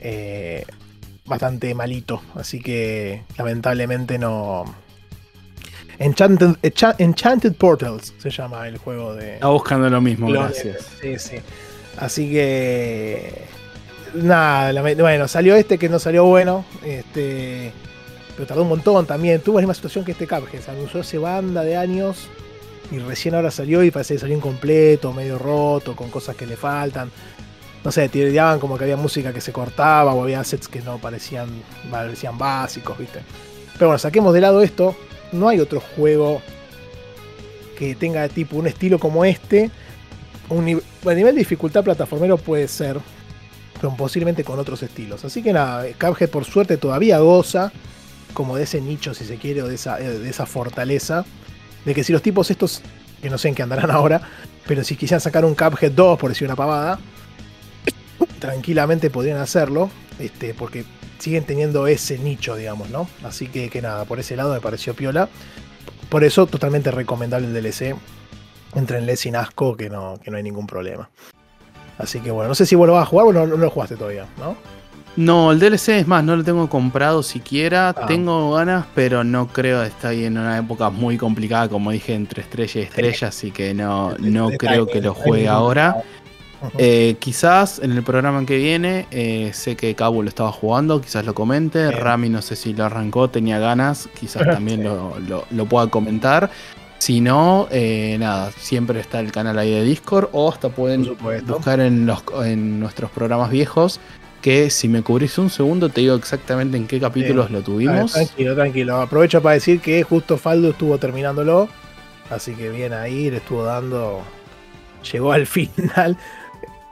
eh, 0.00 0.64
bastante 1.24 1.74
malito, 1.74 2.22
así 2.34 2.60
que 2.60 3.22
lamentablemente 3.38 4.18
no 4.18 4.64
Enchanted, 6.02 6.56
Enchanted 6.98 7.54
Portals 7.54 8.12
se 8.18 8.28
llama 8.28 8.66
el 8.66 8.76
juego 8.76 9.14
de. 9.14 9.34
Está 9.34 9.48
buscando 9.48 9.88
lo 9.88 10.00
mismo, 10.00 10.28
gracias. 10.28 10.88
Sí, 11.00 11.18
sí. 11.18 11.36
Así 11.96 12.30
que. 12.30 13.44
Nada, 14.14 14.82
bueno, 14.82 15.28
salió 15.28 15.54
este 15.54 15.78
que 15.78 15.88
no 15.88 16.00
salió 16.00 16.24
bueno. 16.24 16.64
Este. 16.84 17.72
Pero 18.34 18.46
tardó 18.46 18.62
un 18.62 18.70
montón 18.70 19.06
también. 19.06 19.40
Tuvo 19.40 19.58
la 19.58 19.62
misma 19.62 19.74
situación 19.74 20.04
que 20.04 20.12
este 20.12 20.26
Cuphead. 20.26 20.60
Se 20.60 20.70
anunció 20.72 21.00
hace 21.00 21.18
banda 21.18 21.62
de 21.62 21.76
años. 21.76 22.28
Y 22.90 22.98
recién 22.98 23.36
ahora 23.36 23.52
salió 23.52 23.82
y 23.84 23.90
parece 23.92 24.14
que 24.14 24.20
salió 24.20 24.36
incompleto, 24.36 25.12
medio 25.12 25.38
roto, 25.38 25.94
con 25.94 26.10
cosas 26.10 26.34
que 26.34 26.46
le 26.46 26.56
faltan. 26.56 27.10
No 27.84 27.92
sé, 27.92 28.08
tiraban 28.08 28.58
como 28.58 28.76
que 28.76 28.84
había 28.84 28.96
música 28.96 29.32
que 29.32 29.40
se 29.40 29.52
cortaba 29.52 30.12
o 30.14 30.22
había 30.22 30.40
assets 30.40 30.68
que 30.68 30.82
no 30.82 30.98
parecían, 30.98 31.48
parecían 31.90 32.36
básicos, 32.36 32.98
¿viste? 32.98 33.20
Pero 33.74 33.86
bueno, 33.86 33.98
saquemos 33.98 34.34
de 34.34 34.40
lado 34.40 34.62
esto 34.62 34.94
no 35.32 35.48
hay 35.48 35.60
otro 35.60 35.80
juego 35.80 36.40
que 37.78 37.94
tenga 37.94 38.28
tipo 38.28 38.56
un 38.56 38.66
estilo 38.66 38.98
como 38.98 39.24
este. 39.24 39.70
Un 40.48 40.82
a 41.06 41.14
nivel 41.14 41.34
de 41.34 41.40
dificultad 41.40 41.82
plataformero 41.82 42.36
puede 42.36 42.68
ser, 42.68 42.98
pero 43.80 43.94
posiblemente 43.96 44.44
con 44.44 44.58
otros 44.58 44.82
estilos. 44.82 45.24
Así 45.24 45.42
que 45.42 45.52
nada, 45.52 45.84
Cuphead 45.98 46.30
por 46.30 46.44
suerte 46.44 46.76
todavía 46.76 47.18
goza 47.18 47.72
como 48.34 48.56
de 48.56 48.64
ese 48.64 48.80
nicho, 48.80 49.14
si 49.14 49.24
se 49.24 49.36
quiere, 49.36 49.62
o 49.62 49.68
de 49.68 49.74
esa, 49.74 49.98
esa 49.98 50.46
fortaleza. 50.46 51.24
De 51.84 51.94
que 51.94 52.04
si 52.04 52.12
los 52.12 52.22
tipos 52.22 52.50
estos, 52.50 52.82
que 53.20 53.28
no 53.28 53.38
sé 53.38 53.48
en 53.48 53.54
qué 53.54 53.62
andarán 53.62 53.90
ahora, 53.90 54.22
pero 54.66 54.84
si 54.84 54.96
quisieran 54.96 55.20
sacar 55.20 55.44
un 55.44 55.54
Cuphead 55.54 55.92
2, 55.92 56.18
por 56.18 56.30
decir 56.30 56.46
una 56.46 56.56
pavada, 56.56 56.98
tranquilamente 58.38 59.10
podrían 59.10 59.38
hacerlo, 59.38 59.90
este, 60.18 60.54
porque 60.54 60.84
siguen 61.22 61.44
teniendo 61.44 61.86
ese 61.86 62.18
nicho, 62.18 62.56
digamos, 62.56 62.90
¿no? 62.90 63.08
Así 63.22 63.46
que, 63.46 63.70
que 63.70 63.80
nada, 63.80 64.04
por 64.06 64.18
ese 64.18 64.34
lado 64.34 64.52
me 64.52 64.60
pareció 64.60 64.94
piola. 64.94 65.28
Por 66.08 66.24
eso, 66.24 66.46
totalmente 66.46 66.90
recomendable 66.90 67.46
el 67.46 67.54
DLC. 67.54 67.94
Entrenle 68.74 69.16
sin 69.16 69.36
asco, 69.36 69.76
que 69.76 69.88
no, 69.88 70.18
que 70.20 70.32
no 70.32 70.36
hay 70.36 70.42
ningún 70.42 70.66
problema. 70.66 71.08
Así 71.96 72.18
que 72.18 72.32
bueno, 72.32 72.48
no 72.48 72.54
sé 72.56 72.66
si 72.66 72.74
vos 72.74 72.88
lo 72.88 72.94
vas 72.94 73.04
a 73.04 73.06
jugar 73.06 73.26
o 73.28 73.32
no, 73.32 73.46
lo 73.46 73.70
jugaste 73.70 73.96
todavía, 73.96 74.26
¿no? 74.36 74.56
No, 75.14 75.52
el 75.52 75.60
DLC 75.60 75.90
es 75.90 76.08
más, 76.08 76.24
no 76.24 76.34
lo 76.34 76.42
tengo 76.42 76.68
comprado 76.68 77.22
siquiera. 77.22 77.90
Ah. 77.90 78.06
Tengo 78.06 78.52
ganas, 78.54 78.86
pero 78.92 79.22
no 79.22 79.46
creo 79.46 79.84
está 79.84 80.08
ahí 80.08 80.24
en 80.24 80.38
una 80.38 80.58
época 80.58 80.90
muy 80.90 81.18
complicada, 81.18 81.68
como 81.68 81.92
dije, 81.92 82.14
entre 82.14 82.42
estrella 82.42 82.80
y 82.80 82.84
estrella, 82.84 83.28
así 83.28 83.52
que 83.52 83.74
no, 83.74 84.16
no 84.18 84.48
creo 84.50 84.88
que 84.88 85.00
lo 85.00 85.14
juegue 85.14 85.46
ahora. 85.48 86.02
Eh, 86.78 87.16
quizás 87.18 87.80
en 87.80 87.92
el 87.92 88.02
programa 88.02 88.44
que 88.46 88.56
viene, 88.56 89.06
eh, 89.10 89.50
sé 89.52 89.76
que 89.76 89.94
Cabo 89.94 90.22
lo 90.22 90.28
estaba 90.28 90.52
jugando, 90.52 91.00
quizás 91.00 91.24
lo 91.24 91.34
comente. 91.34 91.90
Rami 91.90 92.28
no 92.28 92.42
sé 92.42 92.56
si 92.56 92.72
lo 92.72 92.84
arrancó, 92.84 93.28
tenía 93.30 93.58
ganas, 93.58 94.08
quizás 94.18 94.44
también 94.44 94.84
lo, 94.84 95.66
pueda 95.66 95.88
comentar. 95.88 96.50
Si 96.98 97.20
no, 97.20 97.66
eh, 97.72 98.16
nada, 98.20 98.52
siempre 98.52 99.00
está 99.00 99.18
el 99.18 99.32
canal 99.32 99.58
ahí 99.58 99.72
de 99.72 99.82
Discord 99.82 100.28
o 100.32 100.50
hasta 100.50 100.68
pueden 100.68 101.16
buscar 101.46 101.80
en, 101.80 102.06
los, 102.06 102.22
en 102.44 102.78
nuestros 102.78 103.10
programas 103.10 103.50
viejos 103.50 103.98
que 104.40 104.70
si 104.70 104.88
me 104.88 105.02
cubrís 105.02 105.38
un 105.38 105.50
segundo 105.50 105.88
te 105.88 106.00
digo 106.00 106.16
exactamente 106.16 106.76
en 106.76 106.88
qué 106.88 107.00
capítulos 107.00 107.50
lo 107.50 107.62
tuvimos. 107.62 108.12
tranquilo, 108.12 108.54
tranquilo. 108.54 109.00
Aprovecho 109.00 109.40
para 109.40 109.54
decir 109.54 109.80
que 109.80 110.02
justo 110.02 110.36
Faldo 110.36 110.70
estuvo 110.70 110.98
terminándolo, 110.98 111.68
así 112.28 112.54
que 112.54 112.68
bien 112.68 112.92
ahí, 112.92 113.30
le 113.30 113.36
estuvo 113.38 113.64
dando, 113.64 114.22
llegó 115.10 115.32
al 115.32 115.46
final 115.48 116.18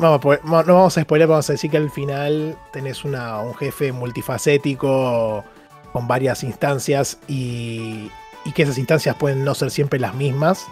Vamos 0.01 0.39
no 0.45 0.75
vamos 0.75 0.97
a 0.97 1.03
spoiler, 1.03 1.29
vamos 1.29 1.51
a 1.51 1.53
decir 1.53 1.71
que 1.71 1.77
al 1.77 1.91
final 1.91 2.57
tenés 2.73 3.05
un 3.05 3.15
jefe 3.55 3.93
multifacético 3.93 5.45
con 5.93 6.09
varias 6.09 6.43
instancias 6.43 7.19
y, 7.29 8.11
que 8.55 8.63
esas 8.63 8.79
instancias 8.79 9.15
pueden 9.17 9.45
no 9.45 9.55
ser 9.55 9.71
siempre 9.71 10.01
las 10.01 10.15
mismas. 10.15 10.67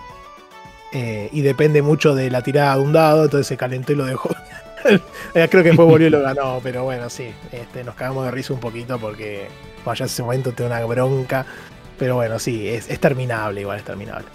Eh, 0.93 1.29
y 1.31 1.43
depende 1.43 1.83
mucho 1.83 2.14
de 2.14 2.31
la 2.31 2.41
tirada 2.41 2.76
de 2.76 2.81
un 2.81 2.95
dado, 2.95 3.24
entonces 3.24 3.47
se 3.47 3.59
calentó 3.59 3.93
y 3.93 3.97
lo 3.97 4.07
dejó. 4.07 4.31
Eh, 5.35 5.49
creo 5.51 5.64
que 5.64 5.74
fue 5.74 5.85
volvió 5.85 6.07
y 6.07 6.11
lo 6.11 6.22
ganó, 6.22 6.61
pero 6.62 6.85
bueno, 6.85 7.11
sí, 7.11 7.35
este, 7.51 7.83
nos 7.83 7.97
cagamos 7.97 8.24
de 8.24 8.31
risa 8.31 8.55
un 8.55 8.61
poquito 8.61 8.97
porque 8.97 9.49
vaya 9.85 10.07
ese 10.07 10.22
momento 10.22 10.53
te 10.53 10.62
una 10.62 10.83
bronca. 10.85 11.45
Pero 11.99 12.14
bueno, 12.14 12.39
sí, 12.39 12.68
es 12.68 12.87
terminable, 13.01 13.62
igual 13.62 13.79
es 13.79 13.85
terminable. 13.85 14.29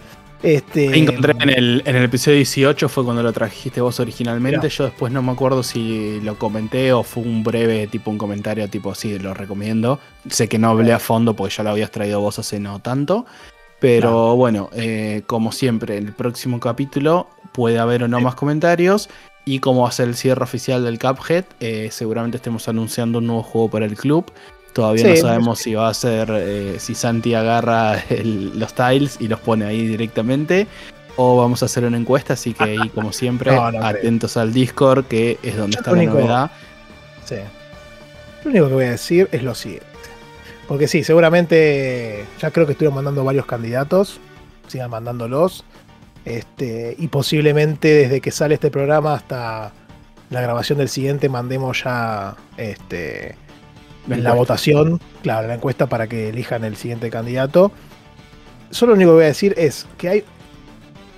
Este, 0.43 0.97
encontré 0.97 1.33
en 1.39 1.49
el, 1.49 1.83
en 1.85 1.95
el 1.95 2.03
episodio 2.03 2.35
18, 2.35 2.89
fue 2.89 3.05
cuando 3.05 3.23
lo 3.23 3.31
trajiste 3.31 3.79
vos 3.79 4.01
originalmente. 4.01 4.67
Yo 4.67 4.83
después 4.83 5.11
no 5.11 5.21
me 5.23 5.31
acuerdo 5.31 5.63
si 5.63 6.19
lo 6.21 6.37
comenté 6.37 6.91
o 6.91 7.03
fue 7.03 7.23
un 7.23 7.43
breve, 7.43 7.87
tipo 7.87 8.11
un 8.11 8.17
comentario, 8.17 8.69
tipo, 8.69 8.93
sí, 8.93 9.17
lo 9.19 9.33
recomiendo. 9.33 9.99
Sé 10.29 10.49
que 10.49 10.59
no 10.59 10.69
hablé 10.69 10.91
a 10.91 10.99
fondo 10.99 11.33
porque 11.33 11.55
ya 11.55 11.63
lo 11.63 11.69
habías 11.69 11.91
traído 11.91 12.19
vos 12.19 12.39
hace 12.39 12.59
no 12.59 12.79
tanto. 12.79 13.25
Pero 13.79 14.35
bueno, 14.35 14.69
eh, 14.73 15.23
como 15.27 15.51
siempre, 15.53 15.97
en 15.97 16.07
el 16.07 16.13
próximo 16.13 16.59
capítulo 16.59 17.27
puede 17.53 17.79
haber 17.79 18.03
o 18.03 18.07
no 18.09 18.19
más 18.19 18.35
comentarios. 18.35 19.09
Y 19.45 19.59
como 19.59 19.83
va 19.83 19.89
a 19.89 19.91
ser 19.91 20.07
el 20.07 20.15
cierre 20.15 20.43
oficial 20.43 20.83
del 20.83 20.99
Cuphead, 20.99 21.45
eh, 21.59 21.89
seguramente 21.91 22.37
estemos 22.37 22.67
anunciando 22.67 23.19
un 23.19 23.27
nuevo 23.27 23.43
juego 23.43 23.69
para 23.69 23.85
el 23.85 23.95
club. 23.95 24.31
Todavía 24.73 25.07
no 25.07 25.15
sabemos 25.15 25.59
si 25.59 25.75
va 25.75 25.87
a 25.87 25.93
ser, 25.93 26.29
eh, 26.31 26.75
si 26.79 26.95
Santi 26.95 27.35
agarra 27.35 28.03
los 28.23 28.73
tiles 28.73 29.17
y 29.19 29.27
los 29.27 29.39
pone 29.39 29.65
ahí 29.65 29.87
directamente. 29.87 30.67
O 31.15 31.37
vamos 31.37 31.61
a 31.61 31.67
hacer 31.67 31.85
una 31.85 31.97
encuesta, 31.97 32.33
así 32.33 32.55
que 32.55 32.63
ahí, 32.63 32.89
como 32.89 33.13
siempre, 33.13 33.55
atentos 33.57 34.35
al 34.35 34.51
Discord, 34.51 35.05
que 35.05 35.37
es 35.43 35.55
donde 35.55 35.77
está 35.77 35.91
la 35.91 36.03
novedad. 36.03 36.51
Sí. 37.23 37.35
Lo 38.43 38.49
único 38.49 38.67
que 38.67 38.73
voy 38.73 38.85
a 38.85 38.91
decir 38.91 39.29
es 39.31 39.43
lo 39.43 39.53
siguiente. 39.53 39.85
Porque 40.67 40.87
sí, 40.87 41.03
seguramente 41.03 42.25
ya 42.39 42.49
creo 42.49 42.65
que 42.65 42.71
estuvieron 42.71 42.95
mandando 42.95 43.23
varios 43.23 43.45
candidatos. 43.45 44.19
Sigan 44.67 44.89
mandándolos. 44.89 45.63
Este, 46.25 46.95
y 46.97 47.09
posiblemente 47.09 47.89
desde 47.89 48.21
que 48.21 48.31
sale 48.31 48.55
este 48.55 48.71
programa 48.71 49.13
hasta 49.13 49.71
la 50.29 50.41
grabación 50.41 50.79
del 50.79 50.89
siguiente 50.89 51.27
mandemos 51.27 51.83
ya 51.83 52.35
este, 52.57 53.35
la, 54.07 54.33
votación, 54.33 54.99
claro, 55.21 55.47
la 55.47 55.55
encuesta 55.55 55.87
para 55.87 56.07
que 56.07 56.29
elijan 56.29 56.63
el 56.63 56.75
siguiente 56.75 57.09
candidato. 57.09 57.71
Solo 58.69 58.91
lo 58.91 58.95
único 58.95 59.11
que 59.11 59.15
voy 59.15 59.23
a 59.23 59.27
decir 59.27 59.53
es 59.57 59.85
que 59.97 60.09
hay 60.09 60.23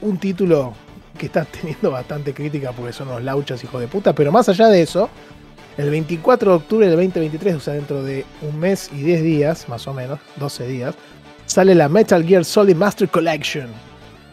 un 0.02 0.18
título 0.18 0.74
que 1.18 1.28
está 1.28 1.46
teniendo 1.62 1.92
bastante 1.92 2.34
crítica 2.34 2.72
porque 2.72 2.94
son 2.94 3.08
los 3.10 3.24
lauchas, 3.24 3.64
hijos 3.64 3.82
de 3.82 3.88
puta, 3.88 4.14
pero 4.14 4.32
más 4.32 4.50
allá 4.50 4.68
de 4.68 4.82
eso, 4.82 5.10
el 5.78 5.90
24 5.90 6.52
de 6.52 6.58
octubre 6.58 6.88
del 6.88 6.96
2023, 6.96 7.56
o 7.56 7.60
sea, 7.60 7.74
dentro 7.74 8.04
de 8.04 8.26
un 8.42 8.60
mes 8.60 8.90
y 8.94 9.04
10 9.04 9.24
días, 9.24 9.70
más 9.70 9.88
o 9.88 9.94
menos, 9.94 10.20
12 10.38 10.68
días, 10.68 10.96
sale 11.46 11.76
la 11.76 11.90
Metal 11.90 12.24
Gear 12.26 12.46
Solid 12.46 12.76
Master 12.76 13.10
Collection. 13.10 13.68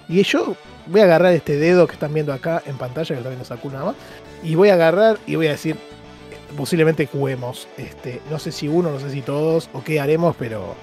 Y 0.08 0.22
yo 0.22 0.56
voy 0.86 1.00
a 1.00 1.04
agarrar 1.04 1.32
este 1.32 1.56
dedo 1.56 1.86
que 1.86 1.94
están 1.94 2.14
viendo 2.14 2.32
acá 2.32 2.62
en 2.66 2.76
pantalla, 2.76 3.16
que 3.16 3.22
también 3.22 3.38
no 3.38 3.44
sacó 3.44 3.70
nada 3.70 3.86
más, 3.86 3.94
y 4.42 4.54
voy 4.54 4.68
a 4.68 4.74
agarrar 4.74 5.18
y 5.26 5.36
voy 5.36 5.48
a 5.48 5.52
decir, 5.52 5.76
posiblemente 6.56 7.06
juguemos. 7.06 7.68
Este, 7.76 8.20
no 8.30 8.38
sé 8.38 8.52
si 8.52 8.68
uno, 8.68 8.90
no 8.90 9.00
sé 9.00 9.10
si 9.10 9.22
todos, 9.22 9.68
o 9.72 9.82
qué 9.82 10.00
haremos, 10.00 10.36
pero 10.38 10.74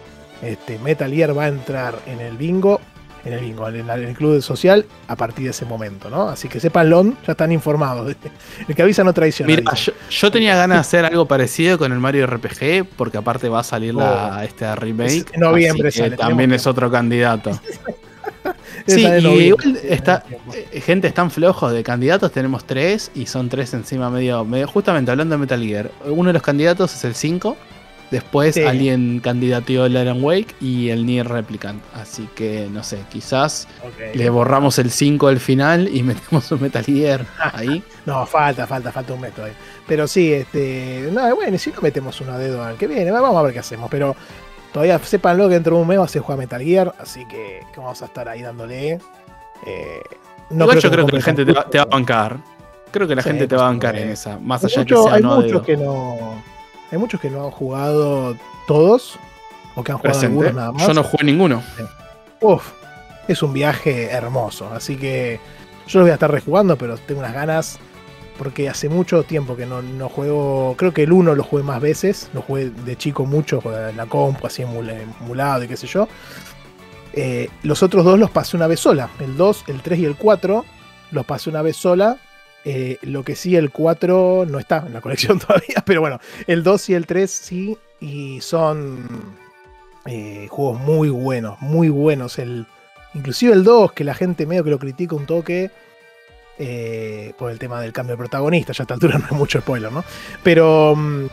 este, 0.41 0.79
Metal 0.79 1.11
Gear 1.11 1.37
va 1.37 1.45
a 1.45 1.47
entrar 1.47 1.99
en 2.05 2.21
el 2.21 2.37
bingo, 2.37 2.79
en 3.25 3.33
el 3.33 3.41
bingo, 3.41 3.67
en 3.67 3.89
el, 3.89 4.13
club 4.15 4.41
social, 4.41 4.85
a 5.07 5.15
partir 5.15 5.45
de 5.45 5.51
ese 5.51 5.65
momento, 5.65 6.09
¿no? 6.09 6.29
Así 6.29 6.47
que 6.47 6.59
sepanlo, 6.59 7.03
ya 7.25 7.33
están 7.33 7.51
informados. 7.51 8.15
El 8.67 8.75
que 8.75 8.81
avisa 8.81 9.03
no 9.03 9.13
traiciona. 9.13 9.53
Mira, 9.53 9.73
yo, 10.09 10.31
tenía 10.31 10.55
ganas 10.55 10.77
de 10.77 10.81
hacer 10.81 11.05
algo 11.05 11.25
parecido 11.25 11.77
con 11.77 11.91
el 11.91 11.99
Mario 11.99 12.27
RPG, 12.27 12.85
porque 12.95 13.17
aparte 13.17 13.49
va 13.49 13.59
a 13.59 13.63
salir 13.63 13.93
la, 13.93 14.37
oh. 14.37 14.41
este 14.41 14.73
remake. 14.75 15.25
En 15.33 15.41
noviembre 15.41 15.91
También 16.17 16.53
es 16.53 16.65
otro 16.65 16.89
candidato. 16.89 17.59
Sí, 18.87 19.05
y 19.05 19.27
igual 19.27 19.77
está, 19.83 20.23
eh, 20.53 20.81
gente, 20.81 21.07
están 21.07 21.31
flojos 21.31 21.73
de 21.73 21.83
candidatos, 21.83 22.31
tenemos 22.31 22.65
tres 22.65 23.11
y 23.13 23.25
son 23.25 23.49
tres 23.49 23.73
encima 23.73 24.09
medio, 24.09 24.45
medio, 24.45 24.67
justamente 24.67 25.11
hablando 25.11 25.35
de 25.35 25.39
Metal 25.39 25.63
Gear, 25.63 25.91
uno 26.05 26.29
de 26.29 26.33
los 26.33 26.41
candidatos 26.41 26.95
es 26.95 27.03
el 27.03 27.13
5, 27.13 27.57
después 28.11 28.57
alguien 28.57 29.19
candidateó 29.19 29.85
el 29.85 29.95
Alan 29.97 30.23
Wake 30.23 30.55
y 30.59 30.89
el 30.89 31.05
Nier 31.05 31.27
Replicant, 31.27 31.81
así 31.93 32.27
que 32.35 32.67
no 32.71 32.83
sé, 32.83 32.99
quizás 33.09 33.67
le 34.13 34.29
borramos 34.29 34.79
el 34.79 34.91
5 34.91 35.27
al 35.27 35.39
final 35.39 35.89
y 35.93 36.03
metemos 36.03 36.51
un 36.51 36.61
Metal 36.61 36.83
Gear 36.83 37.25
ahí. 37.37 37.83
no, 38.05 38.25
falta, 38.25 38.65
falta, 38.65 38.91
falta 38.91 39.13
un 39.13 39.21
método 39.21 39.45
ahí. 39.45 39.53
Pero 39.87 40.07
sí, 40.07 40.31
este, 40.33 41.09
no, 41.11 41.35
bueno, 41.35 41.57
si 41.57 41.71
no 41.71 41.81
metemos 41.81 42.19
una 42.21 42.37
dedo 42.37 42.63
al 42.63 42.77
que 42.77 42.87
viene, 42.87 43.11
vamos 43.11 43.35
a 43.35 43.41
ver 43.41 43.53
qué 43.53 43.59
hacemos, 43.59 43.89
pero 43.89 44.15
Todavía 44.71 44.99
sépanlo 44.99 45.47
que 45.47 45.55
dentro 45.55 45.75
de 45.75 45.81
un 45.81 45.87
mes 45.87 45.99
va 45.99 46.05
a 46.05 46.07
ser 46.07 46.21
jugar 46.21 46.37
Metal 46.37 46.61
Gear, 46.61 46.93
así 46.99 47.25
que, 47.25 47.61
vamos 47.75 48.01
a 48.01 48.05
estar 48.05 48.29
ahí 48.29 48.41
dándole. 48.41 48.99
Eh, 49.65 50.01
no 50.51 50.65
Igual 50.65 50.79
yo 50.79 50.91
creo 50.91 51.05
que 51.05 51.15
la 51.15 51.21
gente 51.21 51.45
te 51.45 51.53
va, 51.53 51.65
a 51.81 51.85
bancar. 51.85 52.37
Creo 52.91 53.07
que 53.07 53.15
la 53.15 53.23
gente 53.23 53.47
te 53.47 53.55
va 53.55 53.63
a 53.63 53.69
bancar 53.69 53.95
en 53.95 54.09
esa, 54.09 54.39
más 54.39 54.63
allá 54.63 54.79
de 54.81 54.85
que 54.85 54.95
sea 54.95 55.13
hay 55.13 55.23
muchos 55.23 55.63
que 55.63 55.77
no 55.77 56.41
Hay 56.91 56.97
muchos 56.97 57.19
que 57.19 57.29
no 57.29 57.45
han 57.45 57.51
jugado 57.51 58.35
todos, 58.67 59.19
o 59.75 59.83
que 59.83 59.91
han 59.91 59.97
jugado 59.97 60.19
algunos 60.21 60.53
nada 60.53 60.71
más. 60.71 60.87
Yo 60.87 60.93
no 60.93 61.03
jugué 61.03 61.23
ninguno. 61.23 61.63
Uf, 62.41 62.71
es 63.27 63.43
un 63.43 63.53
viaje 63.53 64.11
hermoso, 64.11 64.69
así 64.73 64.97
que 64.97 65.39
yo 65.87 65.99
lo 65.99 66.05
voy 66.05 66.11
a 66.11 66.15
estar 66.15 66.31
rejugando, 66.31 66.77
pero 66.77 66.97
tengo 66.97 67.21
unas 67.21 67.33
ganas 67.33 67.79
porque 68.39 68.69
hace 68.69 68.87
mucho 68.87 69.23
tiempo 69.23 69.57
que 69.57 69.65
no, 69.65 69.81
juego, 70.07 70.73
creo 70.77 70.93
que 70.93 71.03
el 71.03 71.11
1 71.11 71.35
lo 71.35 71.43
jugué 71.43 71.61
más 71.61 71.81
veces, 71.81 72.29
lo 72.33 72.41
jugué 72.41 72.69
de 72.69 72.95
chico 72.95 73.25
mucho, 73.25 73.61
en 73.89 73.97
la 73.97 74.05
compu, 74.05 74.47
así 74.47 74.63
emulado 74.63 75.63
y 75.65 75.67
qué 75.67 75.75
sé 75.75 75.87
yo. 75.87 76.07
Eh, 77.11 77.49
los 77.63 77.83
otros 77.83 78.05
dos 78.05 78.17
los 78.17 78.31
pasé 78.31 78.55
una 78.55 78.67
vez 78.67 78.79
sola, 78.79 79.09
el 79.19 79.35
2, 79.35 79.65
el 79.67 79.81
3 79.81 79.99
y 79.99 80.05
el 80.05 80.15
4 80.15 80.65
los 81.11 81.25
pasé 81.25 81.49
una 81.49 81.61
vez 81.61 81.75
sola. 81.75 82.17
Eh, 82.63 82.97
lo 83.01 83.23
que 83.23 83.35
sí, 83.35 83.57
el 83.57 83.71
4 83.71 84.45
no 84.49 84.57
está 84.57 84.85
en 84.87 84.93
la 84.93 85.01
colección 85.01 85.37
todavía, 85.47 85.83
pero 85.85 85.99
bueno, 85.99 86.19
el 86.47 86.63
2 86.63 86.89
y 86.89 86.93
el 86.93 87.05
3 87.05 87.29
sí, 87.29 87.77
y 87.99 88.39
son 88.39 89.05
eh, 90.05 90.47
juegos 90.49 90.79
muy 90.79 91.09
buenos, 91.09 91.59
muy 91.59 91.89
buenos. 91.89 92.39
El, 92.39 92.67
inclusive 93.13 93.51
el 93.51 93.65
2, 93.65 93.91
que 93.91 94.05
la 94.05 94.13
gente 94.13 94.45
medio 94.45 94.63
que 94.63 94.69
lo 94.69 94.79
critica 94.79 95.13
un 95.15 95.25
toque, 95.25 95.71
eh, 96.61 97.31
por 97.37 97.51
el 97.51 97.57
tema 97.57 97.79
del 97.79 97.93
cambio 97.93 98.13
de 98.13 98.17
protagonista. 98.17 98.73
Ya 98.73 98.81
a 98.81 98.83
esta 98.83 98.93
altura 98.93 99.17
no 99.19 99.25
hay 99.31 99.37
mucho 99.37 99.61
spoiler, 99.61 99.91
¿no? 99.91 100.03
Pero 100.43 100.93
mm, 100.95 101.25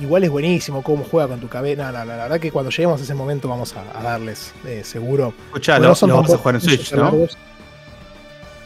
igual 0.00 0.24
es 0.24 0.30
buenísimo 0.30 0.82
cómo 0.82 1.04
juega 1.04 1.28
con 1.28 1.40
tu 1.40 1.48
cabeza. 1.48 1.90
La, 1.90 2.04
verdad 2.04 2.38
que 2.38 2.52
cuando 2.52 2.70
lleguemos 2.70 3.00
a 3.00 3.04
ese 3.04 3.14
momento 3.14 3.48
vamos 3.48 3.74
a, 3.74 4.02
darles, 4.02 4.52
eh, 4.66 4.82
seguro. 4.84 5.32
Escuchalo, 5.46 5.94
no 6.02 6.14
vamos 6.16 6.34
a 6.34 6.36
jugar 6.36 6.54
en 6.56 6.60
Switch, 6.60 6.92
¿no? 6.92 7.26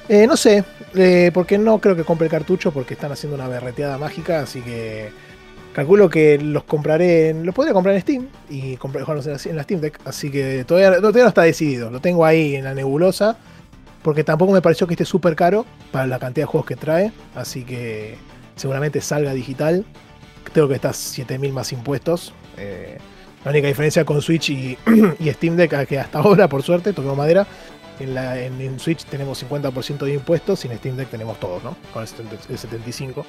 Eh, 0.09 0.27
no 0.27 0.37
sé, 0.37 0.64
porque 1.33 1.57
no 1.57 1.79
creo 1.79 1.95
que 1.95 2.03
compre 2.03 2.27
el 2.27 2.33
cartucho 2.33 2.73
porque 2.73 2.95
están 2.95 3.12
haciendo 3.12 3.37
una 3.37 3.47
berreteada 3.47 3.97
mágica, 3.97 4.41
así 4.41 4.61
que 4.61 5.12
calculo 5.73 6.11
que 6.11 6.37
los 6.37 6.64
compraré, 6.64 7.33
los 7.33 7.55
podría 7.55 7.73
comprar 7.73 7.95
en 7.95 8.01
Steam 8.01 8.27
y 8.49 8.75
jugarlos 8.75 9.47
en 9.47 9.55
la 9.55 9.62
Steam 9.62 9.81
Deck, 9.81 10.01
así 10.05 10.29
que 10.33 10.64
todavía, 10.64 10.97
todavía 10.97 11.23
no 11.23 11.29
está 11.29 11.43
decidido, 11.43 11.93
lo 11.93 12.01
tengo 12.01 12.27
ahí 12.27 12.57
en 12.57 12.64
la 12.64 12.75
nebulosa 12.75 13.39
porque 14.03 14.25
tampoco 14.25 14.53
me 14.53 14.63
pareció 14.63 14.87
que 14.87 14.95
esté 14.95 15.05
súper 15.05 15.37
caro 15.37 15.67
para 15.93 16.07
la 16.07 16.19
cantidad 16.19 16.47
de 16.47 16.51
juegos 16.51 16.67
que 16.67 16.77
trae, 16.77 17.13
así 17.35 17.65
que 17.65 18.17
seguramente 18.57 19.01
salga 19.01 19.33
digital. 19.33 19.85
Creo 20.53 20.69
que 20.69 20.75
está 20.75 20.93
7000 20.93 21.53
más 21.53 21.73
impuestos. 21.73 22.33
Eh, 22.57 22.99
la 23.45 23.51
única 23.51 23.69
diferencia 23.69 24.05
con 24.05 24.21
Switch 24.21 24.51
y, 24.51 24.79
Steam 25.33 25.57
Deck 25.57 25.73
es 25.73 25.89
que 25.89 25.99
hasta 25.99 26.19
ahora, 26.21 26.49
por 26.49 26.63
suerte, 26.63 26.93
toquemos 26.93 27.17
madera, 27.17 27.47
en, 27.99 28.15
la, 28.15 28.41
en, 28.41 28.79
Switch 28.81 29.05
tenemos 29.05 29.43
50% 29.45 29.99
de 29.99 30.15
impuestos 30.15 30.65
y 30.65 30.69
en 30.69 30.79
Steam 30.79 30.97
Deck 30.97 31.11
tenemos 31.11 31.39
todos, 31.39 31.63
¿no? 31.63 31.77
Con 31.93 32.03
el 32.03 32.09
75%. 32.09 33.25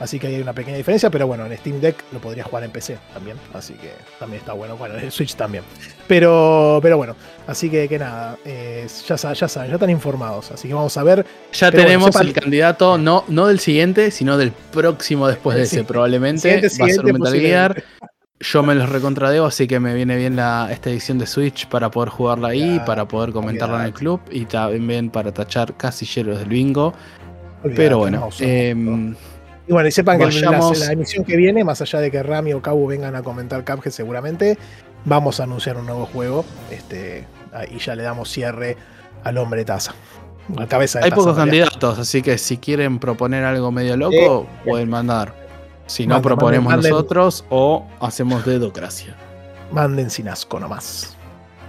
Así 0.00 0.18
que 0.18 0.26
hay 0.26 0.40
una 0.40 0.52
pequeña 0.52 0.76
diferencia, 0.76 1.10
pero 1.10 1.26
bueno, 1.26 1.46
en 1.46 1.56
Steam 1.56 1.80
Deck 1.80 2.02
lo 2.12 2.18
podría 2.18 2.44
jugar 2.44 2.64
en 2.64 2.70
PC 2.70 2.98
también. 3.12 3.36
Así 3.52 3.74
que 3.74 3.92
también 4.18 4.40
está 4.40 4.52
bueno. 4.52 4.76
Bueno, 4.76 4.96
en 4.96 5.04
el 5.04 5.12
Switch 5.12 5.34
también. 5.36 5.64
Pero, 6.08 6.80
pero 6.82 6.96
bueno, 6.96 7.14
así 7.46 7.70
que, 7.70 7.88
que 7.88 7.98
nada, 7.98 8.36
eh, 8.44 8.86
ya, 9.06 9.14
ya 9.16 9.48
saben, 9.48 9.70
ya 9.70 9.74
están 9.74 9.90
informados. 9.90 10.50
Así 10.50 10.68
que 10.68 10.74
vamos 10.74 10.96
a 10.96 11.02
ver. 11.02 11.24
Ya 11.52 11.70
tenemos 11.70 12.14
el 12.16 12.32
candidato, 12.32 12.98
no, 12.98 13.24
no 13.28 13.46
del 13.46 13.60
siguiente, 13.60 14.10
sino 14.10 14.36
del 14.36 14.52
próximo 14.52 15.28
después 15.28 15.56
de 15.56 15.62
ese, 15.62 15.84
probablemente. 15.84 16.60
va 16.80 16.86
a 16.86 16.88
ser 16.88 17.04
Metal 17.04 17.34
Gear. 17.34 17.84
Yo 18.40 18.62
me 18.62 18.74
los 18.74 18.88
recontradeo, 18.88 19.46
así 19.46 19.66
que 19.66 19.80
me 19.80 19.94
viene 19.94 20.16
bien 20.16 20.36
la, 20.36 20.68
esta 20.70 20.90
edición 20.90 21.18
de 21.18 21.26
Switch 21.26 21.66
para 21.68 21.90
poder 21.90 22.10
jugarla 22.10 22.48
ahí, 22.48 22.80
para 22.84 23.06
poder 23.06 23.32
comentarla 23.32 23.80
en 23.80 23.86
el 23.86 23.92
club 23.94 24.20
y 24.30 24.44
también 24.44 25.08
para 25.08 25.32
tachar 25.32 25.76
casilleros 25.76 26.40
del 26.40 26.48
bingo. 26.48 26.92
Pero 27.74 27.98
bueno, 27.98 28.28
eh, 28.40 28.74
y 29.66 29.72
bueno, 29.72 29.88
y 29.88 29.92
sepan 29.92 30.18
que 30.18 30.24
en 30.24 30.40
la, 30.42 30.92
emisión 30.92 31.24
que 31.24 31.36
viene, 31.36 31.64
más 31.64 31.80
allá 31.80 32.00
de 32.00 32.10
que 32.10 32.22
Rami 32.22 32.52
o 32.52 32.60
Cabo 32.60 32.86
vengan 32.86 33.16
a 33.16 33.22
comentar 33.22 33.64
Cuphead 33.64 33.92
seguramente, 33.92 34.58
vamos 35.06 35.40
a 35.40 35.44
anunciar 35.44 35.78
un 35.78 35.86
nuevo 35.86 36.04
juego. 36.06 36.44
Este, 36.70 37.26
y 37.70 37.78
ya 37.78 37.94
le 37.94 38.02
damos 38.02 38.30
cierre 38.30 38.76
al 39.22 39.38
hombre 39.38 39.64
taza. 39.64 39.94
La 40.54 40.66
cabeza 40.66 40.98
de 40.98 41.06
Hay 41.06 41.10
taza, 41.10 41.20
pocos 41.20 41.36
candidatos, 41.36 41.98
así 41.98 42.20
que 42.20 42.36
si 42.36 42.58
quieren 42.58 42.98
proponer 42.98 43.44
algo 43.44 43.72
medio 43.72 43.96
loco, 43.96 44.46
pueden 44.64 44.90
mandar. 44.90 45.34
Si 45.86 46.06
no, 46.06 46.20
proponemos 46.20 46.64
manden, 46.64 46.76
manden. 46.76 46.90
nosotros 46.92 47.44
o 47.48 47.86
hacemos 48.00 48.44
dedocracia. 48.44 49.16
Manden 49.72 50.10
sin 50.10 50.28
asco 50.28 50.60
nomás. 50.60 51.16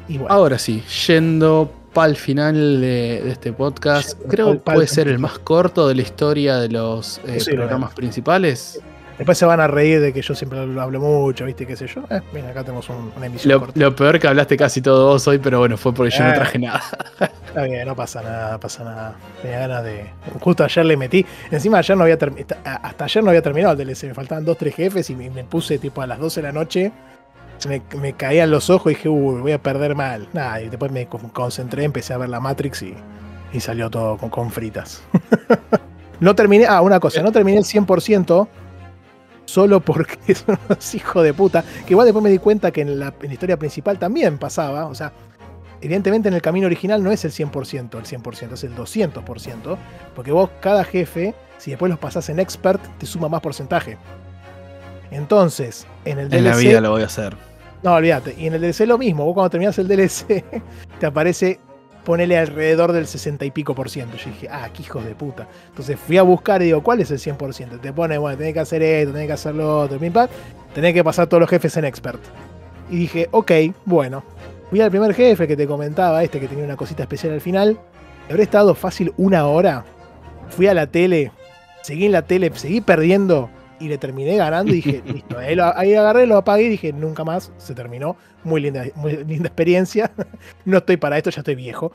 Y 0.07 0.17
bueno, 0.17 0.33
Ahora 0.33 0.59
sí, 0.59 0.83
yendo 1.07 1.71
el 2.03 2.17
final 2.17 2.81
de, 2.81 3.21
de 3.23 3.31
este 3.31 3.53
podcast, 3.53 4.19
creo 4.27 4.53
que 4.53 4.59
puede 4.59 4.87
ser 4.87 5.07
el 5.07 5.19
más 5.19 5.39
corto 5.39 5.87
de 5.87 5.95
la 5.95 6.01
historia 6.01 6.57
de 6.57 6.69
los 6.69 7.21
eh, 7.25 7.37
programas 7.55 7.93
principales. 7.93 8.81
después 9.17 9.37
se 9.37 9.45
van 9.45 9.61
a 9.61 9.67
reír 9.67 10.01
de 10.01 10.11
que 10.11 10.21
yo 10.21 10.35
siempre 10.35 10.65
lo 10.67 10.81
hablo 10.81 10.99
mucho, 10.99 11.45
¿viste? 11.45 11.65
¿Qué 11.65 11.75
sé 11.77 11.87
yo? 11.87 12.03
Eh, 12.09 12.19
mira, 12.33 12.49
acá 12.49 12.63
tenemos 12.63 12.89
un- 12.89 13.13
una 13.15 13.25
emisión 13.27 13.53
Lo, 13.53 13.59
corta. 13.61 13.79
lo 13.79 13.95
peor 13.95 14.19
que 14.19 14.27
hablaste 14.27 14.57
casi 14.57 14.81
todo 14.81 15.07
vos 15.07 15.25
hoy, 15.27 15.37
pero 15.37 15.59
bueno, 15.59 15.77
fue 15.77 15.93
porque 15.93 16.11
yo 16.15 16.23
no 16.23 16.31
Eh. 16.31 16.33
traje 16.35 16.59
nada. 16.59 16.81
Está 17.47 17.63
bien, 17.63 17.87
no 17.87 17.95
pasa 17.95 18.21
nada, 18.21 18.59
pasa 18.59 18.83
nada. 18.83 19.15
Tenía 19.41 19.59
ganas 19.59 19.83
de. 19.85 20.07
Justo 20.41 20.65
ayer 20.65 20.85
le 20.85 20.97
metí. 20.97 21.25
Encima 21.49 21.77
ayer 21.77 21.95
no 21.95 22.03
había 22.03 22.17
hasta 22.65 23.05
ayer 23.05 23.23
no 23.23 23.29
había 23.29 23.41
terminado 23.41 23.71
el 23.71 23.77
DLC. 23.87 24.07
Me 24.07 24.13
faltaban 24.13 24.43
dos, 24.43 24.57
tres 24.57 24.75
jefes 24.75 25.09
y 25.09 25.15
me, 25.15 25.29
me 25.29 25.45
puse 25.45 25.77
tipo 25.79 26.01
a 26.01 26.07
las 26.07 26.19
12 26.19 26.41
de 26.41 26.47
la 26.47 26.51
noche. 26.51 26.91
Me, 27.67 27.81
me 27.99 28.13
caían 28.13 28.51
los 28.51 28.69
ojos 28.69 28.91
y 28.91 28.95
dije, 28.95 29.09
uy, 29.09 29.41
voy 29.41 29.51
a 29.51 29.61
perder 29.61 29.95
mal. 29.95 30.27
Nada, 30.33 30.61
y 30.61 30.69
después 30.69 30.91
me 30.91 31.07
con- 31.07 31.29
concentré, 31.29 31.83
empecé 31.83 32.13
a 32.13 32.17
ver 32.17 32.29
la 32.29 32.39
Matrix 32.39 32.81
y, 32.83 32.93
y 33.53 33.59
salió 33.59 33.89
todo 33.89 34.17
con, 34.17 34.29
con 34.29 34.51
fritas. 34.51 35.01
no 36.19 36.35
terminé. 36.35 36.65
Ah, 36.67 36.81
una 36.81 36.99
cosa, 36.99 37.21
no 37.21 37.31
terminé 37.31 37.57
el 37.57 37.63
100% 37.63 38.47
solo 39.45 39.79
porque 39.79 40.35
son 40.35 40.57
unos 40.69 40.95
hijos 40.95 41.23
de 41.23 41.33
puta. 41.33 41.63
Que 41.85 41.93
igual 41.93 42.05
después 42.05 42.23
me 42.23 42.29
di 42.29 42.39
cuenta 42.39 42.71
que 42.71 42.81
en 42.81 42.99
la, 42.99 43.13
en 43.21 43.27
la 43.27 43.33
historia 43.33 43.57
principal 43.57 43.97
también 43.99 44.37
pasaba. 44.37 44.85
O 44.87 44.95
sea, 44.95 45.11
evidentemente 45.81 46.27
en 46.27 46.33
el 46.35 46.41
camino 46.41 46.67
original 46.67 47.03
no 47.03 47.11
es 47.11 47.25
el 47.25 47.31
100%, 47.31 47.97
el 47.97 48.05
100%, 48.21 48.53
es 48.53 48.63
el 48.63 48.75
200%, 48.75 49.77
porque 50.15 50.31
vos 50.31 50.49
cada 50.61 50.83
jefe, 50.83 51.33
si 51.57 51.71
después 51.71 51.89
los 51.89 51.99
pasás 51.99 52.29
en 52.29 52.39
expert, 52.39 52.81
te 52.97 53.05
suma 53.05 53.29
más 53.29 53.41
porcentaje. 53.41 53.97
Entonces, 55.11 55.85
en 56.03 56.19
el 56.19 56.33
En 56.33 56.43
la 56.43 56.51
DLC, 56.51 56.59
vida 56.61 56.81
lo 56.81 56.91
voy 56.91 57.03
a 57.03 57.05
hacer. 57.05 57.37
No, 57.85 57.93
olvídate, 57.93 58.33
y 58.35 58.47
en 58.47 58.55
el 58.55 58.61
DLC 58.61 58.87
lo 58.87 58.97
mismo, 58.97 59.25
vos 59.25 59.35
cuando 59.35 59.51
terminás 59.51 59.77
el 59.77 59.87
DLC, 59.87 60.43
te 60.99 61.05
aparece, 61.05 61.59
ponele 62.03 62.35
alrededor 62.35 62.91
del 62.91 63.05
60 63.05 63.45
y 63.45 63.51
pico 63.51 63.75
por 63.75 63.91
ciento. 63.91 64.17
Yo 64.17 64.31
dije, 64.31 64.47
ah, 64.49 64.67
qué 64.73 64.81
hijos 64.81 65.05
de 65.05 65.13
puta. 65.13 65.47
Entonces 65.67 65.99
fui 65.99 66.17
a 66.17 66.23
buscar 66.23 66.63
y 66.63 66.65
digo, 66.65 66.81
¿cuál 66.81 67.01
es 67.01 67.11
el 67.11 67.19
100%? 67.19 67.79
Te 67.79 67.93
pone, 67.93 68.17
bueno, 68.17 68.35
tenés 68.39 68.55
que 68.55 68.59
hacer 68.59 68.81
esto, 68.81 69.13
tenés 69.13 69.27
que 69.27 69.33
hacer 69.33 69.53
lo 69.53 69.81
otro, 69.81 69.99
pim, 69.99 70.11
pam, 70.11 70.27
tenés 70.73 70.95
que 70.95 71.03
pasar 71.03 71.27
todos 71.27 71.41
los 71.41 71.49
jefes 71.49 71.77
en 71.77 71.85
expert. 71.85 72.19
Y 72.89 72.97
dije, 72.97 73.27
ok, 73.29 73.51
bueno. 73.85 74.23
Fui 74.71 74.81
al 74.81 74.89
primer 74.89 75.13
jefe 75.13 75.47
que 75.47 75.55
te 75.55 75.67
comentaba, 75.67 76.23
este 76.23 76.39
que 76.39 76.47
tenía 76.47 76.63
una 76.63 76.75
cosita 76.75 77.03
especial 77.03 77.33
al 77.33 77.41
final. 77.41 77.79
Habré 78.31 78.41
estado 78.41 78.73
fácil 78.73 79.13
una 79.15 79.45
hora. 79.45 79.85
Fui 80.49 80.65
a 80.65 80.73
la 80.73 80.87
tele, 80.87 81.31
seguí 81.83 82.07
en 82.07 82.13
la 82.13 82.23
tele, 82.23 82.51
seguí 82.55 82.81
perdiendo 82.81 83.51
y 83.79 83.87
le 83.87 83.97
terminé 83.97 84.35
ganando 84.37 84.71
y 84.71 84.75
dije, 84.75 85.01
listo. 85.13 85.37
Ahí, 85.37 85.55
lo- 85.55 85.75
ahí 85.77 85.93
agarré, 85.95 86.25
lo 86.25 86.37
apagué 86.37 86.63
y 86.63 86.69
dije, 86.69 86.93
nunca 86.93 87.23
más, 87.23 87.51
se 87.57 87.73
terminó. 87.73 88.15
Muy 88.43 88.61
linda, 88.61 88.83
muy 88.95 89.23
linda 89.25 89.47
experiencia. 89.47 90.11
no 90.65 90.77
estoy 90.77 90.97
para 90.97 91.17
esto, 91.17 91.29
ya 91.29 91.39
estoy 91.41 91.55
viejo. 91.55 91.91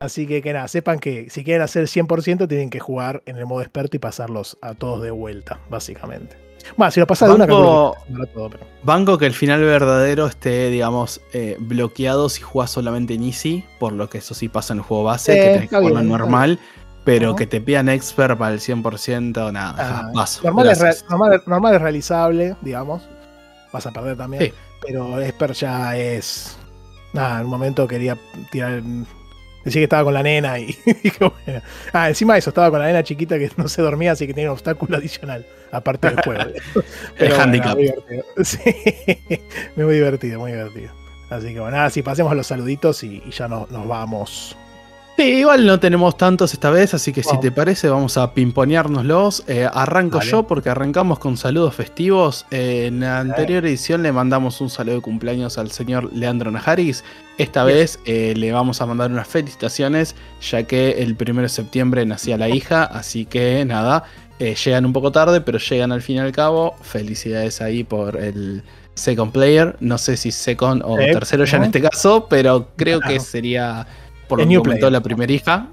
Así 0.00 0.26
que, 0.26 0.42
que 0.42 0.52
nada, 0.52 0.68
sepan 0.68 0.98
que 0.98 1.30
si 1.30 1.44
quieren 1.44 1.62
hacer 1.62 1.82
el 1.82 1.88
100% 1.88 2.46
tienen 2.48 2.68
que 2.68 2.78
jugar 2.80 3.22
en 3.26 3.36
el 3.38 3.46
modo 3.46 3.62
experto 3.62 3.96
y 3.96 4.00
pasarlos 4.00 4.58
a 4.60 4.74
todos 4.74 5.02
de 5.02 5.10
vuelta, 5.10 5.60
básicamente. 5.70 6.36
Bueno, 6.76 6.90
si 6.90 6.98
lo 7.00 7.06
pasas 7.06 7.28
de 7.28 7.34
una, 7.34 7.46
Banco- 7.46 7.96
que 8.06 8.12
para 8.12 8.26
todo, 8.26 8.50
pero- 8.50 8.66
Banco 8.82 9.18
que 9.18 9.26
el 9.26 9.34
final 9.34 9.62
verdadero 9.62 10.26
esté, 10.26 10.68
digamos, 10.70 11.20
eh, 11.32 11.56
bloqueado 11.58 12.28
si 12.28 12.42
jugás 12.42 12.70
solamente 12.70 13.14
en 13.14 13.22
Easy, 13.22 13.64
por 13.78 13.92
lo 13.92 14.08
que 14.10 14.18
eso 14.18 14.34
sí 14.34 14.48
pasa 14.48 14.72
en 14.74 14.78
el 14.80 14.84
juego 14.84 15.04
base, 15.04 15.32
Eh, 15.32 15.36
que 15.42 15.52
tenés 15.54 15.70
que 15.70 15.76
jugarlo 15.76 16.00
bien, 16.00 16.08
normal, 16.08 16.58
pero 17.04 17.36
que 17.36 17.46
te 17.46 17.60
pidan 17.60 17.88
expert 17.88 18.38
para 18.38 18.54
el 18.54 18.60
100%, 18.60 19.52
nada, 19.52 19.74
Ah, 19.78 20.10
paso. 20.14 20.40
normal, 20.44 20.68
es 20.70 21.04
normal, 21.08 21.42
normal 21.46 21.74
es 21.74 21.82
realizable, 21.82 22.56
digamos. 22.62 23.02
Vas 23.72 23.86
a 23.86 23.90
perder 23.92 24.16
también. 24.16 24.44
Sí. 24.44 24.52
Pero 24.86 25.20
Esper 25.20 25.52
ya 25.52 25.96
es. 25.96 26.56
Nada, 27.12 27.38
en 27.40 27.44
un 27.44 27.50
momento 27.50 27.86
quería 27.86 28.16
tirar. 28.50 28.82
Decir 29.64 29.80
que 29.80 29.84
estaba 29.84 30.04
con 30.04 30.12
la 30.14 30.22
nena 30.22 30.58
y 30.58 30.66
dije, 31.02 31.18
bueno. 31.44 31.62
Ah, 31.92 32.08
encima 32.08 32.34
de 32.34 32.40
eso, 32.40 32.50
estaba 32.50 32.70
con 32.70 32.80
la 32.80 32.86
nena 32.86 33.02
chiquita 33.02 33.38
que 33.38 33.50
no 33.56 33.66
se 33.66 33.80
dormía, 33.82 34.12
así 34.12 34.26
que 34.26 34.34
tenía 34.34 34.50
un 34.50 34.54
obstáculo 34.54 34.96
adicional, 34.98 35.46
aparte 35.72 36.08
del 36.10 36.20
juego. 36.22 36.42
El 37.16 37.28
bueno, 37.28 37.42
handicap. 37.42 37.74
muy 37.74 37.84
divertido. 37.84 38.24
Sí, 38.44 38.58
muy 39.76 39.94
divertido, 39.94 40.38
muy 40.40 40.52
divertido. 40.52 40.90
Así 41.30 41.54
que 41.54 41.60
bueno, 41.60 41.76
nada, 41.78 41.88
si 41.90 42.02
pasemos 42.02 42.30
a 42.30 42.34
los 42.34 42.46
saluditos 42.46 43.02
y, 43.04 43.22
y 43.26 43.30
ya 43.30 43.48
no- 43.48 43.66
nos 43.70 43.88
vamos. 43.88 44.54
Sí, 45.16 45.22
igual 45.22 45.64
no 45.64 45.78
tenemos 45.78 46.16
tantos 46.16 46.52
esta 46.54 46.70
vez, 46.70 46.92
así 46.92 47.12
que 47.12 47.22
si 47.22 47.38
te 47.38 47.52
parece 47.52 47.88
vamos 47.88 48.16
a 48.16 48.34
pimponeárnoslos. 48.34 49.44
Eh, 49.46 49.68
arranco 49.72 50.20
yo 50.20 50.42
porque 50.42 50.70
arrancamos 50.70 51.20
con 51.20 51.36
saludos 51.36 51.72
festivos. 51.76 52.46
Eh, 52.50 52.86
en 52.88 52.98
la 52.98 53.20
anterior 53.20 53.64
edición 53.64 54.02
le 54.02 54.10
mandamos 54.10 54.60
un 54.60 54.70
saludo 54.70 54.96
de 54.96 55.02
cumpleaños 55.02 55.56
al 55.56 55.70
señor 55.70 56.12
Leandro 56.12 56.50
Najaris. 56.50 57.04
Esta 57.38 57.64
Yes. 57.64 57.74
vez 57.74 57.98
eh, 58.06 58.34
le 58.36 58.50
vamos 58.50 58.80
a 58.80 58.86
mandar 58.86 59.12
unas 59.12 59.28
felicitaciones, 59.28 60.16
ya 60.42 60.64
que 60.64 60.90
el 61.02 61.16
1 61.16 61.42
de 61.42 61.48
septiembre 61.48 62.04
nacía 62.04 62.36
la 62.36 62.48
hija, 62.48 62.82
así 62.82 63.24
que 63.24 63.64
nada, 63.64 64.02
llegan 64.40 64.84
un 64.84 64.92
poco 64.92 65.12
tarde, 65.12 65.40
pero 65.40 65.58
llegan 65.58 65.92
al 65.92 66.02
fin 66.02 66.16
y 66.16 66.18
al 66.18 66.32
cabo. 66.32 66.74
Felicidades 66.82 67.60
ahí 67.60 67.84
por 67.84 68.16
el 68.16 68.64
second 68.94 69.30
player. 69.30 69.76
No 69.78 69.96
sé 69.96 70.16
si 70.16 70.32
second 70.32 70.82
o 70.84 70.96
tercero 70.96 71.44
ya 71.44 71.58
en 71.58 71.64
este 71.64 71.80
caso, 71.80 72.26
pero 72.28 72.68
creo 72.76 73.00
que 73.00 73.20
sería 73.20 73.86
por 74.28 74.40
El 74.40 74.46
lo 74.48 74.50
que 74.62 74.68
comentó 74.68 74.90
la 74.90 75.00
primera 75.00 75.32
hija. 75.32 75.68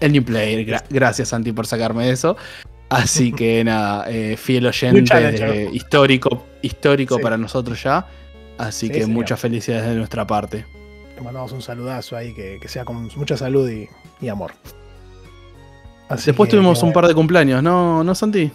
El 0.00 0.12
new 0.12 0.22
player. 0.24 0.66
Gra- 0.66 0.84
gracias, 0.90 1.28
Santi, 1.28 1.52
por 1.52 1.66
sacarme 1.66 2.06
de 2.06 2.12
eso. 2.12 2.36
Así 2.88 3.32
que 3.32 3.64
nada, 3.64 4.04
eh, 4.10 4.36
fiel 4.36 4.66
oyente, 4.66 5.70
histórico, 5.72 6.44
histórico 6.62 7.16
Sí. 7.16 7.22
para 7.22 7.36
nosotros 7.38 7.82
ya. 7.82 8.06
Así 8.58 8.86
Sí, 8.86 8.92
que 8.92 9.00
señor. 9.02 9.16
muchas 9.16 9.40
felicidades 9.40 9.86
de 9.88 9.94
nuestra 9.94 10.26
parte. 10.26 10.66
Le 11.16 11.22
mandamos 11.22 11.52
un 11.52 11.62
saludazo 11.62 12.16
ahí, 12.16 12.34
que, 12.34 12.58
que 12.60 12.68
sea 12.68 12.84
con 12.84 13.08
mucha 13.16 13.36
salud 13.36 13.68
y, 13.70 13.88
y 14.20 14.28
amor. 14.28 14.52
Así 16.08 16.26
Después 16.26 16.48
que, 16.48 16.56
tuvimos 16.56 16.82
un 16.82 16.92
par 16.92 17.06
de 17.08 17.14
cumpleaños, 17.14 17.62
¿no, 17.62 18.04
¿no 18.04 18.14
Santi? 18.14 18.50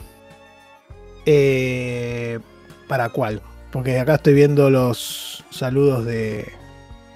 Eh, 1.25 2.39
¿Para 2.87 3.09
cuál? 3.09 3.41
Porque 3.71 3.99
acá 3.99 4.15
estoy 4.15 4.33
viendo 4.33 4.69
los 4.69 5.43
saludos 5.49 6.05
de. 6.05 6.53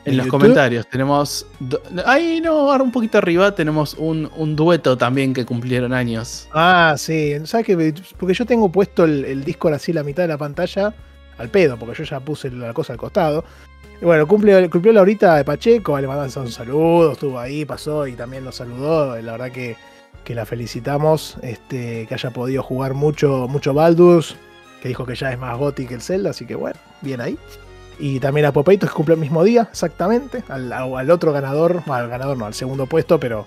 En 0.03 0.17
los 0.17 0.25
YouTube. 0.25 0.39
comentarios 0.39 0.87
tenemos. 0.87 1.45
Ahí 2.05 2.41
no, 2.41 2.71
ahora 2.71 2.83
un 2.83 2.91
poquito 2.91 3.17
arriba 3.19 3.53
tenemos 3.53 3.93
un, 3.95 4.29
un 4.35 4.55
dueto 4.55 4.97
también 4.97 5.33
que 5.33 5.45
cumplieron 5.45 5.93
años. 5.93 6.47
Ah, 6.53 6.95
sí. 6.97 7.33
¿Sabes 7.45 7.65
qué? 7.65 7.93
Porque 8.17 8.33
yo 8.33 8.45
tengo 8.45 8.71
puesto 8.71 9.03
el, 9.05 9.25
el 9.25 9.43
Discord 9.43 9.75
así 9.75 9.93
la 9.93 10.03
mitad 10.03 10.23
de 10.23 10.29
la 10.29 10.37
pantalla 10.37 10.93
al 11.37 11.49
pedo, 11.49 11.77
porque 11.77 11.97
yo 11.97 12.03
ya 12.03 12.19
puse 12.19 12.49
la 12.51 12.73
cosa 12.73 12.93
al 12.93 12.99
costado. 12.99 13.43
Y 14.01 14.05
bueno, 14.05 14.27
cumple, 14.27 14.67
cumplió 14.69 14.93
la 14.93 15.01
horita 15.01 15.35
de 15.35 15.43
Pacheco, 15.45 15.99
le 15.99 16.07
mandamos 16.07 16.35
un 16.35 16.51
saludo, 16.51 17.11
estuvo 17.11 17.37
ahí, 17.37 17.65
pasó 17.65 18.07
y 18.07 18.13
también 18.13 18.43
nos 18.43 18.55
saludó. 18.55 19.15
La 19.21 19.33
verdad 19.33 19.51
que, 19.51 19.75
que 20.23 20.33
la 20.33 20.45
felicitamos, 20.45 21.37
este, 21.43 22.07
que 22.07 22.13
haya 22.13 22.31
podido 22.31 22.63
jugar 22.63 22.95
mucho, 22.95 23.47
mucho 23.47 23.75
Baldur's, 23.75 24.35
que 24.81 24.87
dijo 24.87 25.05
que 25.05 25.13
ya 25.13 25.31
es 25.31 25.37
más 25.37 25.55
goti 25.57 25.85
que 25.85 25.93
el 25.93 26.01
Zelda, 26.01 26.31
así 26.31 26.47
que 26.47 26.55
bueno, 26.55 26.79
bien 27.01 27.21
ahí. 27.21 27.37
Y 28.01 28.19
también 28.19 28.45
a 28.47 28.51
Popeito, 28.51 28.87
que 28.87 28.93
cumple 28.93 29.13
el 29.13 29.21
mismo 29.21 29.43
día, 29.43 29.67
exactamente, 29.71 30.43
al, 30.49 30.73
al 30.73 31.11
otro 31.11 31.31
ganador, 31.31 31.83
bueno, 31.85 32.03
al 32.03 32.09
ganador 32.09 32.35
no, 32.37 32.45
al 32.47 32.53
segundo 32.55 32.87
puesto, 32.87 33.19
pero, 33.19 33.45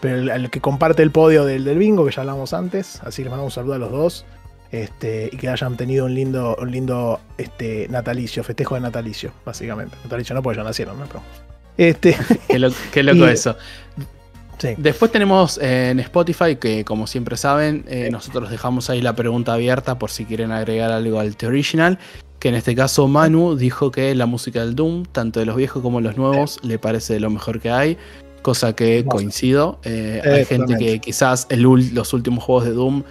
pero 0.00 0.16
el, 0.16 0.28
el 0.28 0.50
que 0.50 0.60
comparte 0.60 1.02
el 1.02 1.10
podio 1.12 1.44
del, 1.44 1.64
del 1.64 1.78
bingo, 1.78 2.04
que 2.04 2.10
ya 2.12 2.22
hablamos 2.22 2.52
antes, 2.52 3.00
así 3.04 3.22
les 3.22 3.30
mandamos 3.30 3.52
un 3.52 3.62
saludo 3.62 3.74
a 3.74 3.78
los 3.78 3.90
dos. 3.92 4.24
Este, 4.72 5.28
y 5.30 5.36
que 5.36 5.50
hayan 5.50 5.76
tenido 5.76 6.06
un 6.06 6.14
lindo, 6.14 6.56
un 6.58 6.70
lindo 6.70 7.20
este, 7.36 7.86
natalicio, 7.90 8.42
festejo 8.42 8.74
de 8.74 8.80
natalicio, 8.80 9.30
básicamente. 9.44 9.94
Natalicio 10.02 10.34
no, 10.34 10.42
porque 10.42 10.56
ya 10.56 10.64
nacieron, 10.64 10.98
¿no? 10.98 11.04
Pero, 11.06 11.22
este, 11.76 12.16
Qué, 12.48 12.58
lo- 12.58 12.70
qué 12.90 13.02
loco 13.02 13.18
Y- 13.28 13.32
eso. 13.32 13.54
sí. 14.58 14.68
Después 14.78 15.12
tenemos 15.12 15.58
eh, 15.58 15.90
en 15.90 16.00
Spotify, 16.00 16.56
que 16.56 16.86
como 16.86 17.06
siempre 17.06 17.36
saben, 17.36 17.84
eh, 17.86 18.08
nosotros 18.10 18.50
dejamos 18.50 18.88
ahí 18.88 19.02
la 19.02 19.14
pregunta 19.14 19.52
abierta 19.52 19.98
por 19.98 20.10
si 20.10 20.24
quieren 20.24 20.52
agregar 20.52 20.90
algo 20.90 21.20
al 21.20 21.36
The 21.36 21.48
Original. 21.48 21.98
Que 22.42 22.48
en 22.48 22.56
este 22.56 22.74
caso 22.74 23.06
Manu 23.06 23.54
dijo 23.54 23.92
que 23.92 24.16
la 24.16 24.26
música 24.26 24.64
del 24.64 24.74
Doom, 24.74 25.04
tanto 25.04 25.38
de 25.38 25.46
los 25.46 25.54
viejos 25.54 25.80
como 25.80 26.00
los 26.00 26.16
nuevos, 26.16 26.58
le 26.64 26.76
parece 26.76 27.12
de 27.14 27.20
lo 27.20 27.30
mejor 27.30 27.60
que 27.60 27.70
hay. 27.70 27.96
Cosa 28.42 28.74
que 28.74 29.04
coincido. 29.04 29.78
Eh, 29.84 30.20
hay 30.24 30.44
gente 30.44 30.76
que 30.76 30.98
quizás 30.98 31.46
el 31.50 31.62
los 31.62 32.12
últimos 32.12 32.42
juegos 32.42 32.64
de 32.64 32.72
Doom, 32.72 33.04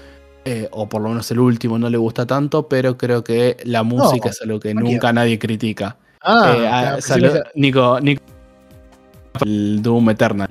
eh, 0.43 0.67
o 0.71 0.89
por 0.89 1.01
lo 1.01 1.07
menos 1.07 1.31
el 1.31 1.39
último, 1.39 1.79
no 1.79 1.89
le 1.89 1.95
gusta 1.97 2.25
tanto, 2.25 2.67
pero 2.67 2.97
creo 2.97 3.23
que 3.23 3.55
la 3.63 3.83
música 3.83 4.27
es 4.31 4.41
algo 4.41 4.59
que 4.59 4.73
nunca 4.73 5.13
nadie 5.13 5.39
critica. 5.39 5.95
Ah, 6.21 6.97
Eh, 6.97 7.01
claro, 7.01 7.33
que- 7.33 7.41
Nico, 7.55 8.01
Nico, 8.01 8.21
el 9.45 9.81
Doom 9.81 10.09
Eternal. 10.09 10.49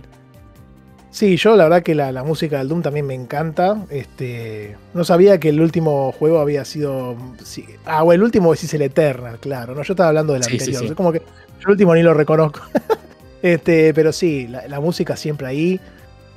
Sí, 1.10 1.36
yo 1.36 1.56
la 1.56 1.64
verdad 1.64 1.82
que 1.82 1.94
la, 1.94 2.12
la 2.12 2.22
música 2.22 2.58
del 2.58 2.68
Doom 2.68 2.82
también 2.82 3.06
me 3.06 3.14
encanta. 3.14 3.84
Este, 3.90 4.76
no 4.94 5.04
sabía 5.04 5.40
que 5.40 5.48
el 5.48 5.60
último 5.60 6.12
juego 6.12 6.38
había 6.38 6.64
sido. 6.64 7.16
sí, 7.44 7.66
ah, 7.84 8.04
o 8.04 8.12
el 8.12 8.22
último 8.22 8.52
decís 8.52 8.72
el 8.74 8.82
Eternal, 8.82 9.38
claro. 9.40 9.74
No, 9.74 9.82
yo 9.82 9.92
estaba 9.92 10.08
hablando 10.10 10.34
del 10.34 10.44
Sí, 10.44 10.52
anterior. 10.52 10.82
sí. 10.82 10.86
Es 10.86 10.92
como 10.94 11.12
que 11.12 11.18
yo 11.18 11.64
el 11.66 11.70
último 11.70 11.94
ni 11.94 12.02
lo 12.02 12.14
reconozco. 12.14 12.60
este, 13.42 13.92
pero 13.92 14.12
sí, 14.12 14.46
la, 14.46 14.68
la 14.68 14.80
música 14.80 15.16
siempre 15.16 15.48
ahí. 15.48 15.80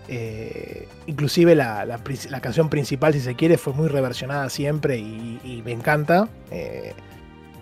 Eh, 0.10 0.88
inclusive 1.08 1.56
la, 1.56 2.00
canción 2.42 2.70
principal, 2.70 3.14
si 3.14 3.20
se 3.22 3.36
quiere, 3.36 3.58
fue 3.58 3.74
muy 3.74 3.88
reversionada 3.88 4.50
siempre 4.50 4.98
y, 4.98 5.62
me 5.64 5.72
encanta. 5.72 6.28
Eh, 6.52 6.94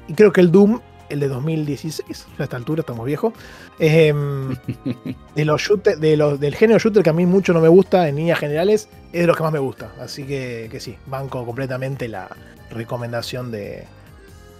y 0.08 0.14
creo 0.14 0.32
que 0.32 0.42
el 0.42 0.52
Doom, 0.52 0.80
el 1.12 1.20
de 1.20 1.28
2016, 1.28 2.28
a 2.38 2.44
esta 2.44 2.58
altura 2.58 2.82
estamos 2.82 3.06
viejos, 3.06 3.34
em, 3.80 4.56
de 5.36 5.46
los 5.46 5.72
de 6.00 6.18
los, 6.18 6.40
del 6.40 6.56
género 6.56 6.80
shooter 6.80 7.04
que 7.04 7.10
a 7.10 7.14
mí 7.14 7.26
mucho 7.26 7.54
no 7.54 7.62
me 7.62 7.68
gusta 7.68 8.08
en 8.08 8.16
líneas 8.16 8.40
generales, 8.40 8.90
es 9.12 9.22
de 9.22 9.28
los 9.28 9.36
que 9.36 9.44
más 9.44 9.52
me 9.52 9.60
gusta. 9.60 9.92
Así 10.00 10.24
que, 10.24 10.68
que 10.72 10.80
sí, 10.80 10.98
banco 11.08 11.46
completamente 11.46 12.08
la 12.08 12.30
recomendación 12.70 13.52
de 13.52 13.86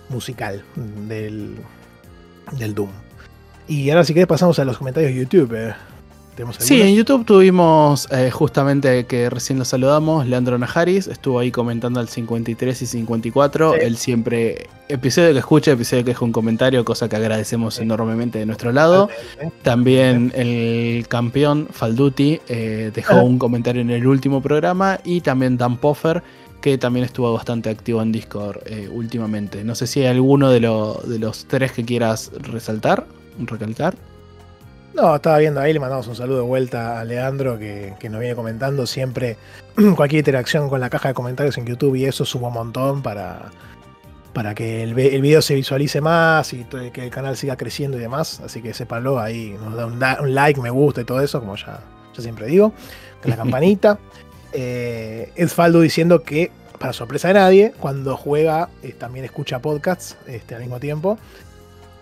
musical 0.10 0.64
del, 1.08 1.56
del 2.52 2.76
Doom. 2.76 2.90
Y 3.68 3.90
ahora 3.90 4.04
si 4.04 4.14
querés 4.14 4.28
pasamos 4.28 4.60
a 4.60 4.66
los 4.66 4.78
comentarios 4.78 5.14
de 5.14 5.20
YouTube. 5.20 5.74
Sí, 6.60 6.82
en 6.82 6.96
YouTube 6.96 7.26
tuvimos 7.26 8.08
eh, 8.12 8.32
justamente 8.32 9.06
que 9.06 9.30
recién 9.30 9.60
lo 9.60 9.66
saludamos, 9.66 10.26
Leandro 10.28 10.58
Najaris, 10.58 11.08
estuvo 11.08 11.40
ahí 11.40 11.52
comentando 11.52 12.00
al 12.00 12.08
53 12.08 12.82
y 12.82 12.86
54. 12.86 13.76
Él 13.76 13.98
siempre, 13.98 14.68
episodio 14.90 15.34
que 15.34 15.40
escucha, 15.40 15.72
episodio 15.72 16.04
que 16.04 16.12
deja 16.12 16.26
un 16.26 16.32
comentario, 16.32 16.84
cosa 16.86 17.08
que 17.10 17.16
agradecemos 17.16 17.80
enormemente 17.80 18.40
de 18.40 18.46
nuestro 18.46 18.72
lado. 18.72 19.10
También 19.62 20.32
el 20.36 21.08
campeón 21.08 21.68
Falduti 21.72 22.40
eh, 22.48 22.92
dejó 22.94 23.22
un 23.22 23.38
comentario 23.38 23.82
en 23.82 23.90
el 23.90 24.08
último 24.08 24.42
programa 24.42 25.00
y 25.04 25.22
también 25.22 25.58
Dan 25.58 25.78
Poffer 25.78 26.24
que 26.62 26.78
también 26.78 27.06
estuvo 27.06 27.34
bastante 27.34 27.72
activo 27.72 28.04
en 28.04 28.12
Discord 28.12 28.60
eh, 28.68 28.88
últimamente. 28.92 29.64
No 29.64 29.74
sé 29.74 29.88
si 29.88 30.02
hay 30.02 30.08
alguno 30.08 30.52
de, 30.52 30.60
de 30.60 31.20
los 31.20 31.46
tres 31.46 31.72
que 31.72 31.84
quieras 31.84 32.32
resaltar, 32.40 33.08
recalcar. 33.40 33.96
No, 34.94 35.16
estaba 35.16 35.38
viendo 35.38 35.62
ahí, 35.62 35.72
le 35.72 35.80
mandamos 35.80 36.08
un 36.08 36.16
saludo 36.16 36.38
de 36.38 36.44
vuelta 36.44 37.00
a 37.00 37.06
Leandro 37.06 37.58
que, 37.58 37.96
nos 38.10 38.20
viene 38.20 38.36
comentando 38.36 38.86
siempre 38.86 39.38
cualquier 39.96 40.20
interacción 40.20 40.70
con 40.70 40.82
la 40.82 40.90
caja 40.90 41.10
de 41.10 41.14
comentarios 41.14 41.58
en 41.58 41.66
YouTube 41.66 41.96
y 41.96 42.06
eso 42.06 42.26
suma 42.26 42.50
un 42.50 42.56
montón 42.56 43.02
para, 43.02 43.52
para 44.34 44.54
que 44.54 44.84
el, 44.84 44.94
video 44.94 45.42
se 45.42 45.56
visualice 45.56 46.02
más 46.02 46.52
y 46.54 46.66
que 46.66 47.06
el 47.06 47.10
canal 47.10 47.38
siga 47.38 47.56
creciendo 47.56 47.98
y 47.98 48.02
demás. 48.02 48.42
Así 48.42 48.62
que 48.62 48.74
sépalo 48.74 49.20
ahí, 49.20 49.56
nos 49.64 49.98
da 49.98 50.20
un, 50.22 50.36
like, 50.36 50.60
me 50.60 50.70
gusta 50.70 51.02
y 51.02 51.06
todo 51.06 51.22
eso, 51.22 51.40
como 51.40 51.56
ya, 51.56 51.80
siempre 52.18 52.48
digo, 52.48 52.74
con 53.22 53.32
la 53.32 53.38
campanita. 53.38 53.98
Eh, 54.52 55.32
Ed 55.38 55.48
Faldo 55.48 55.80
diciendo 55.80 56.24
que, 56.24 56.52
para 56.80 56.92
sorpresa 56.92 57.30
de 57.30 57.36
nadie, 57.36 57.74
cuando 57.80 58.18
juega 58.18 58.68
eh, 58.84 58.92
también 58.92 59.24
escucha 59.24 59.60
podcasts 59.60 60.18
este, 60.28 60.56
al 60.56 60.62
mismo 60.62 60.82
tiempo 60.82 61.18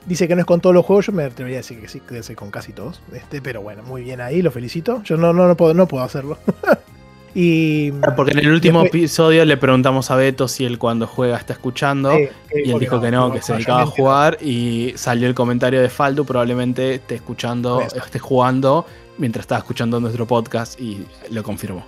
Dice 0.09 0.27
que 0.27 0.33
no 0.33 0.41
es 0.41 0.47
con 0.47 0.59
todos 0.59 0.73
los 0.73 0.87
juegos, 0.87 1.05
yo 1.05 1.11
me 1.11 1.23
atrevería 1.23 1.59
a 1.59 1.61
decir 1.61 1.79
que 1.79 1.87
sí, 1.87 1.99
que 1.99 2.35
con 2.35 2.49
casi 2.49 2.73
todos. 2.73 2.99
Este, 3.13 3.43
pero 3.43 3.61
bueno, 3.61 3.83
muy 3.83 4.01
bien 4.01 4.21
ahí, 4.21 4.41
lo 4.41 4.49
felicito. 4.49 5.03
Yo 5.03 5.17
no, 5.17 5.33
no, 5.33 5.47
no, 5.47 5.55
puedo, 5.55 5.75
no 5.75 5.87
puedo 5.87 6.03
hacerlo. 6.03 6.39
y, 7.35 7.91
Porque 7.91 8.31
en 8.31 8.39
el 8.39 8.51
último 8.51 8.83
episodio 8.83 9.45
le 9.45 9.55
preguntamos 9.55 10.09
a 10.09 10.15
Beto 10.15 10.47
si 10.47 10.65
él 10.65 10.79
cuando 10.79 11.05
juega 11.05 11.37
está 11.37 11.53
escuchando. 11.53 12.11
y 12.17 12.71
él 12.71 12.79
dijo 12.79 12.99
que 12.99 13.11
no, 13.11 13.31
que, 13.31 13.43
se 13.43 13.53
dedicaba 13.53 13.83
a 13.83 13.85
jugar. 13.85 14.39
Y 14.41 14.93
salió 14.95 15.27
el 15.27 15.35
comentario 15.35 15.79
de 15.79 15.89
Faldo, 15.89 16.25
probablemente 16.25 16.95
esté 16.95 17.13
escuchando, 17.13 17.79
esté 17.81 18.17
jugando 18.17 18.87
mientras 19.19 19.43
estaba 19.43 19.59
escuchando 19.59 19.99
nuestro 19.99 20.25
podcast 20.25 20.81
y 20.81 21.05
lo 21.29 21.43
confirmó. 21.43 21.85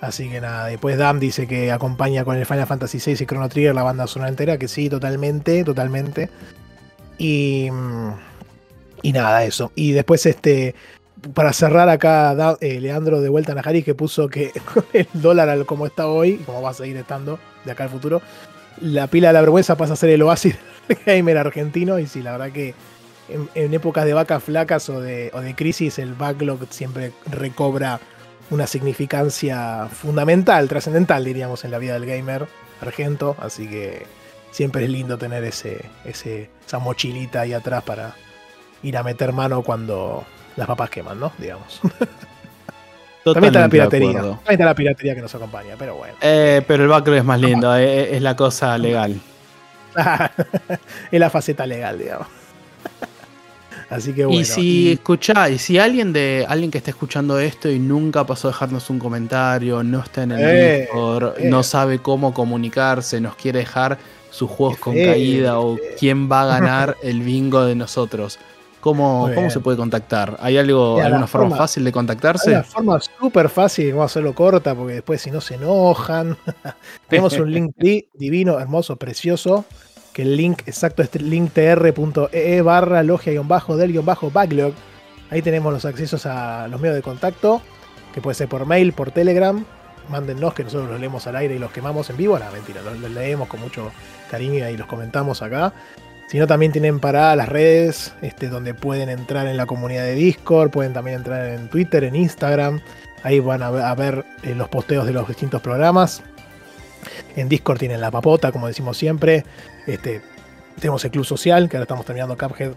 Así 0.00 0.28
que 0.28 0.40
nada, 0.40 0.66
después 0.66 0.98
Dam 0.98 1.20
dice 1.20 1.46
que 1.46 1.70
acompaña 1.70 2.24
con 2.24 2.36
el 2.36 2.46
Final 2.46 2.66
Fantasy 2.66 2.98
VI 2.98 3.22
y 3.22 3.26
Chrono 3.26 3.48
Trigger 3.48 3.76
la 3.76 3.84
banda 3.84 4.08
sonora 4.08 4.28
entera, 4.28 4.58
que 4.58 4.66
sí, 4.66 4.90
totalmente, 4.90 5.62
totalmente. 5.62 6.30
Y, 7.18 7.68
y 9.02 9.12
nada, 9.12 9.44
eso. 9.44 9.72
Y 9.74 9.92
después, 9.92 10.26
este, 10.26 10.74
para 11.34 11.52
cerrar 11.52 11.88
acá, 11.88 12.56
eh, 12.60 12.80
Leandro 12.80 13.20
de 13.20 13.28
vuelta 13.28 13.52
a 13.52 13.54
Najari 13.54 13.82
que 13.82 13.94
puso 13.94 14.28
que 14.28 14.52
el 14.92 15.08
dólar 15.14 15.64
como 15.66 15.86
está 15.86 16.06
hoy, 16.06 16.36
como 16.38 16.62
va 16.62 16.70
a 16.70 16.74
seguir 16.74 16.96
estando 16.96 17.38
de 17.64 17.72
acá 17.72 17.84
al 17.84 17.90
futuro, 17.90 18.22
la 18.80 19.06
pila 19.06 19.28
de 19.28 19.34
la 19.34 19.40
vergüenza 19.40 19.76
pasa 19.76 19.94
a 19.94 19.96
ser 19.96 20.10
el 20.10 20.22
oasis 20.22 20.56
gamer 21.06 21.38
argentino. 21.38 21.98
Y 21.98 22.06
sí, 22.06 22.22
la 22.22 22.32
verdad 22.32 22.52
que 22.52 22.74
en, 23.54 23.74
épocas 23.74 24.04
de 24.04 24.14
vacas 24.14 24.42
flacas 24.42 24.88
o 24.88 25.00
de, 25.00 25.30
o 25.34 25.40
de 25.40 25.54
crisis, 25.54 25.98
el 25.98 26.14
backlog 26.14 26.66
siempre 26.70 27.12
recobra 27.30 28.00
una 28.50 28.66
significancia 28.66 29.88
fundamental, 29.88 30.68
trascendental, 30.68 31.24
diríamos, 31.24 31.64
en 31.64 31.72
la 31.72 31.78
vida 31.78 31.94
del 31.94 32.06
gamer 32.06 32.46
argento. 32.80 33.36
Así 33.40 33.66
que 33.66 34.06
siempre 34.50 34.84
es 34.84 34.90
lindo 34.90 35.18
tener 35.18 35.42
ese, 35.44 35.84
ese, 36.04 36.48
esa 36.66 36.78
mochilita 36.78 37.42
ahí 37.42 37.52
atrás 37.52 37.82
para 37.84 38.14
ir 38.82 38.96
a 38.96 39.02
meter 39.02 39.32
mano 39.32 39.62
cuando 39.62 40.24
las 40.56 40.66
papas 40.66 40.90
queman, 40.90 41.20
¿no? 41.20 41.32
Digamos. 41.38 41.80
También 43.24 43.46
está 43.46 43.60
la 43.60 43.68
piratería. 43.68 44.12
También 44.12 44.38
está 44.48 44.64
la 44.64 44.74
piratería 44.74 45.14
que 45.14 45.20
nos 45.20 45.34
acompaña, 45.34 45.74
pero 45.78 45.96
bueno. 45.96 46.14
Eh, 46.20 46.62
pero 46.66 46.84
el 46.84 46.88
backlog 46.88 47.16
es 47.16 47.24
más 47.24 47.40
lindo, 47.40 47.76
eh, 47.76 48.14
es, 48.14 48.22
la 48.22 48.36
cosa 48.36 48.78
legal. 48.78 49.20
es 51.10 51.20
la 51.20 51.28
faceta 51.28 51.66
legal, 51.66 51.98
digamos. 51.98 52.28
Así 53.90 54.12
que 54.12 54.24
bueno. 54.26 54.40
Y 54.40 54.44
si 54.44 54.92
escucha, 54.92 55.48
y 55.50 55.58
si 55.58 55.78
alguien 55.78 56.12
de 56.12 56.46
alguien 56.48 56.70
que 56.70 56.78
está 56.78 56.90
escuchando 56.90 57.38
esto 57.40 57.68
y 57.68 57.80
nunca 57.80 58.24
pasó 58.24 58.48
a 58.48 58.50
dejarnos 58.52 58.90
un 58.90 59.00
comentario, 59.00 59.82
no 59.82 60.00
está 60.00 60.22
en 60.22 60.32
el 60.32 60.40
eh, 60.40 60.80
Discord, 60.82 61.38
no 61.40 61.64
sabe 61.64 61.98
cómo 61.98 62.32
comunicarse, 62.32 63.20
nos 63.20 63.34
quiere 63.34 63.60
dejar 63.60 63.98
sus 64.36 64.50
juegos 64.50 64.78
con 64.78 64.94
caída 64.94 65.58
o 65.60 65.78
quién 65.98 66.30
va 66.30 66.42
a 66.42 66.46
ganar 66.60 66.96
el 67.02 67.22
bingo 67.22 67.64
de 67.64 67.74
nosotros. 67.74 68.38
¿Cómo, 68.80 69.30
¿Cómo, 69.34 69.50
se 69.50 69.58
puede 69.60 69.76
contactar? 69.78 70.36
¿Hay 70.40 70.58
algo, 70.58 71.00
alguna 71.00 71.26
forma, 71.26 71.56
fácil 71.56 71.82
de 71.82 71.90
contactarse? 71.90 72.50
Una 72.50 72.62
forma 72.62 73.00
súper 73.00 73.48
fácil, 73.48 73.90
vamos 73.92 74.02
a 74.02 74.06
hacerlo 74.06 74.32
corta 74.32 74.76
porque 74.76 74.94
después 74.94 75.20
si 75.22 75.30
no 75.32 75.40
se 75.40 75.54
enojan. 75.54 76.36
Tenemos 77.08 77.32
un 77.38 77.50
link 77.50 77.74
divino, 78.14 78.60
hermoso, 78.60 78.94
precioso, 78.94 79.64
que 80.12 80.22
el 80.22 80.36
link 80.36 80.62
exacto 80.66 81.02
es 81.02 81.20
linktr.ee 81.20 82.62
barra 82.62 83.02
logia-del-backlog. 83.02 84.72
Ahí 85.30 85.42
tenemos 85.42 85.72
los 85.72 85.84
accesos 85.84 86.24
a 86.26 86.68
los 86.68 86.80
medios 86.80 86.94
de 86.94 87.02
contacto, 87.02 87.62
que 88.14 88.20
puede 88.20 88.36
ser 88.36 88.48
por 88.48 88.66
mail, 88.66 88.92
por 88.92 89.10
Telegram, 89.10 89.64
mándennos 90.08 90.54
que 90.54 90.64
nosotros 90.64 90.90
los 90.90 91.00
leemos 91.00 91.26
al 91.26 91.36
aire 91.36 91.56
y 91.56 91.58
los 91.58 91.72
quemamos 91.72 92.08
en 92.10 92.16
vivo. 92.16 92.38
La 92.38 92.50
mentira, 92.50 92.82
los 92.82 92.98
leemos 93.10 93.48
con 93.48 93.60
mucho 93.60 93.90
cariño 94.26 94.68
y 94.68 94.76
los 94.76 94.86
comentamos 94.86 95.42
acá. 95.42 95.72
Sino 96.28 96.46
también 96.46 96.72
tienen 96.72 96.98
para 96.98 97.36
las 97.36 97.48
redes 97.48 98.12
este, 98.20 98.48
donde 98.48 98.74
pueden 98.74 99.08
entrar 99.08 99.46
en 99.46 99.56
la 99.56 99.66
comunidad 99.66 100.02
de 100.02 100.14
Discord, 100.14 100.70
pueden 100.70 100.92
también 100.92 101.18
entrar 101.18 101.46
en 101.46 101.68
Twitter, 101.68 102.02
en 102.02 102.16
Instagram. 102.16 102.80
Ahí 103.22 103.38
van 103.38 103.62
a 103.62 103.94
ver, 103.94 104.24
eh, 104.42 104.54
los 104.54 104.68
posteos 104.68 105.06
de 105.06 105.12
los 105.12 105.28
distintos 105.28 105.62
programas. 105.62 106.22
En 107.36 107.48
Discord 107.48 107.78
tienen 107.78 108.00
la 108.00 108.10
papota, 108.10 108.50
como 108.50 108.66
decimos 108.66 108.96
siempre. 108.96 109.44
Este, 109.86 110.20
tenemos 110.80 111.04
el 111.04 111.12
Club 111.12 111.24
Social, 111.24 111.68
que 111.68 111.76
ahora 111.76 111.84
estamos 111.84 112.04
terminando 112.04 112.36
Cuphead. 112.36 112.72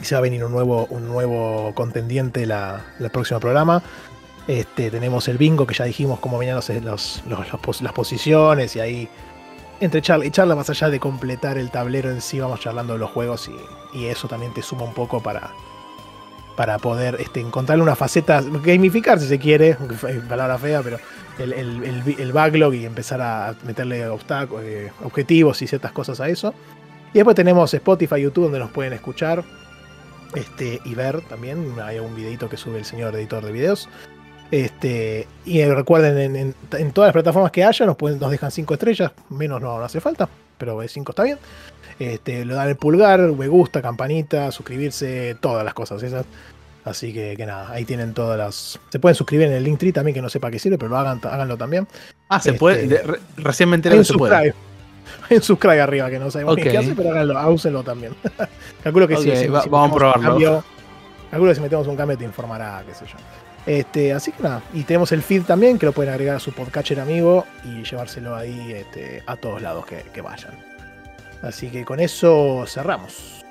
Y 0.00 0.04
se 0.04 0.14
va 0.14 0.18
a 0.18 0.22
venir 0.22 0.44
un 0.44 0.52
nuevo, 0.52 0.86
un 0.90 1.06
nuevo 1.06 1.72
contendiente 1.74 2.46
la, 2.46 2.84
el 2.98 3.10
próximo 3.10 3.38
programa. 3.38 3.82
Este, 4.46 4.90
tenemos 4.90 5.26
el 5.28 5.38
bingo, 5.38 5.66
que 5.66 5.74
ya 5.74 5.84
dijimos 5.84 6.20
cómo 6.20 6.38
venían 6.38 6.56
los, 6.84 7.22
las 7.26 7.92
posiciones 7.92 8.76
y 8.76 8.80
ahí 8.80 9.08
entre 9.80 10.02
charla 10.02 10.24
y 10.24 10.30
charla, 10.30 10.54
más 10.54 10.70
allá 10.70 10.88
de 10.88 11.00
completar 11.00 11.58
el 11.58 11.70
tablero 11.70 12.10
en 12.10 12.20
sí, 12.20 12.40
vamos 12.40 12.60
charlando 12.60 12.94
de 12.94 12.98
los 12.98 13.10
juegos 13.10 13.48
y, 13.92 14.06
eso 14.06 14.28
también 14.28 14.52
te 14.52 14.60
suma 14.60 14.84
un 14.84 14.92
poco 14.92 15.22
para, 15.22 15.52
para 16.54 16.78
poder 16.78 17.16
este, 17.18 17.40
encontrarle 17.40 17.82
una 17.82 17.96
faceta, 17.96 18.42
gamificar 18.42 19.18
si 19.18 19.26
se 19.26 19.38
quiere, 19.38 19.76
palabra 20.28 20.58
fea, 20.58 20.82
pero 20.82 20.98
el, 21.38 22.32
backlog 22.32 22.74
y 22.74 22.84
empezar 22.84 23.20
a 23.22 23.54
meterle 23.64 24.00
eh, 24.00 24.92
objetivos 25.02 25.62
y 25.62 25.66
ciertas 25.66 25.92
cosas 25.92 26.20
a 26.20 26.28
eso. 26.28 26.54
Y 27.12 27.18
después 27.18 27.36
tenemos 27.36 27.72
Spotify, 27.72 28.20
YouTube, 28.20 28.44
donde 28.44 28.58
nos 28.58 28.70
pueden 28.70 28.92
escuchar 28.92 29.44
este, 30.34 30.80
y 30.84 30.94
ver 30.94 31.22
también. 31.22 31.74
Hay 31.82 31.98
un 31.98 32.14
videito 32.14 32.48
que 32.48 32.56
sube 32.56 32.78
el 32.78 32.84
señor 32.84 33.14
editor 33.14 33.44
de 33.44 33.52
videos. 33.52 33.88
Este, 34.50 35.26
y 35.44 35.64
recuerden, 35.64 36.54
en, 36.70 36.92
todas 36.92 37.08
las 37.08 37.12
plataformas 37.12 37.50
que 37.50 37.64
haya, 37.64 37.86
nos, 37.86 37.96
pueden, 37.96 38.18
nos 38.18 38.30
dejan 38.30 38.50
5 38.50 38.74
estrellas, 38.74 39.12
menos 39.28 39.60
no, 39.60 39.78
hace 39.78 40.00
falta, 40.00 40.28
pero 40.56 40.80
5 40.86 41.12
está 41.12 41.24
bien. 41.24 41.38
Este, 41.98 42.44
le 42.44 42.54
dan 42.54 42.68
el 42.68 42.76
pulgar, 42.76 43.20
me 43.20 43.48
gusta, 43.48 43.80
campanita, 43.80 44.52
suscribirse, 44.52 45.36
todas 45.40 45.64
las 45.64 45.74
cosas 45.74 46.02
esas. 46.02 46.26
Así 46.84 47.12
que, 47.12 47.34
que, 47.36 47.46
nada, 47.46 47.70
ahí 47.72 47.84
tienen 47.84 48.14
todas 48.14 48.38
las. 48.38 48.78
Se 48.90 49.00
pueden 49.00 49.16
suscribir 49.16 49.48
en 49.48 49.54
el 49.54 49.64
Linktree 49.64 49.92
también, 49.92 50.14
que 50.14 50.22
no 50.22 50.28
sepa 50.28 50.50
qué 50.50 50.58
sirve, 50.58 50.78
pero 50.78 50.90
lo 50.90 50.98
hagan, 50.98 51.20
háganlo 51.24 51.56
también. 51.56 51.88
Ah, 52.28 52.38
se 52.38 52.52
puede. 52.52 52.84
Este, 52.84 53.02
recién 53.38 53.68
me 53.68 53.76
enteré 53.76 53.96
que 53.96 54.04
se 54.04 54.14
puede. 54.14 54.54
Hay 55.28 55.36
un 55.36 55.42
subscribe 55.42 55.80
arriba 55.80 56.10
que 56.10 56.18
no 56.18 56.30
sabemos 56.30 56.56
qué 56.56 56.76
hace, 56.76 56.94
pero 56.94 57.10
háganlo, 57.10 57.50
úsenlo 57.50 57.82
también. 57.82 58.14
Calculo 58.84 59.08
que 59.08 59.16
sí. 59.16 59.48
vamos 59.48 59.90
a 59.90 59.94
probarlo. 59.94 60.64
calculo 61.30 61.50
que 61.50 61.54
si 61.56 61.60
metemos 61.60 61.86
un 61.88 61.96
cambio 61.96 62.16
te 62.16 62.24
informará, 62.24 62.84
qué 62.86 62.94
sé 62.94 63.04
yo. 63.06 63.16
Este, 63.66 64.12
así 64.12 64.30
que 64.30 64.42
nada, 64.44 64.62
y 64.72 64.84
tenemos 64.84 65.10
el 65.10 65.22
feed 65.22 65.42
también 65.42 65.78
que 65.78 65.86
lo 65.86 65.92
pueden 65.92 66.12
agregar 66.12 66.36
a 66.36 66.40
su 66.40 66.52
podcatcher 66.52 67.00
amigo 67.00 67.44
y 67.64 67.82
llevárselo 67.82 68.36
ahí 68.36 68.72
este, 68.72 69.24
a 69.26 69.36
todos 69.36 69.60
lados 69.60 69.84
que, 69.86 70.20
vayan. 70.20 70.52
Así 71.42 71.68
que 71.68 71.84
con 71.84 71.98
eso 71.98 72.64
cerramos. 72.68 73.44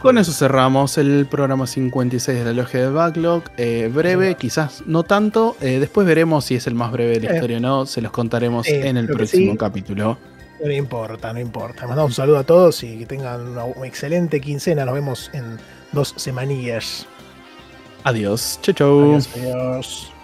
Con 0.00 0.18
eso 0.18 0.32
cerramos 0.32 0.98
el 0.98 1.26
programa 1.26 1.66
56 1.66 2.38
de 2.38 2.44
la 2.44 2.52
Logia 2.52 2.80
de 2.80 2.90
Backlog. 2.90 3.44
Eh, 3.56 3.88
breve, 3.92 4.34
quizás 4.34 4.82
no 4.86 5.04
tanto. 5.04 5.56
Eh, 5.60 5.78
después 5.78 6.06
veremos 6.06 6.44
si 6.44 6.56
es 6.56 6.66
el 6.66 6.74
más 6.74 6.90
breve 6.90 7.20
de 7.20 7.28
la 7.28 7.34
historia 7.34 7.58
o 7.58 7.60
no. 7.60 7.86
Se 7.86 8.00
los 8.00 8.10
contaremos 8.10 8.66
en 8.66 8.96
el 8.96 9.06
próximo 9.06 9.56
capítulo. 9.56 10.18
No 10.64 10.72
importa, 10.72 11.32
no 11.32 11.38
importa. 11.38 11.86
Mandamos 11.86 12.12
un 12.12 12.14
saludo 12.14 12.38
a 12.38 12.44
todos 12.44 12.82
y 12.82 12.98
que 12.98 13.06
tengan 13.06 13.46
una 13.46 13.86
excelente 13.86 14.40
quincena. 14.40 14.84
Nos 14.84 14.94
vemos 14.94 15.30
en 15.32 15.58
dos 15.92 16.14
semanillas. 16.16 17.06
Adiós. 18.06 18.60
Chau, 18.62 18.72
chau. 18.72 19.00
Adiós, 19.02 19.28
adiós. 19.34 20.15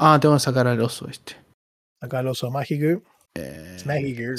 Ah, 0.00 0.18
tengo 0.20 0.36
que 0.36 0.40
sacar 0.40 0.68
al 0.68 0.80
oso 0.80 1.08
este. 1.08 1.34
Acá 2.00 2.20
el 2.20 2.28
oso 2.28 2.50
mágico. 2.52 3.02
Eh, 3.34 3.78
mágico. 3.84 4.34